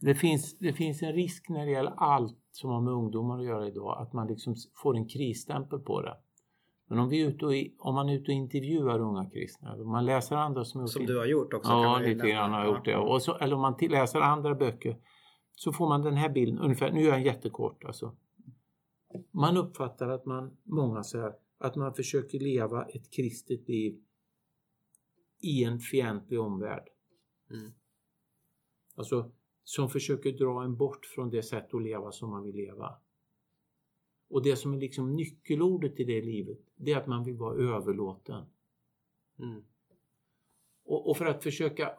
Det, 0.04 0.14
finns, 0.14 0.58
det 0.58 0.72
finns 0.72 1.02
en 1.02 1.12
risk 1.12 1.48
när 1.48 1.66
det 1.66 1.72
gäller 1.72 1.94
allt 1.96 2.38
som 2.50 2.70
har 2.70 2.80
med 2.80 2.92
ungdomar 2.92 3.38
att 3.38 3.44
göra 3.44 3.66
idag 3.66 3.98
att 4.02 4.12
man 4.12 4.26
liksom 4.26 4.54
får 4.82 4.96
en 4.96 5.08
krisstämpel 5.08 5.78
på 5.78 6.02
det. 6.02 6.16
Men 6.88 6.98
om, 6.98 7.08
vi 7.08 7.22
är 7.22 7.28
ute 7.28 7.46
och, 7.46 7.52
om 7.78 7.94
man 7.94 8.08
är 8.08 8.14
ute 8.14 8.30
och 8.30 8.36
intervjuar 8.36 9.00
unga 9.00 9.30
kristna, 9.30 9.74
om 9.74 9.90
man 9.90 10.04
läser 10.04 10.36
andra 10.36 10.64
som 10.64 10.88
Som 10.88 11.06
du 11.06 11.18
har 11.18 11.26
gjort 11.26 11.54
också. 11.54 11.70
Ja, 11.70 11.98
lite 11.98 12.28
grann 12.28 12.52
har 12.52 12.64
jag 12.64 12.76
gjort 12.76 12.84
det. 12.84 12.96
Och 12.96 13.22
så, 13.22 13.36
eller 13.36 13.54
om 13.54 13.60
man 13.60 13.76
läser 13.80 14.20
andra 14.20 14.54
böcker 14.54 14.96
så 15.54 15.72
får 15.72 15.88
man 15.88 16.02
den 16.02 16.16
här 16.16 16.28
bilden, 16.28 16.58
ungefär, 16.58 16.92
nu 16.92 17.00
är 17.00 17.08
jag 17.08 17.22
jättekort 17.22 17.84
alltså. 17.84 18.16
Man 19.30 19.56
uppfattar 19.56 20.08
att 20.08 20.26
man, 20.26 20.56
många 20.62 21.02
så 21.02 21.20
här, 21.20 21.32
att 21.58 21.76
man 21.76 21.94
försöker 21.94 22.38
leva 22.38 22.84
ett 22.84 23.10
kristet 23.10 23.68
liv 23.68 24.00
i 25.42 25.64
en 25.64 25.78
fientlig 25.78 26.40
omvärld. 26.40 26.88
Mm. 27.50 27.72
Alltså 28.96 29.30
som 29.64 29.90
försöker 29.90 30.32
dra 30.32 30.64
en 30.64 30.76
bort 30.76 31.06
från 31.06 31.30
det 31.30 31.42
sätt 31.42 31.74
att 31.74 31.82
leva 31.82 32.12
som 32.12 32.30
man 32.30 32.44
vill 32.44 32.56
leva. 32.56 32.96
Och 34.28 34.42
det 34.42 34.56
som 34.56 34.74
är 34.74 34.78
liksom 34.78 35.16
nyckelordet 35.16 36.00
i 36.00 36.04
det 36.04 36.22
livet, 36.22 36.58
det 36.76 36.92
är 36.92 36.96
att 36.96 37.06
man 37.06 37.24
vill 37.24 37.36
vara 37.36 37.76
överlåten. 37.76 38.44
Mm. 39.38 39.64
Och, 40.84 41.10
och 41.10 41.16
för 41.16 41.26
att 41.26 41.42
försöka 41.42 41.92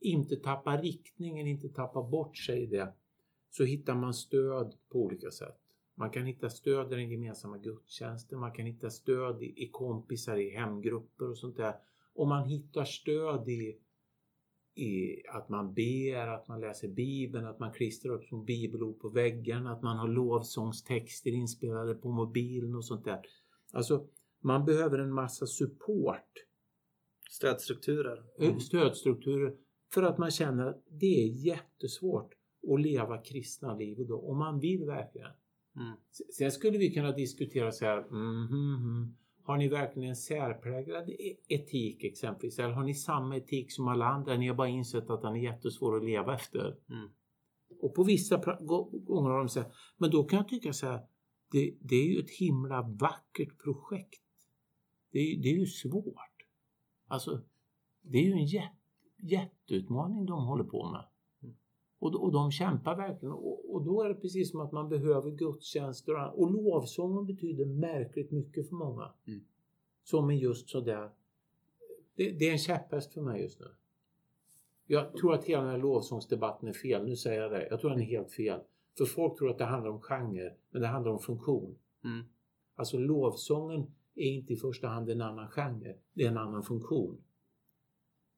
inte 0.00 0.36
tappa 0.36 0.76
riktningen, 0.76 1.46
inte 1.46 1.68
tappa 1.68 2.02
bort 2.02 2.36
sig 2.36 2.62
i 2.62 2.66
det, 2.66 2.92
så 3.50 3.64
hittar 3.64 3.94
man 3.94 4.14
stöd 4.14 4.74
på 4.88 4.98
olika 4.98 5.30
sätt. 5.30 5.58
Man 5.94 6.10
kan 6.10 6.26
hitta 6.26 6.50
stöd 6.50 6.92
i 6.92 6.96
den 6.96 7.10
gemensamma 7.10 7.58
gudstjänsten, 7.58 8.38
man 8.38 8.52
kan 8.52 8.66
hitta 8.66 8.90
stöd 8.90 9.42
i, 9.42 9.64
i 9.64 9.68
kompisar, 9.68 10.36
i 10.36 10.50
hemgrupper 10.50 11.30
och 11.30 11.38
sånt 11.38 11.56
där. 11.56 11.74
Och 12.14 12.28
man 12.28 12.48
hittar 12.48 12.84
stöd 12.84 13.48
i, 13.48 13.78
att 15.28 15.48
man 15.48 15.74
ber, 15.74 16.26
att 16.26 16.48
man 16.48 16.60
läser 16.60 16.88
Bibeln, 16.88 17.46
att 17.46 17.58
man 17.58 17.72
klistrar 17.72 18.12
upp 18.12 18.24
som 18.24 18.44
bibelord 18.44 19.00
på 19.00 19.08
väggarna, 19.08 19.72
att 19.72 19.82
man 19.82 19.98
har 19.98 20.08
lovsångstexter 20.08 21.30
inspelade 21.30 21.94
på 21.94 22.10
mobilen 22.12 22.74
och 22.74 22.84
sånt 22.84 23.04
där. 23.04 23.20
Alltså, 23.72 24.06
man 24.42 24.64
behöver 24.64 24.98
en 24.98 25.12
massa 25.12 25.46
support 25.46 26.46
Stödstrukturer. 27.30 28.24
eh, 28.38 28.58
stödstrukturer 28.58 29.54
för 29.94 30.02
att 30.02 30.18
man 30.18 30.30
känner 30.30 30.66
att 30.66 30.84
det 30.90 31.24
är 31.24 31.26
jättesvårt 31.26 32.34
att 32.72 32.80
leva 32.80 33.18
kristna 33.18 33.74
liv 33.74 34.00
idag 34.00 34.24
och 34.24 34.36
man 34.36 34.60
vill 34.60 34.84
verkligen. 34.84 35.30
Mm. 35.76 35.96
Sen 36.38 36.52
skulle 36.52 36.78
vi 36.78 36.94
kunna 36.94 37.12
diskutera 37.12 37.72
så 37.72 37.84
här, 37.84 38.02
mhm, 38.10 38.74
mhm. 38.74 39.16
Har 39.50 39.58
ni 39.58 39.68
verkligen 39.68 40.08
en 40.08 40.16
särpräglad 40.16 41.08
e- 41.08 41.36
etik 41.48 42.04
exempelvis? 42.04 42.58
Eller 42.58 42.74
har 42.74 42.84
ni 42.84 42.94
samma 42.94 43.36
etik 43.36 43.72
som 43.72 43.88
alla 43.88 44.04
andra? 44.04 44.36
Ni 44.36 44.48
har 44.48 44.54
bara 44.54 44.68
insett 44.68 45.10
att 45.10 45.22
den 45.22 45.36
är 45.36 45.40
jättesvår 45.40 45.96
att 45.96 46.04
leva 46.04 46.34
efter. 46.34 46.76
Mm. 46.88 47.10
Och 47.80 47.94
på 47.94 48.04
vissa 48.04 48.36
gånger 49.06 49.30
har 49.30 49.38
de 49.38 49.48
sagt, 49.48 49.70
men 49.98 50.10
då 50.10 50.24
kan 50.24 50.36
jag 50.36 50.48
tycka 50.48 50.72
så 50.72 50.86
här, 50.86 51.06
det, 51.52 51.74
det 51.80 51.94
är 51.94 52.06
ju 52.06 52.20
ett 52.20 52.30
himla 52.30 52.82
vackert 52.82 53.62
projekt. 53.62 54.22
Det 55.12 55.18
är, 55.18 55.42
det 55.42 55.48
är 55.48 55.58
ju 55.58 55.66
svårt. 55.66 56.46
Alltså, 57.06 57.42
det 58.02 58.18
är 58.18 58.22
ju 58.22 58.32
en 58.32 58.46
jät, 58.46 58.72
jätteutmaning 59.22 60.26
de 60.26 60.46
håller 60.46 60.64
på 60.64 60.90
med. 60.90 61.04
Och, 62.00 62.22
och 62.22 62.32
de 62.32 62.50
kämpar 62.50 62.96
verkligen. 62.96 63.32
Och, 63.32 63.74
och 63.74 63.84
då 63.84 64.02
är 64.02 64.08
det 64.08 64.14
precis 64.14 64.50
som 64.50 64.60
att 64.60 64.72
man 64.72 64.88
behöver 64.88 65.30
gudstjänster 65.30 66.14
och, 66.14 66.42
och 66.42 66.50
lovsången 66.50 67.26
betyder 67.26 67.64
märkligt 67.64 68.30
mycket 68.30 68.68
för 68.68 68.76
många. 68.76 69.12
Mm. 69.26 69.40
Som 70.04 70.30
är 70.30 70.34
just 70.34 70.68
sådär. 70.68 71.10
Det, 72.14 72.30
det 72.30 72.48
är 72.48 72.52
en 72.52 72.58
käpphäst 72.58 73.14
för 73.14 73.22
mig 73.22 73.42
just 73.42 73.60
nu. 73.60 73.66
Jag 74.86 75.16
tror 75.16 75.34
att 75.34 75.44
hela 75.44 75.62
den 75.62 75.70
här 75.70 75.78
lovsångsdebatten 75.78 76.68
är 76.68 76.72
fel. 76.72 77.06
Nu 77.06 77.16
säger 77.16 77.42
jag 77.42 77.50
det. 77.50 77.68
Jag 77.70 77.80
tror 77.80 77.90
den 77.90 78.00
är 78.00 78.04
helt 78.04 78.32
fel. 78.32 78.60
För 78.98 79.04
folk 79.04 79.38
tror 79.38 79.50
att 79.50 79.58
det 79.58 79.64
handlar 79.64 79.90
om 79.90 80.00
genre, 80.00 80.52
men 80.70 80.82
det 80.82 80.88
handlar 80.88 81.12
om 81.12 81.18
funktion. 81.18 81.78
Mm. 82.04 82.24
Alltså 82.74 82.98
lovsången 82.98 83.94
är 84.14 84.30
inte 84.30 84.52
i 84.52 84.56
första 84.56 84.88
hand 84.88 85.10
en 85.10 85.20
annan 85.20 85.48
genre, 85.48 85.94
det 86.12 86.24
är 86.24 86.28
en 86.28 86.38
annan 86.38 86.62
funktion. 86.62 87.22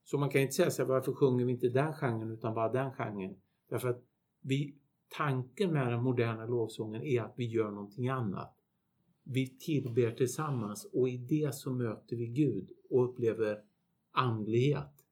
Så 0.04 0.18
man 0.18 0.30
kan 0.30 0.40
inte 0.40 0.52
säga 0.52 0.70
så 0.70 0.82
här, 0.82 0.88
varför 0.88 1.12
sjunger 1.12 1.44
vi 1.44 1.52
inte 1.52 1.68
den 1.68 1.92
genren 1.92 2.30
utan 2.30 2.54
bara 2.54 2.72
den 2.72 2.92
genren? 2.92 3.36
Därför 3.72 3.88
att 3.88 4.02
vi, 4.40 4.74
tanken 5.08 5.72
med 5.72 5.92
den 5.92 6.02
moderna 6.02 6.46
lovsången 6.46 7.02
är 7.02 7.22
att 7.22 7.34
vi 7.36 7.46
gör 7.46 7.70
någonting 7.70 8.08
annat. 8.08 8.56
Vi 9.22 9.58
tillber 9.58 10.10
tillsammans 10.10 10.84
och 10.92 11.08
i 11.08 11.16
det 11.16 11.54
så 11.54 11.72
möter 11.72 12.16
vi 12.16 12.26
Gud 12.26 12.70
och 12.90 13.04
upplever 13.10 13.62
andlighet. 14.10 15.04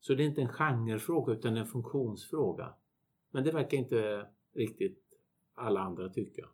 Så 0.00 0.14
det 0.14 0.22
är 0.22 0.26
inte 0.26 0.40
en 0.40 0.48
genrefråga 0.48 1.32
utan 1.32 1.56
en 1.56 1.66
funktionsfråga. 1.66 2.74
Men 3.30 3.44
det 3.44 3.52
verkar 3.52 3.76
inte 3.78 4.26
riktigt 4.54 5.02
alla 5.54 5.80
andra 5.80 6.08
tycka. 6.08 6.48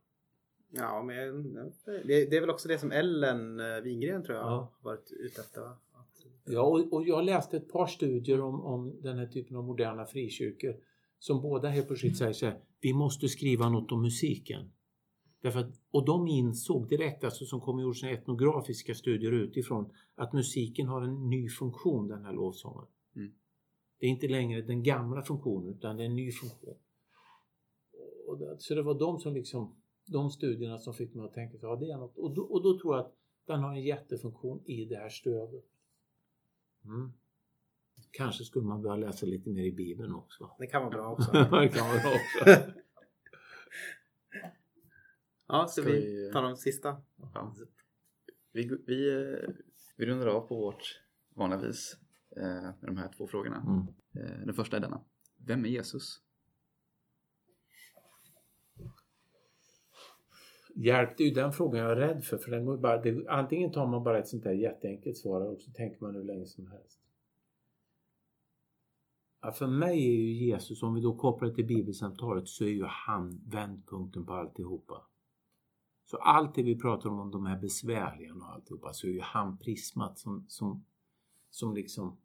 Ja, 0.70 1.02
men 1.02 1.52
det, 1.84 2.30
det 2.30 2.36
är 2.36 2.40
väl 2.40 2.50
också 2.50 2.68
det 2.68 2.78
som 2.78 2.92
Ellen 2.92 3.60
eh, 3.60 3.80
Wingren 3.80 4.22
tror 4.24 4.36
jag 4.36 4.46
Ja. 4.46 4.72
varit 4.82 5.12
ute 5.12 5.40
efter. 5.40 5.60
Va? 5.60 5.76
Ja, 6.50 6.62
och, 6.62 6.92
och 6.92 7.08
jag 7.08 7.24
läste 7.24 7.56
ett 7.56 7.68
par 7.68 7.86
studier 7.86 8.40
om, 8.40 8.60
om 8.60 9.00
den 9.02 9.18
här 9.18 9.26
typen 9.26 9.56
av 9.56 9.64
moderna 9.64 10.06
frikyrkor 10.06 10.76
som 11.18 11.42
båda 11.42 11.68
helt 11.68 11.86
plötsligt 11.86 12.16
säger 12.16 12.32
så 12.32 12.46
här, 12.46 12.60
vi 12.80 12.92
måste 12.92 13.28
skriva 13.28 13.68
något 13.68 13.92
om 13.92 14.02
musiken. 14.02 14.70
Därför 15.42 15.60
att, 15.60 15.80
och 15.90 16.04
de 16.04 16.28
insåg 16.28 16.88
direkt, 16.88 17.24
alltså 17.24 17.44
som 17.44 17.60
kommer 17.60 17.82
gjort 17.82 17.96
sina 17.96 18.12
etnografiska 18.12 18.94
studier 18.94 19.32
utifrån, 19.32 19.90
att 20.14 20.32
musiken 20.32 20.88
har 20.88 21.02
en 21.02 21.30
ny 21.30 21.48
funktion, 21.48 22.08
den 22.08 22.24
här 22.24 22.32
lovsången. 22.32 22.86
Mm. 23.16 23.32
Det 23.98 24.06
är 24.06 24.10
inte 24.10 24.28
längre 24.28 24.62
den 24.62 24.82
gamla 24.82 25.22
funktionen, 25.22 25.74
utan 25.74 25.96
det 25.96 26.02
är 26.02 26.06
en 26.06 26.16
ny 26.16 26.32
funktion. 26.32 26.76
Och 28.26 28.38
det, 28.38 28.56
så 28.58 28.74
det 28.74 28.82
var 28.82 28.98
de 28.98 29.18
som 29.18 29.34
liksom, 29.34 29.76
de 30.06 30.30
studierna 30.30 30.78
som 30.78 30.94
fick 30.94 31.14
mig 31.14 31.24
att 31.24 31.34
tänka, 31.34 31.58
ja 31.60 31.76
det 31.76 31.90
är 31.90 31.96
något. 31.96 32.18
Och 32.18 32.34
då, 32.34 32.42
och 32.42 32.62
då 32.62 32.78
tror 32.78 32.96
jag 32.96 33.06
att 33.06 33.14
den 33.46 33.60
har 33.60 33.72
en 33.72 33.82
jättefunktion 33.82 34.62
i 34.64 34.84
det 34.84 34.96
här 34.96 35.08
stödet. 35.08 35.64
Mm. 36.88 37.12
Kanske 38.10 38.44
skulle 38.44 38.66
man 38.66 38.82
börja 38.82 38.96
läsa 38.96 39.26
lite 39.26 39.50
mer 39.50 39.64
i 39.64 39.72
Bibeln 39.72 40.14
också. 40.14 40.50
det 40.58 40.66
kan 40.66 40.82
vara 40.82 40.90
bra 40.90 41.12
också. 41.12 41.32
det 41.32 41.68
kan 41.68 41.86
man 41.88 41.96
också. 41.96 42.72
ja, 45.48 45.66
ska, 45.68 45.82
Ska 45.82 45.90
vi 45.92 46.00
vi- 46.00 46.30
ta 46.32 46.40
de 46.40 46.56
sista? 46.56 47.02
Ja. 47.34 47.54
Vi, 48.52 48.70
vi, 48.86 49.10
vi 49.96 50.06
rundar 50.06 50.26
av 50.26 50.40
på 50.40 50.56
vårt 50.56 51.00
vanliga 51.34 51.60
vis 51.60 51.96
eh, 52.36 52.42
med 52.62 52.76
de 52.80 52.96
här 52.96 53.08
två 53.16 53.26
frågorna. 53.26 53.56
Mm. 53.56 53.86
Eh, 54.30 54.46
Den 54.46 54.54
första 54.54 54.76
är 54.76 54.80
denna. 54.80 55.00
Vem 55.46 55.64
är 55.64 55.68
Jesus? 55.68 56.22
Hjälp, 60.80 61.16
det 61.16 61.24
är 61.24 61.28
ju 61.28 61.34
den 61.34 61.52
frågan 61.52 61.80
jag 61.80 61.92
är 61.92 61.96
rädd 61.96 62.24
för. 62.24 62.38
för 62.38 62.50
den 62.50 62.64
går 62.64 62.76
bara, 62.76 63.02
det, 63.02 63.28
antingen 63.28 63.72
tar 63.72 63.86
man 63.86 64.04
bara 64.04 64.18
ett 64.18 64.28
sånt 64.28 64.44
där 64.44 64.52
jätteenkelt 64.52 65.16
svar 65.16 65.40
och 65.40 65.60
så 65.60 65.70
tänker 65.70 66.02
man 66.02 66.14
hur 66.14 66.24
länge 66.24 66.46
som 66.46 66.66
helst. 66.66 67.00
Ja, 69.42 69.52
för 69.52 69.66
mig 69.66 70.06
är 70.06 70.12
ju 70.12 70.32
Jesus, 70.32 70.82
om 70.82 70.94
vi 70.94 71.00
då 71.00 71.16
kopplar 71.16 71.50
till 71.50 71.66
bibelsamtalet, 71.66 72.48
så 72.48 72.64
är 72.64 72.68
ju 72.68 72.84
han 72.84 73.40
vändpunkten 73.46 74.26
på 74.26 74.32
alltihopa. 74.32 75.02
Så 76.04 76.16
allt 76.16 76.54
det 76.54 76.62
vi 76.62 76.78
pratar 76.78 77.10
om, 77.10 77.20
om 77.20 77.30
de 77.30 77.46
här 77.46 77.58
besvärliga 77.58 78.34
och 78.34 78.52
alltihopa, 78.52 78.92
så 78.92 79.06
är 79.06 79.10
ju 79.10 79.20
han 79.20 79.58
prismat 79.58 80.18
som, 80.18 80.44
som, 80.48 80.84
som 81.50 81.74
liksom 81.74 82.16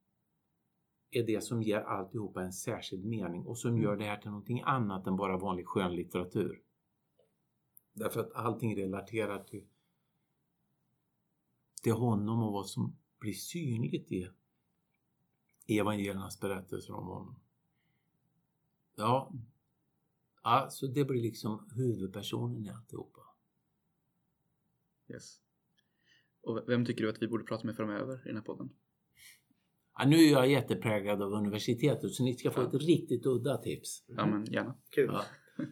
är 1.11 1.23
det 1.23 1.43
som 1.43 1.63
ger 1.63 1.79
alltihopa 1.79 2.41
en 2.41 2.53
särskild 2.53 3.05
mening 3.05 3.45
och 3.45 3.57
som 3.57 3.77
gör 3.77 3.95
det 3.95 4.05
här 4.05 4.17
till 4.17 4.29
någonting 4.29 4.61
annat 4.65 5.07
än 5.07 5.15
bara 5.15 5.37
vanlig 5.37 5.65
skönlitteratur. 5.65 6.61
Därför 7.93 8.19
att 8.19 8.33
allting 8.33 8.77
relaterar 8.77 9.43
till, 9.43 9.67
till 11.81 11.93
honom 11.93 12.43
och 12.43 12.53
vad 12.53 12.69
som 12.69 12.95
blir 13.19 13.33
synligt 13.33 14.11
i 14.11 14.29
evangeliernas 15.79 16.39
berättelser 16.39 16.93
om 16.93 17.07
honom. 17.07 17.39
Ja, 18.95 19.33
alltså 20.41 20.87
det 20.87 21.05
blir 21.05 21.21
liksom 21.21 21.69
huvudpersonen 21.75 22.65
i 22.65 22.69
alltihopa. 22.69 23.21
Yes. 25.09 25.39
Och 26.41 26.63
vem 26.67 26.85
tycker 26.85 27.03
du 27.03 27.09
att 27.09 27.21
vi 27.21 27.27
borde 27.27 27.43
prata 27.43 27.65
med 27.65 27.75
framöver 27.75 28.15
i 28.15 28.27
den 28.27 28.35
här 28.35 28.43
podden? 28.43 28.69
Ja, 29.97 30.05
nu 30.05 30.15
är 30.15 30.31
jag 30.31 30.49
jättepräglad 30.49 31.21
av 31.21 31.31
universitetet 31.31 32.11
så 32.11 32.23
ni 32.23 32.33
ska 32.33 32.51
få 32.51 32.61
ett 32.61 32.73
riktigt 32.73 33.25
udda 33.25 33.57
tips. 33.57 34.03
Ja, 34.07 34.25
men 34.25 34.45
gärna. 34.45 34.77
Kul. 34.89 35.09
Ja. 35.13 35.25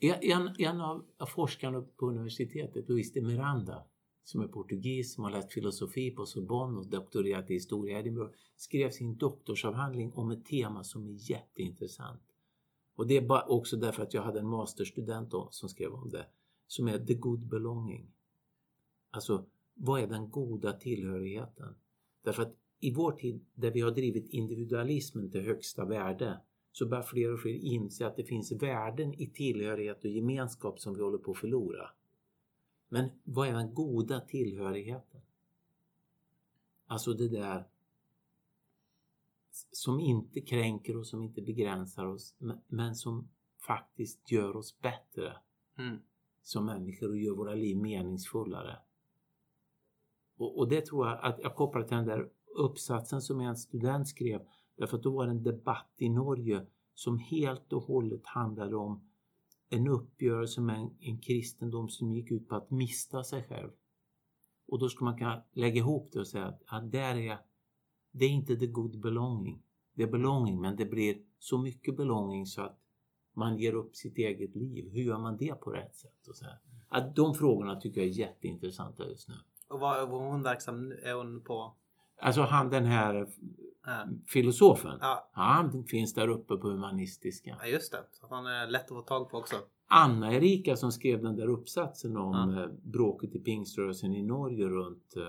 En, 0.00 0.54
en 0.58 0.80
av 0.80 1.26
forskarna 1.28 1.84
på 1.96 2.06
universitetet, 2.06 2.88
Luis 2.88 3.12
de 3.12 3.20
Miranda, 3.20 3.84
som 4.24 4.40
är 4.40 4.48
portugis, 4.48 5.14
som 5.14 5.24
har 5.24 5.30
läst 5.30 5.52
filosofi 5.52 6.10
på 6.10 6.26
Sorbonne 6.26 6.78
och 6.78 6.86
doktorerat 6.86 7.50
i 7.50 7.54
historia 7.54 7.96
i 7.96 8.00
Edinburgh, 8.00 8.32
skrev 8.56 8.90
sin 8.90 9.16
doktorsavhandling 9.16 10.12
om 10.12 10.30
ett 10.30 10.44
tema 10.44 10.84
som 10.84 11.06
är 11.06 11.30
jätteintressant. 11.30 12.22
Och 12.94 13.06
det 13.06 13.16
är 13.16 13.50
också 13.50 13.76
därför 13.76 14.02
att 14.02 14.14
jag 14.14 14.22
hade 14.22 14.40
en 14.40 14.48
masterstudent 14.48 15.30
då, 15.30 15.48
som 15.50 15.68
skrev 15.68 15.92
om 15.92 16.10
det, 16.10 16.26
som 16.66 16.88
är 16.88 17.06
the 17.06 17.14
good 17.14 17.40
belonging. 17.40 18.12
Alltså, 19.10 19.44
vad 19.74 20.00
är 20.00 20.06
den 20.06 20.30
goda 20.30 20.72
tillhörigheten? 20.72 21.74
Därför 22.22 22.42
att 22.42 22.56
i 22.80 22.94
vår 22.94 23.12
tid, 23.12 23.44
där 23.54 23.70
vi 23.70 23.80
har 23.80 23.90
drivit 23.90 24.28
individualismen 24.28 25.30
till 25.30 25.40
högsta 25.40 25.84
värde, 25.84 26.40
så 26.78 26.86
börjar 26.86 27.02
fler 27.02 27.32
och 27.32 27.40
fler 27.40 27.54
inse 27.54 28.06
att 28.06 28.16
det 28.16 28.24
finns 28.24 28.52
värden 28.52 29.14
i 29.14 29.26
tillhörighet 29.26 30.04
och 30.04 30.10
gemenskap 30.10 30.80
som 30.80 30.94
vi 30.94 31.02
håller 31.02 31.18
på 31.18 31.30
att 31.30 31.38
förlora. 31.38 31.90
Men 32.88 33.10
vad 33.24 33.48
är 33.48 33.52
den 33.52 33.74
goda 33.74 34.20
tillhörigheten? 34.20 35.20
Alltså 36.86 37.12
det 37.12 37.28
där 37.28 37.68
som 39.72 40.00
inte 40.00 40.40
kränker 40.40 40.96
oss, 40.96 41.10
som 41.10 41.22
inte 41.22 41.42
begränsar 41.42 42.06
oss, 42.06 42.34
men 42.66 42.94
som 42.94 43.28
faktiskt 43.66 44.30
gör 44.30 44.56
oss 44.56 44.80
bättre 44.80 45.36
Mm. 45.78 45.98
som 46.42 46.66
människor 46.66 47.08
och 47.08 47.18
gör 47.18 47.34
våra 47.34 47.54
liv 47.54 47.76
meningsfullare. 47.76 48.78
Och, 50.36 50.58
och 50.58 50.68
det 50.68 50.86
tror 50.86 51.06
jag 51.06 51.18
att 51.22 51.38
jag 51.42 51.54
kopplar 51.54 51.82
till 51.82 51.96
den 51.96 52.06
där 52.06 52.30
uppsatsen 52.46 53.22
som 53.22 53.40
en 53.40 53.56
student 53.56 54.08
skrev. 54.08 54.40
Därför 54.78 54.96
att 54.96 55.02
då 55.02 55.10
var 55.10 55.26
det 55.26 55.30
en 55.30 55.42
debatt 55.42 55.92
i 55.96 56.08
Norge 56.08 56.66
som 56.94 57.18
helt 57.18 57.72
och 57.72 57.82
hållet 57.82 58.26
handlade 58.26 58.76
om 58.76 59.08
en 59.70 59.88
uppgörelse 59.88 60.60
med 60.60 60.76
en, 60.76 60.90
en 61.00 61.18
kristendom 61.18 61.88
som 61.88 62.14
gick 62.14 62.30
ut 62.30 62.48
på 62.48 62.56
att 62.56 62.70
mista 62.70 63.24
sig 63.24 63.42
själv. 63.42 63.70
Och 64.68 64.78
då 64.78 64.88
ska 64.88 65.04
man 65.04 65.18
kunna 65.18 65.42
lägga 65.52 65.76
ihop 65.76 66.10
det 66.12 66.20
och 66.20 66.26
säga 66.26 66.46
att 66.46 66.62
ja, 66.70 66.80
där 66.80 67.16
är, 67.16 67.38
det 68.10 68.24
är 68.24 68.30
inte 68.30 68.56
the 68.56 68.66
good 68.66 69.00
belonging. 69.00 69.62
Det 69.94 70.02
är 70.02 70.10
belonging 70.10 70.60
men 70.60 70.76
det 70.76 70.84
blir 70.84 71.22
så 71.38 71.58
mycket 71.58 71.96
belonging 71.96 72.46
så 72.46 72.62
att 72.62 72.78
man 73.32 73.58
ger 73.58 73.74
upp 73.74 73.96
sitt 73.96 74.18
eget 74.18 74.56
liv. 74.56 74.90
Hur 74.92 75.02
gör 75.02 75.18
man 75.18 75.36
det 75.36 75.60
på 75.60 75.70
rätt 75.70 75.96
sätt? 75.96 76.28
Och 76.28 76.36
så 76.36 76.44
här. 76.44 76.58
Ja, 76.90 77.12
de 77.16 77.34
frågorna 77.34 77.80
tycker 77.80 78.00
jag 78.00 78.10
är 78.10 78.12
jätteintressanta 78.12 79.08
just 79.08 79.28
nu. 79.28 79.34
Och 79.68 79.80
vad 79.80 80.08
var 80.08 80.30
hon 80.30 80.42
verksam? 80.42 80.92
Är 81.02 81.14
hon 81.14 81.40
på? 81.40 81.74
Alltså 82.20 82.42
han 82.42 82.70
den 82.70 82.84
här 82.84 83.28
filosofen. 84.26 84.98
ja, 85.00 85.30
Han 85.32 85.84
finns 85.84 86.14
där 86.14 86.28
uppe 86.28 86.56
på 86.56 86.68
humanistiska. 86.68 87.56
ja, 87.60 87.66
just 87.66 87.92
det. 87.92 88.04
Så 88.12 88.24
att 88.24 88.30
han 88.30 88.46
är 88.46 88.66
lätt 88.66 88.82
att 88.82 88.88
få 88.88 89.02
tag 89.02 89.30
på 89.30 89.38
också. 89.38 89.56
Anna-Erika 89.90 90.76
som 90.76 90.92
skrev 90.92 91.22
den 91.22 91.36
där 91.36 91.46
uppsatsen 91.48 92.16
om 92.16 92.52
Ja. 92.52 92.62
eh, 92.62 92.68
bråket 92.82 93.34
i 93.34 93.38
pingströrelsen 93.38 94.14
i 94.14 94.22
Norge 94.22 94.66
runt 94.68 95.16
eh, 95.16 95.22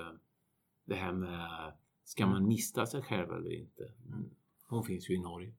det 0.85 0.95
här 0.95 1.13
med 1.13 1.73
ska 2.03 2.27
man 2.27 2.47
mista 2.47 2.85
sig 2.85 3.01
själv 3.01 3.31
eller 3.31 3.53
inte. 3.53 3.83
Mm. 4.07 4.29
Hon 4.67 4.83
finns 4.83 5.09
ju 5.09 5.13
i 5.15 5.19
Norge. 5.21 5.53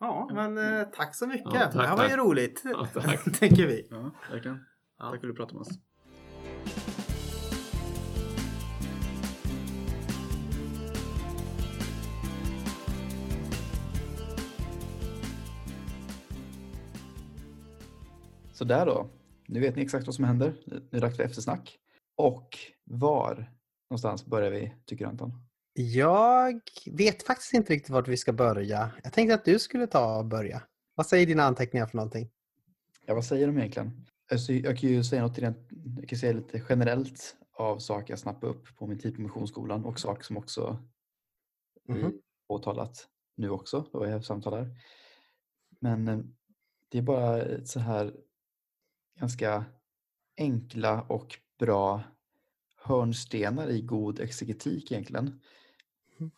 Ja, 0.00 0.30
men 0.34 0.58
eh, 0.58 0.84
tack 0.96 1.14
så 1.14 1.26
mycket. 1.26 1.44
Ja, 1.54 1.60
tack, 1.60 1.72
det 1.72 1.86
här 1.86 1.96
var 1.96 2.04
ju 2.04 2.10
tack. 2.10 2.18
roligt. 2.18 2.62
Ja, 2.64 2.86
tack. 2.94 3.24
tänker 3.38 3.66
vi. 3.66 3.86
Ja, 3.90 4.10
verkligen. 4.30 4.64
Ja. 4.98 5.10
Tack 5.10 5.20
för 5.20 5.28
att 5.28 5.34
du 5.34 5.36
pratade 5.36 5.54
med 5.54 5.60
oss. 5.60 5.78
Så 18.58 18.64
där 18.64 18.86
då. 18.86 19.10
Nu 19.48 19.60
vet 19.60 19.76
ni 19.76 19.82
exakt 19.82 20.06
vad 20.06 20.14
som 20.14 20.24
händer. 20.24 20.54
Nu 20.66 20.76
är 20.76 20.80
det 20.90 21.00
dags 21.00 21.16
för 21.16 21.22
eftersnack. 21.22 21.78
Och 22.16 22.58
var 22.84 23.52
någonstans 23.90 24.26
börjar 24.26 24.50
vi, 24.50 24.74
tycker 24.84 25.04
du 25.04 25.10
Anton? 25.10 25.32
Jag 25.72 26.60
vet 26.92 27.22
faktiskt 27.22 27.54
inte 27.54 27.72
riktigt 27.72 27.90
vart 27.90 28.08
vi 28.08 28.16
ska 28.16 28.32
börja. 28.32 28.90
Jag 29.02 29.12
tänkte 29.12 29.34
att 29.34 29.44
du 29.44 29.58
skulle 29.58 29.86
ta 29.86 30.18
och 30.18 30.26
börja. 30.26 30.62
Vad 30.94 31.06
säger 31.06 31.26
dina 31.26 31.42
anteckningar 31.42 31.86
för 31.86 31.96
någonting? 31.96 32.30
Ja, 33.06 33.14
vad 33.14 33.24
säger 33.24 33.46
de 33.46 33.58
egentligen? 33.58 34.06
Alltså, 34.30 34.52
jag 34.52 34.78
kan 34.78 34.90
ju 34.90 35.04
säga 35.04 35.22
något 35.22 35.38
rent, 35.38 35.68
jag 36.00 36.08
kan 36.08 36.18
säga 36.18 36.32
lite 36.32 36.62
generellt 36.68 37.36
av 37.52 37.78
saker 37.78 38.12
jag 38.12 38.18
snappade 38.18 38.52
upp 38.52 38.76
på 38.76 38.86
min 38.86 38.98
tid 38.98 39.14
på 39.16 39.22
Missionsskolan 39.22 39.84
och 39.84 40.00
saker 40.00 40.24
som 40.24 40.36
också 40.36 40.78
Mhm. 41.88 42.10
vi 42.10 42.20
påtalat 42.48 43.08
nu 43.36 43.50
också 43.50 43.88
då 43.92 44.06
jag 44.06 44.24
samtalar. 44.24 44.68
Men 45.80 46.08
eh, 46.08 46.18
det 46.88 46.98
är 46.98 47.02
bara 47.02 47.64
så 47.64 47.80
här 47.80 48.14
ganska 49.18 49.64
enkla 50.36 51.02
och 51.02 51.38
bra 51.58 52.02
hörnstenar 52.76 53.68
i 53.68 53.82
god 53.82 54.20
exegetik 54.20 54.92
egentligen. 54.92 55.40
Mhm. 56.18 56.30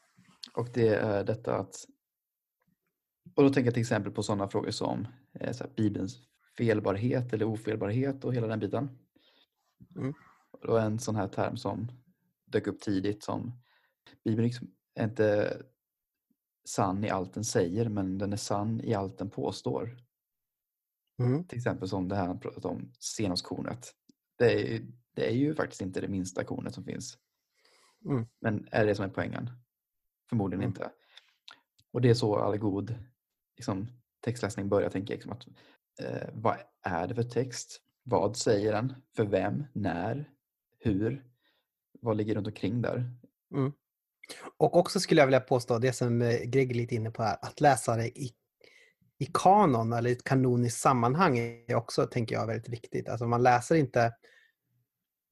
Och 0.55 0.69
det 0.75 0.89
är 0.89 1.25
detta 1.25 1.57
att 1.57 1.87
och 3.35 3.43
då 3.43 3.51
tänker 3.51 3.67
jag 3.67 3.75
till 3.75 3.81
exempel 3.81 4.13
på 4.13 4.23
sådana 4.23 4.49
frågor 4.49 4.71
som 4.71 5.07
eh, 5.33 5.53
så 5.53 5.65
här, 5.65 5.73
Bibelns 5.77 6.19
felbarhet 6.59 7.33
eller 7.33 7.45
ofelbarhet 7.45 8.25
och 8.25 8.35
hela 8.35 8.47
den 8.47 8.59
biten. 8.59 8.99
Mm. 9.97 10.15
Och 10.51 10.67
då 10.67 10.77
en 10.77 10.99
sån 10.99 11.17
här 11.17 11.29
term 11.29 11.57
som 11.57 11.93
dök 12.45 12.67
upp 12.67 12.81
tidigt 12.81 13.25
som 13.25 13.53
Bibeln 14.25 14.47
liksom 14.47 14.71
är 14.95 15.05
inte 15.05 15.59
sann 16.65 17.05
i 17.05 17.11
allt 17.11 17.35
den 17.35 17.45
säger 17.45 17.89
men 17.89 18.19
den 18.19 18.33
är 18.33 18.37
sann 18.37 18.81
i 18.81 18.95
allt 18.95 19.19
den 19.19 19.31
påstår. 19.31 19.97
Mm. 21.21 21.45
Till 21.45 21.59
exempel 21.59 21.89
som 21.89 22.09
det 22.09 22.17
här 22.17 22.27
han 22.27 22.41
pratat 22.41 22.65
om, 22.65 22.93
senapskornet. 22.99 23.95
Det 24.39 24.75
är, 24.75 24.87
det 25.15 25.27
är 25.31 25.35
ju 25.35 25.55
faktiskt 25.55 25.83
inte 25.83 26.01
det 26.01 26.09
minsta 26.09 26.45
kornet 26.45 26.75
som 26.75 26.85
finns. 26.85 27.19
Mm. 28.05 28.27
Men 28.41 28.69
är 28.71 28.87
det 28.87 28.95
som 28.95 29.05
är 29.05 29.09
poängen? 29.09 29.51
Förmodligen 30.29 30.61
Mm. 30.61 30.71
inte. 30.71 30.91
Och 31.93 32.01
det 32.01 32.11
är 32.11 32.15
så 32.15 32.37
all 32.37 32.59
god 32.59 32.95
liksom, 33.57 33.89
textläsning 34.21 34.69
börjar 34.69 34.91
tänka 34.91 35.13
liksom 35.13 35.33
att 35.33 35.47
eh, 36.01 36.29
vad 36.33 36.57
är 36.83 37.09
det 37.09 37.15
för 37.15 37.23
text? 37.23 37.81
Vad 38.03 38.37
säger 38.37 38.73
den? 38.73 38.95
För 39.17 39.25
vem? 39.25 39.65
När? 39.73 40.31
Hur? 40.79 41.25
Vad 42.01 42.17
ligger 42.17 42.35
runt 42.35 42.47
omkring 42.47 42.83
där? 42.83 43.11
Och 44.57 44.77
också 44.77 45.01
skulle 45.01 45.21
jag 45.21 45.27
vilja 45.27 45.41
påstå 45.41 45.79
det 45.79 45.93
som 45.93 46.23
eh, 46.23 46.41
Greg 46.41 46.71
är 46.71 46.75
lite 46.75 46.95
inne 46.95 47.11
på 47.11 47.23
här, 47.23 47.37
att 47.43 47.61
läsa 47.61 47.97
det 47.97 48.19
i, 48.19 48.33
i 49.21 49.27
kanon 49.35 49.93
eller 49.93 50.11
i 50.11 50.13
ett 50.13 50.25
kanoniskt 50.25 50.81
sammanhang 50.81 51.39
är 51.39 51.75
också, 51.75 52.07
tänker 52.07 52.35
jag, 52.35 52.47
väldigt 52.47 52.69
viktigt. 52.69 53.09
Alltså 53.09 53.27
man 53.27 53.43
läser 53.43 53.75
inte 53.75 54.13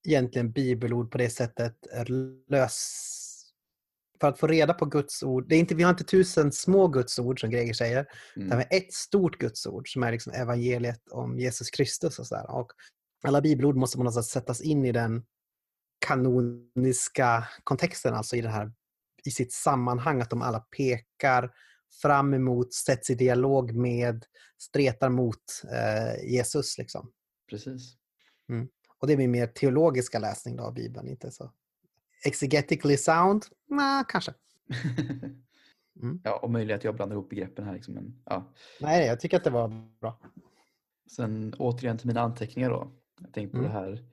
egentligen 0.09 0.53
bibelord 0.53 1.11
på 1.11 1.19
det 1.19 1.31
sättet 1.31 1.75
eh, 1.95 2.05
lös... 2.49 3.05
För 4.21 4.29
att 4.29 4.39
få 4.39 4.47
reda 4.47 4.75
på 4.75 4.85
Guds 4.87 5.23
ord, 5.23 5.49
det 5.49 5.55
är 5.55 5.59
inte, 5.59 5.75
vi 5.75 5.83
har 5.83 5.91
inte 5.91 6.05
tusen 6.05 6.53
små 6.53 6.89
Guds 6.89 7.19
ord 7.19 7.41
som 7.41 7.51
Greger 7.51 7.75
säger, 7.75 8.07
Mm. 8.37 8.47
utan 8.47 8.59
vi 8.59 8.65
har 8.65 8.77
ett 8.77 8.93
stort 8.93 9.39
Guds 9.39 9.67
ord 9.67 9.93
som 9.93 10.03
är 10.03 10.13
liksom 10.13 10.33
evangeliet 10.33 11.09
om 11.11 11.39
Jesus 11.39 11.71
Kristus 11.71 12.19
och 12.19 12.27
sådär. 12.27 12.51
Och 12.51 12.73
alla 13.23 13.41
bibelord 13.41 13.77
måste 13.77 13.97
på 13.97 14.03
något 14.03 14.15
sätt 14.15 14.25
sättas 14.25 14.61
in 14.61 14.85
i 14.85 14.93
den 14.93 15.25
kanoniska 16.07 17.49
kontexten, 17.65 18.15
alltså 18.15 18.37
i, 18.37 18.41
den 18.41 18.53
här, 18.53 18.73
i 19.25 19.31
sitt 19.31 19.53
sammanhang, 19.53 20.21
att 20.21 20.31
de 20.31 20.43
alla 20.43 20.61
pekar 20.61 21.51
fram 22.03 22.35
emot, 22.35 22.75
sätts 22.75 23.11
i 23.11 23.15
dialog 23.15 23.75
med, 23.75 24.25
stretar 24.59 25.09
mot 25.09 25.63
eh, 25.73 26.31
Jesus. 26.33 26.79
Liksom. 26.79 27.13
Precis. 27.51 27.97
Och 28.99 29.07
det 29.07 29.13
är 29.13 29.17
min 29.17 29.31
mer 29.31 29.47
teologiska 29.47 30.19
läsning 30.19 30.57
då 30.57 30.63
av 30.63 30.75
Bibeln, 30.75 31.09
inte 31.09 31.31
så 31.31 31.53
exegetically 32.25 32.97
sound? 32.97 33.45
Nej, 33.67 34.05
kanske. 34.09 34.35
Mm. 36.03 36.21
ja, 36.25 36.37
och 36.39 36.51
möjligt 36.51 36.77
att 36.77 36.85
jag 36.85 36.95
blandar 36.95 37.15
ihop 37.17 37.31
begreppen 37.31 37.65
här. 37.65 37.75
Liksom, 37.75 37.95
men, 37.95 38.23
ja. 38.25 38.53
Nej, 38.81 39.07
jag 39.07 39.21
tycker 39.21 39.37
att 39.37 39.45
det 39.45 39.51
var 39.51 39.69
bra. 40.01 40.19
Sen 41.17 41.55
återigen 41.59 41.99
till 41.99 42.07
mina 42.07 42.21
anteckningar 42.21 42.71
då. 42.71 42.93
Jag 43.21 43.33
tänkte 43.33 43.57
på 43.59 43.65
Mm. 43.65 43.73
det 43.73 43.79
här, 43.79 44.05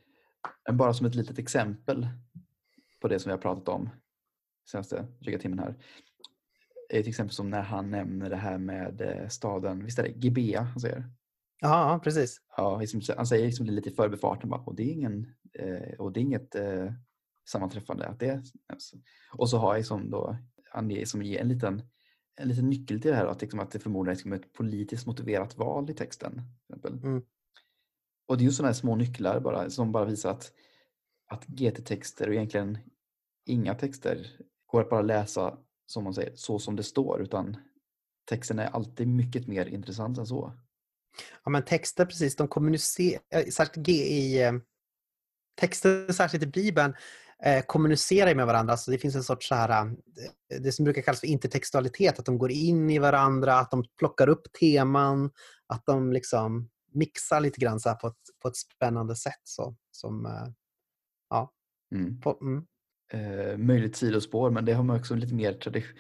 bara 0.74 0.94
som 0.94 1.06
ett 1.06 1.16
litet 1.16 1.40
exempel 1.40 2.08
på 3.02 3.08
det 3.08 3.20
som 3.20 3.30
vi 3.30 3.32
har 3.34 3.42
pratat 3.42 3.70
om 3.70 3.90
senaste 4.72 5.08
dryga 5.20 5.40
timmen 5.40 5.60
här. 5.60 5.76
Är 6.96 7.02
till 7.02 7.10
exempel 7.10 7.36
som 7.36 7.50
när 7.50 7.62
han 7.62 7.92
nämner 7.92 8.30
det 8.30 8.36
här 8.36 8.58
med 8.58 9.02
eh, 9.02 9.28
staden, 9.28 9.86
visst 9.86 10.00
är 10.00 10.04
det 10.04 10.10
Gibea 10.10 10.62
han 10.62 10.80
säger? 10.80 11.10
Ja, 11.62 12.00
precis. 12.04 12.42
Ja, 12.58 12.80
liksom, 12.80 13.02
han 13.18 13.28
säger 13.28 13.46
liksom 13.46 13.66
lite 13.66 13.90
i 13.90 13.94
förbifarten 13.94 14.50
bara, 14.50 14.62
och 14.62 14.76
det 14.76 14.84
är, 14.84 14.92
ingen, 14.92 15.34
eh, 15.54 16.00
och 16.00 16.12
det 16.12 16.20
är 16.20 16.22
inget 16.22 16.56
eh, 16.56 16.92
sammanträffande. 17.50 18.08
Att 18.08 18.20
det 18.20 18.28
är, 18.28 18.44
alltså. 18.74 18.98
Och 19.34 19.50
så 19.50 19.58
har 19.58 19.76
jag 19.76 19.86
som 19.86 20.10
då, 20.10 20.38
han 20.72 20.90
ger, 20.90 21.06
som 21.06 21.24
ger 21.24 21.42
en 21.42 21.48
liten, 21.48 21.82
en 22.36 22.48
liten 22.48 22.70
nyckel 22.70 23.02
till 23.02 23.12
det 23.12 23.18
här, 23.18 23.26
att, 23.26 23.42
liksom, 23.42 23.60
att 23.60 23.72
det 23.72 23.80
förmodligen 23.80 24.12
är 24.12 24.16
liksom 24.16 24.34
ett 24.34 24.54
politiskt 24.54 25.08
motiverat 25.08 25.58
val 25.58 25.90
i 25.90 25.94
texten. 25.94 26.42
Mm. 27.04 27.22
Och 28.28 28.38
det 28.38 28.44
är 28.44 28.46
ju 28.46 28.52
sådana 28.52 28.68
här 28.68 28.74
små 28.74 28.96
nycklar 28.96 29.40
bara, 29.40 29.70
som 29.70 29.92
bara 29.92 30.06
visar 30.06 30.32
att, 30.32 30.52
att 31.28 31.46
GT-texter 31.46 32.28
och 32.28 32.34
egentligen 32.34 32.78
inga 33.46 33.74
texter 33.74 34.28
går 34.66 34.82
att 34.82 34.90
bara 34.90 35.02
läsa 35.02 35.58
som 35.86 36.04
man 36.04 36.14
säger, 36.14 36.36
så 36.36 36.60
som 36.60 36.76
det 36.76 36.84
står, 36.84 37.22
utan 37.22 37.58
texten 38.30 38.60
är 38.60 38.68
alltid 38.68 39.08
mycket 39.08 39.48
mer 39.48 39.66
intressant 39.66 40.18
än 40.18 40.28
så. 40.28 40.54
Ja, 41.44 41.52
men 41.52 41.66
texter 41.66 42.06
precis, 42.06 42.36
de 42.36 42.48
kommunicerar, 42.48 43.22
eh, 43.30 43.46
särskilt 43.46 43.90
i 43.90 44.42
eh, 44.42 44.54
texter, 45.60 46.14
särskilt 46.14 46.44
i 46.44 46.48
Bibeln, 46.48 46.94
eh, 47.44 47.66
kommunicerar 47.66 48.36
med 48.36 48.46
varandra. 48.46 48.78
Så 48.78 48.92
det 48.92 48.98
finns 48.98 49.16
en 49.16 49.24
sorts 49.24 49.48
så 49.48 49.56
här, 49.56 49.96
det 50.60 50.72
som 50.72 50.86
brukar 50.86 51.02
kallas 51.02 51.20
för 51.20 51.28
intertextualitet, 51.28 52.20
att 52.20 52.26
de 52.26 52.38
går 52.38 52.52
in 52.52 52.90
i 52.90 53.00
varandra, 53.00 53.54
att 53.54 53.72
de 53.72 53.84
plockar 54.00 54.30
upp 54.30 54.54
teman, 54.60 55.32
att 55.68 55.86
de 55.86 56.14
liksom 56.14 56.70
mixar 56.94 57.40
lite 57.40 57.60
grann 57.60 57.80
så 57.80 57.96
på, 57.96 58.08
ett, 58.08 58.18
på 58.42 58.48
ett 58.48 58.56
spännande 58.56 59.16
sätt. 59.16 59.42
Så, 59.44 59.76
som, 59.92 60.26
eh, 60.26 60.48
Mm. 61.92 62.22
på, 62.22 62.38
mm. 62.42 62.66
Eh, 63.14 63.58
möjligt 63.58 63.96
sidospår, 63.96 64.52
men 64.52 64.66
det 64.66 64.74
har 64.74 64.84
man 64.84 64.96
också 65.00 65.16
lite 65.16 65.34
mer 65.34 65.54
tradition. 65.54 65.98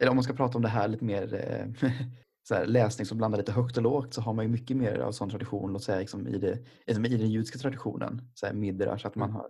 Eller 0.00 0.10
om 0.10 0.16
man 0.16 0.24
ska 0.24 0.32
prata 0.32 0.58
om 0.58 0.62
det 0.62 0.68
här 0.68 0.88
lite 0.88 1.04
mer 1.04 1.34
eh, 1.34 1.90
så 2.48 2.54
här, 2.54 2.66
läsning 2.66 3.06
som 3.06 3.18
blandar 3.18 3.38
lite 3.38 3.52
högt 3.52 3.76
och 3.76 3.82
lågt 3.82 4.14
så 4.14 4.20
har 4.20 4.32
man 4.34 4.44
ju 4.44 4.50
mycket 4.50 4.76
mer 4.76 4.98
av 4.98 5.12
sån 5.12 5.30
tradition, 5.30 5.72
låt 5.72 5.82
säga 5.84 5.98
liksom 5.98 6.28
i, 6.28 6.38
det, 6.38 6.58
liksom 6.86 7.04
i 7.06 7.16
den 7.16 7.30
judiska 7.30 7.58
traditionen, 7.58 8.22
så 8.34 8.46
här 8.46 8.52
midrash, 8.54 9.06
att 9.06 9.14
man 9.14 9.28
Mm. 9.28 9.36
har 9.36 9.48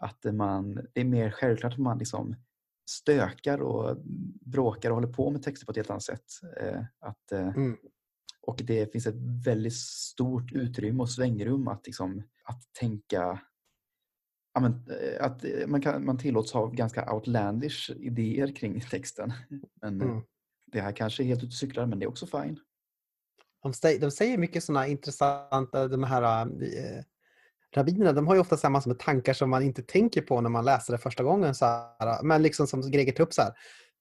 att 0.00 0.34
man, 0.34 0.74
det 0.94 1.00
är 1.00 1.04
mer 1.04 1.30
självklart 1.30 1.72
att 1.72 1.78
man 1.78 1.98
liksom 1.98 2.36
stökar 2.90 3.58
och 3.62 3.96
bråkar 4.40 4.90
och 4.90 4.96
håller 4.96 5.12
på 5.12 5.30
med 5.30 5.42
texter 5.42 5.66
på 5.66 5.70
ett 5.70 5.76
helt 5.76 5.90
annat 5.90 6.02
sätt. 6.02 6.24
Eh, 6.60 6.80
att, 7.00 7.32
eh, 7.32 7.48
Mm. 7.48 7.76
och 8.46 8.60
det 8.64 8.92
finns 8.92 9.06
ett 9.06 9.44
väldigt 9.44 9.74
stort 9.76 10.52
utrymme 10.52 11.02
och 11.02 11.10
svängrum 11.10 11.68
att, 11.68 11.86
liksom, 11.86 12.22
att 12.44 12.62
tänka 12.80 13.40
att 15.20 15.44
eh, 15.44 15.66
man, 15.66 15.80
kan, 15.80 16.04
man 16.04 16.18
tillåts 16.18 16.52
ha 16.52 16.66
ganska 16.66 17.12
outlandish 17.12 17.90
idéer 17.90 18.56
kring 18.56 18.80
texten. 18.90 19.32
Men 19.82 20.00
eh, 20.00 20.08
Mm. 20.08 20.22
det 20.72 20.80
här 20.80 20.92
kanske 20.92 21.22
är 21.22 21.24
helt 21.24 21.42
ute 21.42 21.46
och 21.46 21.52
cyklar, 21.52 21.86
men 21.86 21.98
det 21.98 22.04
är 22.04 22.08
också 22.08 22.26
fine. 22.26 22.58
De, 24.00 24.10
säger, 24.10 24.38
mycket 24.38 24.64
sådana 24.64 24.86
intressanta, 24.86 25.88
de 25.88 26.04
här 26.04 26.22
äh, 26.22 27.02
rabbinerna, 27.76 28.12
de 28.12 28.26
har 28.26 28.34
ju 28.34 28.40
ofta 28.40 28.70
massor 28.70 28.90
med 28.90 28.98
tankar 28.98 29.32
som 29.32 29.50
man 29.50 29.62
inte 29.62 29.82
tänker 29.82 30.22
på 30.22 30.40
när 30.40 30.50
man 30.50 30.64
läser 30.64 30.92
det 30.92 30.98
första 30.98 31.22
gången. 31.22 31.54
Så 31.54 31.64
här, 31.64 32.22
men 32.22 32.42
liksom 32.42 32.66
som 32.66 32.90
Greger 32.90 33.12
tar 33.12 33.24
upp 33.24 33.32
så 33.32 33.42
här, 33.42 33.52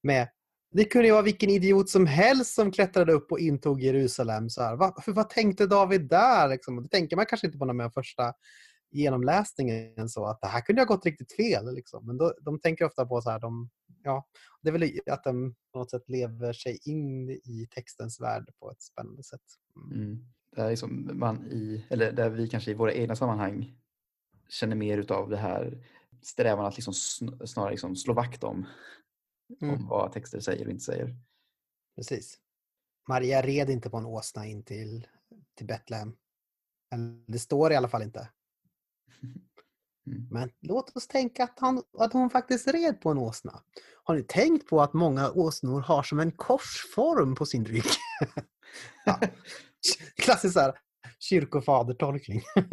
med 0.03 0.27
det 0.71 0.85
kunde 0.85 1.07
ju 1.07 1.11
vara 1.13 1.21
vilken 1.21 1.49
idiot 1.49 1.89
som 1.89 2.05
helst 2.05 2.55
som 2.55 2.71
klättrade 2.71 3.13
upp 3.13 3.31
och 3.31 3.39
intog 3.39 3.81
Jerusalem. 3.81 4.49
Så 4.49 4.61
här, 4.61 4.75
vad, 4.75 5.03
vad 5.07 5.29
tänkte 5.29 5.67
David 5.67 6.01
där? 6.01 6.49
Liksom? 6.49 6.83
Det 6.83 6.89
tänker 6.89 7.15
man 7.15 7.25
kanske 7.25 7.47
inte 7.47 7.59
på 7.59 7.65
när 7.65 7.73
man 7.73 7.91
första 7.91 8.33
genomläsningen 8.91 10.09
så 10.09 10.25
att 10.25 10.41
det 10.41 10.47
här 10.47 10.61
kunde 10.61 10.81
ha 10.81 10.85
gått 10.85 11.05
riktigt 11.05 11.31
fel. 11.35 11.73
Liksom. 11.75 12.05
Men 12.05 12.17
då, 12.17 12.33
de 12.41 12.59
tänker 12.59 12.85
ofta 12.85 13.05
på 13.05 13.21
så 13.21 13.29
här, 13.29 13.39
de, 13.39 13.69
ja, 14.03 14.27
det 14.61 14.69
är 14.69 14.73
väl 14.73 14.99
att 15.11 15.23
de 15.23 15.55
på 15.73 15.79
något 15.79 15.91
sätt 15.91 16.09
lever 16.09 16.53
sig 16.53 16.79
in 16.85 17.29
i 17.29 17.67
textens 17.75 18.21
värld 18.21 18.49
på 18.59 18.71
ett 18.71 18.81
spännande 18.81 19.23
sätt. 19.23 19.41
Mm. 19.75 20.01
Mm. 20.03 20.25
Där, 20.55 20.71
är 20.71 20.75
som 20.75 21.09
man 21.19 21.45
i, 21.51 21.85
eller 21.89 22.11
där 22.11 22.29
vi 22.29 22.47
kanske 22.47 22.71
i 22.71 22.73
våra 22.73 22.93
egna 22.93 23.15
sammanhang 23.15 23.75
känner 24.49 24.75
mer 24.75 24.97
utav 24.97 25.29
det 25.29 25.37
här 25.37 25.87
strävan 26.21 26.65
att 26.65 26.75
liksom 26.77 26.93
sn- 26.93 27.45
snarare 27.45 27.71
liksom 27.71 27.95
slå 27.95 28.13
vakt 28.13 28.43
om, 28.43 28.65
Mm. 29.61 29.75
om 29.75 29.87
vad 29.87 30.11
texter 30.11 30.39
säger 30.39 30.65
och 30.65 30.71
inte 30.71 30.83
säger. 30.83 31.15
Precis. 31.95 32.39
Maria 33.09 33.41
red 33.41 33.69
inte 33.69 33.89
på 33.89 33.97
en 33.97 34.05
åsna 34.05 34.45
in 34.45 34.63
till, 34.63 35.07
till 35.55 35.67
Betlehem. 35.67 36.15
Det 37.27 37.39
står 37.39 37.71
i 37.71 37.75
alla 37.75 37.87
fall 37.87 38.01
inte. 38.03 38.29
Mm. 39.23 40.27
Men 40.31 40.49
låt 40.61 40.95
oss 40.95 41.07
tänka 41.07 41.43
att, 41.43 41.59
han, 41.59 41.83
att 41.97 42.13
hon 42.13 42.29
faktiskt 42.29 42.67
red 42.67 43.01
på 43.01 43.09
en 43.09 43.17
åsna. 43.17 43.61
Har 44.03 44.15
ni 44.15 44.23
tänkt 44.23 44.67
på 44.67 44.81
att 44.81 44.93
många 44.93 45.31
åsnor 45.31 45.81
har 45.81 46.03
som 46.03 46.19
en 46.19 46.31
korsform 46.31 47.35
på 47.35 47.45
sin 47.45 47.65
rygg? 47.65 47.83
ja. 49.05 49.19
Klassisk 50.17 50.53
så 50.53 50.59
här, 50.59 50.73
kyrkofadertolkning. 51.19 52.41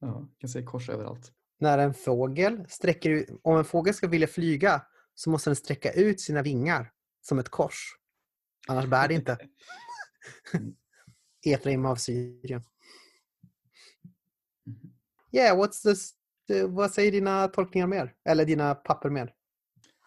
ja, 0.00 0.28
kan 0.38 0.50
se 0.50 0.62
kors 0.62 0.88
överallt. 0.88 1.32
När 1.60 1.78
en 1.78 1.94
fågel 1.94 2.66
sträcker 2.68 3.10
ut, 3.10 3.28
om 3.42 3.56
en 3.58 3.64
fågel 3.64 3.94
ska 3.94 4.08
vilja 4.08 4.26
flyga 4.26 4.82
så 5.14 5.30
måste 5.30 5.50
den 5.50 5.56
sträcka 5.56 5.92
ut 5.92 6.20
sina 6.20 6.42
vingar 6.42 6.90
som 7.22 7.38
ett 7.38 7.48
kors. 7.48 7.96
Annars 8.68 8.86
bär 8.86 9.08
det 9.08 9.14
inte. 9.14 9.38
Efraim 11.46 11.86
av 11.86 11.96
Syrien. 11.96 12.62
Yeah, 15.36 15.58
what's 15.58 15.82
this, 15.82 16.10
eh, 16.50 16.68
vad 16.68 16.90
säger 16.90 17.12
dina 17.12 17.48
tolkningar 17.48 17.86
mer? 17.86 18.14
Eller 18.28 18.44
dina 18.44 18.74
papper 18.74 19.10
mer? 19.10 19.32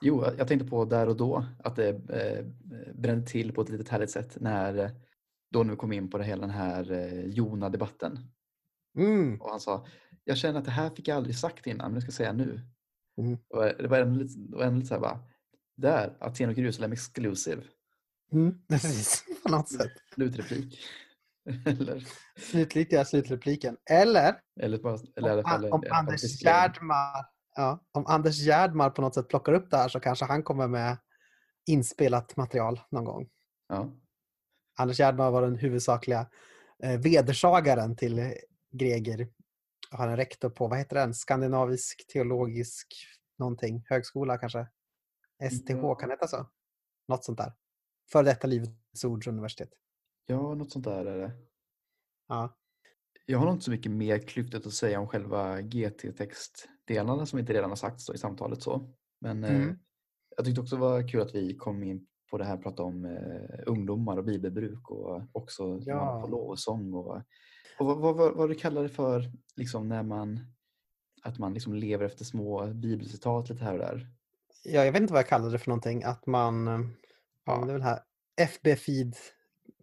Jo, 0.01 0.25
jag 0.37 0.47
tänkte 0.47 0.67
på 0.67 0.85
där 0.85 1.09
och 1.09 1.17
då 1.17 1.45
att 1.63 1.75
det 1.75 1.89
eh, 1.89 2.45
brände 2.93 3.27
till 3.27 3.53
på 3.53 3.61
ett 3.61 3.69
litet 3.69 3.89
härligt 3.89 4.11
sätt 4.11 4.37
när 4.39 4.77
eh, 4.77 4.91
då 5.51 5.63
vi 5.63 5.75
kom 5.75 5.91
in 5.91 6.09
på 6.09 6.17
det 6.17 6.23
hela 6.23 6.41
den 6.41 6.49
här 6.49 6.91
eh, 6.91 7.25
Jona-debatten. 7.25 8.19
Mm. 8.97 9.41
Och 9.41 9.49
han 9.49 9.59
sa, 9.59 9.85
jag 10.23 10.37
känner 10.37 10.59
att 10.59 10.65
det 10.65 10.71
här 10.71 10.89
fick 10.89 11.07
jag 11.07 11.17
aldrig 11.17 11.35
sagt 11.37 11.67
innan, 11.67 11.91
men 11.91 11.95
det 11.95 12.01
ska 12.01 12.07
jag 12.07 12.13
säga 12.13 12.33
nu. 12.33 12.61
Mm. 13.17 13.37
Och 13.49 13.61
det 13.61 13.87
var 13.87 13.97
ändå 13.97 14.23
lite, 14.23 14.39
det 14.39 14.57
var 14.57 14.63
ändå 14.63 14.75
lite 14.75 14.87
så 14.87 14.93
här 14.93 15.01
bara, 15.01 15.19
där, 15.75 16.17
Aten 16.19 16.49
och 16.49 16.57
Jerusalem 16.57 16.91
exclusive. 16.91 17.63
Mm. 18.31 18.61
Precis, 18.69 19.23
på 19.43 19.51
något 19.51 19.69
sätt. 19.69 19.91
Slutreplik. 20.13 20.79
eller, 21.65 22.07
Slutliga 22.37 23.05
slutrepliken. 23.05 23.77
Eller 23.89 24.41
eller, 24.59 24.77
bara, 24.77 24.97
eller 25.15 25.37
om, 25.37 25.43
fall, 25.43 25.65
om 25.65 25.83
Anders. 25.91 26.43
Gärdmar 26.43 27.25
ja, 27.59 27.85
om 27.91 28.05
Anders 28.07 28.39
Gärdmar 28.39 28.89
på 28.89 29.01
något 29.01 29.15
sätt 29.15 29.27
plockar 29.27 29.53
upp 29.53 29.71
det 29.71 29.77
här 29.77 29.87
så 29.87 29.99
kanske 29.99 30.25
han 30.25 30.43
kommer 30.43 30.67
med 30.67 30.97
inspelat 31.65 32.37
material 32.37 32.79
någon 32.89 33.05
gång. 33.05 33.29
Ja. 33.67 33.89
Anders 34.77 34.99
Gärdmar 34.99 35.31
var 35.31 35.41
den 35.41 35.55
huvudsakliga 35.55 36.29
eh, 36.83 36.99
vedersagaren 36.99 37.95
till 37.95 38.33
Greger. 38.71 39.29
Han 39.91 40.09
är 40.09 40.17
rektor 40.17 40.49
på, 40.49 40.67
vad 40.67 40.77
heter 40.77 40.95
den? 40.95 41.13
Skandinavisk 41.13 42.07
teologisk 42.13 42.87
någonting, 43.37 43.85
högskola 43.89 44.37
kanske? 44.37 44.67
STH, 45.51 45.95
kan 45.99 46.09
det 46.09 46.13
heta 46.13 46.27
så? 46.27 46.49
Något 47.07 47.23
sånt 47.25 47.37
där. 47.37 47.53
För 48.11 48.23
detta 48.23 48.47
Livets 48.47 49.03
Ords 49.03 49.27
universitet. 49.27 49.69
Ja, 50.29 50.55
något 50.55 50.71
sånt 50.71 50.85
där 50.85 51.05
är 51.05 51.17
det. 51.17 51.31
Ja. 52.27 52.55
Jag 53.25 53.39
har 53.39 53.45
nog 53.45 53.55
inte 53.55 53.65
så 53.65 53.71
mycket 53.71 53.91
mer 53.91 54.19
klyftigt 54.19 54.65
att 54.67 54.73
säga 54.73 54.99
om 54.99 55.07
själva 55.07 55.61
GT-textdelarna 55.61 57.25
som 57.25 57.39
inte 57.39 57.53
redan 57.53 57.69
har 57.71 57.75
sagts 57.75 58.09
i 58.09 58.17
samtalet. 58.17 58.61
så. 58.61 58.93
Men 59.21 59.43
eh, 59.43 59.55
Mm. 59.55 59.79
jag 60.37 60.45
tyckte 60.45 60.61
också 60.61 60.75
det 60.75 60.81
var 60.81 61.07
kul 61.07 61.21
att 61.21 61.35
vi 61.35 61.55
kom 61.55 61.83
in 61.83 62.07
på 62.31 62.37
det 62.37 62.45
här 62.45 62.53
att 62.53 62.63
prata 62.63 62.83
om 62.83 63.05
eh, 63.05 63.59
ungdomar 63.65 64.17
och 64.17 64.23
bibelbruk 64.25 64.89
och 64.91 65.21
också 65.31 65.79
Ja. 65.85 66.27
lovsång. 66.31 66.93
Och, 66.93 67.15
och 67.79 67.85
vad, 67.85 67.97
vad, 67.99 68.15
vad, 68.17 68.35
vad 68.35 68.49
du 68.49 68.55
kallar 68.55 68.83
det 68.83 68.89
för 68.89 69.23
liksom 69.55 69.87
när 69.87 70.03
man 70.03 70.39
att 71.23 71.37
man 71.39 71.53
liksom 71.53 71.73
lever 71.73 72.05
efter 72.05 72.25
små 72.25 72.67
bibelcitat 72.73 73.49
lite 73.49 73.63
här 73.63 73.73
och 73.73 73.79
där. 73.79 74.07
ja, 74.63 74.85
jag 74.85 74.91
vet 74.91 75.01
inte 75.01 75.13
vad 75.13 75.19
jag 75.19 75.27
kallade 75.27 75.51
det 75.51 75.59
för 75.59 75.69
någonting. 75.69 76.03
Att 76.03 76.25
man, 76.27 76.67
eh, 76.67 76.79
ja, 77.45 77.65
det 77.65 77.71
är 77.71 77.73
väl 77.73 77.81
här, 77.81 77.99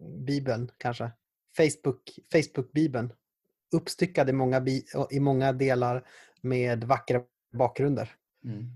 FB-feed-bibeln 0.01 0.71
kanske. 0.79 1.11
Facebook, 1.57 2.19
Facebook-bibeln. 2.33 3.13
Uppstyckad 3.73 4.31
i 4.31 4.33
många, 4.33 4.61
bi, 4.61 4.85
i 5.11 5.21
många 5.21 5.53
delar 5.53 6.09
med 6.41 6.85
vackra 6.85 7.23
bakgrunder. 7.53 8.15
Mm. 8.45 8.67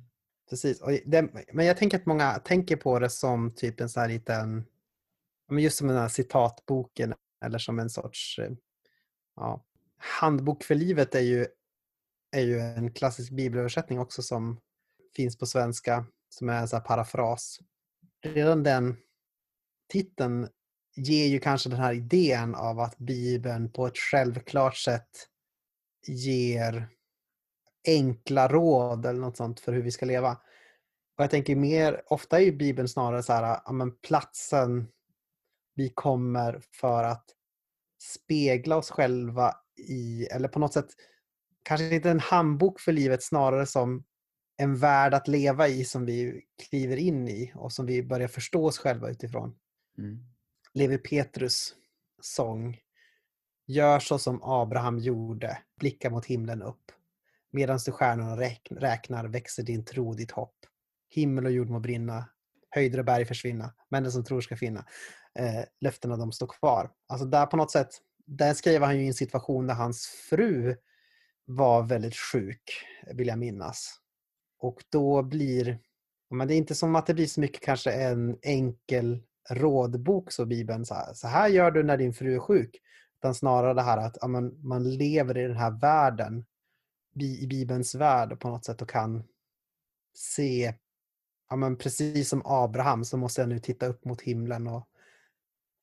Precis. 0.51 0.83
Det, 1.07 1.23
men 1.53 1.67
jag 1.67 1.77
tänker 1.77 1.97
att 1.99 2.07
många 2.07 2.39
tänker 2.39 2.77
på 2.77 2.99
det 2.99 3.11
som 3.11 3.55
typ 3.55 3.81
en 3.81 3.89
sån 3.89 4.01
här 4.01 4.09
liten, 4.09 4.65
just 5.51 5.79
som 5.79 5.89
den 5.89 5.97
här 5.97 6.09
citatboken 6.09 7.15
eller 7.45 7.59
som 7.59 7.79
en 7.79 7.91
sorts 7.91 8.41
ja, 9.37 9.65
handbok 9.97 10.65
för 10.65 10.75
livet 10.75 11.15
är 11.15 11.21
ju, 11.21 11.47
är 12.33 12.43
ju 12.43 12.61
en 12.61 12.93
klassisk 12.93 13.33
bibelöversättning 13.33 14.01
också 14.01 14.23
som 14.23 14.61
finns 15.17 15.39
på 15.39 15.47
svenska. 15.47 16.07
som 16.29 16.49
är 16.49 16.61
en 16.61 16.69
sån 16.69 16.77
här 16.77 16.87
parafras. 16.87 17.61
Redan 18.23 18.63
den 18.63 18.97
titeln 19.89 20.49
ger 20.97 21.27
ju 21.27 21.39
kanske 21.39 21.69
den 21.69 21.79
här 21.79 21.93
idén 21.93 22.55
av 22.55 22.81
att 22.81 22.99
Bibeln 22.99 23.73
på 23.73 23.87
ett 23.87 23.99
självklart 23.99 24.77
sätt 24.77 25.27
ger 26.07 26.89
enkla 27.87 28.49
råd 28.49 29.07
eller 29.07 29.21
något 29.21 29.37
sånt 29.37 29.61
för 29.61 29.73
hur 29.73 29.83
vi 29.83 29.91
ska 29.91 30.07
leva. 30.07 30.33
Och 31.19 31.25
jag 31.25 31.31
tänker 31.31 31.57
mer, 31.57 32.03
ofta 32.07 32.39
är 32.39 32.45
ju 32.45 32.53
Bibeln 32.53 32.89
snarare 32.89 33.23
så 33.23 33.33
här, 33.33 33.61
ja, 33.65 33.73
men 33.73 33.97
platsen 33.97 34.89
vi 35.75 35.89
kommer 35.89 36.63
för 36.81 37.05
att 37.05 37.25
spegla 38.03 38.77
oss 38.77 38.91
själva 38.91 39.55
i, 39.89 40.25
eller 40.25 40.49
på 40.49 40.59
något 40.59 40.73
sätt, 40.73 40.89
kanske 41.63 41.95
inte 41.95 42.11
en 42.11 42.21
handbok 42.21 42.81
för 42.81 42.93
livet, 42.93 43.23
snarare 43.23 43.67
som 43.67 44.05
en 44.57 44.77
värld 44.77 45.15
att 45.15 45.29
leva 45.29 45.69
i 45.69 45.85
som 45.85 46.07
vi 46.07 46.43
kliver 46.69 46.97
in 46.97 47.29
i 47.29 47.53
och 47.55 47.73
som 47.73 47.87
vi 47.87 48.03
börjar 48.03 48.29
förstå 48.29 48.67
oss 48.67 48.79
själva 48.79 49.11
utifrån. 49.11 49.57
Mm. 49.99 50.30
Levi 50.75 50.99
Petrus 50.99 51.75
sång 52.21 52.79
Gör 53.71 54.01
så 54.01 54.19
som 54.19 54.43
Abraham 54.43 54.99
gjorde, 54.99 55.59
blicka 55.81 56.11
mot 56.11 56.27
himlen 56.27 56.63
upp. 56.63 56.93
Medan 57.51 57.79
du 57.87 57.93
stjärnorna 57.93 58.37
räknar 58.81 59.25
växer 59.25 59.63
din 59.63 59.85
tro, 59.85 60.15
ditt 60.15 60.31
hopp. 60.31 60.57
Himmel 61.11 61.45
och 61.47 61.53
jord 61.53 61.71
må 61.71 61.81
brinna, 61.81 62.29
höjder 62.71 62.99
och 62.99 63.05
berg 63.05 63.25
försvinna, 63.25 63.75
men 63.89 64.03
den 64.03 64.13
som 64.13 64.25
tror 64.25 64.41
ska 64.41 64.57
finna. 64.57 64.87
Eh, 65.39 65.65
löftena 65.81 66.17
de 66.17 66.33
står 66.33 66.47
kvar. 66.47 66.91
Alltså 67.09 67.27
där 67.27 67.47
på 67.47 67.57
något 67.57 67.71
sätt, 67.71 67.89
där 68.27 68.55
skrev 68.55 68.83
han 68.83 68.97
ju 68.97 69.05
i 69.05 69.07
en 69.07 69.15
situation 69.15 69.67
där 69.67 69.75
hans 69.75 70.07
fru 70.07 70.77
var 71.45 71.83
väldigt 71.83 72.17
sjuk, 72.17 72.63
vill 73.15 73.29
jag 73.29 73.39
minnas. 73.39 74.01
Och 74.59 74.85
då 74.89 75.23
blir, 75.23 75.79
men 76.31 76.49
det 76.49 76.55
är 76.55 76.59
inte 76.59 76.75
som 76.75 76.97
att 76.97 77.07
det 77.07 77.15
blir 77.15 77.27
så 77.27 77.41
mycket 77.41 77.63
kanske 77.63 77.93
en 77.93 78.39
enkel 78.43 79.23
rådbok 79.51 80.33
så 80.33 80.47
Bibeln, 80.47 80.87
så 80.87 80.95
här, 80.95 81.15
så 81.15 81.29
här 81.29 81.49
gör 81.49 81.71
du 81.71 81.83
när 81.83 81.97
din 81.97 82.15
fru 82.15 82.35
är 82.35 82.39
sjuk. 82.39 82.77
Utan 83.19 83.35
snarare 83.35 83.75
det 83.75 83.83
här 83.83 83.99
att 83.99 84.19
ja, 84.21 84.29
man, 84.29 84.67
man 84.69 84.91
lever 84.91 85.39
i 85.39 85.43
den 85.43 85.57
här 85.57 85.71
världen, 85.71 86.45
i 87.21 87.47
Bibelns 87.47 87.95
värld 87.95 88.41
på 88.41 88.49
något 88.49 88.65
sätt 88.65 88.83
och 88.83 88.89
kan 88.89 89.25
se, 90.15 90.75
ja, 91.51 91.57
men 91.57 91.77
precis 91.77 92.29
som 92.29 92.43
Abraham 92.45 93.05
så 93.05 93.17
måste 93.17 93.41
jag 93.41 93.49
nu 93.49 93.59
titta 93.59 93.87
upp 93.87 94.05
mot 94.05 94.21
himlen 94.21 94.67
och, 94.67 94.89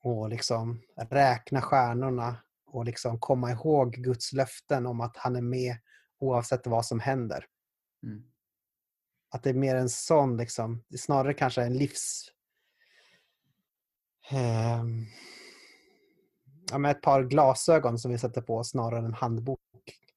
och 0.03 0.29
liksom 0.29 0.81
räkna 0.95 1.61
stjärnorna 1.61 2.37
och 2.65 2.85
liksom 2.85 3.19
komma 3.19 3.51
ihåg 3.51 3.93
Guds 3.93 4.33
löften 4.33 4.85
om 4.85 5.01
att 5.01 5.17
han 5.17 5.35
är 5.35 5.41
med 5.41 5.77
oavsett 6.19 6.67
vad 6.67 6.85
som 6.85 6.99
händer. 6.99 7.45
Mm. 8.03 8.23
Att 9.29 9.43
det 9.43 9.49
är 9.49 9.53
mer 9.53 9.75
en 9.75 9.89
sån, 9.89 10.37
liksom, 10.37 10.83
snarare 10.97 11.33
kanske 11.33 11.63
en 11.63 11.77
livs... 11.77 12.31
ehm, 14.29 15.05
ja, 16.71 16.77
med 16.77 16.91
ett 16.91 17.01
par 17.01 17.23
glasögon 17.23 17.99
som 17.99 18.11
vi 18.11 18.17
sätter 18.17 18.41
på 18.41 18.63
snarare 18.63 18.99
än 18.99 19.05
en 19.05 19.13
handbok 19.13 19.59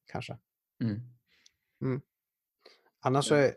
kanske. 0.07 0.39
Mm. 1.82 2.01
Annars 3.01 3.28
så 3.28 3.35
är, 3.35 3.55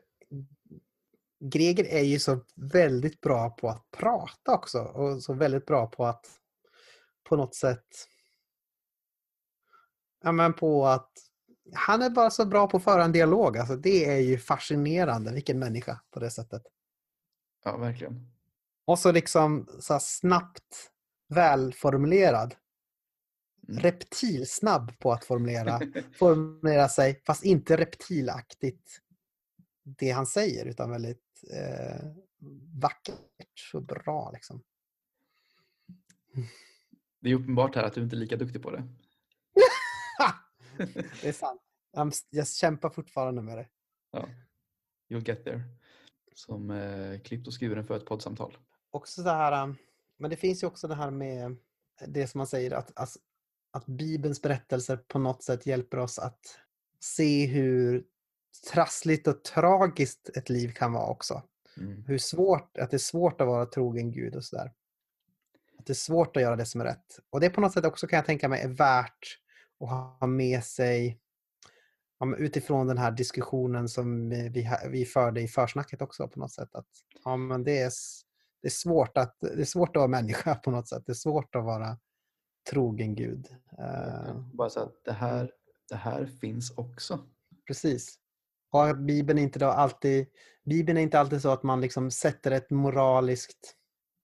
Greger 1.40 1.86
är 1.86 2.04
ju 2.04 2.20
så 2.20 2.40
väldigt 2.56 3.22
bra 3.22 3.50
på 3.50 3.70
att 3.70 3.92
prata 3.92 4.54
också 4.54 4.80
och 4.80 5.24
så 5.24 5.34
väldigt 5.34 5.66
bra 5.66 5.88
på 5.88 6.06
att 6.06 6.26
på 7.24 7.36
något 7.36 7.56
sätt 7.56 8.08
ja, 10.24 10.32
men 10.32 10.54
på 10.54 10.88
att 10.88 11.12
han 11.74 12.02
är 12.02 12.10
bara 12.10 12.30
så 12.30 12.46
bra 12.46 12.68
på 12.68 12.78
att 12.78 12.84
föra 12.84 13.04
en 13.04 13.12
dialog. 13.12 13.58
Alltså, 13.58 13.76
det 13.76 14.06
är 14.06 14.18
ju 14.18 14.38
fascinerande 14.38 15.34
vilken 15.34 15.60
människa 15.60 16.00
på 16.12 16.20
det 16.20 16.30
sättet. 16.30 16.64
Ja, 17.64 17.78
verkligen. 17.78 18.32
Och 18.85 18.99
så 18.99 19.11
liksom 19.11 19.68
så 19.80 19.99
snabbt 19.99 20.91
välformulerad. 21.30 22.55
Mm. 23.68 23.81
Reptilsnabb 23.81 24.99
på 24.99 25.11
att 25.11 25.26
formulera, 25.26 25.80
formulera 26.18 26.89
sig, 26.89 27.22
fast 27.26 27.43
inte 27.43 27.77
reptilaktigt 27.77 28.99
det 29.84 30.11
han 30.11 30.26
säger, 30.26 30.65
utan 30.65 30.91
väldigt 30.91 31.43
eh, 31.53 32.05
vackert 32.81 33.72
och 33.73 33.84
bra. 33.84 34.31
Liksom. 34.34 34.64
Det 37.19 37.30
är 37.30 37.35
uppenbart 37.35 37.76
här 37.76 37.84
att 37.84 37.93
du 37.93 38.03
inte 38.03 38.15
är 38.15 38.18
lika 38.18 38.38
duktig 38.38 38.61
på 38.61 38.72
det. 38.72 38.88
det 41.22 41.27
är 41.27 41.34
sant. 41.34 41.61
Jag 42.30 42.47
kämpar 42.47 42.89
fortfarande 42.89 43.41
med 43.41 43.57
det. 43.57 43.68
Ja. 44.11 44.30
You'll 45.10 45.27
get 45.27 45.43
there. 45.43 45.64
Som 46.35 46.69
eh, 46.69 47.19
klippt 47.19 47.47
och 47.47 47.60
skuren 47.60 47.85
för 47.85 47.97
ett 47.97 48.05
poddsamtal. 48.05 48.57
Också 48.94 49.24
så 49.24 49.30
här, 49.30 49.64
um, 49.64 49.76
men 50.18 50.30
det 50.30 50.36
finns 50.36 50.64
ju 50.64 50.68
också 50.68 50.88
det 50.88 50.95
här 50.95 51.11
med 51.11 51.57
det 52.07 52.28
som 52.28 52.38
man 52.38 52.48
säger 52.48 52.72
att, 52.72 52.91
att, 52.95 53.10
att 53.72 53.86
Bibelns 53.86 54.41
berättelser 54.41 54.98
på 54.98 55.20
något 55.20 55.44
sätt 55.44 55.65
hjälper 55.65 55.98
oss 55.98 56.20
att 56.20 56.40
se 56.99 57.45
hur 57.45 58.06
trassligt 58.72 59.28
och 59.28 59.44
tragiskt 59.44 60.30
ett 60.38 60.49
liv 60.49 60.74
kan 60.74 60.94
vara 60.94 61.07
också. 61.07 61.44
Mm. 61.78 62.03
Hur 62.07 62.18
svårt, 62.18 62.78
att 62.78 62.91
det 62.91 62.98
är 62.98 62.99
svårt 62.99 63.41
att 63.41 63.48
vara 63.48 63.65
trogen 63.65 64.11
Gud 64.11 64.36
och 64.36 64.45
sådär. 64.45 64.72
Att 65.80 65.86
det 65.86 65.94
är 65.94 65.95
svårt 65.95 66.38
att 66.38 66.44
göra 66.44 66.56
det 66.56 66.65
som 66.65 66.82
är 66.82 66.86
rätt. 66.86 67.20
Och 67.30 67.40
det 67.40 67.49
på 67.49 67.61
något 67.61 67.74
sätt 67.74 67.86
också 67.86 68.07
kan 68.07 68.18
jag 68.18 68.26
tänka 68.26 68.48
mig 68.48 68.61
är 68.61 68.68
värt 68.68 69.40
att 69.80 69.90
ha 69.90 70.28
med 70.28 70.64
sig 70.64 71.20
ja, 72.20 72.36
utifrån 72.38 72.88
den 72.88 72.98
här 72.98 73.11
diskussionen 73.11 73.90
som 73.90 74.30
vi, 74.30 74.70
vi 74.90 75.06
förde 75.06 75.41
i 75.41 75.48
försnacket 75.48 76.02
också 76.02 76.28
på 76.28 76.40
något 76.40 76.52
sätt. 76.52 76.76
Att, 76.76 76.88
ja, 77.24 77.38
men 77.38 77.64
det, 77.64 77.80
är, 77.80 77.91
det, 78.64 78.68
är 78.68 78.72
svårt 78.72 79.18
att, 79.18 79.38
det 79.40 79.61
är 79.61 79.65
svårt 79.65 79.90
att 79.90 79.99
vara 79.99 80.07
människa 80.07 80.56
på 80.64 80.72
något 80.72 80.88
sätt. 80.88 81.03
Det 81.06 81.11
är 81.11 81.15
svårt 81.15 81.56
att 81.56 81.64
vara 81.64 81.98
trogen 82.69 83.15
Gud. 83.15 83.48
Eh, 83.80 84.35
Bara 84.53 84.69
så 84.69 84.80
att 84.80 85.03
det 85.06 85.11
här, 85.11 85.52
det 85.90 85.95
här 85.95 86.26
finns 86.41 86.72
också. 86.77 87.19
Precis. 87.68 88.15
Att 88.72 88.98
Bibeln 88.99 89.40
inte 89.40 89.60
då 89.60 89.65
alltid, 89.68 90.27
Bibeln 90.65 90.98
är 90.98 91.02
inte 91.02 91.19
alltid 91.19 91.41
så 91.41 91.49
att 91.49 91.64
man 91.64 91.81
liksom 91.81 92.11
sätter 92.11 92.52
ett 92.52 92.69
moraliskt 92.69 93.76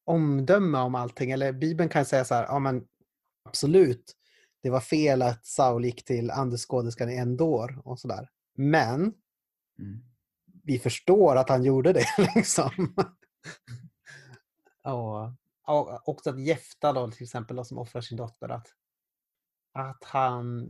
omdöme 0.05 0.77
om 0.77 0.95
allting. 0.95 1.31
Eller 1.31 1.51
Bibeln 1.53 1.89
kan 1.89 2.05
säga 2.05 2.25
så 2.25 2.35
här, 2.35 2.43
ja 2.43 2.59
men 2.59 2.85
absolut, 3.45 4.15
det 4.63 4.69
var 4.69 4.79
fel 4.79 5.21
att 5.21 5.45
Saul 5.45 5.85
gick 5.85 6.05
till 6.05 6.31
andeskåderskan 6.31 7.09
i 7.09 7.15
Endor 7.15 7.81
och 7.85 7.99
sådär. 7.99 8.29
Men 8.57 9.13
Mm. 9.79 9.99
vi 10.63 10.79
förstår 10.79 11.35
att 11.35 11.49
han 11.49 11.63
gjorde 11.63 11.93
det. 11.93 12.05
Liksom. 12.35 12.71
Och, 14.83 15.31
och 15.65 16.09
också 16.09 16.29
att 16.29 16.39
Jefta 16.39 16.93
då, 16.93 17.11
till 17.11 17.23
exempel 17.23 17.55
då, 17.55 17.63
som 17.63 17.77
offrar 17.77 18.01
sin 18.01 18.17
dotter. 18.17 18.49
Att, 18.49 18.67
att 19.73 20.03
han, 20.03 20.67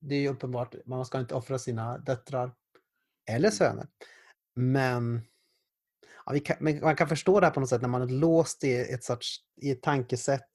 det 0.00 0.14
är 0.14 0.20
ju 0.20 0.28
uppenbart, 0.28 0.74
man 0.86 1.06
ska 1.06 1.20
inte 1.20 1.34
offra 1.34 1.58
sina 1.58 1.98
döttrar 1.98 2.54
eller 3.30 3.50
söner. 3.50 3.86
Men, 4.54 5.20
ja, 6.26 6.34
kan, 6.44 6.56
man 6.80 6.96
kan 6.96 7.08
förstå 7.08 7.40
det 7.40 7.46
här 7.46 7.54
på 7.54 7.60
något 7.60 7.68
sätt 7.68 7.82
när 7.82 7.88
man 7.88 8.02
är 8.02 8.06
låst 8.06 8.64
i 8.64 8.74
ett, 8.74 9.04
sorts, 9.04 9.36
i 9.56 9.70
ett 9.70 9.82
tankesätt 9.82 10.50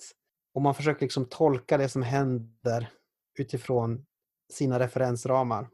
och 0.54 0.62
man 0.62 0.76
försöker 0.76 1.02
liksom 1.02 1.26
tolka 1.30 1.78
det 1.78 1.90
som 1.90 2.02
händer 2.02 2.90
utifrån 3.40 4.06
sina 4.54 4.80
referensramar. 4.80 5.70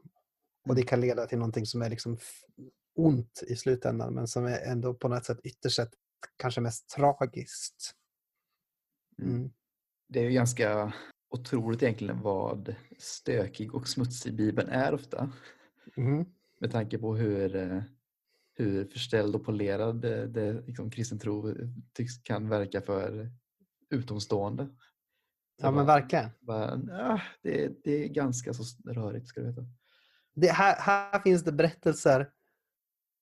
Och 0.68 0.74
det 0.74 0.80
Mm. 0.80 0.86
kan 0.86 1.00
leda 1.00 1.26
till 1.26 1.38
någonting 1.38 1.66
som 1.66 1.82
är 1.82 1.90
liksom 1.90 2.18
ont 2.96 3.42
i 3.46 3.56
slutändan 3.56 4.14
men 4.14 4.28
som 4.28 4.44
är 4.44 4.60
ändå 4.60 4.94
på 4.94 5.08
något 5.08 5.24
sätt 5.24 5.40
ytterst 5.44 5.76
sett 5.76 5.94
kanske 6.36 6.60
mest 6.60 6.88
tragiskt. 6.90 7.94
Mm. 9.22 9.34
Mm. 9.36 9.50
Det 10.08 10.20
är 10.20 10.24
ju 10.24 10.30
ganska 10.30 10.92
otroligt 11.30 11.82
egentligen 11.82 12.20
vad 12.22 12.74
stökig 12.98 13.74
och 13.74 13.88
smutsig 13.88 14.34
Bibeln 14.34 14.68
är 14.68 14.94
ofta. 14.94 15.32
Mhm. 15.96 16.24
Med 16.60 16.72
tanke 16.72 16.98
på 16.98 17.16
hur, 17.16 17.56
eh, 17.56 17.82
hur 18.54 18.84
förställd 18.84 19.34
och 19.34 19.44
polerad 19.44 20.00
det, 20.00 20.26
det 20.26 20.52
liksom, 20.66 20.90
kristen 20.90 21.18
tro 21.18 21.54
tycks, 21.92 22.18
kan 22.22 22.48
verka 22.48 22.80
för 22.80 23.30
utomstående. 23.90 24.66
Så 25.60 25.66
Ja 25.66 25.70
men 25.70 25.86
bara- 25.86 26.00
verkligen. 26.00 26.30
bara, 26.40 26.80
ah, 26.92 27.20
det, 27.42 27.84
det 27.84 28.04
är 28.04 28.08
ganska 28.08 28.54
så 28.54 28.62
rörigt 28.92 29.26
ska 29.26 29.40
du 29.40 29.46
veta. 29.46 29.62
Det, 30.34 30.48
här, 30.52 30.76
här 30.80 31.20
finns 31.20 31.44
det 31.44 31.52
berättelser. 31.52 32.30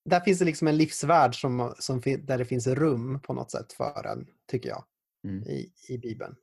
Där 0.04 0.20
finns 0.20 0.38
det 0.38 0.44
liksom 0.44 0.68
en 0.68 0.76
livsvärld 0.76 1.40
som, 1.40 1.74
som, 1.78 2.00
där 2.00 2.38
det 2.38 2.44
finns 2.44 2.66
rum 2.66 3.20
på 3.20 3.32
något 3.32 3.50
sätt 3.50 3.72
för 3.72 4.06
en, 4.06 4.26
tycker 4.46 4.68
jag, 4.68 4.84
Mm. 5.24 5.42
i, 5.42 5.72
i 5.88 5.98
Bibeln. 5.98 6.36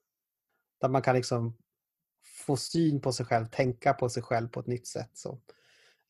Där 0.82 0.90
man 0.90 1.02
kan 1.02 1.16
liksom 1.16 1.58
få 2.46 2.58
syn 2.58 3.02
på 3.02 3.12
sig 3.12 3.26
själv, 3.26 3.46
tänka 3.46 3.94
på 3.94 4.10
sig 4.10 4.24
själv 4.24 4.48
på 4.48 4.60
ett 4.60 4.68
nytt 4.68 4.88
sätt. 4.88 5.12
Så. 5.14 5.42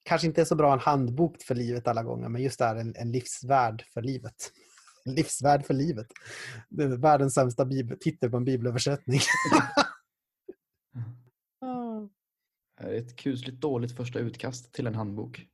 Kanske 0.04 0.28
inte 0.28 0.42
är 0.42 0.46
så 0.46 0.56
bra 0.56 0.74
en 0.74 0.80
handbok 0.80 1.42
för 1.42 1.56
livet 1.56 1.88
alla 1.88 2.04
gånger, 2.04 2.30
men 2.30 2.42
just 2.44 2.60
det 2.60 2.66
här 2.66 2.76
en, 2.76 2.96
en 2.96 3.12
livsvärld 3.12 3.86
för 3.94 4.02
livet. 4.02 4.36
En 5.06 5.16
livsvärld 5.16 5.66
för 5.66 5.74
livet. 5.74 6.08
Det 6.70 6.84
är 6.84 6.88
världens 6.88 7.34
sämsta 7.34 7.66
bibel, 7.66 8.00
titel 8.00 8.32
på 8.32 8.38
en 8.38 8.46
bibelöversättning. 8.46 9.20
Det 12.78 12.84
är 12.84 12.94
ett 12.94 13.16
kusligt 13.16 13.62
dåligt 13.62 13.98
första 13.98 14.20
utkast 14.20 14.74
till 14.74 14.88
en 14.88 14.96
handbok. 14.96 15.48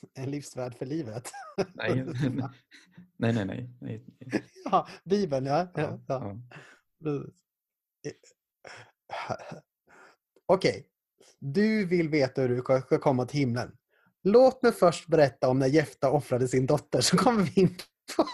En 0.14 0.30
livsvärd 0.30 0.74
för 0.74 0.86
livet. 0.86 1.30
Nej, 1.74 2.04
nej, 3.16 3.32
nej. 3.32 3.44
nej, 3.44 3.66
nej. 3.80 4.04
ja, 4.64 4.88
Bibeln, 5.04 5.46
ja. 5.46 5.68
ja, 5.74 6.00
Ja. 6.06 6.36
Okej. 10.46 10.86
Du 11.38 11.86
vill 11.86 12.08
veta 12.08 12.42
hur 12.42 12.48
du 12.48 12.80
ska 12.80 12.98
komma 12.98 13.26
till 13.26 13.40
himlen. 13.40 13.76
Låt 14.22 14.62
mig 14.62 14.72
först 14.72 15.06
berätta 15.06 15.48
om 15.48 15.58
när 15.58 15.66
Jefta 15.66 16.10
offrade 16.10 16.48
sin 16.48 16.66
dotter 16.66 17.00
så 17.00 17.16
kommer 17.16 17.42
vi 17.42 17.60
in 17.60 17.76
på... 18.16 18.24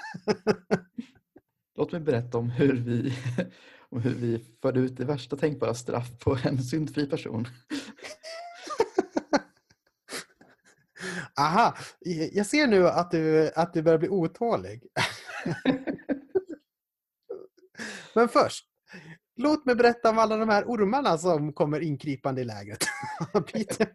Låt 1.76 1.92
mig 1.92 2.00
berätta 2.00 2.38
om 2.38 2.50
hur 2.50 2.72
vi, 2.72 3.14
om 3.88 4.00
hur 4.00 4.14
vi 4.14 4.44
förde 4.62 4.80
ut 4.80 4.96
det 4.96 5.04
värsta 5.04 5.36
tänkbara 5.36 5.74
straff 5.74 6.18
på 6.18 6.38
en 6.44 6.62
syndfri 6.62 7.06
person. 7.06 7.48
Aha, 11.40 11.76
jag 12.32 12.46
ser 12.46 12.66
nu 12.66 12.88
att 12.88 13.10
du, 13.10 13.50
att 13.52 13.72
du 13.72 13.82
börjar 13.82 13.98
bli 13.98 14.08
otålig. 14.08 14.82
Men 18.14 18.28
först, 18.28 18.66
låt 19.36 19.64
mig 19.66 19.74
berätta 19.74 20.10
om 20.10 20.18
alla 20.18 20.36
de 20.36 20.48
här 20.48 20.64
ormarna 20.64 21.18
som 21.18 21.52
kommer 21.52 21.80
inkrypande 21.80 22.40
i 22.40 22.44
lägret. 22.44 22.84
Peter. 23.52 23.94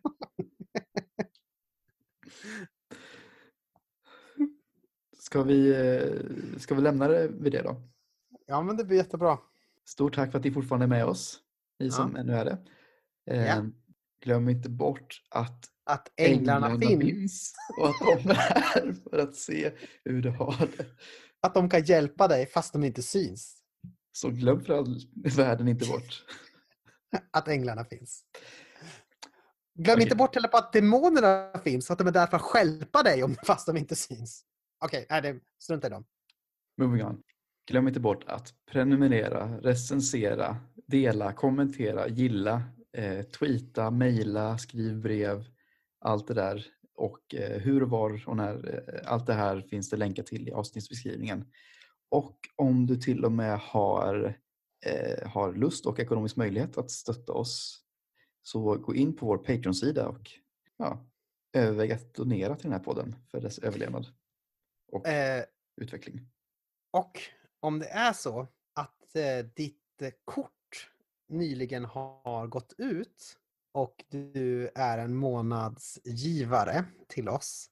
Ska 5.19 5.43
vi, 5.43 5.69
eh, 5.71 6.59
ska 6.59 6.75
vi 6.75 6.81
lämna 6.81 7.07
det 7.07 7.27
vid 7.27 7.51
det 7.51 7.61
då? 7.61 7.81
Ja, 8.45 8.61
men 8.61 8.77
det 8.77 8.83
blir 8.83 8.97
jättebra. 8.97 9.37
Stort 9.85 10.15
tack 10.15 10.31
för 10.31 10.37
att 10.37 10.45
ni 10.45 10.51
fortfarande 10.51 10.85
är 10.85 10.87
med 10.87 11.05
oss, 11.05 11.39
ni 11.79 11.91
som 11.91 12.15
ännu 12.15 12.33
är 12.33 12.45
det. 12.45 12.57
Ja. 13.23 13.65
Glöm 14.23 14.49
inte 14.49 14.69
bort 14.69 15.21
att 15.29 15.65
Att 15.83 16.11
änglarna, 16.17 16.79
finns. 16.79 17.53
och 17.79 17.89
att 17.89 18.23
de 18.23 18.29
är 18.29 18.33
här 18.33 18.93
för 19.09 19.17
att 19.17 19.35
se 19.35 19.71
hur 20.05 20.21
du 20.21 20.29
har 20.29 20.67
det. 20.77 20.85
Att 21.41 21.53
de 21.53 21.69
kan 21.69 21.83
hjälpa 21.83 22.27
dig 22.27 22.45
fast 22.47 22.73
de 22.73 22.83
inte 22.83 23.01
syns. 23.01 23.55
Så 24.11 24.29
glöm 24.29 24.63
för 24.63 24.73
all 24.77 24.99
världen 25.35 25.67
inte 25.67 25.85
bort. 25.87 26.25
Att 27.33 27.47
änglarna 27.47 27.85
finns. 27.85 28.23
Glöm 29.75 29.93
Okej. 29.93 30.03
inte 30.03 30.15
bort 30.15 30.35
heller 30.35 30.47
på 30.47 30.57
att 30.57 30.73
demonerna 30.73 31.59
finns. 31.63 31.91
Att 31.91 31.97
de 31.97 32.07
är 32.07 32.11
där 32.11 32.27
för 32.27 32.35
att 32.37 32.41
stjälpa 32.43 33.03
dig 33.03 33.23
om, 33.23 33.35
fast 33.45 33.65
de 33.67 33.77
inte 33.77 33.95
syns. 33.95 34.43
Okej, 34.85 35.05
nej, 35.09 35.21
det- 35.21 35.39
strunta 35.63 35.87
i 35.87 35.89
dem. 35.89 36.05
Moving 36.81 37.03
on. 37.05 37.21
Glöm 37.69 37.87
inte 37.87 37.99
bort 37.99 38.23
att 38.27 38.53
prenumerera, 38.71 39.57
recensera, 39.61 40.57
dela, 40.87 41.33
kommentera, 41.33 42.07
gilla, 42.07 42.63
eh, 42.97 43.25
tweeta, 43.25 43.91
mejla, 43.91 44.57
skriv 44.57 45.01
brev, 45.01 45.45
allt 45.99 46.27
det 46.27 46.33
där. 46.33 46.65
Och 46.95 47.35
eh, 47.35 47.61
hur, 47.61 47.81
var 47.81 48.23
och 48.27 48.37
när, 48.37 48.83
eh, 48.87 49.11
allt 49.11 49.25
det 49.25 49.33
här 49.33 49.61
finns 49.61 49.89
det 49.89 49.97
länkar 49.97 50.23
till 50.23 50.47
i 50.47 50.51
avsnittsbeskrivningen. 50.51 51.45
Och 52.09 52.37
om 52.55 52.85
du 52.85 52.97
till 52.97 53.25
och 53.25 53.31
med 53.31 53.59
har, 53.59 54.39
eh, 54.85 55.29
har 55.29 55.53
lust 55.53 55.85
och 55.85 55.99
ekonomisk 55.99 56.35
möjlighet 56.35 56.77
att 56.77 56.91
stötta 56.91 57.33
oss 57.33 57.83
så 58.41 58.75
gå 58.75 58.95
in 58.95 59.15
på 59.15 59.25
vår 59.25 59.37
Patreon-sida 59.37 60.07
och 60.07 60.31
ja, 60.77 61.05
överväg 61.53 61.91
att 61.91 62.13
donera 62.13 62.55
till 62.55 62.63
den 62.63 62.73
här 62.73 62.79
podden 62.79 63.15
för 63.31 63.41
dess 63.41 63.59
överlevnad 63.59 64.07
och 64.91 65.07
Eh, 65.07 65.43
utveckling. 65.81 66.29
Och 66.91 67.21
om 67.59 67.79
det 67.79 67.87
är 67.87 68.13
så 68.13 68.47
att 68.73 69.15
eh, 69.15 69.45
ditt 69.55 70.01
kort 70.25 70.58
nyligen 71.29 71.85
har 71.85 72.47
gått 72.47 72.73
ut 72.77 73.37
och 73.73 74.05
du 74.09 74.69
är 74.75 74.97
en 74.97 75.15
månadsgivare 75.15 76.85
till 77.07 77.29
oss. 77.29 77.69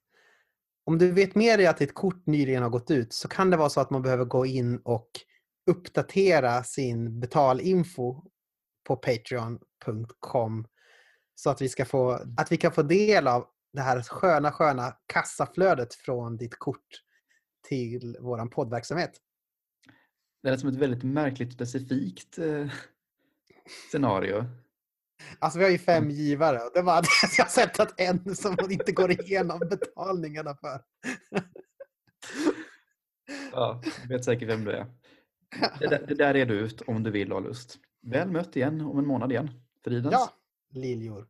Om 0.85 0.97
du 0.97 1.11
vet 1.11 1.35
med 1.35 1.59
dig 1.59 1.67
att 1.67 1.77
ditt 1.77 1.93
kort 1.93 2.25
nyligen 2.25 2.63
har 2.63 2.69
gått 2.69 2.91
ut 2.91 3.13
så 3.13 3.27
kan 3.27 3.49
det 3.49 3.57
vara 3.57 3.69
så 3.69 3.81
att 3.81 3.89
man 3.89 4.01
behöver 4.01 4.25
gå 4.25 4.45
in 4.45 4.77
och 4.77 5.09
uppdatera 5.69 6.63
sin 6.63 7.19
betalinfo 7.19 8.23
på 8.87 8.95
patreon.com 8.95 10.67
så 11.35 11.49
att 11.49 11.61
vi, 11.61 11.69
ska 11.69 11.85
få, 11.85 12.11
att 12.37 12.51
vi 12.51 12.57
kan 12.57 12.71
få 12.71 12.81
del 12.81 13.27
av 13.27 13.47
det 13.73 13.81
här 13.81 14.01
sköna, 14.01 14.51
sköna 14.51 14.93
kassaflödet 15.05 15.93
från 15.93 16.37
ditt 16.37 16.59
kort 16.59 17.03
till 17.67 18.17
vår 18.19 18.45
poddverksamhet. 18.45 19.11
Det 20.43 20.49
är 20.49 20.57
som 20.57 20.69
ett 20.69 20.75
väldigt 20.75 21.03
märkligt 21.03 21.53
specifikt 21.53 22.37
eh, 22.37 22.67
scenario. 23.91 24.45
Alltså 25.39 25.59
vi 25.59 25.65
har 25.65 25.71
ju 25.71 25.77
fem 25.77 26.09
givare 26.09 26.57
och 26.59 26.71
det 26.73 26.81
var 26.81 26.95
jag 27.37 27.45
har 27.45 27.49
sett 27.49 27.79
att 27.79 27.99
en 27.99 28.35
som 28.35 28.57
inte 28.69 28.91
går 28.91 29.11
igenom 29.11 29.59
betalningarna 29.59 30.55
för. 30.55 30.81
Ja, 33.51 33.81
jag 34.01 34.09
vet 34.09 34.25
säkert 34.25 34.49
vem 34.49 34.63
du 34.63 34.71
är. 34.71 34.85
Det, 35.79 35.87
där- 35.87 36.05
det 36.07 36.15
där 36.15 36.35
är 36.35 36.45
du 36.45 36.53
ut 36.59 36.81
om 36.81 37.03
du 37.03 37.11
vill 37.11 37.31
och 37.33 37.41
har 37.41 37.47
lust. 37.49 37.77
Väl 38.01 38.31
mött 38.31 38.55
igen 38.55 38.81
om 38.81 38.99
en 38.99 39.07
månad 39.07 39.31
igen. 39.31 39.49
Fridens. 39.83 40.13
Ja, 40.13 40.29
liljor. 40.69 41.27